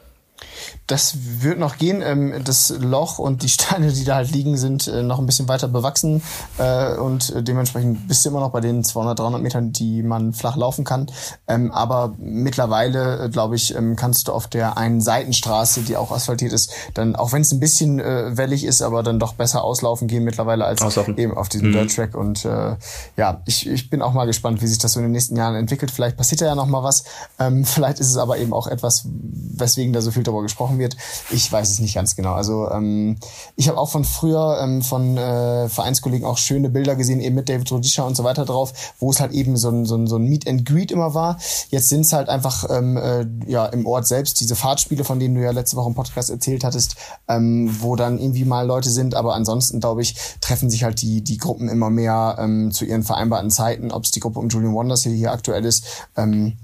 Das 0.88 1.18
wird 1.42 1.60
noch 1.60 1.78
gehen. 1.78 2.02
Ähm, 2.02 2.42
das 2.44 2.74
Loch 2.80 3.20
und 3.20 3.44
die 3.44 3.50
Steine, 3.50 3.92
die 3.92 4.04
da 4.04 4.16
halt 4.16 4.32
liegen, 4.32 4.58
sind 4.58 4.88
äh, 4.88 5.04
noch 5.04 5.20
ein 5.20 5.26
bisschen 5.26 5.48
weiter 5.48 5.68
bewachsen 5.68 6.22
äh, 6.58 6.96
und 6.96 7.34
dementsprechend 7.36 8.08
bist 8.08 8.26
du 8.26 8.30
immer 8.30 8.40
noch 8.40 8.52
bei 8.52 8.62
den 8.62 8.84
200, 8.84 9.20
300 9.20 9.42
Metern, 9.42 9.72
die 9.72 10.04
man 10.04 10.34
flach 10.34 10.56
laufen 10.56 10.86
kann. 10.86 11.08
Ähm, 11.48 11.72
aber 11.72 12.16
mittlerweile, 12.18 13.26
äh, 13.26 13.30
glaube 13.30 13.56
ich, 13.56 13.76
ähm, 13.76 13.96
kannst 13.96 14.28
du 14.28 14.34
auf 14.34 14.48
der 14.48 14.78
einen 14.78 15.02
Seitenstraße, 15.02 15.82
die 15.82 15.98
auch 15.98 16.12
asphaltiert 16.12 16.54
ist, 16.54 16.72
dann, 16.94 17.16
auch 17.16 17.34
wenn 17.34 17.42
es 17.42 17.52
ein 17.52 17.60
bisschen 17.60 17.98
wellig 17.98 18.64
ist, 18.64 18.82
aber 18.82 19.04
dann 19.04 19.20
doch 19.20 19.34
besser 19.34 19.64
auslaufen 19.64 20.08
gehen 20.08 20.24
mittlerweile 20.24 20.66
als 20.66 20.82
auslaufen. 20.82 21.18
eben 21.18 21.36
auf 21.36 21.50
diesem 21.50 21.70
mhm. 21.70 21.74
Dirt 21.74 21.96
Track. 21.96 22.16
Und 22.16 22.46
äh, 22.46 22.76
ja, 23.16 23.42
ich, 23.46 23.68
ich 23.68 23.90
bin 23.90 24.02
auch 24.02 24.14
mal 24.14 24.26
gespannt, 24.26 24.62
wie 24.62 24.68
sich 24.68 24.78
das 24.78 24.94
so 24.94 25.00
in 25.00 25.06
den 25.06 25.12
nächsten 25.12 25.36
Jahren 25.36 25.56
entwickelt. 25.56 25.92
Vielleicht 25.92 26.18
passiert 26.18 26.42
da 26.42 26.46
ja 26.46 26.56
noch 26.56 26.68
mal 26.68 26.84
was. 26.84 27.04
Ähm, 27.40 27.66
vielleicht 27.66 28.00
ist 28.00 28.10
es 28.10 28.18
aber 28.18 28.38
eben 28.38 28.54
auch 28.54 28.68
etwas, 28.68 29.06
weswegen 29.06 29.94
da 29.94 30.02
so 30.02 30.12
viel 30.12 30.24
darüber 30.24 30.44
gesprochen 30.44 30.57
wird. 30.78 30.96
Ich 31.32 31.52
weiß 31.52 31.70
es 31.70 31.80
nicht 31.80 31.96
ganz 31.96 32.16
genau. 32.16 32.34
Also 32.34 32.70
ähm, 32.70 33.18
ich 33.56 33.68
habe 33.68 33.78
auch 33.78 33.90
von 33.90 34.04
früher 34.04 34.60
ähm, 34.62 34.82
von 34.82 35.18
äh, 35.18 35.70
Vereinskollegen 35.70 36.26
auch 36.26 36.38
schöne 36.38 36.70
Bilder 36.70 36.96
gesehen, 36.96 37.20
eben 37.20 37.36
mit 37.36 37.50
David 37.50 37.72
Rodisha 37.72 38.04
und 38.04 38.16
so 38.16 38.24
weiter 38.24 38.46
drauf, 38.46 38.74
wo 39.00 39.12
es 39.12 39.20
halt 39.20 39.32
eben 39.32 39.58
so 39.58 39.70
ein, 39.70 39.86
so 39.86 39.96
ein, 39.96 40.08
so 40.08 40.18
ein 40.18 40.26
Meet 40.26 40.48
and 40.48 40.66
Greet 40.66 40.92
immer 40.92 41.14
war. 41.14 41.38
Jetzt 41.70 41.90
sind 41.90 42.02
es 42.02 42.14
halt 42.14 42.30
einfach 42.30 42.66
ähm, 42.70 42.98
äh, 42.98 43.26
ja 43.50 43.66
im 43.68 43.86
Ort 43.86 44.08
selbst 44.08 44.40
diese 44.40 44.56
Fahrtspiele, 44.56 45.04
von 45.04 45.20
denen 45.20 45.36
du 45.36 45.42
ja 45.42 45.52
letzte 45.52 45.78
Woche 45.78 45.90
im 45.90 45.96
Podcast 45.96 46.30
erzählt 46.30 46.64
hattest, 46.64 46.96
ähm, 47.28 47.76
wo 47.82 47.96
dann 47.96 48.20
irgendwie 48.20 48.46
mal 48.46 48.66
Leute 48.66 48.90
sind, 48.90 49.16
aber 49.16 49.36
ansonsten 49.36 49.80
glaube 49.80 50.02
ich 50.02 50.16
treffen 50.42 50.70
sich 50.70 50.84
halt 50.84 51.02
die 51.02 51.24
die 51.24 51.38
Gruppen 51.38 51.70
immer 51.70 51.90
mehr 51.90 52.38
ähm, 52.40 52.72
zu 52.72 52.86
ihren 52.86 53.04
vereinbarten 53.04 53.52
Zeiten, 53.52 53.92
ob 53.92 54.04
es 54.04 54.12
die 54.12 54.20
Gruppe 54.20 54.40
um 54.40 54.50
Julian 54.50 54.74
Wonders 54.74 55.04
hier, 55.04 55.14
hier 55.14 55.32
aktuell 55.32 55.66
ist. 55.66 55.84
Ähm, 56.16 56.58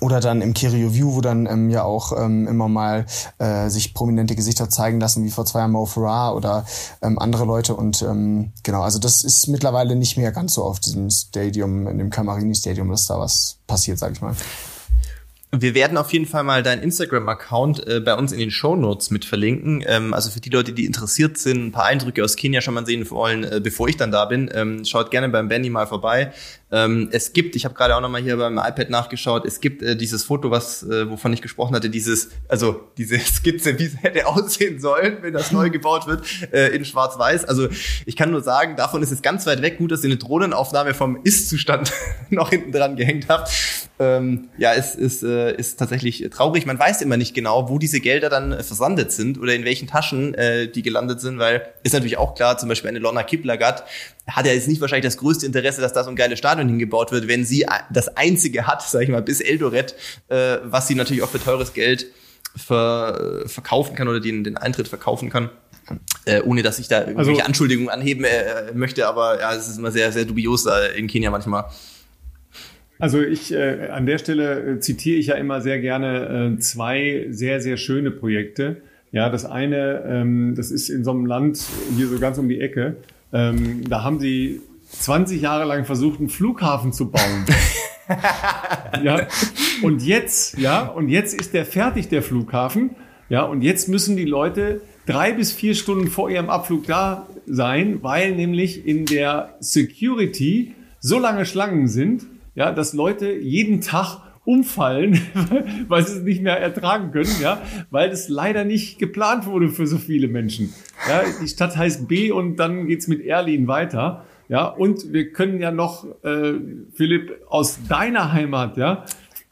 oder 0.00 0.20
dann 0.20 0.42
im 0.42 0.54
Kirio 0.54 0.94
View, 0.94 1.14
wo 1.14 1.20
dann 1.20 1.46
ähm, 1.46 1.70
ja 1.70 1.82
auch 1.82 2.12
ähm, 2.16 2.46
immer 2.46 2.68
mal 2.68 3.06
äh, 3.38 3.68
sich 3.68 3.94
prominente 3.94 4.36
Gesichter 4.36 4.68
zeigen 4.68 5.00
lassen, 5.00 5.24
wie 5.24 5.30
vor 5.30 5.46
zwei 5.46 5.60
Jahren 5.60 5.72
Mo 5.72 5.86
Farah 5.86 6.32
oder 6.32 6.66
ähm, 7.02 7.18
andere 7.18 7.44
Leute. 7.44 7.74
Und 7.74 8.02
ähm, 8.02 8.52
genau, 8.62 8.82
also 8.82 8.98
das 8.98 9.22
ist 9.22 9.48
mittlerweile 9.48 9.96
nicht 9.96 10.16
mehr 10.16 10.30
ganz 10.30 10.54
so 10.54 10.64
auf 10.64 10.78
diesem 10.78 11.10
Stadium, 11.10 11.86
in 11.88 11.98
dem 11.98 12.10
Camarini 12.10 12.54
Stadium, 12.54 12.90
dass 12.90 13.06
da 13.06 13.18
was 13.18 13.58
passiert, 13.66 13.98
sag 13.98 14.12
ich 14.12 14.20
mal. 14.20 14.34
Wir 15.50 15.74
werden 15.74 15.96
auf 15.96 16.12
jeden 16.12 16.26
Fall 16.26 16.44
mal 16.44 16.62
deinen 16.62 16.82
Instagram-Account 16.82 17.86
äh, 17.86 18.00
bei 18.00 18.14
uns 18.14 18.32
in 18.32 18.38
den 18.38 18.50
Show 18.50 18.76
Notes 18.76 19.10
mit 19.10 19.24
verlinken. 19.24 19.82
Ähm, 19.86 20.12
also 20.12 20.28
für 20.28 20.40
die 20.40 20.50
Leute, 20.50 20.74
die 20.74 20.84
interessiert 20.84 21.38
sind, 21.38 21.68
ein 21.68 21.72
paar 21.72 21.86
Eindrücke 21.86 22.22
aus 22.22 22.36
Kenia 22.36 22.60
schon 22.60 22.74
mal 22.74 22.84
sehen 22.84 23.10
wollen, 23.10 23.44
äh, 23.44 23.58
bevor 23.62 23.88
ich 23.88 23.96
dann 23.96 24.10
da 24.10 24.26
bin, 24.26 24.50
ähm, 24.52 24.84
schaut 24.84 25.10
gerne 25.10 25.30
beim 25.30 25.48
Benny 25.48 25.70
mal 25.70 25.86
vorbei. 25.86 26.34
Ähm, 26.70 27.08
es 27.12 27.32
gibt, 27.32 27.56
ich 27.56 27.64
habe 27.64 27.74
gerade 27.74 27.96
auch 27.96 28.00
noch 28.00 28.10
mal 28.10 28.20
hier 28.20 28.36
beim 28.36 28.58
iPad 28.58 28.90
nachgeschaut, 28.90 29.46
es 29.46 29.60
gibt 29.60 29.82
äh, 29.82 29.96
dieses 29.96 30.24
Foto, 30.24 30.50
was 30.50 30.82
äh, 30.82 31.08
wovon 31.08 31.32
ich 31.32 31.40
gesprochen 31.40 31.74
hatte, 31.74 31.88
dieses, 31.88 32.30
also 32.46 32.88
diese 32.98 33.18
Skizze, 33.18 33.78
wie 33.78 33.84
es 33.84 34.02
hätte 34.02 34.26
aussehen 34.26 34.78
sollen, 34.78 35.18
wenn 35.22 35.32
das 35.32 35.50
neu 35.50 35.70
gebaut 35.70 36.06
wird, 36.06 36.24
äh, 36.52 36.68
in 36.68 36.84
Schwarz-Weiß. 36.84 37.46
Also 37.46 37.68
ich 38.04 38.16
kann 38.16 38.30
nur 38.30 38.42
sagen, 38.42 38.76
davon 38.76 39.02
ist 39.02 39.12
es 39.12 39.22
ganz 39.22 39.46
weit 39.46 39.62
weg. 39.62 39.78
Gut, 39.78 39.92
dass 39.92 40.02
ihr 40.04 40.10
eine 40.10 40.18
Drohnenaufnahme 40.18 40.92
vom 40.92 41.18
Ist-Zustand 41.22 41.92
noch 42.30 42.50
hinten 42.50 42.72
dran 42.72 42.96
gehängt 42.96 43.26
habt. 43.28 43.50
Ähm, 44.00 44.48
ja, 44.58 44.74
es 44.74 44.94
ist, 44.94 45.22
äh, 45.22 45.56
ist 45.56 45.78
tatsächlich 45.78 46.24
traurig. 46.30 46.66
Man 46.66 46.78
weiß 46.78 47.02
immer 47.02 47.16
nicht 47.16 47.34
genau, 47.34 47.68
wo 47.68 47.78
diese 47.78 48.00
Gelder 48.00 48.28
dann 48.28 48.52
äh, 48.52 48.62
versandet 48.62 49.10
sind 49.10 49.38
oder 49.40 49.54
in 49.54 49.64
welchen 49.64 49.88
Taschen 49.88 50.34
äh, 50.34 50.68
die 50.68 50.82
gelandet 50.82 51.20
sind, 51.20 51.38
weil 51.38 51.62
ist 51.82 51.94
natürlich 51.94 52.18
auch 52.18 52.34
klar, 52.34 52.58
zum 52.58 52.68
Beispiel 52.68 52.90
eine 52.90 53.00
Lorna 53.00 53.22
Kiplagat 53.22 53.84
hat 54.28 54.46
ja 54.46 54.52
jetzt 54.52 54.68
nicht 54.68 54.80
wahrscheinlich 54.80 55.06
das 55.06 55.16
größte 55.16 55.46
Interesse, 55.46 55.80
dass 55.80 55.92
da 55.92 56.04
so 56.04 56.10
ein 56.10 56.16
geiles 56.16 56.38
Stadion 56.38 56.68
hingebaut 56.68 57.12
wird, 57.12 57.28
wenn 57.28 57.44
sie 57.44 57.66
das 57.90 58.16
einzige 58.16 58.66
hat, 58.66 58.82
sag 58.82 59.02
ich 59.02 59.08
mal, 59.08 59.22
bis 59.22 59.40
Eldoret, 59.40 59.94
äh, 60.28 60.58
was 60.64 60.86
sie 60.88 60.94
natürlich 60.94 61.22
auch 61.22 61.30
für 61.30 61.40
teures 61.40 61.72
Geld 61.72 62.06
ver, 62.56 63.44
verkaufen 63.46 63.96
kann 63.96 64.08
oder 64.08 64.20
den, 64.20 64.44
den 64.44 64.56
Eintritt 64.56 64.88
verkaufen 64.88 65.30
kann. 65.30 65.50
Äh, 66.26 66.42
ohne 66.42 66.62
dass 66.62 66.78
ich 66.78 66.88
da 66.88 67.00
irgendwelche 67.00 67.30
also, 67.30 67.42
Anschuldigungen 67.44 67.88
anheben 67.88 68.24
äh, 68.24 68.72
möchte, 68.74 69.08
aber 69.08 69.40
ja, 69.40 69.54
es 69.54 69.68
ist 69.68 69.78
immer 69.78 69.90
sehr, 69.90 70.12
sehr 70.12 70.26
dubios 70.26 70.64
da 70.64 70.84
in 70.84 71.06
Kenia 71.06 71.30
manchmal. 71.30 71.64
Also 72.98 73.22
ich 73.22 73.54
äh, 73.54 73.88
an 73.88 74.04
der 74.04 74.18
Stelle 74.18 74.74
äh, 74.74 74.80
zitiere 74.80 75.18
ich 75.18 75.28
ja 75.28 75.36
immer 75.36 75.62
sehr 75.62 75.80
gerne 75.80 76.56
äh, 76.56 76.58
zwei 76.58 77.28
sehr, 77.30 77.60
sehr 77.60 77.78
schöne 77.78 78.10
Projekte. 78.10 78.82
Ja, 79.12 79.30
das 79.30 79.46
eine, 79.46 80.04
ähm, 80.06 80.54
das 80.54 80.70
ist 80.70 80.90
in 80.90 81.04
so 81.04 81.12
einem 81.12 81.24
Land 81.24 81.60
hier 81.96 82.08
so 82.08 82.18
ganz 82.18 82.36
um 82.36 82.48
die 82.48 82.60
Ecke. 82.60 82.96
Ähm, 83.32 83.88
da 83.88 84.02
haben 84.02 84.20
sie 84.20 84.60
20 84.90 85.40
Jahre 85.42 85.64
lang 85.64 85.84
versucht, 85.84 86.18
einen 86.18 86.28
Flughafen 86.28 86.92
zu 86.92 87.10
bauen. 87.10 87.44
ja, 89.02 89.26
und 89.82 90.02
jetzt, 90.02 90.58
ja, 90.58 90.86
und 90.86 91.08
jetzt 91.08 91.38
ist 91.38 91.52
der 91.54 91.66
fertig, 91.66 92.08
der 92.08 92.22
Flughafen. 92.22 92.96
Ja, 93.28 93.42
und 93.42 93.62
jetzt 93.62 93.88
müssen 93.88 94.16
die 94.16 94.24
Leute 94.24 94.80
drei 95.04 95.32
bis 95.32 95.52
vier 95.52 95.74
Stunden 95.74 96.08
vor 96.08 96.30
ihrem 96.30 96.48
Abflug 96.48 96.86
da 96.86 97.26
sein, 97.46 98.02
weil 98.02 98.34
nämlich 98.34 98.86
in 98.86 99.04
der 99.04 99.56
Security 99.60 100.74
so 101.00 101.18
lange 101.18 101.44
Schlangen 101.44 101.88
sind, 101.88 102.26
ja, 102.54 102.72
dass 102.72 102.92
Leute 102.92 103.32
jeden 103.32 103.80
Tag 103.80 104.20
umfallen, 104.48 105.20
weil 105.88 106.06
sie 106.06 106.16
es 106.16 106.22
nicht 106.22 106.42
mehr 106.42 106.58
ertragen 106.58 107.10
können, 107.12 107.30
ja, 107.42 107.60
weil 107.90 108.08
es 108.08 108.30
leider 108.30 108.64
nicht 108.64 108.98
geplant 108.98 109.44
wurde 109.44 109.68
für 109.68 109.86
so 109.86 109.98
viele 109.98 110.26
Menschen. 110.26 110.72
Ja, 111.06 111.20
die 111.42 111.48
Stadt 111.48 111.76
heißt 111.76 112.08
B 112.08 112.32
und 112.32 112.56
dann 112.56 112.86
geht's 112.86 113.08
mit 113.08 113.20
Erlin 113.20 113.68
weiter. 113.68 114.24
Ja, 114.48 114.64
und 114.64 115.12
wir 115.12 115.32
können 115.32 115.60
ja 115.60 115.70
noch, 115.70 116.06
äh, 116.24 116.54
Philipp, 116.94 117.42
aus 117.48 117.78
deiner 117.90 118.32
Heimat, 118.32 118.78
ja, 118.78 119.04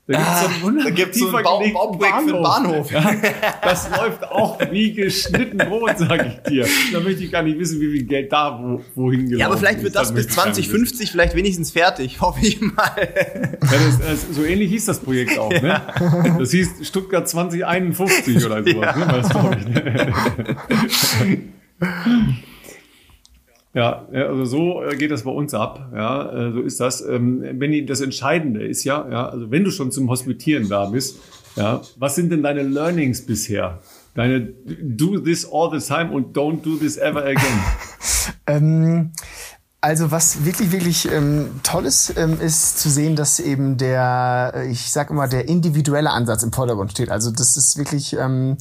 da 0.08 0.18
gibt's 0.18 0.60
so 0.60 0.66
einen, 0.68 0.78
ah, 0.78 0.84
da 0.84 0.90
gibt's 0.90 1.18
so 1.18 1.28
einen 1.28 1.42
Bau 1.42 1.68
Bauprojekt 1.72 2.16
für 2.18 2.32
den 2.32 2.42
Bahnhof. 2.42 2.92
Ja, 2.92 3.12
das 3.62 3.90
läuft 3.90 4.24
auch 4.24 4.60
wie 4.70 4.92
geschnitten 4.92 5.58
Brot, 5.58 5.98
sag 5.98 6.24
ich 6.26 6.38
dir. 6.48 6.64
Da 6.92 7.00
möchte 7.00 7.24
ich 7.24 7.32
gar 7.32 7.42
nicht 7.42 7.58
wissen, 7.58 7.80
wie 7.80 7.90
viel 7.90 8.04
Geld 8.04 8.30
da 8.30 8.56
wo, 8.62 8.80
wohin 8.94 9.22
gelaufen 9.22 9.40
Ja, 9.40 9.46
aber 9.46 9.56
vielleicht 9.56 9.82
wird 9.82 9.96
das, 9.96 10.14
das 10.14 10.14
bis 10.14 10.28
2050 10.28 11.10
vielleicht 11.10 11.34
wenigstens 11.34 11.72
fertig, 11.72 12.20
hoffe 12.20 12.46
ich 12.46 12.60
mal. 12.60 12.92
Ja, 12.96 13.58
das, 13.60 13.98
das, 13.98 14.28
so 14.30 14.44
ähnlich 14.44 14.70
hieß 14.70 14.86
das 14.86 15.00
Projekt 15.00 15.38
auch, 15.38 15.50
ne? 15.50 15.82
Das 16.38 16.52
hieß 16.52 16.86
Stuttgart 16.86 17.28
2051 17.28 18.46
oder 18.46 18.62
sowas, 18.62 18.96
ja. 18.96 18.96
ne? 18.96 19.06
Das 19.08 19.28
glaube 19.28 19.56
ich. 19.58 19.66
Ne? 19.66 21.42
Ja, 23.76 24.06
also 24.10 24.46
so 24.46 24.82
äh, 24.82 24.96
geht 24.96 25.10
das 25.10 25.24
bei 25.24 25.30
uns 25.30 25.52
ab. 25.52 25.92
Ja, 25.94 26.32
äh, 26.32 26.52
so 26.52 26.60
ist 26.62 26.80
das. 26.80 27.02
Ähm, 27.02 27.58
Benny, 27.58 27.84
das 27.84 28.00
Entscheidende 28.00 28.66
ist 28.66 28.84
ja, 28.84 29.06
ja, 29.10 29.28
also 29.28 29.50
wenn 29.50 29.64
du 29.64 29.70
schon 29.70 29.92
zum 29.92 30.08
Hospitieren 30.08 30.70
da 30.70 30.86
bist, 30.86 31.18
ja, 31.56 31.82
was 31.96 32.14
sind 32.14 32.32
denn 32.32 32.42
deine 32.42 32.62
Learnings 32.62 33.26
bisher? 33.26 33.80
Deine 34.14 34.54
do 34.80 35.18
this 35.20 35.46
all 35.52 35.78
the 35.78 35.86
time 35.86 36.10
und 36.10 36.34
don't 36.34 36.62
do 36.62 36.76
this 36.76 36.96
ever 36.96 37.22
again. 37.22 37.60
ähm 38.46 39.12
also 39.82 40.10
was 40.10 40.44
wirklich, 40.44 40.72
wirklich 40.72 41.12
ähm, 41.12 41.60
toll 41.62 41.84
ist, 41.84 42.14
ähm, 42.16 42.40
ist 42.40 42.80
zu 42.80 42.88
sehen, 42.88 43.14
dass 43.14 43.38
eben 43.38 43.76
der, 43.76 44.64
ich 44.68 44.90
sag 44.90 45.10
immer, 45.10 45.28
der 45.28 45.48
individuelle 45.48 46.10
Ansatz 46.10 46.42
im 46.42 46.52
Vordergrund 46.52 46.90
steht. 46.92 47.10
Also 47.10 47.30
das 47.30 47.56
ist 47.56 47.76
wirklich, 47.76 48.16
ähm, 48.18 48.56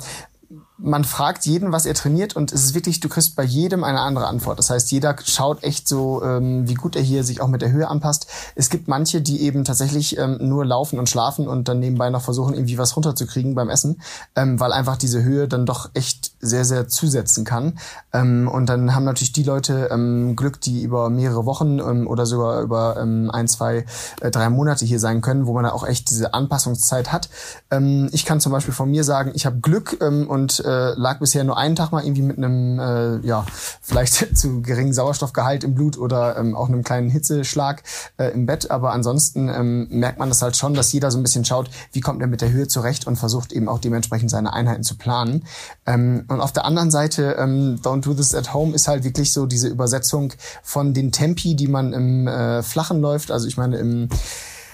man 0.78 1.05
fragt 1.05 1.45
jeden, 1.45 1.71
was 1.71 1.86
er 1.86 1.93
trainiert 1.93 2.36
und 2.36 2.51
es 2.51 2.63
ist 2.63 2.73
wirklich, 2.73 2.99
du 2.99 3.07
kriegst 3.07 3.36
bei 3.36 3.43
jedem 3.43 3.84
eine 3.84 4.01
andere 4.01 4.28
Antwort. 4.28 4.59
Das 4.59 4.69
heißt, 4.69 4.91
jeder 4.91 5.15
schaut 5.23 5.63
echt 5.63 5.88
so, 5.88 6.21
ähm, 6.23 6.67
wie 6.67 6.73
gut 6.73 6.95
er 6.95 7.01
hier 7.01 7.23
sich 7.23 7.39
auch 7.39 7.47
mit 7.47 7.61
der 7.61 7.71
Höhe 7.71 7.88
anpasst. 7.88 8.28
Es 8.55 8.69
gibt 8.69 8.88
manche, 8.88 9.21
die 9.21 9.41
eben 9.41 9.63
tatsächlich 9.63 10.17
ähm, 10.17 10.38
nur 10.41 10.65
laufen 10.65 10.99
und 10.99 11.09
schlafen 11.09 11.47
und 11.47 11.67
dann 11.67 11.80
nebenbei 11.80 12.09
noch 12.09 12.21
versuchen, 12.21 12.53
irgendwie 12.53 12.78
was 12.78 12.95
runterzukriegen 12.95 13.55
beim 13.55 13.69
Essen, 13.69 14.01
ähm, 14.36 14.59
weil 14.59 14.73
einfach 14.73 14.97
diese 14.97 15.23
Höhe 15.23 15.47
dann 15.47 15.65
doch 15.65 15.89
echt 15.93 16.34
sehr, 16.39 16.65
sehr 16.65 16.88
zusetzen 16.88 17.45
kann. 17.45 17.79
Ähm, 18.13 18.47
und 18.51 18.67
dann 18.67 18.95
haben 18.95 19.03
natürlich 19.03 19.33
die 19.33 19.43
Leute 19.43 19.89
ähm, 19.91 20.36
Glück, 20.36 20.61
die 20.61 20.83
über 20.83 21.09
mehrere 21.09 21.45
Wochen 21.45 21.79
ähm, 21.79 22.07
oder 22.07 22.25
sogar 22.25 22.61
über 22.61 22.97
ähm, 22.99 23.29
ein, 23.31 23.47
zwei, 23.47 23.86
äh, 24.21 24.31
drei 24.31 24.49
Monate 24.49 24.86
hier 24.86 24.99
sein 24.99 25.21
können, 25.21 25.47
wo 25.47 25.53
man 25.53 25.65
auch 25.65 25.86
echt 25.86 26.09
diese 26.09 26.33
Anpassungszeit 26.33 27.11
hat. 27.11 27.29
Ähm, 27.71 28.09
ich 28.11 28.25
kann 28.25 28.39
zum 28.39 28.51
Beispiel 28.51 28.73
von 28.73 28.89
mir 28.89 29.03
sagen, 29.03 29.31
ich 29.33 29.45
habe 29.45 29.59
Glück 29.59 29.97
ähm, 30.01 30.29
und 30.29 30.63
äh, 30.65 30.93
lag 30.95 31.19
bisher 31.19 31.43
nur 31.43 31.57
einen 31.57 31.75
Tag 31.75 31.91
mal 31.91 32.03
irgendwie 32.03 32.21
mit 32.21 32.38
einem, 32.38 32.79
äh, 32.79 33.25
ja, 33.25 33.45
vielleicht 33.81 34.38
zu 34.38 34.61
geringen 34.61 34.93
Sauerstoffgehalt 34.93 35.63
im 35.63 35.75
Blut 35.75 35.97
oder 35.97 36.38
ähm, 36.38 36.55
auch 36.55 36.67
einem 36.67 36.83
kleinen 36.83 37.09
Hitzeschlag 37.09 37.83
äh, 38.17 38.31
im 38.31 38.45
Bett. 38.45 38.71
Aber 38.71 38.91
ansonsten 38.91 39.49
ähm, 39.49 39.88
merkt 39.89 40.19
man 40.19 40.29
das 40.29 40.41
halt 40.41 40.55
schon, 40.55 40.73
dass 40.73 40.91
jeder 40.91 41.11
so 41.11 41.17
ein 41.17 41.23
bisschen 41.23 41.45
schaut, 41.45 41.69
wie 41.91 42.01
kommt 42.01 42.21
er 42.21 42.27
mit 42.27 42.41
der 42.41 42.51
Höhe 42.51 42.67
zurecht 42.67 43.07
und 43.07 43.15
versucht 43.15 43.51
eben 43.51 43.67
auch 43.67 43.79
dementsprechend 43.79 44.29
seine 44.29 44.53
Einheiten 44.53 44.83
zu 44.83 44.97
planen. 44.97 45.45
Ähm, 45.86 46.25
und 46.36 46.41
auf 46.41 46.51
der 46.51 46.65
anderen 46.65 46.91
Seite, 46.91 47.36
ähm, 47.39 47.79
Don't 47.81 48.01
Do 48.01 48.13
This 48.13 48.36
at 48.36 48.53
Home 48.53 48.75
ist 48.75 48.88
halt 48.88 49.03
wirklich 49.03 49.31
so 49.33 49.45
diese 49.45 49.67
Übersetzung 49.67 50.33
von 50.61 50.93
den 50.93 51.11
Tempi, 51.11 51.55
die 51.55 51.67
man 51.67 51.93
im 51.93 52.27
äh, 52.27 52.61
Flachen 52.61 53.01
läuft. 53.01 53.31
Also 53.31 53.47
ich 53.47 53.57
meine 53.57 53.77
im 53.77 54.09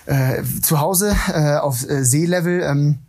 äh, 0.07 0.41
zu 0.61 0.79
Hause 0.79 1.15
äh, 1.33 1.57
auf 1.57 1.87
äh, 1.87 2.03
Seelevel. 2.03 2.61
Ähm, 2.61 2.99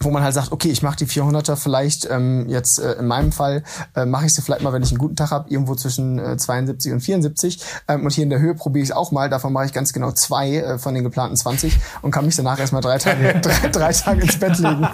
wo 0.00 0.10
man 0.10 0.22
halt 0.22 0.34
sagt, 0.34 0.52
okay, 0.52 0.68
ich 0.70 0.82
mache 0.82 0.96
die 0.96 1.06
400er 1.06 1.56
vielleicht 1.56 2.08
ähm, 2.10 2.48
jetzt 2.48 2.78
äh, 2.78 2.94
in 2.94 3.06
meinem 3.06 3.32
Fall 3.32 3.62
äh, 3.94 4.04
mache 4.04 4.26
ich 4.26 4.34
sie 4.34 4.42
vielleicht 4.42 4.62
mal, 4.62 4.72
wenn 4.72 4.82
ich 4.82 4.90
einen 4.90 4.98
guten 4.98 5.16
Tag 5.16 5.30
habe, 5.30 5.48
irgendwo 5.48 5.74
zwischen 5.74 6.18
äh, 6.18 6.36
72 6.36 6.92
und 6.92 7.00
74 7.00 7.60
ähm, 7.88 8.04
und 8.04 8.12
hier 8.12 8.24
in 8.24 8.30
der 8.30 8.40
Höhe 8.40 8.54
probiere 8.54 8.82
ich 8.82 8.90
es 8.90 8.96
auch 8.96 9.12
mal. 9.12 9.30
Davon 9.30 9.52
mache 9.52 9.66
ich 9.66 9.72
ganz 9.72 9.92
genau 9.92 10.10
zwei 10.12 10.56
äh, 10.56 10.78
von 10.78 10.94
den 10.94 11.04
geplanten 11.04 11.36
20 11.36 11.78
und 12.02 12.10
kann 12.10 12.26
mich 12.26 12.36
danach 12.36 12.58
erstmal 12.58 12.82
drei 12.82 12.98
Tage 12.98 13.40
drei, 13.42 13.68
drei 13.68 13.92
Tage 13.92 14.22
ins 14.22 14.38
Bett 14.38 14.58
legen. 14.58 14.88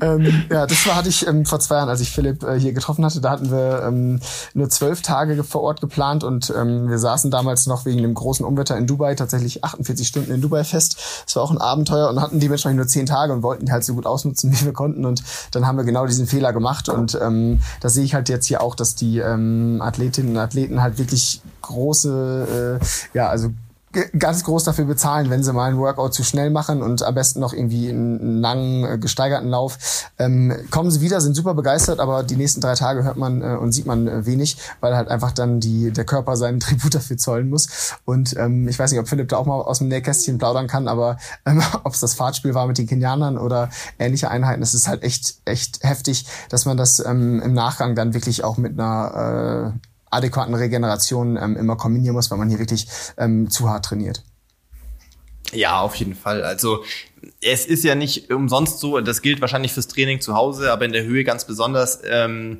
ähm, 0.00 0.44
ja, 0.50 0.66
das 0.66 0.86
war 0.86 0.96
hatte 0.96 1.08
ich 1.08 1.26
ähm, 1.26 1.44
vor 1.44 1.60
zwei 1.60 1.76
Jahren, 1.76 1.88
als 1.88 2.00
ich 2.00 2.10
Philipp 2.10 2.42
äh, 2.42 2.58
hier 2.58 2.72
getroffen 2.72 3.04
hatte. 3.04 3.20
Da 3.20 3.30
hatten 3.30 3.50
wir 3.50 3.82
ähm, 3.86 4.20
nur 4.54 4.68
zwölf 4.68 5.02
Tage 5.02 5.42
vor 5.44 5.62
Ort 5.62 5.80
geplant 5.80 6.24
und 6.24 6.52
ähm, 6.56 6.88
wir 6.88 6.98
saßen 6.98 7.30
damals 7.30 7.66
noch 7.66 7.84
wegen 7.84 8.02
dem 8.02 8.14
großen 8.14 8.44
Umwetter 8.44 8.76
in 8.76 8.86
Dubai 8.86 9.14
tatsächlich 9.14 9.64
48 9.64 10.06
Stunden 10.06 10.32
in 10.32 10.40
Dubai 10.40 10.64
fest. 10.64 10.96
Das 11.26 11.36
war 11.36 11.42
auch 11.42 11.50
ein 11.50 11.58
Abenteuer 11.58 12.08
und 12.08 12.20
hatten 12.20 12.40
dementsprechend 12.40 12.76
nur 12.76 12.86
zehn 12.86 12.99
Tage 13.06 13.32
und 13.32 13.42
wollten 13.42 13.66
die 13.66 13.72
halt 13.72 13.84
so 13.84 13.94
gut 13.94 14.06
ausnutzen, 14.06 14.52
wie 14.52 14.64
wir 14.64 14.72
konnten. 14.72 15.04
Und 15.04 15.22
dann 15.52 15.66
haben 15.66 15.76
wir 15.76 15.84
genau 15.84 16.06
diesen 16.06 16.26
Fehler 16.26 16.52
gemacht. 16.52 16.88
Und 16.88 17.18
ähm, 17.20 17.60
das 17.80 17.94
sehe 17.94 18.04
ich 18.04 18.14
halt 18.14 18.28
jetzt 18.28 18.46
hier 18.46 18.62
auch, 18.62 18.74
dass 18.74 18.94
die 18.94 19.18
ähm, 19.18 19.80
Athletinnen 19.82 20.32
und 20.32 20.38
Athleten 20.38 20.82
halt 20.82 20.98
wirklich 20.98 21.42
große, 21.62 22.78
äh, 22.80 23.16
ja, 23.16 23.28
also 23.28 23.50
ganz 24.18 24.44
groß 24.44 24.64
dafür 24.64 24.84
bezahlen, 24.84 25.30
wenn 25.30 25.42
sie 25.42 25.52
mal 25.52 25.68
einen 25.68 25.78
Workout 25.78 26.14
zu 26.14 26.22
schnell 26.22 26.50
machen 26.50 26.80
und 26.80 27.02
am 27.02 27.14
besten 27.14 27.40
noch 27.40 27.52
irgendwie 27.52 27.88
einen 27.88 28.40
langen, 28.40 28.84
äh, 28.84 28.98
gesteigerten 28.98 29.48
Lauf. 29.48 29.78
Ähm, 30.18 30.54
kommen 30.70 30.92
sie 30.92 31.00
wieder, 31.00 31.20
sind 31.20 31.34
super 31.34 31.54
begeistert, 31.54 31.98
aber 31.98 32.22
die 32.22 32.36
nächsten 32.36 32.60
drei 32.60 32.74
Tage 32.74 33.02
hört 33.02 33.16
man 33.16 33.42
äh, 33.42 33.56
und 33.56 33.72
sieht 33.72 33.86
man 33.86 34.06
äh, 34.06 34.26
wenig, 34.26 34.58
weil 34.80 34.96
halt 34.96 35.08
einfach 35.08 35.32
dann 35.32 35.58
die, 35.58 35.90
der 35.90 36.04
Körper 36.04 36.36
seinen 36.36 36.60
Tribut 36.60 36.94
dafür 36.94 37.16
zollen 37.16 37.50
muss. 37.50 37.96
Und 38.04 38.36
ähm, 38.36 38.68
ich 38.68 38.78
weiß 38.78 38.92
nicht, 38.92 39.00
ob 39.00 39.08
Philipp 39.08 39.28
da 39.28 39.38
auch 39.38 39.46
mal 39.46 39.60
aus 39.60 39.78
dem 39.78 39.88
Nähkästchen 39.88 40.38
plaudern 40.38 40.68
kann, 40.68 40.86
aber 40.86 41.16
ähm, 41.46 41.60
ob 41.82 41.92
es 41.92 42.00
das 42.00 42.14
Fahrtspiel 42.14 42.54
war 42.54 42.68
mit 42.68 42.78
den 42.78 42.86
Kenianern 42.86 43.38
oder 43.38 43.70
ähnliche 43.98 44.30
Einheiten, 44.30 44.62
es 44.62 44.74
ist 44.74 44.86
halt 44.86 45.02
echt, 45.02 45.36
echt 45.44 45.82
heftig, 45.82 46.26
dass 46.48 46.64
man 46.64 46.76
das 46.76 47.04
ähm, 47.04 47.42
im 47.42 47.54
Nachgang 47.54 47.96
dann 47.96 48.14
wirklich 48.14 48.44
auch 48.44 48.56
mit 48.56 48.78
einer 48.78 49.74
äh, 49.74 49.89
adäquaten 50.10 50.54
Regeneration 50.54 51.36
ähm, 51.36 51.56
immer 51.56 51.76
kombinieren 51.76 52.14
muss, 52.14 52.30
weil 52.30 52.38
man 52.38 52.48
hier 52.48 52.58
wirklich 52.58 52.86
ähm, 53.16 53.50
zu 53.50 53.68
hart 53.68 53.84
trainiert. 53.84 54.24
Ja, 55.52 55.80
auf 55.80 55.94
jeden 55.96 56.14
Fall. 56.14 56.44
Also 56.44 56.84
es 57.40 57.66
ist 57.66 57.84
ja 57.84 57.94
nicht 57.94 58.32
umsonst 58.32 58.78
so, 58.78 59.00
das 59.00 59.22
gilt 59.22 59.40
wahrscheinlich 59.40 59.72
fürs 59.72 59.88
Training 59.88 60.20
zu 60.20 60.34
Hause, 60.34 60.72
aber 60.72 60.84
in 60.84 60.92
der 60.92 61.04
Höhe 61.04 61.24
ganz 61.24 61.44
besonders. 61.44 62.00
Ähm, 62.04 62.58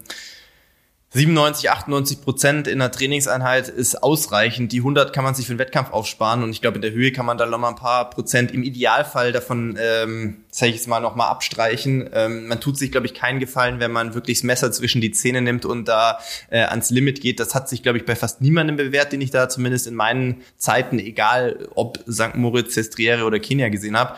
97, 1.13 1.69
98 1.71 2.23
Prozent 2.23 2.69
in 2.69 2.79
der 2.79 2.93
Trainingseinheit 2.93 3.69
ist 3.69 4.01
ausreichend. 4.01 4.71
Die 4.71 4.79
100 4.79 5.13
kann 5.13 5.25
man 5.25 5.35
sich 5.35 5.47
für 5.47 5.55
den 5.55 5.59
Wettkampf 5.59 5.91
aufsparen 5.91 6.45
und 6.45 6.51
ich 6.51 6.61
glaube, 6.61 6.77
in 6.77 6.83
der 6.83 6.93
Höhe 6.93 7.11
kann 7.11 7.27
man 7.27 7.37
dann 7.37 7.51
noch 7.51 7.59
mal 7.59 7.71
ein 7.71 7.75
paar 7.75 8.11
Prozent 8.11 8.53
im 8.53 8.63
Idealfall 8.63 9.33
davon, 9.33 9.77
ähm, 9.81 10.45
sag 10.53 10.69
ich 10.69 10.77
jetzt 10.77 10.87
mal, 10.87 11.01
noch 11.01 11.17
mal 11.17 11.27
abstreichen. 11.27 12.09
Ähm, 12.13 12.47
man 12.47 12.61
tut 12.61 12.79
sich, 12.79 12.93
glaube 12.93 13.09
ich, 13.09 13.15
keinen 13.15 13.41
Gefallen, 13.41 13.81
wenn 13.81 13.91
man 13.91 14.15
wirklich 14.15 14.39
das 14.39 14.45
Messer 14.45 14.71
zwischen 14.71 15.01
die 15.01 15.11
Zähne 15.11 15.43
nimmt 15.43 15.65
und 15.65 15.89
da 15.89 16.21
äh, 16.49 16.61
ans 16.61 16.91
Limit 16.91 17.21
geht. 17.21 17.41
Das 17.41 17.57
hat 17.57 17.69
sich, 17.69 17.83
glaube 17.83 17.99
ich, 17.99 18.05
bei 18.05 18.15
fast 18.15 18.41
niemandem 18.41 18.77
bewährt, 18.77 19.13
den 19.13 19.21
ich 19.21 19.33
da 19.33 19.49
zumindest 19.49 19.89
in 19.89 19.97
meinen 19.97 20.43
Zeiten, 20.59 21.01
egal 21.01 21.69
ob 21.75 21.99
St. 22.09 22.37
Moritz, 22.37 22.75
Sestriere 22.75 23.25
oder 23.25 23.41
Kenia 23.41 23.69
gesehen 23.69 23.99
habe. 23.99 24.15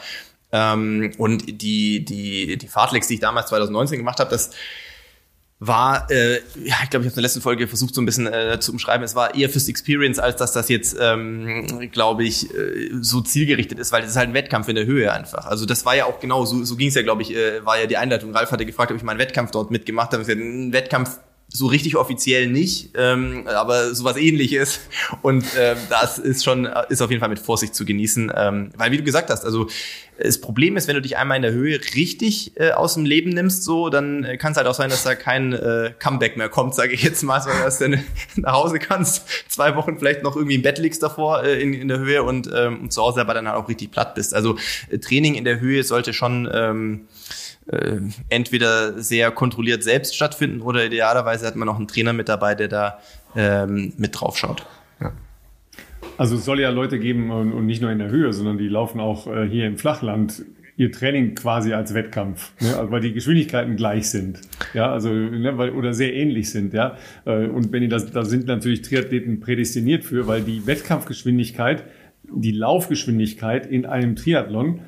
Ähm, 0.53 1.13
und 1.17 1.63
die, 1.63 2.05
die, 2.05 2.59
die 2.59 2.69
Fahrtlex, 2.69 3.09
die 3.09 3.15
ich 3.15 3.21
damals 3.21 3.49
2019 3.49 3.97
gemacht 3.97 4.21
habe, 4.21 4.29
das 4.29 4.51
war, 5.65 6.11
äh, 6.11 6.41
ja, 6.57 6.75
ich 6.83 6.91
glaube, 6.91 7.05
ich 7.05 7.07
habe 7.07 7.07
in 7.07 7.15
der 7.15 7.23
letzten 7.23 7.41
Folge 7.41 7.69
versucht, 7.69 7.95
so 7.95 8.03
ein 8.03 8.07
bisschen 8.07 8.27
äh, 8.27 8.59
zu 8.59 8.73
umschreiben, 8.73 9.05
es 9.05 9.15
war 9.15 9.37
eher 9.37 9.49
fürs 9.49 9.69
Experience, 9.69 10.19
als 10.19 10.37
dass 10.37 10.53
das 10.53 10.69
jetzt, 10.69 10.97
ähm, 11.01 11.89
glaube 11.93 12.25
ich, 12.25 12.53
äh, 12.53 12.91
so 13.01 13.21
zielgerichtet 13.21 13.79
ist, 13.79 13.93
weil 13.93 14.03
das 14.03 14.11
ist 14.11 14.17
halt 14.17 14.31
ein 14.31 14.35
Wettkampf 14.35 14.67
in 14.69 14.75
der 14.75 14.87
Höhe 14.87 15.13
einfach. 15.13 15.47
Also 15.47 15.65
das 15.65 15.85
war 15.85 15.95
ja 15.95 16.07
auch 16.07 16.19
genau, 16.19 16.45
so, 16.45 16.65
so 16.65 16.75
ging 16.75 16.89
es 16.89 16.97
ja, 16.97 17.03
glaube 17.03 17.23
ich, 17.23 17.33
äh, 17.35 17.65
war 17.65 17.79
ja 17.79 17.87
die 17.87 17.97
Einleitung. 17.97 18.35
Ralf 18.35 18.51
hatte 18.51 18.67
gefragt, 18.67 18.91
ob 18.91 18.97
ich 18.97 19.05
meinen 19.05 19.21
Wettkampf 19.21 19.53
dort 19.53 19.71
mitgemacht 19.71 20.13
habe. 20.13 20.23
Ich 20.23 20.27
gesagt, 20.27 20.45
ein 20.45 20.73
Wettkampf 20.73 21.21
so 21.53 21.67
richtig 21.67 21.97
offiziell 21.97 22.47
nicht, 22.49 22.91
ähm, 22.97 23.47
aber 23.47 23.95
sowas 23.95 24.17
ähnliches. 24.17 24.81
Und 25.21 25.45
ähm, 25.59 25.77
das 25.91 26.19
ist 26.19 26.45
schon, 26.45 26.67
ist 26.89 27.03
auf 27.03 27.11
jeden 27.11 27.21
Fall 27.21 27.29
mit 27.29 27.39
Vorsicht 27.39 27.75
zu 27.75 27.85
genießen. 27.85 28.33
Ähm, 28.35 28.71
weil, 28.77 28.91
wie 28.91 28.97
du 28.97 29.05
gesagt 29.05 29.29
hast, 29.29 29.45
also 29.45 29.69
das 30.19 30.41
Problem 30.41 30.77
ist, 30.77 30.89
wenn 30.89 30.95
du 30.95 31.03
dich 31.03 31.17
einmal 31.17 31.37
in 31.37 31.43
der 31.43 31.53
Höhe 31.53 31.81
richtig 31.95 32.53
äh, 32.57 32.73
aus 32.73 32.95
dem 32.95 33.05
Leben 33.05 33.31
nimmst, 33.31 33.65
so, 33.65 33.89
dann 33.89 34.25
äh, 34.25 34.37
kann 34.37 34.53
es 34.53 34.59
halt 34.59 34.67
auch 34.67 34.75
sein, 34.75 34.91
dass 34.91 35.03
da 35.05 35.15
kein 35.15 35.53
äh, 35.53 35.93
Comeback 35.99 36.37
mehr 36.37 36.49
kommt, 36.49 36.75
sage 36.75 36.93
ich 36.93 37.03
jetzt 37.03 37.23
mal, 37.23 37.41
so 37.41 37.51
dass 37.51 37.79
du 37.79 37.89
nach 38.37 38.53
Hause 38.53 38.79
kannst, 38.79 39.27
zwei 39.49 39.75
Wochen 39.75 39.99
vielleicht 39.99 40.23
noch 40.23 40.37
irgendwie 40.37 40.57
im 40.57 40.63
Bett 40.63 40.79
liegst 40.79 41.03
davor 41.03 41.43
äh, 41.43 41.61
in, 41.61 41.75
in 41.75 41.89
der 41.89 41.99
Höhe 41.99 42.23
und, 42.23 42.49
ähm, 42.55 42.83
und 42.83 42.93
zu 42.93 43.03
Hause 43.03 43.21
aber 43.21 43.35
dann 43.35 43.49
halt 43.49 43.57
auch 43.57 43.69
richtig 43.69 43.91
platt 43.91 44.15
bist. 44.15 44.35
Also 44.35 44.57
äh, 44.91 44.99
Training 44.99 45.35
in 45.35 45.45
der 45.45 45.61
Höhe 45.61 45.83
sollte 45.83 46.13
schon 46.13 46.49
ähm, 46.53 47.09
äh, 47.67 48.01
entweder 48.29 49.01
sehr 49.01 49.31
kontrolliert 49.31 49.83
selbst 49.83 50.17
stattfinden 50.17 50.63
oder 50.63 50.85
idealerweise 50.85 51.47
hat 51.47 51.57
man 51.57 51.67
noch 51.67 51.77
einen 51.77 51.89
Trainer 51.89 52.13
mit 52.13 52.29
dabei, 52.29 52.55
der 52.55 52.69
da 52.69 52.99
ähm, 53.37 53.93
mit 53.97 54.21
drauf 54.21 54.37
schaut. 54.37 54.67
Ja. 55.01 55.13
Also 56.19 56.37
es 56.37 56.45
soll 56.45 56.61
ja 56.61 56.71
Leute 56.71 56.99
geben 56.99 57.31
und, 57.31 57.53
und, 57.53 57.67
nicht 57.67 57.81
nur 57.81 57.91
in 57.91 57.99
der 57.99 58.11
Höhe, 58.11 58.33
sondern 58.33 58.59
die 58.59 58.69
laufen 58.69 59.01
auch 59.01 59.27
äh, 59.27 59.49
hier 59.49 59.67
im 59.67 59.79
Flachland 59.79 60.43
ihr 60.77 60.91
Training 60.91 61.35
quasi 61.35 61.73
als 61.75 61.95
Wettkampf, 61.95 62.53
ne? 62.61 62.77
also 62.77 62.91
weil 62.91 63.01
die 63.01 63.13
Geschwindigkeiten 63.13 63.77
gleich 63.77 64.09
sind, 64.09 64.41
ja, 64.73 64.91
also 64.91 65.11
ne, 65.11 65.57
weil, 65.59 65.71
oder 65.71 65.93
sehr 65.93 66.15
ähnlich 66.15 66.51
sind, 66.51 66.73
ja. 66.73 66.97
Äh, 67.25 67.47
und 67.47 67.73
wenn 67.73 67.89
das, 67.91 68.11
da 68.11 68.25
sind 68.25 68.47
natürlich 68.47 68.83
Triathleten 68.83 69.41
prädestiniert 69.41 70.05
für, 70.05 70.27
weil 70.27 70.43
die 70.43 70.67
Wettkampfgeschwindigkeit, 70.67 71.85
die 72.25 72.53
Laufgeschwindigkeit 72.53 73.67
in 73.67 73.85
einem 73.85 74.17
Triathlon 74.17 74.81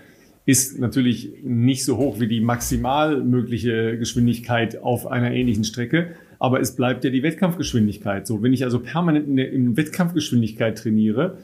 ist 0.47 0.79
natürlich 0.79 1.33
nicht 1.43 1.85
so 1.85 1.97
hoch 1.97 2.21
wie 2.21 2.29
die 2.29 2.41
maximal 2.41 3.23
mögliche 3.23 3.99
Geschwindigkeit 3.99 4.83
auf 4.83 5.07
einer 5.07 5.33
ähnlichen 5.33 5.65
Strecke, 5.65 6.11
aber 6.39 6.61
es 6.61 6.77
bleibt 6.77 7.05
ja 7.05 7.11
die 7.11 7.23
Wettkampfgeschwindigkeit. 7.23 8.27
So, 8.27 8.43
wenn 8.43 8.53
ich 8.53 8.65
also 8.65 8.81
permanent 8.81 9.27
in, 9.27 9.37
der, 9.37 9.51
in 9.51 9.77
Wettkampfgeschwindigkeit 9.77 10.77
trainiere, 10.77 11.39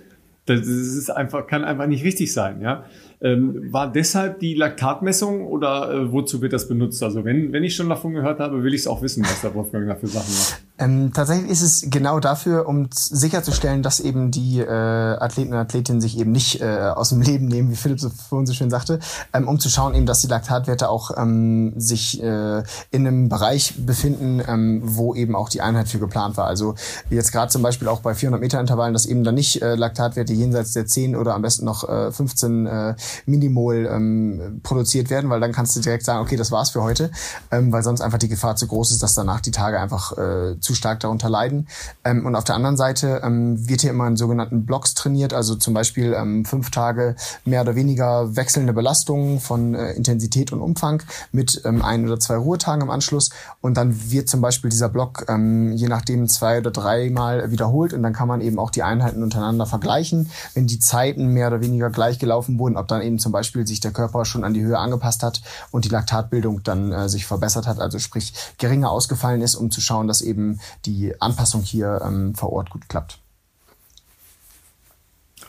das 0.46 0.66
ist 0.66 1.10
einfach, 1.10 1.46
kann 1.46 1.64
einfach 1.64 1.86
nicht 1.86 2.04
richtig 2.04 2.32
sein, 2.32 2.60
ja. 2.60 2.84
Ähm, 3.22 3.72
war 3.72 3.92
deshalb 3.92 4.40
die 4.40 4.54
Laktatmessung 4.54 5.46
oder 5.46 5.92
äh, 5.92 6.12
wozu 6.12 6.40
wird 6.42 6.52
das 6.52 6.68
benutzt? 6.68 7.02
Also 7.02 7.24
wenn, 7.24 7.52
wenn 7.52 7.64
ich 7.64 7.76
schon 7.76 7.88
davon 7.88 8.14
gehört 8.14 8.40
habe, 8.40 8.62
will 8.62 8.74
ich 8.74 8.80
es 8.80 8.86
auch 8.86 9.02
wissen, 9.02 9.22
was 9.22 9.42
der 9.42 9.54
Wolfgang 9.54 9.86
dafür 9.86 10.08
Sachen 10.08 10.32
macht. 10.32 10.62
Ähm, 10.80 11.12
tatsächlich 11.12 11.50
ist 11.50 11.60
es 11.60 11.90
genau 11.90 12.20
dafür, 12.20 12.66
um 12.66 12.88
sicherzustellen, 12.90 13.82
dass 13.82 14.00
eben 14.00 14.30
die 14.30 14.60
äh, 14.60 14.66
Athleten 14.66 15.52
und 15.52 15.58
Athletinnen 15.58 16.00
sich 16.00 16.18
eben 16.18 16.32
nicht 16.32 16.62
äh, 16.62 16.92
aus 16.94 17.10
dem 17.10 17.20
Leben 17.30 17.46
nehmen, 17.46 17.70
wie 17.70 17.76
Philipp 17.76 18.00
so 18.00 18.08
vorhin 18.08 18.46
so 18.46 18.54
schön 18.54 18.70
sagte, 18.70 18.98
ähm, 19.34 19.46
um 19.46 19.60
zu 19.60 19.68
schauen 19.68 19.94
eben, 19.94 20.06
dass 20.06 20.22
die 20.22 20.26
Laktatwerte 20.26 20.88
auch 20.88 21.10
ähm, 21.18 21.74
sich 21.78 22.22
äh, 22.22 22.62
in 22.90 23.06
einem 23.06 23.28
Bereich 23.28 23.74
befinden, 23.84 24.42
ähm, 24.46 24.80
wo 24.82 25.14
eben 25.14 25.36
auch 25.36 25.50
die 25.50 25.60
Einheit 25.60 25.88
für 25.88 25.98
geplant 25.98 26.38
war. 26.38 26.46
Also 26.46 26.74
jetzt 27.10 27.30
gerade 27.30 27.52
zum 27.52 27.60
Beispiel 27.60 27.86
auch 27.86 28.00
bei 28.00 28.14
400 28.14 28.40
Meter 28.40 28.58
Intervallen, 28.58 28.94
dass 28.94 29.04
eben 29.04 29.22
dann 29.22 29.34
nicht 29.34 29.60
äh, 29.60 29.74
Laktatwerte 29.74 30.32
jenseits 30.32 30.72
der 30.72 30.86
10 30.86 31.14
oder 31.14 31.34
am 31.34 31.42
besten 31.42 31.66
noch 31.66 31.86
äh, 31.86 32.10
15 32.10 32.66
äh, 32.66 32.94
Minimol 33.26 33.86
ähm, 33.92 34.60
produziert 34.62 35.10
werden, 35.10 35.28
weil 35.28 35.40
dann 35.40 35.52
kannst 35.52 35.76
du 35.76 35.80
direkt 35.80 36.06
sagen, 36.06 36.22
okay, 36.22 36.36
das 36.36 36.50
war's 36.50 36.70
für 36.70 36.82
heute, 36.82 37.10
ähm, 37.50 37.70
weil 37.70 37.82
sonst 37.82 38.00
einfach 38.00 38.18
die 38.18 38.28
Gefahr 38.28 38.56
zu 38.56 38.66
groß 38.66 38.92
ist, 38.92 39.02
dass 39.02 39.14
danach 39.14 39.40
die 39.40 39.50
Tage 39.50 39.78
einfach 39.78 40.16
äh, 40.16 40.58
zu 40.60 40.69
stark 40.74 41.00
darunter 41.00 41.30
leiden. 41.30 41.68
Ähm, 42.04 42.26
und 42.26 42.34
auf 42.36 42.44
der 42.44 42.54
anderen 42.54 42.76
Seite 42.76 43.20
ähm, 43.24 43.68
wird 43.68 43.80
hier 43.80 43.90
immer 43.90 44.06
in 44.06 44.16
sogenannten 44.16 44.66
Blocks 44.66 44.94
trainiert, 44.94 45.32
also 45.32 45.54
zum 45.56 45.74
Beispiel 45.74 46.14
ähm, 46.14 46.44
fünf 46.44 46.70
Tage 46.70 47.16
mehr 47.44 47.62
oder 47.62 47.74
weniger 47.74 48.36
wechselnde 48.36 48.72
Belastungen 48.72 49.40
von 49.40 49.74
äh, 49.74 49.92
Intensität 49.92 50.52
und 50.52 50.60
Umfang 50.60 51.02
mit 51.32 51.62
ähm, 51.64 51.82
ein 51.82 52.04
oder 52.04 52.18
zwei 52.20 52.36
Ruhetagen 52.36 52.82
im 52.82 52.90
Anschluss. 52.90 53.30
Und 53.60 53.76
dann 53.76 54.10
wird 54.10 54.28
zum 54.28 54.40
Beispiel 54.40 54.70
dieser 54.70 54.88
Block 54.88 55.26
ähm, 55.28 55.72
je 55.72 55.88
nachdem 55.88 56.28
zwei 56.28 56.58
oder 56.58 56.70
dreimal 56.70 57.50
wiederholt 57.50 57.92
und 57.92 58.02
dann 58.02 58.12
kann 58.12 58.28
man 58.28 58.40
eben 58.40 58.58
auch 58.58 58.70
die 58.70 58.82
Einheiten 58.82 59.22
untereinander 59.22 59.66
vergleichen, 59.66 60.30
wenn 60.54 60.66
die 60.66 60.78
Zeiten 60.78 61.28
mehr 61.28 61.48
oder 61.48 61.60
weniger 61.60 61.90
gleich 61.90 62.18
gelaufen 62.18 62.58
wurden, 62.58 62.76
ob 62.76 62.88
dann 62.88 63.02
eben 63.02 63.18
zum 63.18 63.32
Beispiel 63.32 63.66
sich 63.66 63.80
der 63.80 63.92
Körper 63.92 64.24
schon 64.24 64.44
an 64.44 64.54
die 64.54 64.62
Höhe 64.62 64.78
angepasst 64.78 65.22
hat 65.22 65.42
und 65.70 65.84
die 65.84 65.88
Laktatbildung 65.88 66.62
dann 66.62 66.92
äh, 66.92 67.08
sich 67.08 67.26
verbessert 67.26 67.66
hat, 67.66 67.80
also 67.80 67.98
sprich 67.98 68.32
geringer 68.58 68.90
ausgefallen 68.90 69.42
ist, 69.42 69.54
um 69.54 69.70
zu 69.70 69.80
schauen, 69.80 70.06
dass 70.06 70.20
eben 70.20 70.59
die 70.86 71.20
Anpassung 71.20 71.62
hier 71.62 72.00
ähm, 72.04 72.34
vor 72.34 72.52
Ort 72.52 72.70
gut 72.70 72.88
klappt. 72.88 73.18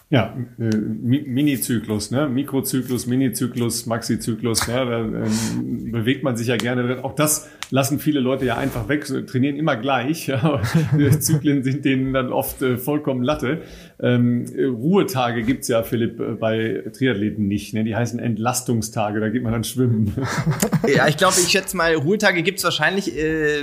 Ja, 0.10 0.36
äh, 0.60 0.76
Mini-Zyklus, 0.76 2.12
ne? 2.12 2.28
Mikrozyklus, 2.28 3.08
Mini-Zyklus, 3.08 3.86
Maxi-Zyklus, 3.86 4.68
ne? 4.68 4.74
da 4.74 5.00
ähm, 5.00 5.92
bewegt 5.92 6.24
man 6.24 6.36
sich 6.36 6.48
ja 6.48 6.58
gerne 6.58 6.84
drin. 6.84 7.00
Auch 7.00 7.16
das 7.16 7.48
lassen 7.72 7.99
viele 7.99 8.19
Leute 8.19 8.45
ja 8.45 8.57
einfach 8.57 8.88
weg, 8.89 9.06
trainieren 9.27 9.56
immer 9.56 9.76
gleich. 9.76 10.31
Ja? 10.41 10.61
Zyklen 11.19 11.64
sind 11.64 11.84
denen 11.84 12.14
dann 12.14 12.31
oft 12.31 12.61
äh, 12.61 12.77
vollkommen 12.77 13.23
Latte. 13.23 13.64
Ähm, 13.99 14.45
Ruhetage 14.57 15.43
gibt's 15.43 15.68
ja, 15.68 15.84
Philipp, 15.84 16.19
äh, 16.19 16.34
bei 16.34 16.84
Triathleten 16.95 17.48
nicht. 17.48 17.73
Ne? 17.73 17.84
Die 17.84 17.95
heißen 17.95 18.19
Entlastungstage, 18.19 19.19
da 19.19 19.30
geht 19.30 19.43
man 19.43 19.52
dann 19.52 19.64
schwimmen. 19.64 20.15
ja, 20.88 21.07
ich 21.07 21.18
glaube, 21.18 21.35
ich 21.39 21.49
schätze 21.49 21.76
mal, 21.77 21.93
Ruhetage 21.95 22.43
gibt's 22.43 22.64
wahrscheinlich, 22.64 23.15
äh, 23.15 23.61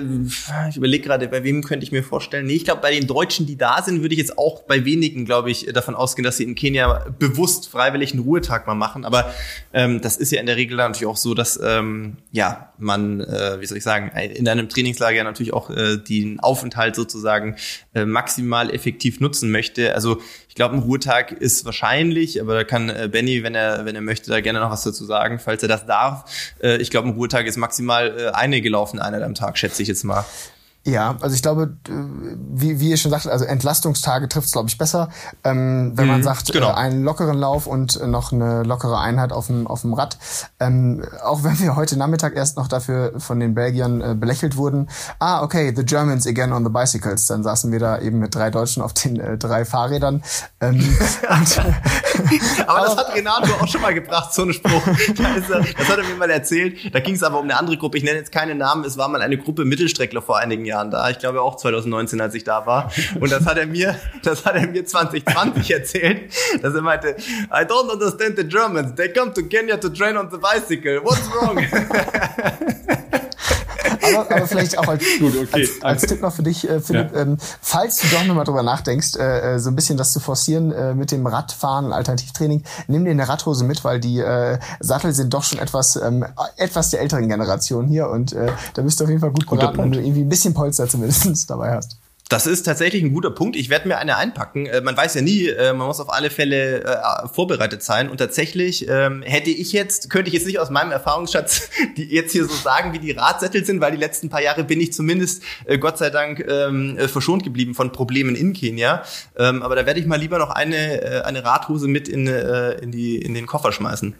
ich 0.68 0.76
überlege 0.76 1.04
gerade, 1.04 1.28
bei 1.28 1.42
wem 1.42 1.62
könnte 1.62 1.84
ich 1.84 1.92
mir 1.92 2.02
vorstellen. 2.02 2.46
Nee, 2.46 2.54
ich 2.54 2.64
glaube, 2.64 2.80
bei 2.82 2.92
den 2.92 3.06
Deutschen, 3.06 3.46
die 3.46 3.56
da 3.56 3.82
sind, 3.82 4.02
würde 4.02 4.14
ich 4.14 4.20
jetzt 4.20 4.38
auch 4.38 4.62
bei 4.62 4.84
wenigen, 4.84 5.24
glaube 5.24 5.50
ich, 5.50 5.66
davon 5.66 5.94
ausgehen, 5.94 6.24
dass 6.24 6.36
sie 6.36 6.44
in 6.44 6.54
Kenia 6.54 7.06
bewusst 7.18 7.68
freiwillig 7.68 8.12
einen 8.12 8.22
Ruhetag 8.22 8.66
mal 8.66 8.74
machen. 8.74 9.04
Aber 9.04 9.32
ähm, 9.72 10.00
das 10.00 10.16
ist 10.16 10.30
ja 10.30 10.40
in 10.40 10.46
der 10.46 10.56
Regel 10.56 10.76
natürlich 10.76 11.06
auch 11.06 11.16
so, 11.16 11.34
dass 11.34 11.58
ähm, 11.62 12.16
ja 12.32 12.72
man, 12.78 13.20
äh, 13.20 13.60
wie 13.60 13.66
soll 13.66 13.78
ich 13.78 13.84
sagen, 13.84 13.97
in 14.06 14.48
einem 14.48 14.68
Trainingslager 14.68 15.24
natürlich 15.24 15.52
auch 15.52 15.70
äh, 15.70 15.96
den 15.96 16.40
Aufenthalt 16.40 16.94
sozusagen 16.94 17.56
äh, 17.94 18.04
maximal 18.04 18.72
effektiv 18.72 19.20
nutzen 19.20 19.50
möchte. 19.50 19.94
Also 19.94 20.20
ich 20.48 20.54
glaube, 20.54 20.76
ein 20.76 20.82
Ruhetag 20.82 21.32
ist 21.32 21.64
wahrscheinlich, 21.64 22.40
aber 22.40 22.54
da 22.54 22.64
kann 22.64 22.88
äh, 22.88 23.08
Benny, 23.10 23.42
wenn 23.42 23.54
er 23.54 23.84
wenn 23.84 23.94
er 23.94 24.00
möchte, 24.00 24.30
da 24.30 24.40
gerne 24.40 24.60
noch 24.60 24.70
was 24.70 24.82
dazu 24.82 25.04
sagen, 25.04 25.38
falls 25.38 25.62
er 25.62 25.68
das 25.68 25.86
darf. 25.86 26.24
Äh, 26.62 26.78
ich 26.78 26.90
glaube, 26.90 27.08
ein 27.08 27.14
Ruhetag 27.14 27.46
ist 27.46 27.56
maximal 27.56 28.16
äh, 28.18 28.28
eine 28.30 28.60
gelaufene 28.60 29.04
Einheit 29.04 29.22
am 29.22 29.34
Tag, 29.34 29.58
schätze 29.58 29.82
ich 29.82 29.88
jetzt 29.88 30.04
mal. 30.04 30.24
Ja, 30.88 31.16
also 31.20 31.34
ich 31.34 31.42
glaube, 31.42 31.76
wie, 31.86 32.80
wie 32.80 32.90
ihr 32.90 32.96
schon 32.96 33.10
sagtet, 33.10 33.30
also 33.30 33.44
Entlastungstage 33.44 34.26
trifft 34.26 34.46
es, 34.46 34.52
glaube 34.52 34.70
ich, 34.70 34.78
besser. 34.78 35.10
Ähm, 35.44 35.92
wenn 35.96 36.06
mhm, 36.06 36.12
man 36.12 36.22
sagt, 36.22 36.50
genau. 36.50 36.70
äh, 36.70 36.74
einen 36.74 37.04
lockeren 37.04 37.36
Lauf 37.36 37.66
und 37.66 38.00
noch 38.06 38.32
eine 38.32 38.62
lockere 38.62 38.98
Einheit 38.98 39.30
auf 39.30 39.48
dem, 39.48 39.66
auf 39.66 39.82
dem 39.82 39.92
Rad. 39.92 40.16
Ähm, 40.60 41.04
auch 41.22 41.44
wenn 41.44 41.58
wir 41.60 41.76
heute 41.76 41.98
Nachmittag 41.98 42.34
erst 42.34 42.56
noch 42.56 42.68
dafür 42.68 43.20
von 43.20 43.38
den 43.38 43.54
Belgiern 43.54 44.00
äh, 44.00 44.14
belächelt 44.14 44.56
wurden, 44.56 44.88
ah, 45.18 45.42
okay, 45.42 45.74
the 45.76 45.84
Germans 45.84 46.26
again 46.26 46.52
on 46.52 46.64
the 46.64 46.70
bicycles. 46.70 47.26
Dann 47.26 47.42
saßen 47.42 47.70
wir 47.70 47.80
da 47.80 47.98
eben 47.98 48.18
mit 48.18 48.34
drei 48.34 48.50
Deutschen 48.50 48.82
auf 48.82 48.94
den 48.94 49.20
äh, 49.20 49.36
drei 49.36 49.66
Fahrrädern. 49.66 50.22
Ähm, 50.60 50.96
aber 52.66 52.80
das 52.80 52.96
hat 52.96 53.14
Renato 53.14 53.52
auch 53.60 53.68
schon 53.68 53.82
mal 53.82 53.92
gebracht, 53.92 54.32
so 54.32 54.42
einen 54.42 54.54
Spruch. 54.54 54.82
Das 55.18 55.88
hat 55.88 55.98
er 55.98 56.04
mir 56.04 56.16
mal 56.16 56.30
erzählt. 56.30 56.94
Da 56.94 57.00
ging 57.00 57.14
es 57.14 57.22
aber 57.22 57.38
um 57.38 57.44
eine 57.44 57.58
andere 57.58 57.76
Gruppe. 57.76 57.98
Ich 57.98 58.04
nenne 58.04 58.18
jetzt 58.18 58.32
keine 58.32 58.54
Namen. 58.54 58.84
Es 58.84 58.96
war 58.96 59.08
mal 59.08 59.20
eine 59.20 59.36
Gruppe 59.36 59.64
Mittelstreckler 59.64 60.22
vor 60.22 60.38
einigen 60.38 60.64
Jahren. 60.64 60.77
Jahren 60.78 60.90
da. 60.90 61.10
Ich 61.10 61.18
glaube 61.18 61.42
auch 61.42 61.56
2019, 61.56 62.20
als 62.20 62.34
ich 62.34 62.44
da 62.44 62.66
war. 62.66 62.90
Und 63.20 63.30
das 63.32 63.46
hat 63.46 63.58
er 63.58 63.66
mir, 63.66 63.94
das 64.22 64.44
hat 64.44 64.54
er 64.54 64.66
mir 64.66 64.84
2020 64.84 65.70
erzählt, 65.70 66.32
dass 66.62 66.74
er 66.74 66.82
meinte, 66.82 67.16
I 67.50 67.64
don't 67.64 67.90
understand 67.90 68.36
the 68.36 68.44
Germans. 68.44 68.94
They 68.94 69.12
come 69.12 69.32
to 69.34 69.42
Kenya 69.42 69.76
to 69.76 69.88
train 69.88 70.16
on 70.16 70.30
the 70.30 70.38
bicycle. 70.38 71.00
What's 71.02 71.28
wrong? 71.30 71.58
aber, 74.14 74.30
aber 74.34 74.46
vielleicht 74.46 74.78
auch 74.78 74.88
als, 74.88 75.04
Gut, 75.18 75.34
okay. 75.36 75.48
als, 75.52 75.82
als 75.82 76.02
Tipp 76.02 76.20
noch 76.20 76.32
für 76.32 76.42
dich, 76.42 76.68
äh, 76.68 76.80
Philipp, 76.80 77.14
ja. 77.14 77.22
ähm, 77.22 77.38
falls 77.60 77.98
du 77.98 78.06
doch 78.08 78.24
nochmal 78.24 78.44
drüber 78.44 78.62
nachdenkst, 78.62 79.16
äh, 79.16 79.54
äh, 79.54 79.58
so 79.58 79.70
ein 79.70 79.76
bisschen 79.76 79.96
das 79.96 80.12
zu 80.12 80.20
forcieren 80.20 80.72
äh, 80.72 80.94
mit 80.94 81.10
dem 81.10 81.26
Radfahren, 81.26 81.92
Alternativtraining, 81.92 82.62
nimm 82.86 83.04
dir 83.04 83.10
eine 83.10 83.28
Radhose 83.28 83.64
mit, 83.64 83.84
weil 83.84 84.00
die 84.00 84.20
äh, 84.20 84.58
Sattel 84.80 85.12
sind 85.12 85.34
doch 85.34 85.44
schon 85.44 85.58
etwas, 85.58 85.96
ähm, 85.96 86.24
etwas 86.56 86.90
der 86.90 87.00
älteren 87.00 87.28
Generation 87.28 87.86
hier 87.86 88.08
und 88.08 88.32
äh, 88.32 88.52
da 88.74 88.82
bist 88.82 89.00
du 89.00 89.04
auf 89.04 89.10
jeden 89.10 89.20
Fall 89.20 89.32
gut 89.32 89.48
beraten, 89.48 89.78
wenn 89.78 89.92
du 89.92 90.00
irgendwie 90.00 90.22
ein 90.22 90.28
bisschen 90.28 90.54
Polster 90.54 90.88
zumindest 90.88 91.28
dabei 91.50 91.74
hast. 91.74 91.98
Das 92.28 92.46
ist 92.46 92.64
tatsächlich 92.64 93.02
ein 93.02 93.14
guter 93.14 93.30
Punkt. 93.30 93.56
Ich 93.56 93.70
werde 93.70 93.88
mir 93.88 93.96
eine 93.96 94.18
einpacken. 94.18 94.66
Äh, 94.66 94.82
man 94.82 94.94
weiß 94.94 95.14
ja 95.14 95.22
nie, 95.22 95.46
äh, 95.46 95.72
man 95.72 95.86
muss 95.86 95.98
auf 95.98 96.12
alle 96.12 96.28
Fälle 96.28 96.84
äh, 96.84 97.28
vorbereitet 97.32 97.82
sein. 97.82 98.10
Und 98.10 98.18
tatsächlich 98.18 98.86
ähm, 98.86 99.22
hätte 99.22 99.48
ich 99.48 99.72
jetzt, 99.72 100.10
könnte 100.10 100.28
ich 100.28 100.34
jetzt 100.34 100.46
nicht 100.46 100.58
aus 100.58 100.68
meinem 100.68 100.92
Erfahrungsschatz 100.92 101.70
die 101.96 102.04
jetzt 102.04 102.32
hier 102.32 102.44
so 102.44 102.54
sagen, 102.54 102.92
wie 102.92 102.98
die 102.98 103.12
Radsättel 103.12 103.64
sind, 103.64 103.80
weil 103.80 103.92
die 103.92 103.98
letzten 103.98 104.28
paar 104.28 104.42
Jahre 104.42 104.64
bin 104.64 104.78
ich 104.80 104.92
zumindest 104.92 105.42
Gott 105.80 105.96
sei 105.96 106.10
Dank 106.10 106.44
ähm, 106.46 106.98
verschont 107.08 107.44
geblieben 107.44 107.74
von 107.74 107.92
Problemen 107.92 108.34
in 108.34 108.52
Kenia. 108.52 109.02
Ähm, 109.36 109.62
aber 109.62 109.76
da 109.76 109.86
werde 109.86 109.98
ich 109.98 110.06
mal 110.06 110.16
lieber 110.16 110.38
noch 110.38 110.50
eine, 110.50 111.24
eine 111.24 111.44
Radhose 111.44 111.88
mit 111.88 112.08
in, 112.08 112.26
in, 112.26 112.92
die, 112.92 113.16
in 113.16 113.34
den 113.34 113.46
Koffer 113.46 113.72
schmeißen. 113.72 114.14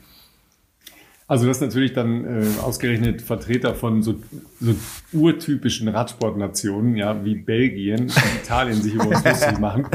Also 1.28 1.46
das 1.46 1.60
natürlich 1.60 1.92
dann 1.92 2.24
äh, 2.24 2.46
ausgerechnet 2.62 3.20
Vertreter 3.20 3.74
von 3.74 4.02
so, 4.02 4.14
so 4.60 4.74
urtypischen 5.12 5.86
Radsportnationen, 5.88 6.96
ja, 6.96 7.22
wie 7.22 7.34
Belgien 7.34 8.04
und 8.04 8.42
Italien 8.42 8.80
sich 8.80 8.94
über 8.94 9.08
uns 9.08 9.22
lustig 9.24 9.58
machen. 9.58 9.86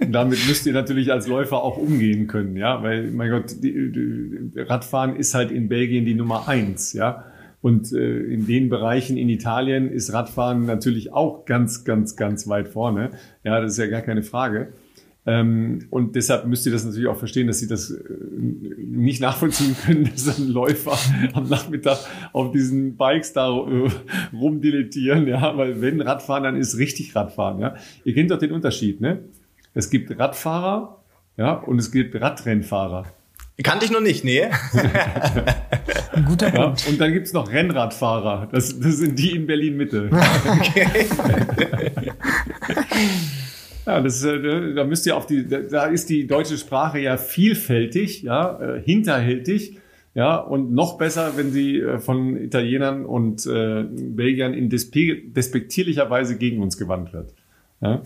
Und 0.00 0.10
damit 0.10 0.40
müsst 0.48 0.66
ihr 0.66 0.72
natürlich 0.72 1.12
als 1.12 1.28
Läufer 1.28 1.62
auch 1.62 1.76
umgehen 1.76 2.26
können, 2.26 2.56
ja, 2.56 2.82
weil, 2.82 3.12
mein 3.12 3.30
Gott, 3.30 3.62
die, 3.62 3.92
die, 3.92 4.60
Radfahren 4.60 5.14
ist 5.14 5.34
halt 5.34 5.52
in 5.52 5.68
Belgien 5.68 6.04
die 6.04 6.14
Nummer 6.14 6.48
eins, 6.48 6.94
ja. 6.94 7.26
Und 7.62 7.92
äh, 7.92 8.18
in 8.18 8.46
den 8.46 8.70
Bereichen 8.70 9.16
in 9.16 9.28
Italien 9.28 9.88
ist 9.88 10.12
Radfahren 10.12 10.66
natürlich 10.66 11.12
auch 11.12 11.44
ganz, 11.44 11.84
ganz, 11.84 12.16
ganz 12.16 12.48
weit 12.48 12.68
vorne. 12.68 13.10
Ja, 13.44 13.60
das 13.60 13.72
ist 13.72 13.78
ja 13.78 13.86
gar 13.86 14.02
keine 14.02 14.24
Frage. 14.24 14.72
Ähm, 15.26 15.86
und 15.90 16.16
deshalb 16.16 16.46
müsst 16.46 16.64
ihr 16.64 16.72
das 16.72 16.84
natürlich 16.84 17.08
auch 17.08 17.18
verstehen, 17.18 17.46
dass 17.46 17.58
sie 17.58 17.68
das 17.68 17.90
äh, 17.90 18.02
nicht 18.78 19.20
nachvollziehen 19.20 19.76
können, 19.84 20.04
dass 20.12 20.38
ein 20.38 20.48
Läufer 20.48 20.96
am 21.34 21.48
Nachmittag 21.48 21.98
auf 22.32 22.52
diesen 22.52 22.96
Bikes 22.96 23.34
da 23.34 23.48
äh, 23.48 23.90
rumdilettieren, 24.32 25.26
ja, 25.26 25.56
weil 25.56 25.82
wenn 25.82 26.00
Radfahren, 26.00 26.44
dann 26.44 26.56
ist 26.56 26.78
richtig 26.78 27.14
Radfahren, 27.14 27.60
ja. 27.60 27.74
Ihr 28.04 28.14
kennt 28.14 28.30
doch 28.30 28.38
den 28.38 28.52
Unterschied, 28.52 29.00
ne? 29.00 29.20
Es 29.74 29.90
gibt 29.90 30.18
Radfahrer, 30.18 31.02
ja, 31.36 31.52
und 31.52 31.78
es 31.78 31.92
gibt 31.92 32.18
Radrennfahrer. 32.18 33.04
Kannte 33.62 33.84
ich 33.84 33.90
noch 33.90 34.00
nicht, 34.00 34.24
nee. 34.24 34.44
Ein 36.12 36.24
guter 36.24 36.50
Punkt. 36.50 36.80
Ja, 36.80 36.88
und 36.88 36.98
dann 36.98 37.12
gibt's 37.12 37.34
noch 37.34 37.52
Rennradfahrer. 37.52 38.48
Das, 38.50 38.80
das 38.80 38.96
sind 38.96 39.18
die 39.18 39.36
in 39.36 39.46
Berlin 39.46 39.76
Mitte. 39.76 40.08
okay. 40.46 41.06
Ja, 43.90 44.00
das, 44.00 44.22
äh, 44.22 44.74
da 44.74 44.84
müsst 44.84 45.04
ihr 45.06 45.16
auf 45.16 45.26
die, 45.26 45.48
da 45.48 45.86
ist 45.86 46.10
die 46.10 46.28
deutsche 46.28 46.56
Sprache 46.56 47.00
ja 47.00 47.16
vielfältig, 47.16 48.22
ja, 48.22 48.60
äh, 48.60 48.80
hinterhältig. 48.80 49.78
Ja, 50.14 50.36
und 50.36 50.72
noch 50.72 50.96
besser, 50.96 51.32
wenn 51.34 51.50
sie 51.50 51.80
äh, 51.80 51.98
von 51.98 52.36
Italienern 52.36 53.04
und 53.04 53.46
äh, 53.46 53.82
Belgiern 53.82 54.54
in 54.54 54.70
despe 54.70 55.16
despektierlicher 55.24 56.08
Weise 56.08 56.36
gegen 56.38 56.62
uns 56.62 56.78
gewandt 56.78 57.12
wird. 57.12 57.34
Ja. 57.80 58.02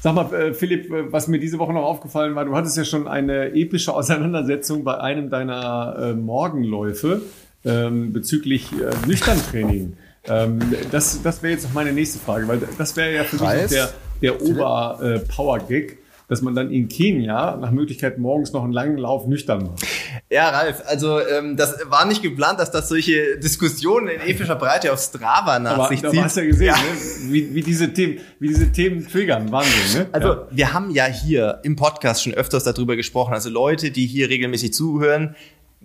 Sag 0.00 0.14
mal, 0.16 0.32
äh, 0.34 0.52
Philipp, 0.52 0.90
was 1.12 1.28
mir 1.28 1.38
diese 1.38 1.60
Woche 1.60 1.72
noch 1.72 1.84
aufgefallen 1.84 2.34
war, 2.34 2.44
du 2.44 2.56
hattest 2.56 2.76
ja 2.76 2.84
schon 2.84 3.06
eine 3.06 3.54
epische 3.54 3.94
Auseinandersetzung 3.94 4.82
bei 4.82 4.98
einem 4.98 5.30
deiner 5.30 5.96
äh, 5.96 6.14
Morgenläufe 6.14 7.22
ähm, 7.64 8.12
bezüglich 8.12 8.72
äh, 8.72 9.06
Nüchterntraining. 9.06 9.96
Ähm, 10.24 10.58
das 10.90 11.22
das 11.22 11.42
wäre 11.44 11.52
jetzt 11.52 11.64
noch 11.64 11.74
meine 11.74 11.92
nächste 11.92 12.18
Frage, 12.18 12.48
weil 12.48 12.60
das 12.78 12.96
wäre 12.96 13.14
ja 13.14 13.22
für 13.22 13.36
mich 13.36 13.68
der, 13.68 13.90
der 14.20 14.42
Ober-Power-Gig 14.42 15.98
dass 16.28 16.42
man 16.42 16.54
dann 16.54 16.72
in 16.72 16.88
Kenia 16.88 17.56
nach 17.56 17.70
Möglichkeit 17.70 18.18
morgens 18.18 18.52
noch 18.52 18.64
einen 18.64 18.72
langen 18.72 18.98
Lauf 18.98 19.26
nüchtern 19.26 19.64
macht. 19.64 19.86
Ja, 20.28 20.48
Ralf, 20.50 20.82
also 20.86 21.20
ähm, 21.20 21.56
das 21.56 21.78
war 21.88 22.04
nicht 22.04 22.22
geplant, 22.22 22.58
dass 22.58 22.72
das 22.72 22.88
solche 22.88 23.38
Diskussionen 23.38 24.08
in 24.08 24.20
epischer 24.20 24.56
Breite 24.56 24.92
auf 24.92 24.98
Strava 24.98 25.58
nach 25.60 25.78
Aber, 25.78 25.88
sich 25.88 26.02
zieht. 26.02 26.20
hast 26.20 26.36
du 26.36 26.40
ja 26.40 26.46
gesehen, 26.48 26.74
Ne? 26.74 27.32
Wie, 27.32 27.54
wie, 27.54 27.62
diese 27.62 27.92
Themen, 27.92 28.18
wie 28.40 28.48
diese 28.48 28.72
Themen 28.72 29.06
triggern. 29.06 29.52
Wahnsinn, 29.52 30.00
ne? 30.00 30.06
Also 30.12 30.28
ja. 30.28 30.48
wir 30.50 30.72
haben 30.72 30.90
ja 30.90 31.04
hier 31.06 31.60
im 31.62 31.76
Podcast 31.76 32.24
schon 32.24 32.34
öfters 32.34 32.64
darüber 32.64 32.96
gesprochen. 32.96 33.32
Also 33.32 33.48
Leute, 33.48 33.92
die 33.92 34.06
hier 34.06 34.28
regelmäßig 34.28 34.72
zuhören, 34.72 35.36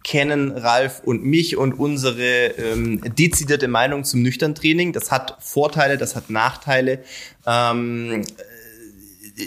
kennen 0.04 0.52
Ralf 0.52 1.02
und 1.04 1.24
mich 1.24 1.58
und 1.58 1.74
unsere 1.74 2.48
ähm, 2.58 3.02
dezidierte 3.16 3.68
Meinung 3.68 4.04
zum 4.04 4.22
Nüchtern-Training. 4.22 4.94
Das 4.94 5.12
hat 5.12 5.38
Vorteile, 5.40 5.98
das 5.98 6.16
hat 6.16 6.30
Nachteile. 6.30 7.00
Ähm, 7.46 8.24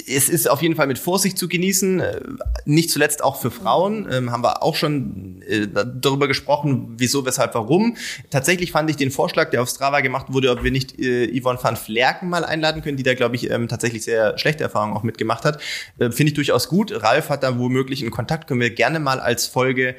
es 0.09 0.29
ist 0.29 0.49
auf 0.49 0.63
jeden 0.63 0.77
Fall 0.77 0.87
mit 0.87 0.99
Vorsicht 0.99 1.39
zu 1.39 1.49
genießen, 1.49 2.01
äh, 2.01 2.21
nicht 2.65 2.91
zuletzt 2.91 3.23
auch 3.23 3.41
für 3.41 3.51
Frauen, 3.51 4.09
ähm, 4.11 4.31
haben 4.31 4.43
wir 4.43 4.63
auch 4.63 4.75
schon 4.75 5.43
äh, 5.43 5.67
darüber 5.69 6.29
gesprochen, 6.29 6.95
wieso, 6.97 7.25
weshalb, 7.27 7.55
warum. 7.55 7.97
Tatsächlich 8.31 8.73
fand 8.73 8.91
ich 8.91 8.97
den 8.97 9.11
Vorschlag, 9.11 9.51
der 9.51 9.63
auf 9.63 9.69
Strava 9.69 10.01
gemacht 10.01 10.27
wurde, 10.31 10.51
ob 10.51 10.65
wir 10.65 10.71
nicht 10.71 10.99
äh, 10.99 11.29
Yvonne 11.39 11.59
van 11.63 11.77
Flerken 11.77 12.29
mal 12.29 12.45
einladen 12.45 12.83
können, 12.83 12.97
die 12.97 13.03
da, 13.03 13.15
glaube 13.15 13.37
ich, 13.37 13.51
ähm, 13.51 13.69
tatsächlich 13.69 14.05
sehr 14.05 14.39
schlechte 14.39 14.65
Erfahrungen 14.65 14.97
auch 14.97 15.03
mitgemacht 15.03 15.45
hat, 15.45 15.61
äh, 15.99 16.11
finde 16.11 16.31
ich 16.31 16.35
durchaus 16.35 16.69
gut. 16.69 17.03
Ralf 17.03 17.29
hat 17.29 17.43
da 17.43 17.59
womöglich 17.59 18.03
einen 18.03 18.11
Kontakt, 18.11 18.49
können 18.49 18.61
wir 18.61 18.71
gerne 18.71 19.01
mal 19.01 19.21
als 19.21 19.47
Folge 19.47 19.97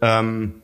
ähm, 0.00 0.62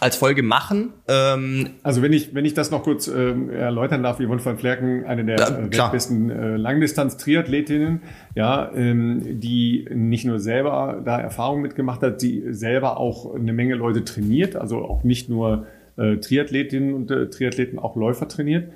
als 0.00 0.16
Folge 0.16 0.42
machen. 0.42 0.92
Ähm, 1.06 1.70
Also 1.82 2.00
wenn 2.02 2.12
ich, 2.12 2.34
wenn 2.34 2.44
ich 2.44 2.54
das 2.54 2.70
noch 2.70 2.82
kurz 2.82 3.08
ähm, 3.08 3.50
erläutern 3.50 4.02
darf, 4.02 4.18
Yvonne 4.18 4.44
van 4.44 4.56
Flerken, 4.58 5.04
eine 5.04 5.24
der 5.24 5.38
Ja, 5.38 5.48
äh, 5.48 5.70
weltbesten 5.70 6.30
äh, 6.30 6.56
Langdistanz-Triathletinnen, 6.56 8.00
ja, 8.34 8.72
ähm, 8.74 9.40
die 9.40 9.86
nicht 9.92 10.24
nur 10.24 10.38
selber 10.38 11.02
da 11.04 11.20
Erfahrung 11.20 11.60
mitgemacht 11.60 12.00
hat, 12.02 12.22
die 12.22 12.42
selber 12.52 12.96
auch 12.96 13.34
eine 13.34 13.52
Menge 13.52 13.74
Leute 13.74 14.04
trainiert, 14.04 14.56
also 14.56 14.78
auch 14.78 15.04
nicht 15.04 15.28
nur 15.28 15.66
äh, 15.96 16.16
Triathletinnen 16.16 16.94
und 16.94 17.10
äh, 17.10 17.28
Triathleten, 17.28 17.78
auch 17.78 17.94
Läufer 17.94 18.28
trainiert 18.28 18.72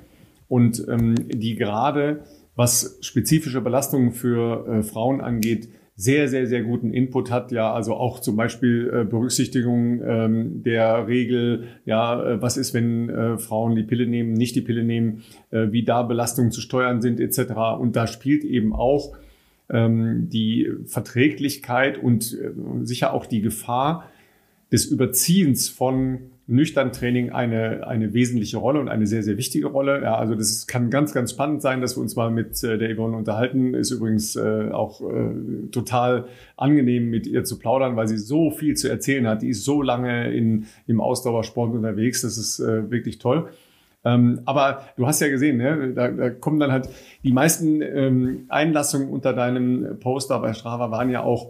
und 0.47 0.87
ähm, 0.87 1.15
die 1.27 1.55
gerade, 1.55 2.19
was 2.55 2.99
spezifische 3.01 3.61
Belastungen 3.61 4.11
für 4.11 4.67
äh, 4.67 4.83
Frauen 4.83 5.21
angeht, 5.21 5.67
sehr, 5.99 6.29
sehr, 6.29 6.45
sehr 6.45 6.61
guten 6.61 6.93
Input 6.93 7.31
hat, 7.31 7.51
ja, 7.51 7.73
also 7.73 7.95
auch 7.95 8.19
zum 8.19 8.35
Beispiel 8.35 8.91
äh, 8.93 9.03
Berücksichtigung 9.03 10.01
ähm, 10.05 10.61
der 10.61 11.07
Regel, 11.07 11.63
ja, 11.85 12.23
äh, 12.23 12.41
was 12.41 12.55
ist, 12.55 12.75
wenn 12.75 13.09
äh, 13.09 13.37
Frauen 13.39 13.75
die 13.75 13.81
Pille 13.81 14.05
nehmen, 14.05 14.33
nicht 14.33 14.55
die 14.55 14.61
Pille 14.61 14.83
nehmen, 14.83 15.23
äh, 15.49 15.71
wie 15.71 15.83
da 15.83 16.03
Belastungen 16.03 16.51
zu 16.51 16.61
steuern 16.61 17.01
sind, 17.01 17.19
etc. 17.19 17.79
Und 17.79 17.95
da 17.95 18.05
spielt 18.05 18.43
eben 18.43 18.73
auch 18.73 19.17
ähm, 19.71 20.29
die 20.29 20.69
Verträglichkeit 20.85 21.97
und 21.97 22.31
äh, 22.31 22.51
sicher 22.85 23.11
auch 23.11 23.25
die 23.25 23.41
Gefahr 23.41 24.07
des 24.71 24.85
Überziehens 24.85 25.67
von 25.67 26.19
nüchtern 26.49 26.93
Training 26.93 27.31
eine, 27.31 27.85
eine 27.85 28.13
wesentliche 28.13 28.57
Rolle 28.57 28.79
und 28.79 28.87
eine 28.87 29.05
sehr, 29.05 29.21
sehr 29.21 29.37
wichtige 29.37 29.67
Rolle. 29.67 30.01
Ja, 30.01 30.15
also 30.15 30.33
das 30.33 30.65
kann 30.65 30.89
ganz, 30.89 31.13
ganz 31.13 31.31
spannend 31.31 31.61
sein, 31.61 31.81
dass 31.81 31.97
wir 31.97 32.01
uns 32.01 32.15
mal 32.15 32.31
mit 32.31 32.63
äh, 32.63 32.77
der 32.77 32.95
Yvonne 32.95 33.17
unterhalten. 33.17 33.73
Ist 33.73 33.91
übrigens 33.91 34.37
äh, 34.37 34.69
auch 34.71 35.01
äh, 35.01 35.67
total 35.71 36.27
angenehm, 36.55 37.09
mit 37.09 37.27
ihr 37.27 37.43
zu 37.43 37.59
plaudern, 37.59 37.97
weil 37.97 38.07
sie 38.07 38.17
so 38.17 38.49
viel 38.49 38.75
zu 38.75 38.87
erzählen 38.87 39.27
hat. 39.27 39.41
Die 39.41 39.49
ist 39.49 39.65
so 39.65 39.81
lange 39.81 40.33
in, 40.33 40.67
im 40.87 41.01
Ausdauersport 41.01 41.73
unterwegs. 41.73 42.21
Das 42.21 42.37
ist 42.37 42.59
äh, 42.59 42.89
wirklich 42.89 43.19
toll. 43.19 43.49
Ähm, 44.05 44.39
aber 44.45 44.83
du 44.95 45.05
hast 45.05 45.19
ja 45.19 45.27
gesehen, 45.27 45.57
ne? 45.57 45.91
da, 45.93 46.07
da 46.07 46.29
kommen 46.29 46.61
dann 46.61 46.71
halt 46.71 46.87
die 47.23 47.33
meisten 47.33 47.81
ähm, 47.81 48.45
Einlassungen 48.47 49.09
unter 49.09 49.33
deinem 49.33 49.99
Poster 49.99 50.39
bei 50.39 50.53
Strava 50.53 50.91
waren 50.91 51.09
ja 51.09 51.23
auch 51.23 51.49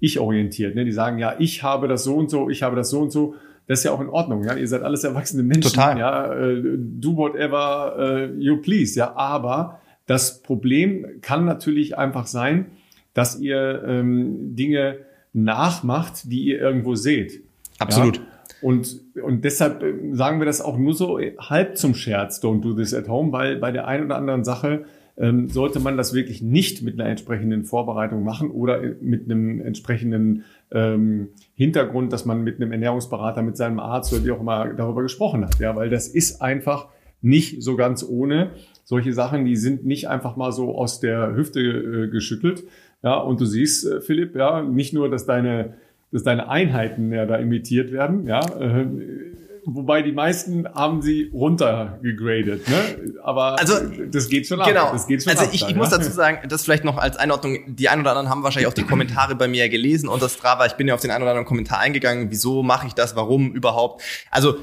ich 0.00 0.18
orientiert. 0.18 0.74
Ne? 0.74 0.86
Die 0.86 0.92
sagen 0.92 1.18
ja, 1.18 1.34
ich 1.38 1.62
habe 1.62 1.88
das 1.88 2.04
so 2.04 2.16
und 2.16 2.30
so, 2.30 2.48
ich 2.48 2.62
habe 2.62 2.74
das 2.74 2.88
so 2.88 3.00
und 3.00 3.10
so. 3.10 3.34
Das 3.66 3.80
ist 3.80 3.84
ja 3.84 3.92
auch 3.92 4.00
in 4.00 4.08
Ordnung. 4.08 4.44
Ja, 4.44 4.54
ihr 4.54 4.68
seid 4.68 4.82
alles 4.82 5.04
erwachsene 5.04 5.42
Menschen. 5.42 5.72
Total. 5.72 5.98
Ja, 5.98 6.34
äh, 6.34 6.62
do 6.76 7.16
whatever 7.16 7.96
äh, 7.98 8.32
you 8.38 8.58
please. 8.58 8.98
Ja, 8.98 9.16
aber 9.16 9.80
das 10.06 10.42
Problem 10.42 11.06
kann 11.22 11.44
natürlich 11.44 11.96
einfach 11.96 12.26
sein, 12.26 12.66
dass 13.14 13.38
ihr 13.40 13.82
ähm, 13.86 14.54
Dinge 14.54 14.98
nachmacht, 15.32 16.30
die 16.30 16.44
ihr 16.44 16.60
irgendwo 16.60 16.94
seht. 16.94 17.42
Absolut. 17.78 18.16
Ja? 18.16 18.22
Und, 18.60 19.00
und 19.22 19.44
deshalb 19.44 19.82
äh, 19.82 19.94
sagen 20.12 20.40
wir 20.40 20.46
das 20.46 20.60
auch 20.60 20.76
nur 20.76 20.94
so 20.94 21.18
halb 21.18 21.76
zum 21.78 21.94
Scherz, 21.94 22.42
don't 22.42 22.60
do 22.60 22.74
this 22.74 22.92
at 22.92 23.08
home, 23.08 23.32
weil 23.32 23.56
bei 23.56 23.72
der 23.72 23.86
einen 23.86 24.06
oder 24.06 24.16
anderen 24.16 24.44
Sache 24.44 24.84
ähm, 25.16 25.48
sollte 25.48 25.80
man 25.80 25.96
das 25.96 26.12
wirklich 26.12 26.42
nicht 26.42 26.82
mit 26.82 26.98
einer 26.98 27.08
entsprechenden 27.08 27.64
Vorbereitung 27.64 28.24
machen 28.24 28.50
oder 28.50 28.80
mit 29.00 29.24
einem 29.24 29.60
entsprechenden 29.60 30.44
ähm, 30.70 31.28
Hintergrund, 31.54 32.12
dass 32.12 32.24
man 32.24 32.42
mit 32.42 32.56
einem 32.56 32.72
Ernährungsberater, 32.72 33.42
mit 33.42 33.56
seinem 33.56 33.78
Arzt 33.78 34.12
oder 34.12 34.24
wie 34.24 34.30
auch 34.30 34.40
immer 34.40 34.72
darüber 34.74 35.02
gesprochen 35.02 35.44
hat. 35.44 35.58
Ja, 35.58 35.76
weil 35.76 35.90
das 35.90 36.08
ist 36.08 36.42
einfach 36.42 36.88
nicht 37.22 37.62
so 37.62 37.76
ganz 37.76 38.04
ohne. 38.08 38.50
Solche 38.84 39.12
Sachen, 39.12 39.44
die 39.44 39.56
sind 39.56 39.86
nicht 39.86 40.08
einfach 40.08 40.36
mal 40.36 40.52
so 40.52 40.76
aus 40.76 41.00
der 41.00 41.34
Hüfte 41.34 41.60
äh, 41.60 42.08
geschüttelt. 42.08 42.64
Ja, 43.02 43.16
und 43.16 43.40
du 43.40 43.46
siehst, 43.46 43.86
äh, 43.86 44.00
Philipp, 44.00 44.36
ja, 44.36 44.62
nicht 44.62 44.92
nur, 44.92 45.08
dass 45.08 45.26
deine, 45.26 45.74
dass 46.12 46.22
deine 46.22 46.48
Einheiten 46.48 47.12
ja 47.12 47.26
da 47.26 47.36
imitiert 47.36 47.92
werden, 47.92 48.26
ja, 48.26 48.40
äh, 48.58 48.86
wobei 49.66 50.02
die 50.02 50.12
meisten 50.12 50.66
haben 50.74 51.02
sie 51.02 51.30
runtergegradet, 51.32 52.68
ne? 52.68 53.14
Aber 53.22 53.58
Also, 53.58 53.74
das 54.10 54.28
geht 54.28 54.46
schon 54.46 54.60
ab. 54.60 54.66
Genau. 54.66 54.92
Das 54.92 55.06
geht 55.06 55.22
schon 55.22 55.32
also 55.32 55.44
ab 55.44 55.50
ich, 55.52 55.60
dann, 55.60 55.70
ich 55.70 55.76
muss 55.76 55.90
ja. 55.90 55.98
dazu 55.98 56.10
sagen, 56.10 56.48
das 56.48 56.64
vielleicht 56.64 56.84
noch 56.84 56.98
als 56.98 57.16
Einordnung, 57.16 57.58
die 57.66 57.88
ein 57.88 58.00
oder 58.00 58.10
anderen 58.10 58.28
haben 58.28 58.42
wahrscheinlich 58.42 58.68
auch 58.68 58.74
die 58.74 58.84
Kommentare 58.84 59.34
bei 59.34 59.48
mir 59.48 59.68
gelesen 59.68 60.08
unter 60.08 60.28
Strava. 60.28 60.66
Ich 60.66 60.74
bin 60.74 60.88
ja 60.88 60.94
auf 60.94 61.00
den 61.00 61.10
einen 61.10 61.22
oder 61.22 61.30
anderen 61.30 61.46
Kommentar 61.46 61.80
eingegangen. 61.80 62.30
Wieso 62.30 62.62
mache 62.62 62.86
ich 62.86 62.94
das? 62.94 63.16
Warum 63.16 63.52
überhaupt? 63.52 64.02
Also 64.30 64.56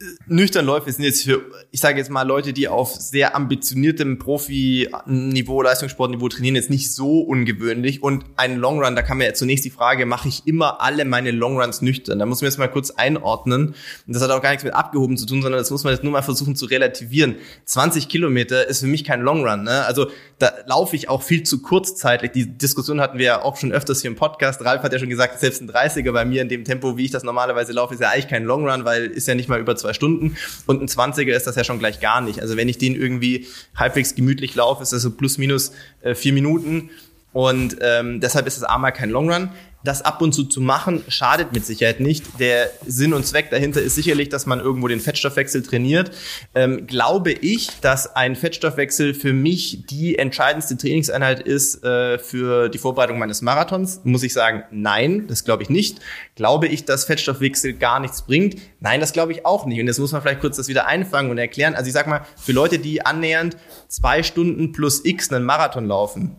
äh, 0.00 0.04
Nüchternläufe 0.26 0.90
sind 0.90 1.04
jetzt 1.04 1.24
für, 1.24 1.42
ich 1.70 1.80
sage 1.80 1.98
jetzt 1.98 2.10
mal, 2.10 2.22
Leute, 2.22 2.52
die 2.52 2.68
auf 2.68 2.94
sehr 2.94 3.34
ambitioniertem 3.36 4.18
Profi-Niveau, 4.18 5.62
Leistungssportniveau 5.62 6.28
trainieren, 6.28 6.56
jetzt 6.56 6.70
nicht 6.70 6.94
so 6.94 7.20
ungewöhnlich. 7.20 8.02
Und 8.02 8.24
ein 8.36 8.56
Longrun, 8.56 8.96
da 8.96 9.02
kam 9.02 9.20
ja 9.20 9.34
zunächst 9.34 9.64
die 9.64 9.70
Frage, 9.70 10.06
mache 10.06 10.28
ich 10.28 10.46
immer 10.46 10.80
alle 10.80 11.04
meine 11.04 11.30
Longruns 11.30 11.82
nüchtern? 11.82 12.18
Da 12.18 12.26
muss 12.26 12.40
man 12.40 12.50
jetzt 12.50 12.58
mal 12.58 12.68
kurz 12.68 12.90
einordnen. 12.90 13.68
Und 14.06 14.14
das 14.14 14.22
hat 14.22 14.30
auch 14.30 14.42
gar 14.42 14.50
nichts 14.50 14.64
mit 14.64 14.74
abgehoben 14.74 15.16
zu 15.16 15.26
tun, 15.26 15.42
sondern 15.42 15.58
das 15.58 15.70
muss 15.70 15.84
man 15.84 15.92
jetzt 15.92 16.02
nur 16.02 16.12
mal 16.12 16.22
versuchen 16.22 16.56
zu 16.56 16.66
relativieren. 16.66 17.36
20 17.64 18.08
Kilometer 18.08 18.66
ist 18.68 18.80
für 18.80 18.86
mich 18.86 19.04
kein 19.04 19.20
Longrun. 19.20 19.64
Ne? 19.64 19.84
Also 19.84 20.08
da 20.38 20.52
laufe 20.66 20.96
ich 20.96 21.08
auch 21.08 21.22
viel 21.22 21.42
zu 21.42 21.62
kurzzeitlich. 21.62 22.32
Die 22.32 22.46
Diskussion 22.46 23.00
hatten 23.00 23.18
wir 23.18 23.24
ja 23.24 23.42
auch 23.42 23.56
schon 23.56 23.72
öfters 23.72 24.02
hier 24.02 24.10
im 24.10 24.16
Podcast. 24.16 24.64
Ralf 24.64 24.82
hat 24.82 24.92
ja 24.92 24.98
schon 24.98 25.08
gesagt, 25.08 25.40
selbst 25.40 25.62
ein 25.62 25.70
30er 25.70 26.12
bei 26.12 26.24
mir 26.24 26.42
in 26.42 26.48
dem 26.48 26.64
Tempo, 26.64 26.96
wie 26.96 27.06
ich 27.06 27.10
das 27.10 27.22
normalerweise 27.22 27.72
laufe, 27.72 27.94
ist 27.94 28.00
ja 28.00 28.10
eigentlich 28.10 28.28
kein 28.28 28.44
Longrun, 28.44 28.84
weil 28.84 29.06
ist 29.06 29.28
ja 29.28 29.34
nicht 29.34 29.48
mal 29.48 29.60
über 29.60 29.76
zwei 29.86 29.92
Stunden. 29.92 30.36
Und 30.66 30.82
ein 30.82 30.88
20er 30.88 31.32
ist 31.32 31.46
das 31.46 31.56
ja 31.56 31.64
schon 31.64 31.78
gleich 31.78 32.00
gar 32.00 32.20
nicht. 32.20 32.40
Also 32.40 32.56
wenn 32.56 32.68
ich 32.68 32.78
den 32.78 32.94
irgendwie 32.94 33.46
halbwegs 33.74 34.14
gemütlich 34.14 34.54
laufe, 34.54 34.82
ist 34.82 34.92
das 34.92 35.02
so 35.02 35.10
plus 35.12 35.38
minus 35.38 35.72
äh, 36.02 36.14
vier 36.14 36.32
Minuten. 36.32 36.90
Und 37.32 37.76
ähm, 37.82 38.20
deshalb 38.20 38.46
ist 38.46 38.56
es 38.56 38.62
einmal 38.62 38.92
kein 38.92 39.10
Longrun. 39.10 39.50
Das 39.86 40.02
ab 40.02 40.20
und 40.20 40.32
zu 40.32 40.42
zu 40.42 40.60
machen, 40.60 41.04
schadet 41.06 41.52
mit 41.52 41.64
Sicherheit 41.64 42.00
nicht. 42.00 42.40
Der 42.40 42.70
Sinn 42.84 43.12
und 43.12 43.24
Zweck 43.24 43.50
dahinter 43.50 43.80
ist 43.80 43.94
sicherlich, 43.94 44.28
dass 44.28 44.44
man 44.44 44.58
irgendwo 44.58 44.88
den 44.88 44.98
Fettstoffwechsel 44.98 45.62
trainiert. 45.62 46.10
Ähm, 46.56 46.88
glaube 46.88 47.30
ich, 47.30 47.68
dass 47.82 48.16
ein 48.16 48.34
Fettstoffwechsel 48.34 49.14
für 49.14 49.32
mich 49.32 49.86
die 49.86 50.18
entscheidendste 50.18 50.76
Trainingseinheit 50.76 51.38
ist 51.38 51.84
äh, 51.84 52.18
für 52.18 52.68
die 52.68 52.78
Vorbereitung 52.78 53.20
meines 53.20 53.42
Marathons? 53.42 54.00
Muss 54.02 54.24
ich 54.24 54.32
sagen, 54.32 54.64
nein, 54.72 55.28
das 55.28 55.44
glaube 55.44 55.62
ich 55.62 55.70
nicht. 55.70 56.00
Glaube 56.34 56.66
ich, 56.66 56.84
dass 56.84 57.04
Fettstoffwechsel 57.04 57.74
gar 57.74 58.00
nichts 58.00 58.22
bringt? 58.22 58.56
Nein, 58.80 58.98
das 58.98 59.12
glaube 59.12 59.30
ich 59.30 59.46
auch 59.46 59.66
nicht. 59.66 59.78
Und 59.78 59.86
jetzt 59.86 60.00
muss 60.00 60.10
man 60.10 60.20
vielleicht 60.20 60.40
kurz 60.40 60.56
das 60.56 60.66
wieder 60.66 60.88
einfangen 60.88 61.30
und 61.30 61.38
erklären. 61.38 61.76
Also 61.76 61.86
ich 61.86 61.94
sag 61.94 62.08
mal, 62.08 62.26
für 62.36 62.50
Leute, 62.50 62.80
die 62.80 63.06
annähernd 63.06 63.56
zwei 63.86 64.24
Stunden 64.24 64.72
plus 64.72 65.04
X 65.04 65.32
einen 65.32 65.44
Marathon 65.44 65.86
laufen, 65.86 66.34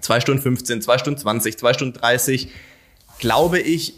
2 0.00 0.20
Stunden 0.20 0.42
15, 0.42 0.82
2 0.82 0.98
Stunden 0.98 1.20
20, 1.20 1.58
2 1.58 1.72
Stunden 1.74 1.98
30, 1.98 2.48
glaube 3.18 3.58
ich, 3.60 3.94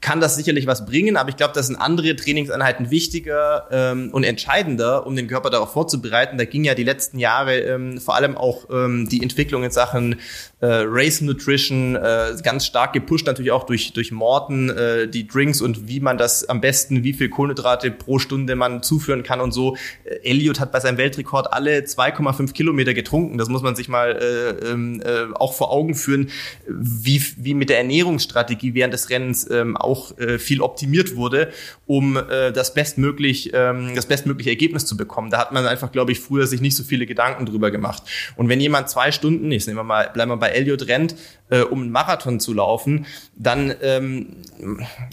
kann 0.00 0.20
das 0.20 0.36
sicherlich 0.36 0.66
was 0.66 0.86
bringen, 0.86 1.16
aber 1.16 1.30
ich 1.30 1.36
glaube, 1.36 1.54
das 1.54 1.66
sind 1.66 1.76
andere 1.76 2.14
Trainingseinheiten 2.14 2.90
wichtiger 2.90 3.66
ähm, 3.70 4.10
und 4.12 4.24
entscheidender, 4.24 5.06
um 5.06 5.16
den 5.16 5.26
Körper 5.26 5.50
darauf 5.50 5.72
vorzubereiten. 5.72 6.38
Da 6.38 6.44
ging 6.44 6.64
ja 6.64 6.74
die 6.74 6.84
letzten 6.84 7.18
Jahre 7.18 7.58
ähm, 7.60 8.00
vor 8.00 8.14
allem 8.14 8.36
auch 8.36 8.68
ähm, 8.70 9.08
die 9.08 9.22
Entwicklung 9.22 9.64
in 9.64 9.70
Sachen 9.70 10.20
äh, 10.60 10.84
Race 10.86 11.20
Nutrition 11.20 11.96
äh, 11.96 12.34
ganz 12.42 12.64
stark 12.64 12.94
gepusht, 12.94 13.26
natürlich 13.26 13.52
auch 13.52 13.64
durch, 13.64 13.92
durch 13.92 14.10
Morten, 14.10 14.70
äh, 14.70 15.06
die 15.06 15.26
Drinks 15.26 15.60
und 15.60 15.86
wie 15.86 16.00
man 16.00 16.16
das 16.16 16.48
am 16.48 16.62
besten, 16.62 17.04
wie 17.04 17.12
viel 17.12 17.28
Kohlenhydrate 17.28 17.90
pro 17.90 18.18
Stunde 18.18 18.56
man 18.56 18.82
zuführen 18.82 19.22
kann 19.22 19.40
und 19.40 19.52
so. 19.52 19.76
Äh, 20.04 20.30
Elliot 20.30 20.58
hat 20.58 20.72
bei 20.72 20.80
seinem 20.80 20.96
Weltrekord 20.96 21.52
alle 21.52 21.80
2,5 21.80 22.54
Kilometer 22.54 22.94
getrunken. 22.94 23.36
Das 23.36 23.50
muss 23.50 23.60
man 23.60 23.76
sich 23.76 23.88
mal 23.88 24.12
äh, 24.12 24.70
ähm, 24.70 25.02
äh, 25.04 25.34
auch 25.34 25.52
vor 25.52 25.70
Augen 25.70 25.94
führen, 25.94 26.30
wie, 26.66 27.22
wie 27.36 27.52
mit 27.52 27.68
der 27.68 27.76
Ernährungsstrategie 27.76 28.72
während 28.72 28.94
des 28.94 29.10
Rennens 29.10 29.50
ähm, 29.50 29.76
auch 29.76 30.16
äh, 30.18 30.38
viel 30.38 30.62
optimiert 30.62 31.16
wurde, 31.16 31.52
um 31.84 32.16
äh, 32.16 32.50
das 32.50 32.72
bestmöglich 32.72 33.50
ähm, 33.52 33.94
das 33.94 34.06
bestmögliche 34.06 34.50
Ergebnis 34.50 34.86
zu 34.86 34.96
bekommen. 34.96 35.30
Da 35.30 35.38
hat 35.38 35.52
man 35.52 35.66
einfach, 35.66 35.92
glaube 35.92 36.12
ich, 36.12 36.20
früher 36.20 36.46
sich 36.46 36.62
nicht 36.62 36.76
so 36.76 36.82
viele 36.82 37.04
Gedanken 37.04 37.44
drüber 37.44 37.70
gemacht. 37.70 38.02
Und 38.36 38.48
wenn 38.48 38.60
jemand 38.60 38.88
zwei 38.88 39.12
Stunden, 39.12 39.52
ich 39.52 39.66
nehme 39.66 39.84
mal, 39.84 40.08
bleiben 40.12 40.30
wir 40.30 40.36
bei 40.36 40.45
Elliot 40.48 40.88
rennt, 40.88 41.14
äh, 41.50 41.60
um 41.60 41.82
einen 41.82 41.90
Marathon 41.90 42.40
zu 42.40 42.52
laufen, 42.52 43.06
dann 43.36 43.74
ähm, 43.82 44.36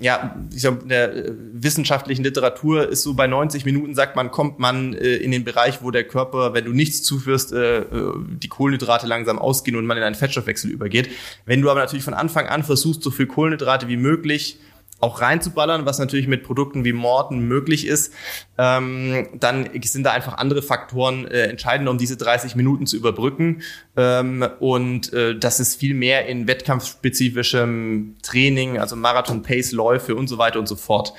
ja, 0.01 0.35
ich 0.53 0.61
glaube, 0.61 0.83
in 0.83 0.89
der 0.89 1.13
äh, 1.13 1.31
wissenschaftlichen 1.53 2.23
Literatur 2.23 2.87
ist 2.89 3.03
so 3.03 3.13
bei 3.13 3.27
90 3.27 3.65
Minuten 3.65 3.95
sagt 3.95 4.15
man, 4.15 4.31
kommt 4.31 4.59
man 4.59 4.93
äh, 4.93 5.15
in 5.15 5.31
den 5.31 5.43
Bereich, 5.43 5.81
wo 5.81 5.91
der 5.91 6.03
Körper, 6.05 6.53
wenn 6.53 6.65
du 6.65 6.71
nichts 6.71 7.03
zuführst, 7.03 7.53
äh, 7.53 7.79
äh, 7.79 8.13
die 8.17 8.47
Kohlenhydrate 8.47 9.07
langsam 9.07 9.39
ausgehen 9.39 9.77
und 9.77 9.85
man 9.85 9.97
in 9.97 10.03
einen 10.03 10.15
Fettstoffwechsel 10.15 10.71
übergeht. 10.71 11.09
Wenn 11.45 11.61
du 11.61 11.69
aber 11.69 11.81
natürlich 11.81 12.03
von 12.03 12.13
Anfang 12.13 12.47
an 12.47 12.63
versuchst, 12.63 13.03
so 13.03 13.11
viel 13.11 13.27
Kohlenhydrate 13.27 13.87
wie 13.87 13.97
möglich 13.97 14.59
auch 14.99 15.21
reinzuballern, 15.21 15.85
was 15.85 15.99
natürlich 15.99 16.27
mit 16.27 16.43
Produkten 16.43 16.85
wie 16.85 16.93
Morten 16.93 17.39
möglich 17.39 17.85
ist, 17.85 18.13
ähm, 18.57 19.27
dann 19.33 19.69
sind 19.83 20.03
da 20.03 20.11
einfach 20.11 20.37
andere 20.37 20.61
Faktoren 20.61 21.27
äh, 21.27 21.47
entscheidend, 21.47 21.89
um 21.89 21.97
diese 21.97 22.15
30 22.15 22.55
Minuten 22.55 22.87
zu 22.87 22.95
überbrücken. 22.95 23.61
Ähm, 23.97 24.47
und 24.59 25.11
äh, 25.11 25.37
das 25.37 25.59
ist 25.59 25.79
viel 25.79 25.93
mehr 25.93 26.27
in 26.27 26.47
wettkampfspezifischem 26.47 28.15
Training, 28.21 28.79
also 28.79 28.95
Marathon, 28.95 29.43
Pace, 29.43 29.73
Läufe 29.73 30.15
und 30.15 30.27
so 30.27 30.37
weiter 30.37 30.59
und 30.59 30.67
so 30.67 30.75
fort. 30.75 31.13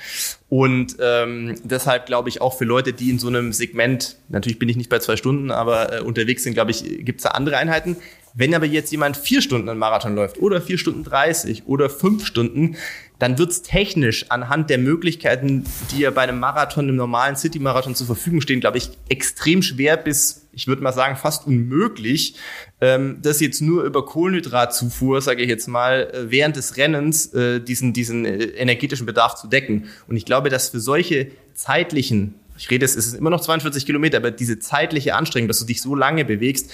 Und 0.49 0.97
ähm, 0.99 1.55
deshalb 1.63 2.05
glaube 2.05 2.29
ich 2.29 2.41
auch 2.41 2.57
für 2.57 2.65
Leute, 2.65 2.93
die 2.93 3.09
in 3.09 3.19
so 3.19 3.27
einem 3.27 3.51
Segment, 3.53 4.17
natürlich 4.29 4.59
bin 4.59 4.69
ich 4.69 4.77
nicht 4.77 4.89
bei 4.89 4.99
zwei 4.99 5.15
Stunden, 5.15 5.51
aber 5.51 5.97
äh, 5.97 6.01
unterwegs 6.01 6.43
sind, 6.43 6.53
glaube 6.53 6.71
ich, 6.71 6.83
gibt 7.05 7.19
es 7.19 7.23
da 7.23 7.31
andere 7.31 7.57
Einheiten. 7.57 7.97
Wenn 8.37 8.53
aber 8.53 8.65
jetzt 8.65 8.91
jemand 8.91 9.15
vier 9.15 9.41
Stunden 9.41 9.69
einen 9.69 9.79
Marathon 9.79 10.13
läuft 10.13 10.39
oder 10.39 10.61
vier 10.61 10.77
Stunden 10.77 11.03
30 11.05 11.67
oder 11.67 11.89
fünf 11.89 12.25
Stunden, 12.25 12.75
dann 13.19 13.37
wird's 13.37 13.61
technisch 13.61 14.29
anhand 14.29 14.69
der 14.69 14.77
Möglichkeiten, 14.77 15.63
die 15.91 15.99
ja 15.99 16.11
bei 16.11 16.21
einem 16.21 16.39
Marathon, 16.39 16.85
einem 16.85 16.95
normalen 16.95 17.35
City-Marathon 17.35 17.95
zur 17.95 18.07
Verfügung 18.07 18.41
stehen, 18.41 18.59
glaube 18.59 18.77
ich, 18.77 18.89
extrem 19.09 19.61
schwer 19.61 19.97
bis, 19.97 20.47
ich 20.51 20.67
würde 20.67 20.81
mal 20.81 20.93
sagen, 20.93 21.15
fast 21.15 21.47
unmöglich, 21.47 22.35
ähm, 22.81 23.19
das 23.21 23.39
jetzt 23.39 23.61
nur 23.61 23.83
über 23.83 24.05
Kohlenhydratzufuhr, 24.05 25.21
sage 25.21 25.43
ich 25.43 25.49
jetzt 25.49 25.67
mal, 25.67 26.09
äh, 26.13 26.31
während 26.31 26.55
des 26.55 26.77
Rennens 26.77 27.33
äh, 27.33 27.61
diesen, 27.61 27.93
diesen 27.93 28.25
äh, 28.25 28.43
energetischen 28.43 29.05
Bedarf 29.05 29.35
zu 29.35 29.47
decken. 29.47 29.85
Und 30.07 30.17
ich 30.17 30.25
glaube, 30.25 30.49
dass 30.49 30.69
für 30.69 30.79
solche 30.79 31.31
zeitlichen 31.53 32.35
ich 32.57 32.71
rede, 32.71 32.85
es 32.85 32.95
ist 32.95 33.13
immer 33.13 33.29
noch 33.29 33.41
42 33.41 33.85
Kilometer, 33.85 34.15
aber 34.17 34.31
diese 34.31 34.59
zeitliche 34.59 35.15
Anstrengung, 35.15 35.49
dass 35.49 35.59
du 35.59 35.65
dich 35.65 35.81
so 35.81 35.93
lange 35.93 36.23
bewegst, 36.23 36.71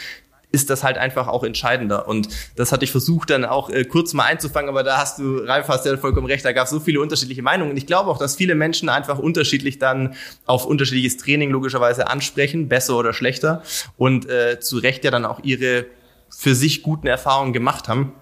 ist 0.51 0.69
das 0.69 0.83
halt 0.83 0.97
einfach 0.97 1.27
auch 1.27 1.43
entscheidender. 1.43 2.07
Und 2.07 2.29
das 2.55 2.71
hatte 2.71 2.83
ich 2.83 2.91
versucht 2.91 3.29
dann 3.29 3.45
auch 3.45 3.69
äh, 3.69 3.85
kurz 3.85 4.13
mal 4.13 4.25
einzufangen, 4.25 4.69
aber 4.69 4.83
da 4.83 4.97
hast 4.97 5.19
du, 5.19 5.37
Ralf, 5.39 5.67
hast 5.67 5.85
ja 5.85 5.95
vollkommen 5.97 6.27
recht, 6.27 6.43
da 6.43 6.51
gab 6.51 6.65
es 6.65 6.71
so 6.71 6.79
viele 6.79 6.99
unterschiedliche 7.01 7.41
Meinungen. 7.41 7.71
Und 7.71 7.77
ich 7.77 7.87
glaube 7.87 8.09
auch, 8.09 8.17
dass 8.17 8.35
viele 8.35 8.55
Menschen 8.55 8.89
einfach 8.89 9.19
unterschiedlich 9.19 9.79
dann 9.79 10.15
auf 10.45 10.65
unterschiedliches 10.65 11.17
Training 11.17 11.51
logischerweise 11.51 12.07
ansprechen, 12.07 12.67
besser 12.67 12.97
oder 12.97 13.13
schlechter. 13.13 13.63
Und 13.97 14.29
äh, 14.29 14.59
zu 14.59 14.77
Recht 14.77 15.03
ja 15.05 15.11
dann 15.11 15.25
auch 15.25 15.39
ihre 15.43 15.85
für 16.29 16.55
sich 16.55 16.81
guten 16.81 17.07
Erfahrungen 17.07 17.53
gemacht 17.53 17.87
haben. 17.87 18.13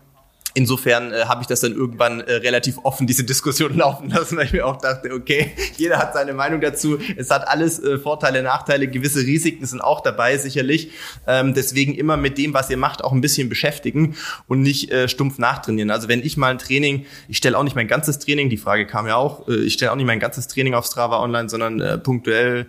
Insofern 0.56 1.14
äh, 1.14 1.26
habe 1.26 1.42
ich 1.42 1.48
das 1.48 1.62
dann 1.62 1.74
irgendwann 1.74 2.22
äh, 2.22 2.34
relativ 2.34 2.80
offen, 2.84 3.06
diese 3.06 3.24
Diskussion 3.24 3.76
laufen 3.78 4.10
lassen, 4.10 4.38
weil 4.38 4.46
ich 4.46 4.54
mir 4.54 4.66
auch 4.66 4.78
dachte, 4.78 5.14
okay, 5.14 5.52
jeder 5.78 6.00
hat 6.00 6.14
seine 6.14 6.34
Meinung 6.34 6.60
dazu. 6.60 6.98
Es 7.18 7.30
hat 7.30 7.48
alles 7.48 7.80
äh, 7.80 8.00
Vorteile, 8.00 8.42
Nachteile, 8.42 8.88
gewisse 8.88 9.20
Risiken 9.20 9.66
sind 9.66 9.82
auch 9.82 10.02
dabei, 10.02 10.38
sicherlich. 10.38 10.92
Ähm, 11.28 11.54
deswegen 11.54 11.94
immer 11.94 12.18
mit 12.18 12.38
dem, 12.38 12.54
was 12.54 12.70
ihr 12.70 12.78
macht, 12.78 13.04
auch 13.04 13.12
ein 13.12 13.22
bisschen 13.22 13.48
beschäftigen 13.48 14.16
und 14.48 14.62
nicht 14.62 14.92
äh, 14.92 15.08
stumpf 15.08 15.38
nachtrainieren. 15.38 15.92
Also 15.92 16.08
wenn 16.08 16.24
ich 16.24 16.36
mal 16.36 16.52
ein 16.52 16.58
Training, 16.58 17.06
ich 17.28 17.38
stelle 17.38 17.58
auch 17.58 17.64
nicht 17.64 17.76
mein 17.76 17.88
ganzes 17.88 18.18
Training, 18.18 18.50
die 18.50 18.58
Frage 18.58 18.88
kam 18.88 19.08
ja 19.08 19.18
auch, 19.18 19.48
äh, 19.48 19.56
ich 19.56 19.74
stelle 19.74 19.92
auch 19.92 19.96
nicht 19.96 20.08
mein 20.08 20.20
ganzes 20.20 20.48
Training 20.48 20.74
auf 20.74 20.86
Strava 20.86 21.22
online, 21.22 21.50
sondern 21.50 21.80
äh, 21.80 21.98
punktuell 22.00 22.66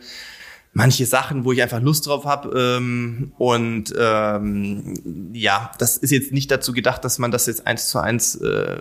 manche 0.73 1.07
Sachen, 1.07 1.45
wo 1.45 1.53
ich 1.53 1.63
einfach 1.63 1.81
Lust 1.81 2.07
drauf 2.07 2.25
habe. 2.25 2.59
Ähm, 2.59 3.33
und 3.39 3.95
ähm, 3.99 5.33
ja, 5.33 5.73
das 5.79 5.97
ist 5.97 6.11
jetzt 6.11 6.33
nicht 6.33 6.51
dazu 6.51 6.73
gedacht, 6.73 7.05
dass 7.05 7.19
man 7.19 7.31
das 7.31 7.47
jetzt 7.47 7.67
eins 7.67 7.89
zu 7.89 7.99
eins, 7.99 8.37
äh, 8.37 8.77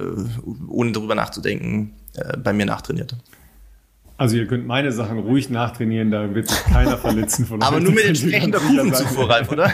ohne 0.67 0.91
darüber 0.91 1.15
nachzudenken, 1.15 1.93
äh, 2.15 2.37
bei 2.37 2.53
mir 2.53 2.65
nachtrainiert. 2.65 3.15
Also 4.19 4.35
ihr 4.35 4.47
könnt 4.47 4.67
meine 4.67 4.91
Sachen 4.91 5.17
ruhig 5.17 5.49
nachtrainieren, 5.49 6.11
da 6.11 6.35
wird 6.35 6.49
sich 6.49 6.61
keiner 6.65 6.97
verletzen 6.97 7.45
von 7.45 7.61
Aber 7.63 7.79
nur 7.79 7.93
mit 7.93 8.03
entsprechender 8.03 8.59
Kuchenzufuhr, 8.59 9.29
Ralf, 9.29 9.49
oder? 9.49 9.71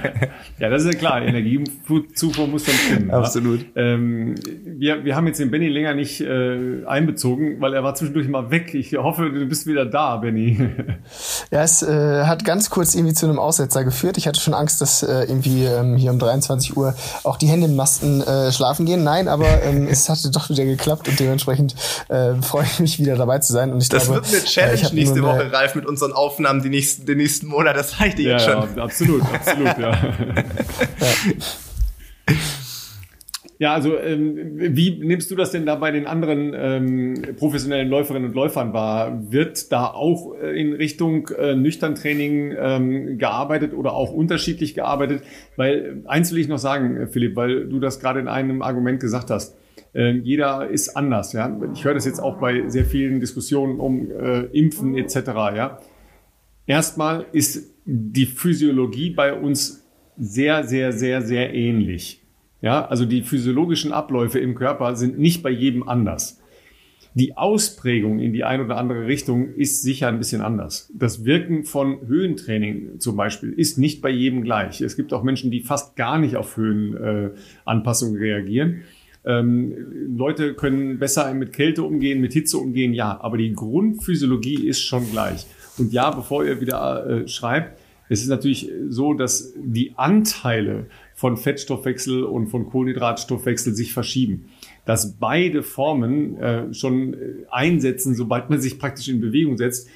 ja, 0.58 0.70
das 0.70 0.84
ist 0.84 0.94
ja 0.94 0.98
klar. 0.98 1.20
Energiezufuhr 1.20 2.46
muss 2.46 2.64
dann 2.64 2.74
stimmen. 2.74 3.10
Absolut. 3.10 3.66
Ähm, 3.76 4.34
wir, 4.64 5.04
wir 5.04 5.14
haben 5.14 5.26
jetzt 5.26 5.40
den 5.40 5.50
Benny 5.50 5.68
länger 5.68 5.92
nicht 5.92 6.22
äh, 6.22 6.86
einbezogen, 6.86 7.60
weil 7.60 7.74
er 7.74 7.84
war 7.84 7.94
zwischendurch 7.94 8.28
mal 8.28 8.50
weg. 8.50 8.72
Ich 8.72 8.94
hoffe, 8.94 9.28
du 9.28 9.44
bist 9.44 9.66
wieder 9.66 9.84
da, 9.84 10.16
Benny. 10.16 10.70
ja, 11.50 11.62
es 11.62 11.82
äh, 11.82 12.24
hat 12.24 12.46
ganz 12.46 12.70
kurz 12.70 12.94
irgendwie 12.94 13.12
zu 13.12 13.26
einem 13.26 13.38
Aussetzer 13.38 13.84
geführt. 13.84 14.16
Ich 14.16 14.26
hatte 14.26 14.40
schon 14.40 14.54
Angst, 14.54 14.80
dass 14.80 15.02
äh, 15.02 15.24
irgendwie 15.24 15.64
ähm, 15.64 15.98
hier 15.98 16.12
um 16.12 16.18
23 16.18 16.78
Uhr 16.78 16.94
auch 17.24 17.36
die 17.36 17.46
Hände 17.46 17.66
im 17.66 17.76
Masten 17.76 18.22
äh, 18.22 18.52
schlafen 18.52 18.86
gehen. 18.86 19.04
Nein, 19.04 19.28
aber 19.28 19.62
ähm, 19.64 19.86
es 19.86 20.08
hatte 20.08 20.30
doch 20.30 20.48
wieder 20.48 20.64
geklappt 20.64 21.08
und 21.08 21.20
dementsprechend 21.20 21.74
äh, 22.08 22.36
freue 22.40 22.64
ich 22.64 22.80
mich 22.80 22.98
wieder 22.98 23.16
dabei 23.16 23.40
zu 23.40 23.52
sein. 23.52 23.70
Und 23.70 23.81
ich 23.82 23.88
das 23.88 24.06
glaube, 24.06 24.22
wird 24.22 24.34
eine 24.34 24.44
Challenge 24.44 24.94
nächste 24.94 25.22
Woche, 25.22 25.52
Ralf, 25.52 25.74
mit 25.74 25.86
unseren 25.86 26.12
Aufnahmen 26.12 26.62
die 26.62 26.70
nächsten, 26.70 27.06
den 27.06 27.18
nächsten 27.18 27.46
Monat. 27.46 27.76
Das 27.76 28.00
reicht 28.00 28.18
dir 28.18 28.30
ja, 28.30 28.32
jetzt 28.32 28.44
schon. 28.44 28.76
Ja, 28.76 28.82
absolut, 28.82 29.22
absolut, 29.22 29.78
ja. 29.78 29.90
ja. 29.90 30.14
Ja, 33.62 33.74
also 33.74 33.96
ähm, 33.96 34.56
wie 34.56 34.98
nimmst 34.98 35.30
du 35.30 35.36
das 35.36 35.52
denn 35.52 35.64
da 35.66 35.76
bei 35.76 35.92
den 35.92 36.08
anderen 36.08 36.52
ähm, 36.52 37.22
professionellen 37.36 37.88
Läuferinnen 37.88 38.30
und 38.30 38.34
Läufern 38.34 38.72
wahr? 38.72 39.22
Wird 39.30 39.70
da 39.70 39.86
auch 39.86 40.34
äh, 40.34 40.60
in 40.60 40.72
Richtung 40.72 41.28
äh, 41.28 41.54
Nüchtern-Training 41.54 42.56
ähm, 42.58 43.18
gearbeitet 43.18 43.72
oder 43.72 43.92
auch 43.92 44.10
unterschiedlich 44.10 44.74
gearbeitet? 44.74 45.22
Weil 45.54 46.02
eins 46.06 46.32
will 46.32 46.40
ich 46.40 46.48
noch 46.48 46.58
sagen, 46.58 47.06
Philipp, 47.12 47.36
weil 47.36 47.68
du 47.68 47.78
das 47.78 48.00
gerade 48.00 48.18
in 48.18 48.26
einem 48.26 48.62
Argument 48.62 48.98
gesagt 48.98 49.30
hast. 49.30 49.56
Äh, 49.94 50.12
jeder 50.18 50.68
ist 50.68 50.96
anders. 50.96 51.32
Ja? 51.32 51.58
Ich 51.74 51.84
höre 51.84 51.94
das 51.94 52.04
jetzt 52.04 52.20
auch 52.20 52.38
bei 52.38 52.68
sehr 52.68 52.84
vielen 52.84 53.20
Diskussionen 53.20 53.80
um 53.80 54.10
äh, 54.10 54.42
Impfen 54.46 54.96
etc. 54.96 55.16
Ja? 55.54 55.78
Erstmal 56.66 57.26
ist 57.32 57.72
die 57.84 58.26
Physiologie 58.26 59.10
bei 59.10 59.34
uns 59.34 59.84
sehr, 60.16 60.64
sehr, 60.64 60.92
sehr, 60.92 61.22
sehr 61.22 61.54
ähnlich. 61.54 62.22
Ja, 62.60 62.86
also 62.86 63.04
die 63.04 63.22
physiologischen 63.22 63.92
Abläufe 63.92 64.38
im 64.38 64.54
Körper 64.54 64.94
sind 64.94 65.18
nicht 65.18 65.42
bei 65.42 65.50
jedem 65.50 65.88
anders. 65.88 66.40
Die 67.14 67.36
Ausprägung 67.36 68.20
in 68.20 68.32
die 68.32 68.44
eine 68.44 68.64
oder 68.64 68.78
andere 68.78 69.06
Richtung 69.06 69.52
ist 69.54 69.82
sicher 69.82 70.08
ein 70.08 70.18
bisschen 70.18 70.40
anders. 70.40 70.90
Das 70.94 71.26
Wirken 71.26 71.64
von 71.64 72.06
Höhentraining 72.06 73.00
zum 73.00 73.16
Beispiel 73.16 73.52
ist 73.52 73.76
nicht 73.76 74.00
bei 74.00 74.08
jedem 74.08 74.42
gleich. 74.42 74.80
Es 74.80 74.96
gibt 74.96 75.12
auch 75.12 75.22
Menschen, 75.22 75.50
die 75.50 75.60
fast 75.60 75.96
gar 75.96 76.18
nicht 76.18 76.36
auf 76.36 76.56
Höhenanpassungen 76.56 78.16
äh, 78.16 78.24
reagieren. 78.24 78.82
Ähm, 79.24 80.16
Leute 80.16 80.54
können 80.54 80.98
besser 80.98 81.32
mit 81.34 81.52
Kälte 81.52 81.82
umgehen, 81.82 82.20
mit 82.20 82.32
Hitze 82.32 82.58
umgehen, 82.58 82.92
ja, 82.92 83.20
aber 83.20 83.36
die 83.36 83.52
Grundphysiologie 83.52 84.66
ist 84.66 84.80
schon 84.80 85.10
gleich. 85.10 85.46
Und 85.78 85.92
ja, 85.92 86.10
bevor 86.10 86.44
ihr 86.44 86.60
wieder 86.60 87.06
äh, 87.06 87.28
schreibt, 87.28 87.78
es 88.08 88.20
ist 88.20 88.28
natürlich 88.28 88.70
so, 88.88 89.14
dass 89.14 89.54
die 89.56 89.94
Anteile 89.96 90.86
von 91.14 91.36
Fettstoffwechsel 91.36 92.24
und 92.24 92.48
von 92.48 92.68
Kohlenhydratstoffwechsel 92.68 93.74
sich 93.74 93.94
verschieben. 93.94 94.50
Dass 94.84 95.14
beide 95.14 95.62
Formen 95.62 96.36
äh, 96.36 96.74
schon 96.74 97.14
äh, 97.14 97.16
einsetzen, 97.50 98.14
sobald 98.14 98.50
man 98.50 98.60
sich 98.60 98.78
praktisch 98.78 99.08
in 99.08 99.20
Bewegung 99.20 99.56
setzt, 99.56 99.88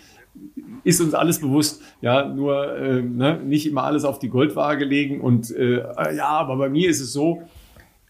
ist 0.85 1.01
uns 1.01 1.15
alles 1.15 1.41
bewusst. 1.41 1.83
Ja, 2.01 2.27
nur 2.27 2.77
äh, 2.77 3.03
ne, 3.03 3.41
nicht 3.45 3.67
immer 3.67 3.83
alles 3.83 4.05
auf 4.05 4.19
die 4.19 4.29
Goldwaage 4.29 4.85
legen. 4.85 5.21
Und 5.21 5.51
äh, 5.51 5.83
ja, 6.15 6.29
aber 6.29 6.57
bei 6.57 6.69
mir 6.69 6.89
ist 6.89 7.01
es 7.01 7.13
so, 7.13 7.43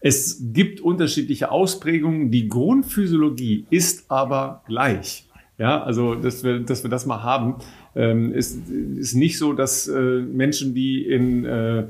es 0.01 0.41
gibt 0.53 0.79
unterschiedliche 0.79 1.51
Ausprägungen. 1.51 2.31
Die 2.31 2.47
Grundphysiologie 2.47 3.65
ist 3.69 4.09
aber 4.09 4.63
gleich. 4.67 5.25
Ja, 5.57 5.81
also 5.81 6.13
dass 6.13 6.43
wir, 6.43 6.59
dass 6.59 6.83
wir 6.83 6.89
das 6.89 7.05
mal 7.07 7.23
haben, 7.23 7.55
ähm, 7.95 8.31
ist, 8.31 8.69
ist 8.69 9.15
nicht 9.15 9.39
so, 9.39 9.53
dass 9.53 9.87
äh, 9.87 10.21
Menschen, 10.21 10.75
die 10.75 11.03
in 11.03 11.45
äh, 11.45 11.87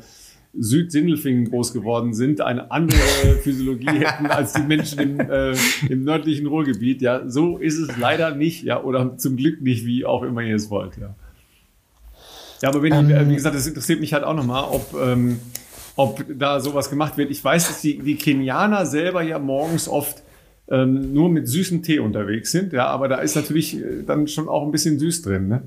Südsindelfingen 0.54 1.50
groß 1.50 1.74
geworden 1.74 2.14
sind, 2.14 2.40
eine 2.40 2.72
andere 2.72 2.98
Physiologie 3.44 3.90
hätten 3.90 4.28
als 4.28 4.54
die 4.54 4.62
Menschen 4.62 5.00
im, 5.00 5.20
äh, 5.20 5.54
im 5.90 6.06
nördlichen 6.06 6.48
Ruhrgebiet. 6.48 7.02
Ja, 7.02 7.30
so 7.30 7.58
ist 7.58 7.78
es 7.78 7.98
leider 7.98 8.34
nicht, 8.34 8.64
ja, 8.64 8.82
oder 8.82 9.18
zum 9.18 9.36
Glück 9.36 9.62
nicht, 9.62 9.86
wie 9.86 10.06
auch 10.06 10.24
immer 10.24 10.42
ihr 10.42 10.56
es 10.56 10.70
wollt, 10.70 10.98
ja. 10.98 11.14
Ja, 12.62 12.70
aber 12.70 12.82
wenn 12.82 12.94
ähm, 12.94 13.10
ich, 13.10 13.30
wie 13.30 13.36
gesagt, 13.36 13.56
das 13.56 13.68
interessiert 13.68 14.00
mich 14.00 14.14
halt 14.14 14.24
auch 14.24 14.34
nochmal, 14.34 14.64
ob, 14.64 14.96
ähm, 15.00 15.40
ob 15.98 16.24
da 16.30 16.62
sowas 16.62 16.90
gemacht 16.90 17.18
wird. 17.18 17.30
Ich 17.32 17.44
weiß, 17.44 17.68
dass 17.68 17.82
die, 17.82 18.00
die 18.00 18.16
Kenianer 18.16 18.86
selber 18.86 19.22
ja 19.24 19.40
morgens 19.40 19.90
oft 19.90 20.24
ähm, 20.70 21.14
nur 21.14 21.30
mit 21.30 21.48
süßem 21.48 21.84
Tee 21.84 22.00
unterwegs 22.00 22.52
sind, 22.52 22.72
ja, 22.72 22.88
aber 22.88 23.08
da 23.08 23.18
ist 23.18 23.36
natürlich 23.36 23.78
äh, 23.78 24.04
dann 24.06 24.28
schon 24.28 24.48
auch 24.48 24.64
ein 24.64 24.72
bisschen 24.72 25.00
süß 25.00 25.22
drin, 25.24 25.48
ne? 25.48 25.64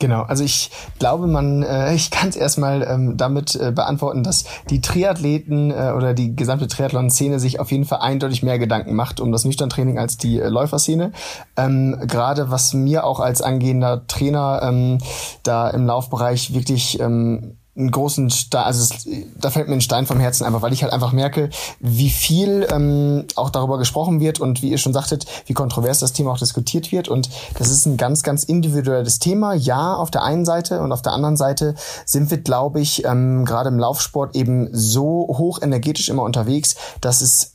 Genau, 0.00 0.22
also 0.22 0.42
ich 0.42 0.70
glaube, 0.98 1.28
man, 1.28 1.62
äh, 1.62 1.94
ich 1.94 2.10
kann 2.10 2.28
es 2.28 2.36
erstmal 2.36 2.82
ähm, 2.82 3.16
damit 3.16 3.54
äh, 3.54 3.70
beantworten, 3.70 4.22
dass 4.22 4.44
die 4.70 4.80
Triathleten 4.80 5.70
äh, 5.70 5.92
oder 5.96 6.14
die 6.14 6.34
gesamte 6.34 6.66
Triathlon-Szene 6.66 7.38
sich 7.38 7.60
auf 7.60 7.70
jeden 7.70 7.84
Fall 7.84 8.00
eindeutig 8.00 8.42
mehr 8.42 8.58
Gedanken 8.58 8.94
macht 8.94 9.20
um 9.20 9.30
das 9.30 9.44
Nüchtern-Training 9.44 9.98
als 9.98 10.16
die 10.16 10.40
äh, 10.40 10.48
Läuferszene. 10.48 11.12
Ähm, 11.56 11.96
Gerade 12.06 12.50
was 12.50 12.74
mir 12.74 13.04
auch 13.04 13.20
als 13.20 13.42
angehender 13.42 14.06
Trainer 14.06 14.60
ähm, 14.64 14.98
da 15.42 15.70
im 15.70 15.86
Laufbereich 15.86 16.54
wirklich 16.54 16.98
ähm, 17.00 17.56
einen 17.76 17.90
großen 17.90 18.30
Stein, 18.30 18.64
also 18.64 18.82
es, 18.82 19.06
da 19.36 19.50
fällt 19.50 19.68
mir 19.68 19.74
ein 19.74 19.80
Stein 19.80 20.06
vom 20.06 20.20
Herzen 20.20 20.44
einfach, 20.44 20.62
weil 20.62 20.72
ich 20.72 20.82
halt 20.82 20.92
einfach 20.92 21.12
merke, 21.12 21.50
wie 21.80 22.10
viel 22.10 22.66
ähm, 22.70 23.24
auch 23.34 23.50
darüber 23.50 23.78
gesprochen 23.78 24.20
wird 24.20 24.38
und 24.38 24.62
wie 24.62 24.70
ihr 24.70 24.78
schon 24.78 24.92
sagtet, 24.92 25.26
wie 25.46 25.54
kontrovers 25.54 25.98
das 25.98 26.12
Thema 26.12 26.32
auch 26.32 26.38
diskutiert 26.38 26.92
wird. 26.92 27.08
Und 27.08 27.28
das 27.58 27.70
ist 27.70 27.86
ein 27.86 27.96
ganz, 27.96 28.22
ganz 28.22 28.44
individuelles 28.44 29.18
Thema. 29.18 29.54
Ja, 29.54 29.94
auf 29.94 30.10
der 30.10 30.22
einen 30.22 30.44
Seite 30.44 30.80
und 30.80 30.92
auf 30.92 31.02
der 31.02 31.12
anderen 31.12 31.36
Seite 31.36 31.74
sind 32.06 32.30
wir, 32.30 32.38
glaube 32.38 32.80
ich, 32.80 33.04
ähm, 33.04 33.44
gerade 33.44 33.70
im 33.70 33.78
Laufsport 33.78 34.36
eben 34.36 34.68
so 34.72 35.26
hoch 35.36 35.60
energetisch 35.60 36.08
immer 36.08 36.22
unterwegs, 36.22 36.76
dass 37.00 37.22
es 37.22 37.53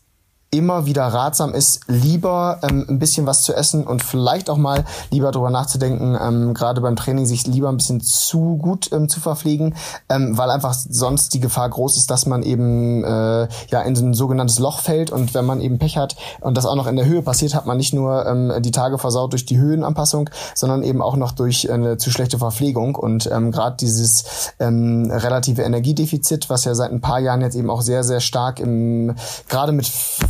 immer 0.52 0.86
wieder 0.88 1.06
ratsam 1.06 1.54
ist, 1.54 1.82
lieber 1.88 2.60
ähm, 2.64 2.86
ein 2.90 2.98
bisschen 2.98 3.28
was 3.28 3.44
zu 3.44 3.54
essen 3.54 3.86
und 3.86 4.04
vielleicht 4.04 4.50
auch 4.50 4.58
mal 4.58 4.84
lieber 5.12 5.32
darüber 5.32 5.52
nachzudenken, 5.52 6.18
ähm, 6.20 6.54
gerade 6.56 6.82
beim 6.82 6.96
Training 6.96 7.28
sich 7.28 7.46
lieber 7.46 7.70
ein 7.70 7.78
bisschen 7.78 8.02
zu 8.02 8.58
gut 8.58 8.92
ähm, 8.92 9.10
zu 9.10 9.20
verpflegen, 9.20 9.76
ähm, 10.10 10.38
weil 10.38 10.50
einfach 10.50 10.74
sonst 10.74 11.36
die 11.36 11.40
Gefahr 11.40 11.70
groß 11.70 11.98
ist, 11.98 12.10
dass 12.10 12.26
man 12.26 12.42
eben 12.42 13.04
äh, 13.04 13.48
ja 13.68 13.82
in 13.82 13.96
so 13.96 14.04
ein 14.04 14.16
sogenanntes 14.16 14.58
Loch 14.58 14.80
fällt 14.80 15.12
und 15.12 15.36
wenn 15.36 15.46
man 15.46 15.62
eben 15.62 15.78
Pech 15.78 15.98
hat 15.98 16.16
und 16.42 16.58
das 16.58 16.66
auch 16.66 16.76
noch 16.76 16.88
in 16.88 16.96
der 16.96 17.06
Höhe 17.06 17.22
passiert, 17.22 17.54
hat 17.54 17.68
man 17.68 17.78
nicht 17.78 17.94
nur 17.94 18.26
ähm, 18.26 18.52
die 18.60 18.72
Tage 18.72 18.98
versaut 18.98 19.34
durch 19.34 19.46
die 19.46 19.60
Höhenanpassung, 19.60 20.32
sondern 20.56 20.82
eben 20.82 21.04
auch 21.04 21.16
noch 21.16 21.32
durch 21.32 21.72
eine 21.72 21.98
zu 21.98 22.10
schlechte 22.10 22.40
Verpflegung 22.40 22.96
und 22.96 23.30
ähm, 23.32 23.52
gerade 23.52 23.78
dieses 23.78 24.52
ähm, 24.60 25.12
relative 25.12 25.62
Energiedefizit, 25.62 26.50
was 26.50 26.66
ja 26.66 26.74
seit 26.74 26.92
ein 26.92 27.02
paar 27.02 27.20
Jahren 27.20 27.42
jetzt 27.42 27.56
eben 27.56 27.70
auch 27.70 27.82
sehr 27.82 28.04
sehr 28.04 28.20
stark 28.20 28.60
im 28.60 29.14
gerade 29.48 29.74
mit 29.74 29.86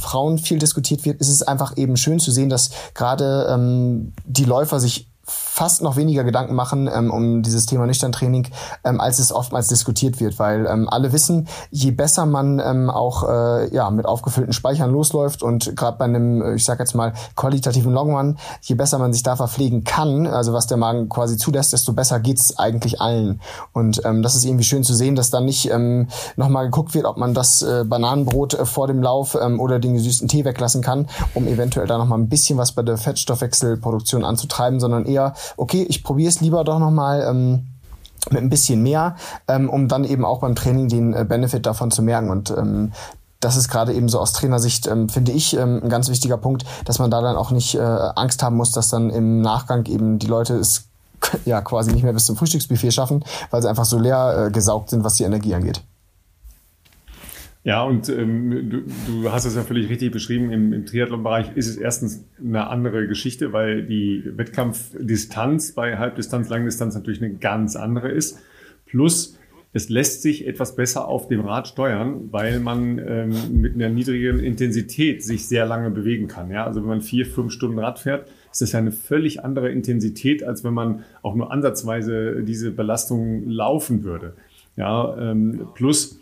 Frauen 0.10 0.40
viel 0.40 0.58
diskutiert 0.58 1.06
wird, 1.06 1.22
ist 1.22 1.30
es 1.30 1.44
einfach 1.44 1.78
eben 1.78 1.96
schön 1.96 2.20
zu 2.20 2.32
sehen, 2.32 2.50
dass 2.50 2.72
gerade 2.96 3.48
ähm, 3.52 4.14
die 4.26 4.46
Läufer 4.46 4.80
sich 4.80 5.08
fast 5.50 5.82
noch 5.82 5.96
weniger 5.96 6.24
Gedanken 6.24 6.56
machen 6.56 6.90
ähm, 6.94 7.12
um 7.12 7.42
dieses 7.42 7.66
Thema 7.66 7.86
Nüchtern-Training, 7.86 8.48
ähm, 8.84 9.02
als 9.02 9.20
es 9.20 9.34
oftmals 9.34 9.68
diskutiert 9.68 10.20
wird, 10.20 10.40
weil 10.40 10.66
ähm, 10.68 10.88
alle 10.88 11.12
wissen, 11.12 11.48
je 11.72 11.92
besser 11.92 12.26
man 12.26 12.60
ähm, 12.60 12.90
auch 12.90 13.28
äh, 13.28 13.74
ja 13.74 13.90
mit 13.90 14.06
aufgefüllten 14.06 14.54
Speichern 14.54 14.92
losläuft 14.92 15.44
und 15.44 15.76
gerade 15.76 15.98
bei 15.98 16.06
einem, 16.06 16.42
äh, 16.42 16.56
ich 16.56 16.66
sag 16.66 16.80
jetzt 16.80 16.96
mal 16.96 17.14
qualitativen 17.36 17.92
Longrun, 17.92 18.38
je 18.62 18.76
besser 18.76 19.00
man 19.00 19.12
sich 19.12 19.24
da 19.24 19.36
verpflegen 19.36 19.84
kann, 19.84 20.28
also 20.28 20.54
was 20.54 20.68
der 20.68 20.78
Magen 20.78 21.10
quasi 21.10 21.36
zulässt, 21.36 21.74
desto 21.74 21.94
besser 21.94 22.20
geht's 22.20 22.58
eigentlich 22.60 23.02
allen. 23.02 23.42
Und 23.74 24.02
ähm, 24.06 24.22
das 24.22 24.36
ist 24.36 24.46
irgendwie 24.46 24.64
schön 24.64 24.84
zu 24.84 24.94
sehen, 24.94 25.16
dass 25.16 25.32
dann 25.32 25.46
nicht 25.46 25.72
ähm, 25.72 26.08
nochmal 26.36 26.66
geguckt 26.66 26.94
wird, 26.94 27.06
ob 27.06 27.18
man 27.18 27.34
das 27.34 27.62
äh, 27.62 27.84
Bananenbrot 27.86 28.54
äh, 28.54 28.66
vor 28.66 28.88
dem 28.88 29.02
Lauf 29.02 29.38
ähm, 29.40 29.60
oder 29.60 29.80
den 29.80 29.96
gesüßten 29.96 30.28
Tee 30.28 30.46
weglassen 30.46 30.82
kann, 30.82 31.08
um 31.34 31.48
eventuell 31.48 31.88
da 31.88 31.98
nochmal 31.98 32.20
ein 32.20 32.30
bisschen 32.30 32.58
was 32.58 32.72
bei 32.72 32.84
der 32.84 32.98
Fettstoffwechselproduktion 32.98 34.24
anzutreiben, 34.24 34.80
sondern 34.80 35.06
eher 35.06 35.34
okay, 35.58 35.86
ich 35.88 36.04
probiere 36.04 36.30
es 36.30 36.42
lieber 36.42 36.64
doch 36.64 36.80
nochmal 36.80 37.26
ähm, 37.30 37.68
mit 38.30 38.42
ein 38.42 38.50
bisschen 38.50 38.82
mehr, 38.84 39.16
ähm, 39.48 39.70
um 39.70 39.88
dann 39.88 40.04
eben 40.04 40.26
auch 40.26 40.40
beim 40.40 40.56
Training 40.56 40.90
den 40.90 41.14
äh, 41.14 41.26
Benefit 41.28 41.66
davon 41.66 41.92
zu 41.92 42.02
merken. 42.02 42.30
Und 42.30 42.52
ähm, 42.52 42.92
das 43.40 43.56
ist 43.56 43.70
gerade 43.70 43.94
eben 43.94 44.10
so 44.10 44.20
aus 44.20 44.34
Trainersicht, 44.34 44.88
ähm, 44.88 45.10
finde 45.10 45.32
ich, 45.32 45.56
ähm, 45.56 45.82
ein 45.84 45.90
ganz 45.90 46.10
wichtiger 46.10 46.38
Punkt, 46.38 46.66
dass 46.86 47.00
man 47.00 47.10
da 47.10 47.22
dann 47.22 47.38
auch 47.38 47.52
nicht 47.52 47.76
äh, 47.76 47.80
Angst 47.80 48.44
haben 48.44 48.58
muss, 48.58 48.72
dass 48.72 48.90
dann 48.90 49.10
im 49.10 49.42
Nachgang 49.42 49.86
eben 49.86 50.20
die 50.20 50.28
Leute 50.28 50.56
es 50.56 50.90
ja 51.46 51.62
quasi 51.62 51.92
nicht 51.92 52.04
mehr 52.04 52.14
bis 52.14 52.26
zum 52.26 52.36
Frühstücksbuffet 52.36 52.92
schaffen, 52.92 53.24
weil 53.52 53.62
sie 53.62 53.70
einfach 53.70 53.86
so 53.86 53.98
leer 53.98 54.48
äh, 54.48 54.52
gesaugt 54.52 54.90
sind, 54.90 55.04
was 55.04 55.16
die 55.16 55.24
Energie 55.24 55.56
angeht. 55.56 55.82
Ja, 57.64 57.84
und 57.84 58.08
ähm, 58.08 58.70
du, 58.70 58.82
du 59.08 59.32
hast 59.32 59.46
es 59.46 59.56
ja 59.56 59.64
völlig 59.64 59.90
richtig 59.90 60.12
beschrieben. 60.12 60.52
Im, 60.52 60.72
im 60.72 60.86
Triathlon-Bereich 60.86 61.56
ist 61.56 61.68
es 61.68 61.76
erstens 61.76 62.26
eine 62.40 62.68
andere 62.68 63.06
Geschichte, 63.08 63.52
weil 63.52 63.84
die 63.84 64.24
Wettkampfdistanz 64.26 65.74
bei 65.74 65.98
Halbdistanz, 65.98 66.50
Langdistanz 66.50 66.96
natürlich 66.96 67.22
eine 67.22 67.34
ganz 67.36 67.76
andere 67.76 68.10
ist. 68.10 68.40
Plus, 68.86 69.38
es 69.72 69.90
lässt 69.90 70.22
sich 70.22 70.48
etwas 70.48 70.76
besser 70.76 71.08
auf 71.08 71.28
dem 71.28 71.42
Rad 71.42 71.68
steuern, 71.68 72.30
weil 72.32 72.60
man 72.60 72.98
ähm, 72.98 73.62
mit 73.62 73.76
einer 73.76 73.90
niedrigeren 73.90 74.40
Intensität 74.40 75.24
sich 75.24 75.48
sehr 75.48 75.66
lange 75.66 75.92
bewegen 75.92 76.28
kann. 76.28 76.50
Ja? 76.50 76.66
Also 76.66 76.82
wenn 76.82 76.90
man 76.90 77.02
vier, 77.02 77.26
fünf 77.26 77.52
Stunden 77.52 77.78
Rad 77.78 78.00
fährt, 78.00 78.30
ist 78.52 78.62
das 78.62 78.72
ja 78.72 78.80
eine 78.80 78.92
völlig 78.92 79.44
andere 79.44 79.70
Intensität, 79.70 80.44
als 80.44 80.64
wenn 80.64 80.74
man 80.74 81.04
auch 81.22 81.36
nur 81.36 81.52
ansatzweise 81.52 82.42
diese 82.42 82.72
Belastung 82.72 83.48
laufen 83.48 84.04
würde. 84.04 84.34
Ja, 84.76 85.16
ähm, 85.20 85.68
plus 85.76 86.19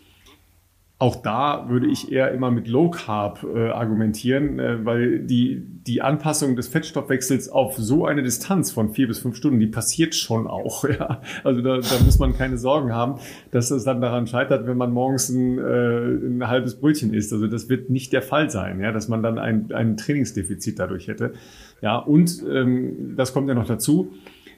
auch 1.00 1.22
da 1.22 1.66
würde 1.68 1.86
ich 1.86 2.10
eher 2.10 2.32
immer 2.32 2.50
mit 2.50 2.66
Low 2.66 2.90
Carb 2.90 3.44
äh, 3.44 3.68
argumentieren, 3.68 4.58
äh, 4.58 4.84
weil 4.84 5.20
die, 5.20 5.62
die 5.86 6.02
Anpassung 6.02 6.56
des 6.56 6.66
Fettstoffwechsels 6.66 7.50
auf 7.50 7.76
so 7.76 8.04
eine 8.04 8.24
Distanz 8.24 8.72
von 8.72 8.92
vier 8.92 9.06
bis 9.06 9.20
fünf 9.20 9.36
Stunden, 9.36 9.60
die 9.60 9.68
passiert 9.68 10.14
schon 10.14 10.46
auch. 10.46 10.84
Ja? 10.98 11.20
Also 11.44 11.60
da, 11.60 11.78
da 11.78 12.04
muss 12.04 12.18
man 12.18 12.36
keine 12.36 12.56
Sorgen 12.56 12.92
haben, 12.92 13.20
dass 13.50 13.70
es 13.70 13.84
dann 13.84 14.00
daran 14.00 14.26
scheitert, 14.26 14.66
wenn 14.66 14.78
man 14.78 14.90
morgens 14.90 15.28
ein, 15.28 15.58
äh, 15.58 16.06
ein 16.08 16.48
halbes 16.48 16.80
Brötchen 16.80 17.12
isst. 17.12 17.32
Also 17.32 17.46
das 17.46 17.68
wird 17.68 17.90
nicht 17.90 18.12
der 18.12 18.22
Fall 18.22 18.50
sein, 18.50 18.80
ja? 18.80 18.90
dass 18.90 19.06
man 19.06 19.22
dann 19.22 19.38
ein, 19.38 19.70
ein 19.72 19.96
Trainingsdefizit 19.96 20.78
dadurch 20.78 21.06
hätte. 21.06 21.34
Ja, 21.82 21.98
und 21.98 22.42
ähm, 22.50 23.14
das 23.16 23.32
kommt 23.32 23.48
ja 23.48 23.54
noch 23.54 23.66
dazu, 23.66 24.14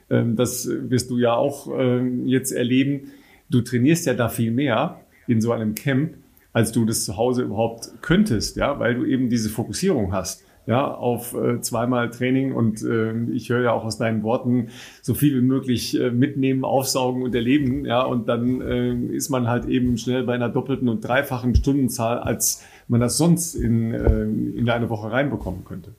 ähm, 0.09 0.37
das 0.37 0.69
wirst 0.69 1.11
du 1.11 1.19
ja 1.19 1.35
auch 1.35 1.69
ähm, 1.77 2.27
jetzt 2.27 2.53
erleben, 2.53 3.11
du 3.51 3.61
trainierst 3.61 4.07
ja 4.07 4.15
da 4.15 4.29
viel 4.29 4.53
mehr 4.53 5.01
in 5.27 5.41
so 5.41 5.53
einem 5.53 5.75
Camp 5.75 6.15
als 6.53 6.73
du 6.73 6.85
das 6.85 7.05
zu 7.05 7.17
Hause 7.17 7.43
überhaupt 7.43 7.91
könntest, 8.03 8.57
ja, 8.57 8.79
weil 8.79 8.95
du 8.95 9.05
eben 9.05 9.29
diese 9.29 9.51
Fokussierung 9.51 10.13
hast 10.13 10.45
ja, 10.67 10.87
auf 10.95 11.35
äh, 11.35 11.61
zweimal 11.61 12.11
Training 12.11 12.53
und 12.53 12.83
äh, 12.83 13.13
ich 13.33 13.49
höre 13.49 13.63
ja 13.63 13.73
auch 13.73 13.85
aus 13.85 13.99
deinen 13.99 14.23
Worten 14.23 14.69
so 15.03 15.15
viel 15.15 15.37
wie 15.37 15.45
möglich 15.45 15.99
äh, 15.99 16.11
mitnehmen, 16.11 16.65
aufsaugen 16.65 17.23
und 17.23 17.35
erleben, 17.35 17.85
ja, 17.85 18.03
und 18.03 18.29
dann 18.29 18.61
äh, 18.61 18.95
ist 18.95 19.31
man 19.31 19.49
halt 19.49 19.67
eben 19.67 19.97
schnell 19.97 20.23
bei 20.23 20.35
einer 20.35 20.49
doppelten 20.49 20.89
und 20.89 21.01
dreifachen 21.01 21.55
Stundenzahl, 21.55 22.19
als 22.19 22.63
man 22.89 23.01
das 23.01 23.17
sonst 23.17 23.55
in, 23.55 23.93
äh, 23.93 24.23
in 24.23 24.69
eine 24.71 24.91
Woche 24.91 25.11
reinbekommen 25.11 25.65
könnte. 25.65 25.93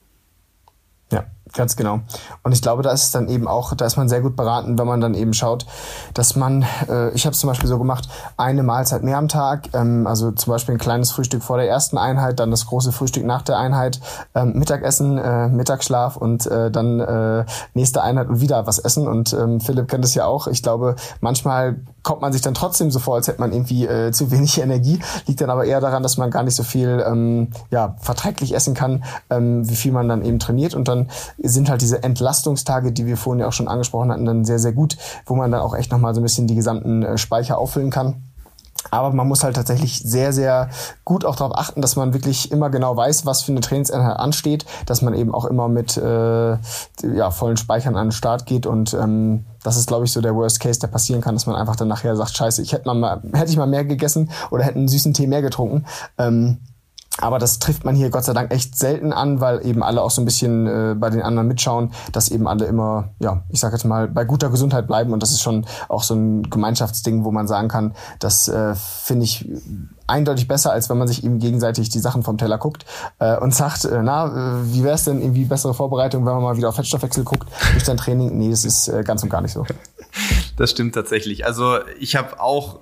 Ja, 1.10 1.26
ganz 1.52 1.76
genau. 1.76 2.00
Und 2.42 2.52
ich 2.52 2.62
glaube, 2.62 2.82
da 2.82 2.90
ist 2.92 3.04
es 3.04 3.10
dann 3.10 3.28
eben 3.28 3.48
auch, 3.48 3.74
da 3.74 3.84
ist 3.86 3.96
man 3.96 4.08
sehr 4.08 4.20
gut 4.20 4.36
beraten, 4.36 4.78
wenn 4.78 4.86
man 4.86 5.00
dann 5.00 5.14
eben 5.14 5.34
schaut, 5.34 5.66
dass 6.14 6.36
man, 6.36 6.64
äh, 6.88 7.10
ich 7.10 7.24
habe 7.26 7.32
es 7.32 7.40
zum 7.40 7.48
Beispiel 7.48 7.68
so 7.68 7.78
gemacht, 7.78 8.08
eine 8.36 8.62
Mahlzeit 8.62 9.02
mehr 9.02 9.18
am 9.18 9.28
Tag, 9.28 9.68
ähm, 9.74 10.06
also 10.06 10.32
zum 10.32 10.52
Beispiel 10.52 10.74
ein 10.74 10.78
kleines 10.78 11.10
Frühstück 11.10 11.42
vor 11.42 11.56
der 11.56 11.68
ersten 11.68 11.98
Einheit, 11.98 12.40
dann 12.40 12.50
das 12.50 12.66
große 12.66 12.92
Frühstück 12.92 13.24
nach 13.24 13.42
der 13.42 13.58
Einheit, 13.58 14.00
ähm, 14.34 14.52
Mittagessen, 14.54 15.18
äh, 15.18 15.48
Mittagsschlaf 15.48 16.16
und 16.16 16.46
äh, 16.46 16.70
dann 16.70 17.00
äh, 17.00 17.44
nächste 17.74 18.02
Einheit 18.02 18.28
und 18.28 18.40
wieder 18.40 18.66
was 18.66 18.78
essen. 18.78 19.06
Und 19.06 19.32
ähm, 19.32 19.60
Philipp 19.60 19.88
kennt 19.88 20.04
es 20.04 20.14
ja 20.14 20.26
auch. 20.26 20.46
Ich 20.46 20.62
glaube, 20.62 20.96
manchmal 21.20 21.76
kommt 22.02 22.20
man 22.20 22.32
sich 22.32 22.42
dann 22.42 22.54
trotzdem 22.54 22.90
so 22.90 22.98
vor, 22.98 23.14
als 23.16 23.28
hätte 23.28 23.40
man 23.40 23.52
irgendwie 23.52 23.86
äh, 23.86 24.12
zu 24.12 24.30
wenig 24.30 24.58
Energie. 24.62 25.00
Liegt 25.26 25.40
dann 25.40 25.50
aber 25.50 25.64
eher 25.64 25.80
daran, 25.80 26.02
dass 26.02 26.16
man 26.16 26.30
gar 26.30 26.42
nicht 26.42 26.54
so 26.54 26.62
viel 26.62 27.04
ähm, 27.06 27.50
ja, 27.70 27.96
verträglich 28.00 28.54
essen 28.54 28.74
kann, 28.74 29.04
ähm, 29.30 29.68
wie 29.68 29.76
viel 29.76 29.92
man 29.92 30.08
dann 30.08 30.24
eben 30.24 30.38
trainiert. 30.38 30.74
Und 30.74 30.88
dann 30.88 31.08
sind 31.42 31.68
halt 31.68 31.82
diese 31.82 32.02
Entlastungstage, 32.02 32.92
die 32.92 33.06
wir 33.06 33.16
vorhin 33.16 33.40
ja 33.40 33.48
auch 33.48 33.52
schon 33.52 33.68
angesprochen 33.68 34.10
hatten, 34.10 34.24
dann 34.24 34.44
sehr, 34.44 34.58
sehr 34.58 34.72
gut, 34.72 34.96
wo 35.26 35.34
man 35.34 35.50
dann 35.50 35.60
auch 35.60 35.74
echt 35.74 35.90
nochmal 35.90 36.14
so 36.14 36.20
ein 36.20 36.24
bisschen 36.24 36.46
die 36.46 36.54
gesamten 36.54 37.02
äh, 37.02 37.18
Speicher 37.18 37.58
auffüllen 37.58 37.90
kann. 37.90 38.22
Aber 38.90 39.12
man 39.12 39.28
muss 39.28 39.44
halt 39.44 39.54
tatsächlich 39.54 40.00
sehr, 40.00 40.32
sehr 40.32 40.68
gut 41.04 41.24
auch 41.24 41.36
darauf 41.36 41.56
achten, 41.56 41.80
dass 41.80 41.94
man 41.96 42.14
wirklich 42.14 42.50
immer 42.50 42.68
genau 42.68 42.96
weiß, 42.96 43.26
was 43.26 43.42
für 43.42 43.52
eine 43.52 43.60
Trainingseinheit 43.60 44.16
ansteht, 44.16 44.66
dass 44.86 45.02
man 45.02 45.14
eben 45.14 45.32
auch 45.32 45.44
immer 45.44 45.68
mit 45.68 45.96
äh, 45.96 46.52
ja, 46.52 47.30
vollen 47.30 47.56
Speichern 47.56 47.96
an 47.96 48.08
den 48.08 48.12
Start 48.12 48.46
geht 48.46 48.66
und 48.66 48.94
ähm, 48.94 49.44
das 49.62 49.76
ist, 49.76 49.86
glaube 49.86 50.04
ich, 50.04 50.12
so 50.12 50.20
der 50.20 50.34
Worst 50.34 50.58
Case, 50.58 50.80
der 50.80 50.88
passieren 50.88 51.20
kann, 51.20 51.36
dass 51.36 51.46
man 51.46 51.54
einfach 51.54 51.76
dann 51.76 51.86
nachher 51.86 52.16
sagt, 52.16 52.36
scheiße, 52.36 52.62
ich 52.62 52.72
hätte 52.72 52.92
mal, 52.92 53.22
hätte 53.32 53.50
ich 53.50 53.56
mal 53.56 53.66
mehr 53.66 53.84
gegessen 53.84 54.30
oder 54.50 54.64
hätte 54.64 54.78
einen 54.78 54.88
süßen 54.88 55.14
Tee 55.14 55.28
mehr 55.28 55.42
getrunken. 55.42 55.86
Ähm, 56.18 56.58
aber 57.18 57.38
das 57.38 57.58
trifft 57.58 57.84
man 57.84 57.94
hier 57.94 58.10
Gott 58.10 58.24
sei 58.24 58.32
Dank 58.32 58.52
echt 58.52 58.78
selten 58.78 59.12
an, 59.12 59.40
weil 59.40 59.64
eben 59.66 59.82
alle 59.82 60.02
auch 60.02 60.10
so 60.10 60.22
ein 60.22 60.24
bisschen 60.24 60.66
äh, 60.66 60.94
bei 60.94 61.10
den 61.10 61.20
anderen 61.20 61.46
mitschauen, 61.46 61.92
dass 62.10 62.30
eben 62.30 62.48
alle 62.48 62.64
immer, 62.64 63.10
ja, 63.18 63.42
ich 63.50 63.60
sag 63.60 63.72
jetzt 63.72 63.84
mal, 63.84 64.08
bei 64.08 64.24
guter 64.24 64.48
Gesundheit 64.48 64.86
bleiben. 64.86 65.12
Und 65.12 65.22
das 65.22 65.30
ist 65.30 65.42
schon 65.42 65.66
auch 65.88 66.02
so 66.02 66.14
ein 66.14 66.48
Gemeinschaftsding, 66.48 67.24
wo 67.24 67.30
man 67.30 67.46
sagen 67.46 67.68
kann, 67.68 67.94
das 68.18 68.48
äh, 68.48 68.74
finde 68.74 69.24
ich 69.24 69.46
eindeutig 70.06 70.48
besser, 70.48 70.72
als 70.72 70.88
wenn 70.88 70.98
man 70.98 71.06
sich 71.06 71.22
eben 71.22 71.38
gegenseitig 71.38 71.90
die 71.90 71.98
Sachen 71.98 72.22
vom 72.22 72.38
Teller 72.38 72.58
guckt 72.58 72.86
äh, 73.18 73.36
und 73.36 73.54
sagt, 73.54 73.84
äh, 73.84 74.02
na, 74.02 74.60
äh, 74.60 74.72
wie 74.72 74.82
wäre 74.82 74.94
es 74.94 75.04
denn 75.04 75.20
irgendwie 75.20 75.44
bessere 75.44 75.74
Vorbereitung, 75.74 76.24
wenn 76.24 76.32
man 76.34 76.42
mal 76.42 76.56
wieder 76.56 76.70
auf 76.70 76.76
Fettstoffwechsel 76.76 77.24
guckt 77.24 77.46
durch 77.72 77.84
dein 77.84 77.98
Training? 77.98 78.38
Nee, 78.38 78.50
das 78.50 78.64
ist 78.64 78.88
äh, 78.88 79.02
ganz 79.04 79.22
und 79.22 79.28
gar 79.28 79.40
nicht 79.40 79.52
so. 79.52 79.66
Das 80.58 80.70
stimmt 80.70 80.94
tatsächlich. 80.94 81.46
Also 81.46 81.78
ich 81.98 82.14
habe 82.14 82.38
auch 82.38 82.80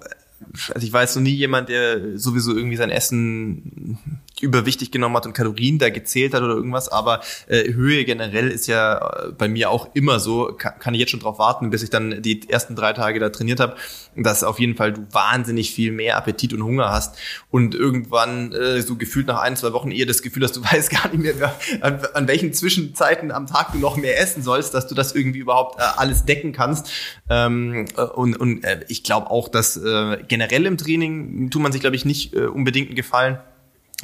also 0.74 0.86
ich 0.86 0.92
jetzt 1.02 1.14
noch 1.16 1.22
nie 1.22 1.30
jemand, 1.30 1.68
der 1.68 2.18
sowieso 2.18 2.54
irgendwie 2.54 2.76
sein 2.76 2.90
Essen 2.90 4.20
überwichtig 4.42 4.90
genommen 4.90 5.16
hat 5.16 5.26
und 5.26 5.32
Kalorien 5.32 5.78
da 5.78 5.90
gezählt 5.90 6.34
hat 6.34 6.42
oder 6.42 6.54
irgendwas, 6.54 6.88
aber 6.88 7.20
äh, 7.48 7.72
Höhe 7.72 8.04
generell 8.04 8.48
ist 8.48 8.66
ja 8.66 8.96
äh, 8.98 9.32
bei 9.32 9.48
mir 9.48 9.70
auch 9.70 9.94
immer 9.94 10.20
so, 10.20 10.54
kann, 10.56 10.78
kann 10.78 10.94
ich 10.94 11.00
jetzt 11.00 11.10
schon 11.10 11.20
drauf 11.20 11.38
warten, 11.38 11.70
bis 11.70 11.82
ich 11.82 11.90
dann 11.90 12.22
die 12.22 12.48
ersten 12.48 12.76
drei 12.76 12.92
Tage 12.92 13.20
da 13.20 13.30
trainiert 13.30 13.60
habe, 13.60 13.76
dass 14.16 14.42
auf 14.42 14.58
jeden 14.58 14.76
Fall 14.76 14.92
du 14.92 15.06
wahnsinnig 15.12 15.72
viel 15.72 15.92
mehr 15.92 16.16
Appetit 16.16 16.52
und 16.52 16.62
Hunger 16.62 16.90
hast 16.90 17.16
und 17.50 17.74
irgendwann 17.74 18.52
äh, 18.52 18.82
so 18.82 18.96
gefühlt 18.96 19.26
nach 19.26 19.40
ein, 19.40 19.56
zwei 19.56 19.72
Wochen 19.72 19.90
eher 19.90 20.06
das 20.06 20.22
Gefühl 20.22 20.44
hast, 20.44 20.56
du 20.56 20.64
weißt 20.64 20.90
gar 20.90 21.08
nicht 21.08 21.22
mehr, 21.22 21.54
an, 21.80 22.00
an 22.14 22.28
welchen 22.28 22.52
Zwischenzeiten 22.52 23.30
am 23.30 23.46
Tag 23.46 23.72
du 23.72 23.78
noch 23.78 23.96
mehr 23.96 24.20
essen 24.20 24.42
sollst, 24.42 24.74
dass 24.74 24.86
du 24.86 24.94
das 24.94 25.14
irgendwie 25.14 25.38
überhaupt 25.38 25.78
äh, 25.78 25.84
alles 25.96 26.24
decken 26.24 26.52
kannst. 26.52 26.90
Ähm, 27.28 27.86
äh, 27.96 28.02
und, 28.02 28.36
und 28.36 28.64
äh, 28.64 28.80
ich 28.88 29.02
glaube 29.02 29.30
auch, 29.30 29.48
dass 29.48 29.76
äh, 29.76 30.18
generell 30.28 30.66
im 30.66 30.76
Training 30.76 31.50
tut 31.50 31.62
man 31.62 31.72
sich, 31.72 31.80
glaube 31.80 31.96
ich, 31.96 32.04
nicht 32.04 32.34
äh, 32.34 32.46
unbedingt 32.46 32.88
einen 32.88 32.96
Gefallen 32.96 33.38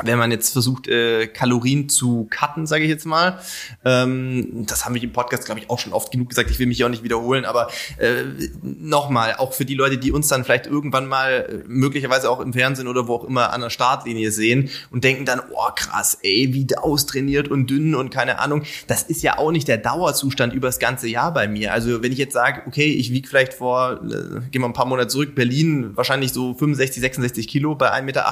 wenn 0.03 0.19
man 0.19 0.31
jetzt 0.31 0.53
versucht, 0.53 0.89
äh, 0.89 1.27
Kalorien 1.27 1.89
zu 1.89 2.27
cutten, 2.31 2.67
sage 2.67 2.85
ich 2.85 2.91
jetzt 2.91 3.07
mal. 3.07 3.41
Ähm, 3.85 4.67
das 4.67 4.85
haben 4.85 4.95
wir 4.95 5.03
im 5.03 5.13
Podcast, 5.13 5.47
glaube 5.47 5.61
ich, 5.61 5.71
auch 5.71 5.79
schon 5.79 5.93
oft 5.93 6.13
genug 6.13 6.29
gesagt. 6.29 6.51
Ich 6.51 6.59
will 6.59 6.67
mich 6.67 6.85
auch 6.85 6.89
nicht 6.91 7.03
wiederholen, 7.03 7.45
aber 7.47 7.69
äh, 7.97 8.25
nochmal, 8.63 9.37
auch 9.37 9.55
für 9.55 9.65
die 9.65 9.75
Leute, 9.75 9.97
die 9.97 10.13
uns 10.13 10.29
dann 10.29 10.45
vielleicht 10.45 10.67
irgendwann 10.67 11.07
mal 11.07 11.47
äh, 11.49 11.65
möglicherweise 11.67 12.31
auch 12.31 12.41
im 12.41 12.53
Fernsehen 12.53 12.89
oder 12.89 13.09
wo 13.09 13.15
auch 13.15 13.25
immer 13.25 13.53
an 13.53 13.63
der 13.63 13.71
Startlinie 13.71 14.31
sehen 14.31 14.69
und 14.91 15.05
denken 15.05 15.25
dann, 15.25 15.41
oh 15.51 15.71
krass, 15.75 16.19
ey, 16.23 16.53
wie 16.53 16.67
austrainiert 16.77 17.49
und 17.49 17.71
dünn 17.71 17.95
und 17.95 18.11
keine 18.11 18.39
Ahnung. 18.39 18.65
Das 18.87 19.03
ist 19.03 19.23
ja 19.23 19.39
auch 19.39 19.51
nicht 19.51 19.67
der 19.69 19.79
Dauerzustand 19.79 20.53
über 20.53 20.69
das 20.69 20.79
ganze 20.79 21.09
Jahr 21.09 21.33
bei 21.33 21.49
mir. 21.49 21.73
Also 21.73 22.03
wenn 22.03 22.13
ich 22.13 22.19
jetzt 22.19 22.35
sage, 22.35 22.63
okay, 22.67 22.93
ich 22.93 23.13
wiege 23.13 23.29
vielleicht 23.29 23.55
vor, 23.55 24.01
äh, 24.05 24.41
gehen 24.51 24.61
wir 24.61 24.67
ein 24.67 24.75
paar 24.75 24.87
Monate 24.87 25.09
zurück, 25.09 25.35
Berlin 25.35 25.97
wahrscheinlich 25.97 26.33
so 26.33 26.53
65, 26.55 27.01
66 27.01 27.49
Kilo 27.49 27.75
bei 27.75 27.93
1,88 27.93 28.03
Meter 28.03 28.27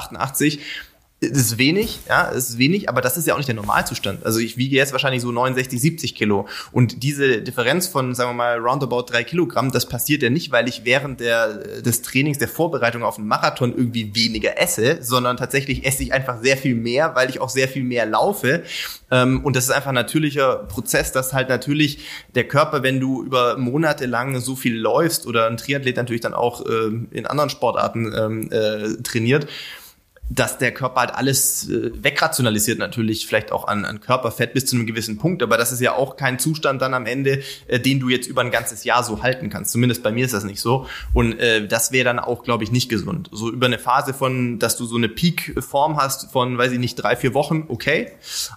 ist 1.25 1.57
wenig, 1.57 1.99
ja, 2.07 2.23
ist 2.25 2.57
wenig, 2.57 2.89
aber 2.89 3.01
das 3.01 3.17
ist 3.17 3.27
ja 3.27 3.33
auch 3.33 3.37
nicht 3.37 3.47
der 3.47 3.55
Normalzustand. 3.55 4.25
Also 4.25 4.39
ich 4.39 4.57
wiege 4.57 4.75
jetzt 4.75 4.91
wahrscheinlich 4.91 5.21
so 5.21 5.31
69, 5.31 5.79
70 5.79 6.15
Kilo. 6.15 6.47
Und 6.71 7.03
diese 7.03 7.41
Differenz 7.41 7.87
von, 7.87 8.15
sagen 8.15 8.31
wir 8.31 8.33
mal, 8.33 8.57
roundabout 8.59 9.03
drei 9.03 9.23
Kilogramm, 9.23 9.71
das 9.71 9.87
passiert 9.87 10.21
ja 10.23 10.29
nicht, 10.29 10.51
weil 10.51 10.67
ich 10.67 10.85
während 10.85 11.19
der, 11.19 11.81
des 11.81 12.01
Trainings, 12.01 12.37
der 12.37 12.47
Vorbereitung 12.47 13.03
auf 13.03 13.17
einen 13.17 13.27
Marathon 13.27 13.73
irgendwie 13.75 14.15
weniger 14.15 14.59
esse, 14.61 14.99
sondern 15.01 15.37
tatsächlich 15.37 15.85
esse 15.85 16.03
ich 16.03 16.13
einfach 16.13 16.41
sehr 16.41 16.57
viel 16.57 16.75
mehr, 16.75 17.15
weil 17.15 17.29
ich 17.29 17.39
auch 17.41 17.49
sehr 17.49 17.67
viel 17.67 17.83
mehr 17.83 18.05
laufe. 18.05 18.63
Ähm, 19.11 19.43
und 19.43 19.55
das 19.55 19.65
ist 19.65 19.71
einfach 19.71 19.89
ein 19.89 19.95
natürlicher 19.95 20.55
Prozess, 20.55 21.11
dass 21.11 21.33
halt 21.33 21.49
natürlich 21.49 21.99
der 22.33 22.47
Körper, 22.47 22.83
wenn 22.83 22.99
du 22.99 23.23
über 23.23 23.57
Monate 23.57 24.05
lang 24.05 24.39
so 24.39 24.55
viel 24.55 24.75
läufst 24.77 25.27
oder 25.27 25.47
ein 25.47 25.57
Triathlet 25.57 25.97
natürlich 25.97 26.21
dann 26.21 26.33
auch 26.33 26.65
ähm, 26.65 27.07
in 27.11 27.25
anderen 27.25 27.49
Sportarten 27.49 28.13
ähm, 28.17 28.51
äh, 28.51 29.01
trainiert, 29.03 29.47
dass 30.29 30.57
der 30.57 30.73
Körper 30.73 31.01
halt 31.01 31.15
alles 31.15 31.69
äh, 31.69 31.91
wegrationalisiert 32.03 32.79
natürlich, 32.79 33.27
vielleicht 33.27 33.51
auch 33.51 33.67
an, 33.67 33.85
an 33.85 34.01
Körperfett 34.01 34.53
bis 34.53 34.65
zu 34.65 34.75
einem 34.75 34.87
gewissen 34.87 35.17
Punkt, 35.17 35.43
aber 35.43 35.57
das 35.57 35.71
ist 35.71 35.81
ja 35.81 35.93
auch 35.93 36.17
kein 36.17 36.39
Zustand 36.39 36.81
dann 36.81 36.93
am 36.93 37.05
Ende, 37.05 37.41
äh, 37.67 37.79
den 37.79 37.99
du 37.99 38.09
jetzt 38.09 38.27
über 38.27 38.41
ein 38.41 38.51
ganzes 38.51 38.83
Jahr 38.83 39.03
so 39.03 39.21
halten 39.21 39.49
kannst. 39.49 39.71
Zumindest 39.71 40.01
bei 40.01 40.11
mir 40.11 40.25
ist 40.25 40.33
das 40.33 40.43
nicht 40.43 40.59
so. 40.59 40.87
Und 41.13 41.39
äh, 41.39 41.67
das 41.67 41.91
wäre 41.91 42.05
dann 42.05 42.19
auch, 42.19 42.43
glaube 42.43 42.63
ich, 42.63 42.71
nicht 42.71 42.89
gesund. 42.89 43.29
So 43.31 43.51
über 43.51 43.67
eine 43.67 43.77
Phase 43.77 44.13
von, 44.13 44.57
dass 44.57 44.77
du 44.77 44.85
so 44.85 44.95
eine 44.95 45.09
Peak-Form 45.09 45.97
hast 45.97 46.31
von, 46.31 46.57
weiß 46.57 46.71
ich 46.71 46.79
nicht, 46.79 46.95
drei, 46.95 47.15
vier 47.15 47.33
Wochen, 47.33 47.65
okay. 47.67 48.11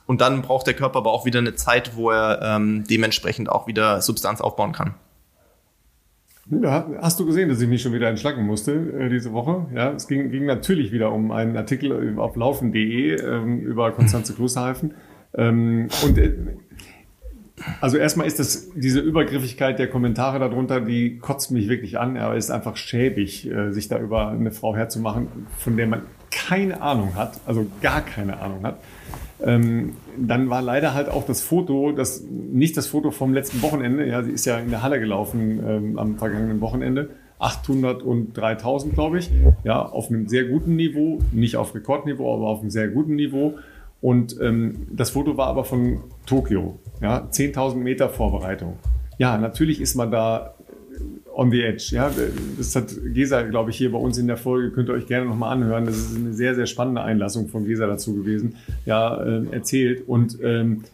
Und 0.06 0.20
dann 0.20 0.42
braucht 0.42 0.66
der 0.66 0.74
Körper 0.74 0.98
aber 0.98 1.12
auch 1.12 1.26
wieder 1.26 1.38
eine 1.38 1.54
Zeit, 1.54 1.96
wo 1.96 2.10
er 2.10 2.40
ähm, 2.42 2.84
dementsprechend 2.88 3.50
auch 3.50 3.66
wieder 3.66 4.00
Substanz 4.00 4.40
aufbauen 4.40 4.72
kann. 4.72 4.94
Hast 6.50 7.20
du 7.20 7.26
gesehen, 7.26 7.50
dass 7.50 7.60
ich 7.60 7.68
mich 7.68 7.82
schon 7.82 7.92
wieder 7.92 8.08
entschlacken 8.08 8.46
musste 8.46 8.72
äh, 8.72 9.08
diese 9.10 9.32
Woche? 9.32 9.66
Ja, 9.74 9.92
es 9.92 10.08
ging, 10.08 10.30
ging 10.30 10.46
natürlich 10.46 10.92
wieder 10.92 11.12
um 11.12 11.30
einen 11.30 11.56
Artikel 11.56 12.18
auf 12.18 12.36
laufen.de 12.36 13.20
ähm, 13.20 13.60
über 13.60 13.92
Konstanze 13.92 14.32
Klosterhalfen. 14.32 14.94
Ähm, 15.34 15.88
und 16.04 16.16
äh, 16.16 16.34
also 17.80 17.98
erstmal 17.98 18.26
ist 18.26 18.38
das 18.38 18.70
diese 18.74 19.00
Übergriffigkeit 19.00 19.78
der 19.78 19.88
Kommentare 19.88 20.38
darunter, 20.38 20.80
die 20.80 21.18
kotzt 21.18 21.50
mich 21.50 21.68
wirklich 21.68 21.98
an. 21.98 22.16
Er 22.16 22.34
ist 22.34 22.50
einfach 22.50 22.76
schäbig, 22.76 23.50
äh, 23.50 23.72
sich 23.72 23.88
da 23.88 23.98
über 23.98 24.28
eine 24.28 24.50
Frau 24.50 24.74
herzumachen, 24.74 25.28
von 25.58 25.76
der 25.76 25.86
man 25.86 26.02
keine 26.30 26.80
Ahnung 26.82 27.14
hat, 27.14 27.40
also 27.46 27.66
gar 27.80 28.00
keine 28.00 28.40
Ahnung 28.40 28.64
hat. 28.64 28.78
Ähm, 29.40 29.94
dann 30.16 30.50
war 30.50 30.62
leider 30.62 30.94
halt 30.94 31.09
auch 31.09 31.24
das 31.24 31.42
Foto, 31.42 31.92
das 31.92 32.22
nicht 32.22 32.76
das 32.76 32.88
Foto 32.88 33.10
vom 33.12 33.32
letzten 33.32 33.62
Wochenende, 33.62 34.06
ja, 34.06 34.22
sie 34.22 34.32
ist 34.32 34.44
ja 34.46 34.59
in 34.59 34.70
der 34.70 34.82
Halle 34.82 34.98
gelaufen 34.98 35.62
ähm, 35.66 35.98
am 35.98 36.16
vergangenen 36.16 36.60
Wochenende, 36.60 37.10
800 37.38 38.02
und 38.02 38.36
3000, 38.36 38.94
glaube 38.94 39.18
ich, 39.18 39.30
ja, 39.62 39.80
auf 39.80 40.09
einem 40.09 40.26
sehr 40.26 40.44
guten 40.46 40.74
Niveau, 40.74 41.20
nicht 41.30 41.56
auf 41.56 41.74
Rekordniveau, 41.74 42.34
aber 42.34 42.48
auf 42.48 42.60
einem 42.60 42.70
sehr 42.70 42.88
guten 42.88 43.14
Niveau. 43.14 43.55
Und 44.00 44.40
ähm, 44.40 44.86
das 44.90 45.10
Foto 45.10 45.36
war 45.36 45.46
aber 45.46 45.64
von 45.64 46.00
Tokio, 46.26 46.78
ja, 47.00 47.28
10.000 47.30 47.76
Meter 47.76 48.09
Vorbereitung. 48.09 48.78
Ja, 49.18 49.38
natürlich 49.38 49.80
ist 49.80 49.94
man 49.94 50.10
da 50.10 50.55
on 51.34 51.50
the 51.50 51.62
edge. 51.62 51.90
Ja, 51.92 52.10
das 52.56 52.74
hat 52.74 52.94
Gesa, 53.14 53.42
glaube 53.42 53.70
ich, 53.70 53.76
hier 53.76 53.92
bei 53.92 53.98
uns 53.98 54.18
in 54.18 54.26
der 54.26 54.36
Folge, 54.36 54.70
könnt 54.70 54.88
ihr 54.88 54.94
euch 54.94 55.06
gerne 55.06 55.26
nochmal 55.26 55.52
anhören. 55.52 55.86
Das 55.86 55.96
ist 55.96 56.16
eine 56.16 56.32
sehr, 56.32 56.54
sehr 56.54 56.66
spannende 56.66 57.02
Einlassung 57.02 57.48
von 57.48 57.64
Gesa 57.64 57.86
dazu 57.86 58.14
gewesen, 58.14 58.56
ja, 58.86 59.22
äh, 59.22 59.46
erzählt. 59.52 60.08
Und 60.08 60.38
ähm, 60.42 60.84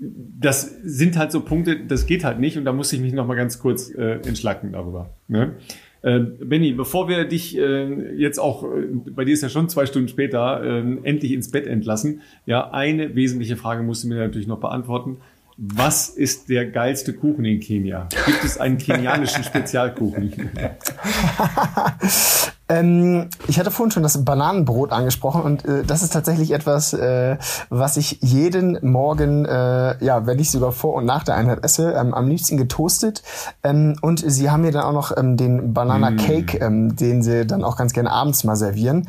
das 0.00 0.76
sind 0.84 1.18
halt 1.18 1.32
so 1.32 1.40
Punkte, 1.40 1.76
das 1.86 2.06
geht 2.06 2.24
halt 2.24 2.38
nicht 2.38 2.56
und 2.56 2.64
da 2.64 2.72
muss 2.72 2.92
ich 2.92 3.00
mich 3.00 3.12
nochmal 3.12 3.36
ganz 3.36 3.58
kurz 3.58 3.90
äh, 3.90 4.20
entschlacken 4.26 4.72
darüber. 4.72 5.10
Ne? 5.26 5.54
Äh, 6.02 6.20
Benny, 6.20 6.72
bevor 6.72 7.08
wir 7.08 7.24
dich 7.24 7.58
äh, 7.58 8.14
jetzt 8.16 8.38
auch, 8.38 8.64
äh, 8.64 8.86
bei 9.10 9.24
dir 9.24 9.32
ist 9.32 9.42
ja 9.42 9.48
schon 9.48 9.68
zwei 9.68 9.86
Stunden 9.86 10.08
später, 10.08 10.62
äh, 10.62 10.78
endlich 11.02 11.32
ins 11.32 11.50
Bett 11.50 11.66
entlassen, 11.66 12.20
ja, 12.46 12.70
eine 12.70 13.16
wesentliche 13.16 13.56
Frage 13.56 13.82
musst 13.82 14.04
du 14.04 14.08
mir 14.08 14.16
natürlich 14.16 14.46
noch 14.46 14.60
beantworten. 14.60 15.16
Was 15.60 16.08
ist 16.08 16.48
der 16.48 16.70
geilste 16.70 17.12
Kuchen 17.12 17.44
in 17.44 17.58
Kenia? 17.58 18.08
Gibt 18.26 18.44
es 18.44 18.58
einen 18.58 18.78
kenianischen 18.78 19.42
Spezialkuchen? 19.42 20.50
ähm, 22.68 23.28
ich 23.48 23.58
hatte 23.58 23.72
vorhin 23.72 23.90
schon 23.90 24.04
das 24.04 24.24
Bananenbrot 24.24 24.92
angesprochen 24.92 25.42
und 25.42 25.64
äh, 25.64 25.82
das 25.82 26.04
ist 26.04 26.12
tatsächlich 26.12 26.52
etwas, 26.52 26.92
äh, 26.92 27.38
was 27.70 27.96
ich 27.96 28.18
jeden 28.20 28.78
Morgen, 28.88 29.46
äh, 29.46 30.04
ja, 30.04 30.26
wenn 30.26 30.38
ich 30.38 30.52
sogar 30.52 30.70
vor 30.70 30.94
und 30.94 31.06
nach 31.06 31.24
der 31.24 31.34
Einheit 31.34 31.64
esse, 31.64 31.90
ähm, 31.90 32.14
am 32.14 32.28
liebsten 32.28 32.56
getoastet. 32.56 33.24
Ähm, 33.64 33.96
und 34.00 34.22
sie 34.24 34.50
haben 34.50 34.60
mir 34.60 34.70
dann 34.70 34.84
auch 34.84 34.92
noch 34.92 35.16
ähm, 35.16 35.36
den 35.36 35.74
Banana 35.74 36.12
mm. 36.12 36.16
Cake, 36.18 36.58
ähm, 36.58 36.94
den 36.94 37.24
sie 37.24 37.48
dann 37.48 37.64
auch 37.64 37.76
ganz 37.76 37.92
gerne 37.92 38.12
abends 38.12 38.44
mal 38.44 38.54
servieren. 38.54 39.08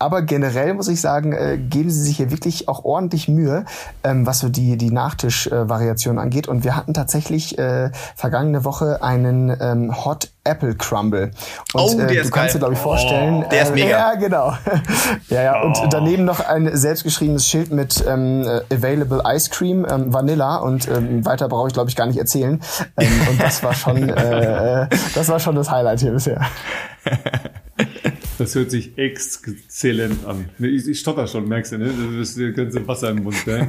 Aber 0.00 0.22
generell 0.22 0.72
muss 0.72 0.88
ich 0.88 1.00
sagen, 1.00 1.34
äh, 1.34 1.58
geben 1.58 1.90
sie 1.90 2.02
sich 2.02 2.16
hier 2.16 2.30
wirklich 2.30 2.68
auch 2.68 2.84
ordentlich 2.84 3.28
Mühe, 3.28 3.66
ähm, 4.02 4.26
was 4.26 4.38
so 4.38 4.48
die, 4.48 4.78
die 4.78 4.90
Nachtisch-Variation 4.90 6.16
äh, 6.16 6.20
angeht. 6.20 6.48
Und 6.48 6.64
wir 6.64 6.74
hatten 6.74 6.94
tatsächlich 6.94 7.58
äh, 7.58 7.90
vergangene 8.16 8.64
Woche 8.64 9.02
einen 9.02 9.54
ähm, 9.60 10.04
Hot 10.04 10.30
Apple 10.44 10.74
Crumble. 10.74 11.32
Und 11.74 11.80
oh, 11.82 11.94
der 11.98 12.10
äh, 12.10 12.22
du 12.22 12.30
kannst 12.30 12.54
dir, 12.54 12.60
glaube 12.60 12.72
ich, 12.72 12.78
vorstellen. 12.78 13.44
Oh, 13.44 13.48
der 13.50 13.62
ist 13.62 13.70
äh, 13.70 13.74
mega. 13.74 13.90
Ja, 14.00 14.14
genau. 14.14 14.54
ja, 15.28 15.42
ja. 15.42 15.62
Und 15.62 15.76
oh. 15.78 15.86
daneben 15.90 16.24
noch 16.24 16.40
ein 16.40 16.74
selbstgeschriebenes 16.74 17.46
Schild 17.46 17.70
mit 17.70 18.02
ähm, 18.08 18.42
äh, 18.42 18.74
Available 18.74 19.22
Ice 19.26 19.50
Cream, 19.50 19.86
ähm, 19.88 20.14
Vanilla 20.14 20.56
und 20.56 20.88
ähm, 20.88 21.26
weiter 21.26 21.48
brauche 21.48 21.68
ich, 21.68 21.74
glaube 21.74 21.90
ich, 21.90 21.96
gar 21.96 22.06
nicht 22.06 22.18
erzählen. 22.18 22.58
Ähm, 22.96 23.12
und 23.28 23.42
das 23.42 23.62
war 23.62 23.74
schon, 23.74 24.08
äh, 24.08 24.88
das 25.14 25.28
war 25.28 25.38
schon 25.38 25.56
das 25.56 25.70
Highlight 25.70 26.00
hier 26.00 26.12
bisher. 26.12 26.40
Das 28.40 28.54
hört 28.54 28.70
sich 28.70 28.96
exzellent 28.96 30.24
an. 30.24 30.48
Ich, 30.58 30.88
ich 30.88 30.98
stotter 30.98 31.26
schon, 31.26 31.46
merkst 31.46 31.72
du, 31.72 31.78
ne? 31.78 31.90
Du 31.90 32.20
hast 32.20 32.40
das 32.40 32.54
ganze 32.54 32.88
Wasser 32.88 33.10
im 33.10 33.22
Mund. 33.22 33.46
Ne? 33.46 33.68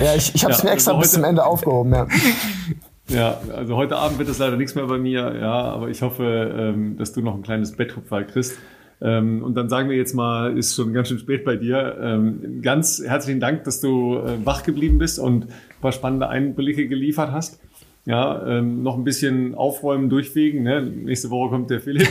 ja, 0.00 0.14
ich, 0.14 0.32
ich 0.32 0.44
habe 0.44 0.52
es 0.54 0.60
ja, 0.60 0.66
mir 0.66 0.70
extra 0.70 0.92
also 0.92 1.00
bis 1.00 1.12
zum 1.14 1.24
Ende 1.24 1.44
aufgehoben, 1.44 1.92
ja. 1.92 2.06
Ja, 3.08 3.40
also 3.54 3.76
heute 3.76 3.96
Abend 3.96 4.18
wird 4.20 4.28
es 4.28 4.38
leider 4.38 4.56
nichts 4.56 4.76
mehr 4.76 4.86
bei 4.86 4.98
mir, 4.98 5.34
ja, 5.38 5.52
aber 5.52 5.88
ich 5.88 6.00
hoffe, 6.00 6.24
ähm, 6.56 6.96
dass 6.96 7.12
du 7.12 7.22
noch 7.22 7.34
ein 7.34 7.42
kleines 7.42 7.72
Betthupferl 7.72 8.24
kriegst. 8.24 8.56
Ähm, 9.02 9.42
und 9.42 9.56
dann 9.56 9.68
sagen 9.68 9.90
wir 9.90 9.96
jetzt 9.96 10.14
mal, 10.14 10.56
ist 10.56 10.76
schon 10.76 10.94
ganz 10.94 11.08
schön 11.08 11.18
spät 11.18 11.44
bei 11.44 11.56
dir. 11.56 11.98
Ähm, 12.00 12.62
ganz 12.62 13.02
herzlichen 13.04 13.40
Dank, 13.40 13.64
dass 13.64 13.80
du 13.80 14.18
äh, 14.18 14.46
wach 14.46 14.62
geblieben 14.62 14.98
bist 14.98 15.18
und 15.18 15.46
ein 15.46 15.80
paar 15.82 15.92
spannende 15.92 16.28
Einblicke 16.28 16.86
geliefert 16.86 17.32
hast. 17.32 17.60
Ja, 18.06 18.46
ähm, 18.46 18.82
noch 18.82 18.96
ein 18.96 19.04
bisschen 19.04 19.54
aufräumen, 19.54 20.10
durchfegen. 20.10 20.62
Ne? 20.62 20.82
Nächste 20.82 21.30
Woche 21.30 21.50
kommt 21.50 21.70
der 21.70 21.80
Philipp. 21.80 22.06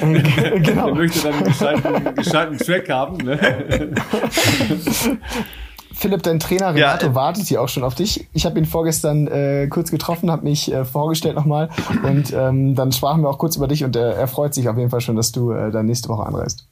genau. 0.00 0.86
der 0.86 0.94
möchte 0.94 1.22
dann 1.22 1.34
einen 1.34 1.44
gescheiten, 1.44 2.14
gescheiten 2.14 2.58
Track 2.58 2.88
haben. 2.88 3.18
Ne? 3.18 3.38
Philipp, 5.94 6.22
dein 6.22 6.40
Trainer 6.40 6.74
Renato 6.74 7.06
ja, 7.06 7.12
äh, 7.12 7.14
wartet 7.14 7.44
hier 7.44 7.60
auch 7.60 7.68
schon 7.68 7.84
auf 7.84 7.94
dich. 7.94 8.26
Ich 8.32 8.46
habe 8.46 8.58
ihn 8.58 8.64
vorgestern 8.64 9.26
äh, 9.26 9.68
kurz 9.68 9.90
getroffen, 9.90 10.30
habe 10.30 10.44
mich 10.44 10.72
äh, 10.72 10.86
vorgestellt 10.86 11.36
nochmal 11.36 11.68
und 12.02 12.32
ähm, 12.32 12.74
dann 12.74 12.90
sprachen 12.90 13.22
wir 13.22 13.28
auch 13.28 13.38
kurz 13.38 13.56
über 13.56 13.68
dich 13.68 13.84
und 13.84 13.94
äh, 13.94 14.12
er 14.12 14.26
freut 14.26 14.54
sich 14.54 14.68
auf 14.68 14.78
jeden 14.78 14.90
Fall 14.90 15.02
schon, 15.02 15.16
dass 15.16 15.30
du 15.30 15.52
äh, 15.52 15.70
dann 15.70 15.86
nächste 15.86 16.08
Woche 16.08 16.24
anreist. 16.24 16.66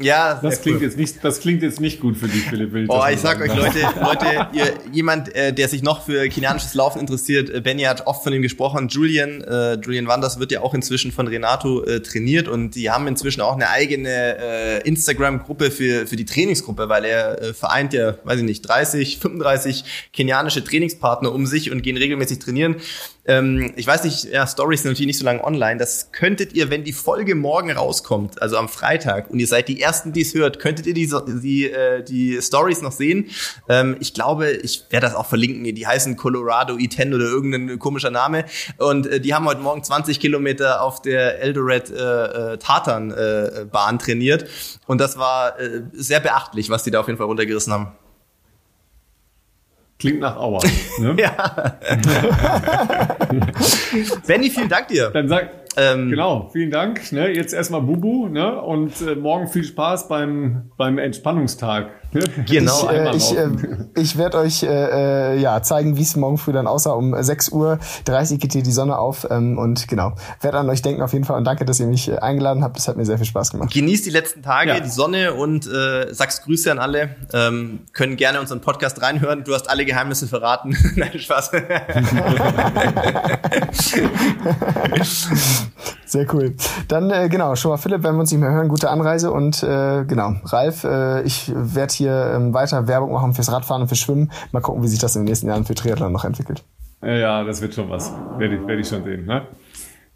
Ja, 0.00 0.38
das 0.40 0.62
klingt 0.62 0.78
cool. 0.78 0.84
jetzt 0.84 0.96
nicht, 0.96 1.24
das 1.24 1.40
klingt 1.40 1.62
jetzt 1.62 1.80
nicht 1.80 2.00
gut 2.00 2.16
für 2.16 2.28
dich, 2.28 2.44
Philipp. 2.44 2.72
Will 2.72 2.86
oh, 2.88 3.02
ich 3.10 3.18
sag 3.18 3.40
euch, 3.40 3.54
Leute, 3.54 3.80
Leute, 4.00 4.48
ihr, 4.52 4.74
jemand, 4.92 5.34
äh, 5.34 5.52
der 5.52 5.68
sich 5.68 5.82
noch 5.82 6.04
für 6.04 6.28
kenianisches 6.28 6.74
Laufen 6.74 7.00
interessiert, 7.00 7.50
äh, 7.50 7.60
Benny 7.60 7.82
hat 7.82 8.06
oft 8.06 8.22
von 8.22 8.32
ihm 8.32 8.42
gesprochen. 8.42 8.86
Julian, 8.88 9.42
äh, 9.42 9.74
Julian 9.74 10.06
Wanders 10.06 10.38
wird 10.38 10.52
ja 10.52 10.60
auch 10.60 10.72
inzwischen 10.72 11.10
von 11.10 11.26
Renato 11.26 11.82
äh, 11.82 12.00
trainiert 12.00 12.46
und 12.46 12.76
die 12.76 12.90
haben 12.90 13.08
inzwischen 13.08 13.40
auch 13.40 13.54
eine 13.54 13.70
eigene 13.70 14.38
äh, 14.38 14.88
Instagram-Gruppe 14.88 15.72
für 15.72 16.06
für 16.06 16.16
die 16.16 16.24
Trainingsgruppe, 16.26 16.88
weil 16.88 17.04
er 17.04 17.42
äh, 17.42 17.54
vereint 17.54 17.92
ja, 17.92 18.14
weiß 18.22 18.38
ich 18.38 18.44
nicht, 18.44 18.62
30, 18.62 19.18
35 19.18 20.08
kenianische 20.12 20.62
Trainingspartner 20.62 21.32
um 21.32 21.44
sich 21.44 21.72
und 21.72 21.82
gehen 21.82 21.96
regelmäßig 21.96 22.38
trainieren. 22.38 22.76
Ähm, 23.28 23.72
ich 23.76 23.86
weiß 23.86 24.04
nicht, 24.04 24.24
ja, 24.24 24.46
Stories 24.46 24.82
sind 24.82 24.92
natürlich 24.92 25.08
nicht 25.08 25.18
so 25.18 25.24
lange 25.24 25.44
online. 25.44 25.76
Das 25.76 26.12
könntet 26.12 26.54
ihr, 26.54 26.70
wenn 26.70 26.82
die 26.82 26.94
Folge 26.94 27.34
morgen 27.34 27.70
rauskommt, 27.70 28.40
also 28.40 28.56
am 28.56 28.70
Freitag, 28.70 29.30
und 29.30 29.38
ihr 29.38 29.46
seid 29.46 29.68
die 29.68 29.80
ersten, 29.80 29.87
die 30.12 30.22
es 30.22 30.34
hört, 30.34 30.58
könntet 30.58 30.86
ihr 30.86 30.94
die, 30.94 31.10
die, 31.42 31.70
äh, 31.70 32.02
die 32.02 32.40
Stories 32.40 32.82
noch 32.82 32.92
sehen. 32.92 33.30
Ähm, 33.68 33.96
ich 34.00 34.14
glaube, 34.14 34.50
ich 34.50 34.84
werde 34.90 35.06
das 35.06 35.14
auch 35.14 35.26
verlinken. 35.26 35.64
Die 35.74 35.86
heißen 35.86 36.16
Colorado 36.16 36.74
E10 36.74 37.14
oder 37.14 37.24
irgendein 37.24 37.78
komischer 37.78 38.10
Name. 38.10 38.44
Und 38.78 39.06
äh, 39.06 39.20
die 39.20 39.34
haben 39.34 39.46
heute 39.46 39.60
Morgen 39.60 39.82
20 39.82 40.20
Kilometer 40.20 40.82
auf 40.82 41.02
der 41.02 41.40
Eldoret 41.40 41.90
äh, 41.90 42.52
äh, 42.54 42.58
Tartan 42.58 43.10
äh, 43.10 43.66
Bahn 43.70 43.98
trainiert. 43.98 44.46
Und 44.86 45.00
das 45.00 45.18
war 45.18 45.58
äh, 45.58 45.82
sehr 45.92 46.20
beachtlich, 46.20 46.70
was 46.70 46.84
die 46.84 46.90
da 46.90 47.00
auf 47.00 47.06
jeden 47.06 47.18
Fall 47.18 47.26
runtergerissen 47.26 47.72
haben. 47.72 47.92
Klingt 49.98 50.20
nach 50.20 50.36
Auer. 50.36 50.60
Ne? 50.98 51.16
ja. 51.18 51.30
Benny, 54.26 54.50
vielen 54.50 54.68
Dank 54.68 54.88
dir. 54.88 55.10
Dann 55.10 55.28
sag, 55.28 55.50
ähm, 55.78 56.10
genau, 56.10 56.50
vielen 56.52 56.70
Dank. 56.70 57.12
Ne? 57.12 57.30
Jetzt 57.30 57.54
erstmal 57.54 57.82
Bubu 57.82 58.28
ne? 58.28 58.60
und 58.60 59.00
äh, 59.00 59.14
morgen 59.14 59.48
viel 59.48 59.64
Spaß 59.64 60.08
beim, 60.08 60.70
beim 60.76 60.98
Entspannungstag. 60.98 61.90
Genau, 62.46 62.90
ich, 62.90 62.90
äh, 62.90 63.16
ich, 63.16 63.36
äh, 63.36 63.48
ich 63.96 64.18
werde 64.18 64.38
euch 64.38 64.62
äh, 64.62 64.66
äh, 64.66 65.40
ja 65.40 65.62
zeigen, 65.62 65.96
wie 65.96 66.02
es 66.02 66.16
morgen 66.16 66.38
früh 66.38 66.52
dann 66.52 66.66
aussah. 66.66 66.92
Um 66.92 67.14
6 67.20 67.50
Uhr 67.50 67.78
30 68.06 68.40
geht 68.40 68.52
hier 68.52 68.62
die 68.62 68.72
Sonne 68.72 68.98
auf 68.98 69.26
ähm, 69.30 69.58
und 69.58 69.88
genau, 69.88 70.14
werde 70.40 70.58
an 70.58 70.70
euch 70.70 70.82
denken 70.82 71.02
auf 71.02 71.12
jeden 71.12 71.24
Fall 71.24 71.36
und 71.36 71.44
danke, 71.44 71.64
dass 71.64 71.80
ihr 71.80 71.86
mich 71.86 72.08
äh, 72.08 72.18
eingeladen 72.18 72.64
habt. 72.64 72.76
Das 72.76 72.88
hat 72.88 72.96
mir 72.96 73.04
sehr 73.04 73.18
viel 73.18 73.26
Spaß 73.26 73.50
gemacht. 73.50 73.72
Genießt 73.72 74.06
die 74.06 74.10
letzten 74.10 74.42
Tage, 74.42 74.70
ja. 74.70 74.80
die 74.80 74.88
Sonne 74.88 75.34
und 75.34 75.66
äh, 75.66 76.12
sagst 76.14 76.44
Grüße 76.44 76.72
an 76.72 76.78
alle. 76.78 77.16
Ähm, 77.32 77.80
können 77.92 78.16
gerne 78.16 78.40
unseren 78.40 78.60
Podcast 78.60 79.02
reinhören. 79.02 79.44
Du 79.44 79.54
hast 79.54 79.68
alle 79.68 79.84
Geheimnisse 79.84 80.28
verraten. 80.28 80.76
Nein, 80.96 81.18
Spaß. 81.18 81.50
Sehr 86.04 86.26
cool. 86.34 86.54
Dann 86.88 87.10
äh, 87.10 87.28
genau, 87.28 87.54
schon 87.54 87.70
mal 87.70 87.76
Philipp, 87.76 88.02
wenn 88.02 88.14
wir 88.14 88.20
uns 88.20 88.30
nicht 88.30 88.40
mehr 88.40 88.50
hören, 88.50 88.68
gute 88.68 88.90
Anreise 88.90 89.30
und 89.30 89.62
äh, 89.62 90.04
genau, 90.04 90.34
Ralf, 90.44 90.84
äh, 90.84 91.22
ich 91.22 91.52
werde 91.54 91.92
hier 91.92 92.32
ähm, 92.34 92.54
weiter 92.54 92.86
Werbung 92.88 93.12
machen 93.12 93.34
fürs 93.34 93.52
Radfahren 93.52 93.82
und 93.82 93.88
fürs 93.88 94.00
Schwimmen. 94.00 94.30
Mal 94.52 94.60
gucken, 94.60 94.82
wie 94.82 94.88
sich 94.88 94.98
das 94.98 95.16
in 95.16 95.22
den 95.22 95.28
nächsten 95.28 95.48
Jahren 95.48 95.64
für 95.64 95.74
Triathlon 95.74 96.12
noch 96.12 96.24
entwickelt. 96.24 96.64
Ja, 97.02 97.14
ja 97.14 97.44
das 97.44 97.60
wird 97.60 97.74
schon 97.74 97.88
was. 97.90 98.12
Werde 98.38 98.56
ich, 98.56 98.66
werd 98.66 98.80
ich 98.80 98.88
schon 98.88 99.04
sehen. 99.04 99.26
Ne? 99.26 99.42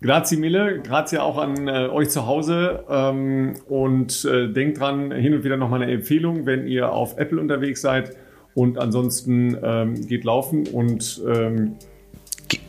Grazie 0.03 0.37
mille, 0.37 0.81
grazie 0.81 1.19
auch 1.19 1.39
an 1.39 1.69
äh, 1.69 1.89
euch 1.89 2.11
zu 2.11 2.27
Hause 2.27 2.85
ähm, 2.91 3.55
und 3.69 4.24
äh, 4.24 4.49
denkt 4.49 4.81
dran, 4.81 5.12
hin 5.12 5.33
und 5.33 5.45
wieder 5.45 5.57
nochmal 5.57 5.81
eine 5.81 5.93
Empfehlung, 5.93 6.45
wenn 6.45 6.66
ihr 6.66 6.93
auf 6.93 7.19
Apple 7.19 7.41
unterwegs 7.41 7.83
seid 7.83 8.16
und 8.55 8.79
ansonsten 8.79 9.57
ähm, 9.62 10.07
geht 10.07 10.24
laufen 10.24 10.66
und 10.66 11.23
ähm, 11.33 11.77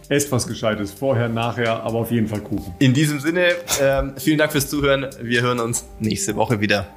esst 0.09 0.31
was 0.31 0.47
Gescheites. 0.47 0.91
Vorher, 0.91 1.29
nachher, 1.29 1.83
aber 1.83 1.99
auf 1.99 2.11
jeden 2.11 2.27
Fall 2.27 2.41
Kuchen. 2.41 2.73
In 2.79 2.93
diesem 2.93 3.19
Sinne, 3.19 3.47
ähm, 3.81 4.13
vielen 4.17 4.37
Dank 4.37 4.51
fürs 4.51 4.69
Zuhören. 4.69 5.07
Wir 5.21 5.41
hören 5.41 5.59
uns 5.59 5.85
nächste 5.99 6.35
Woche 6.35 6.59
wieder. 6.59 6.87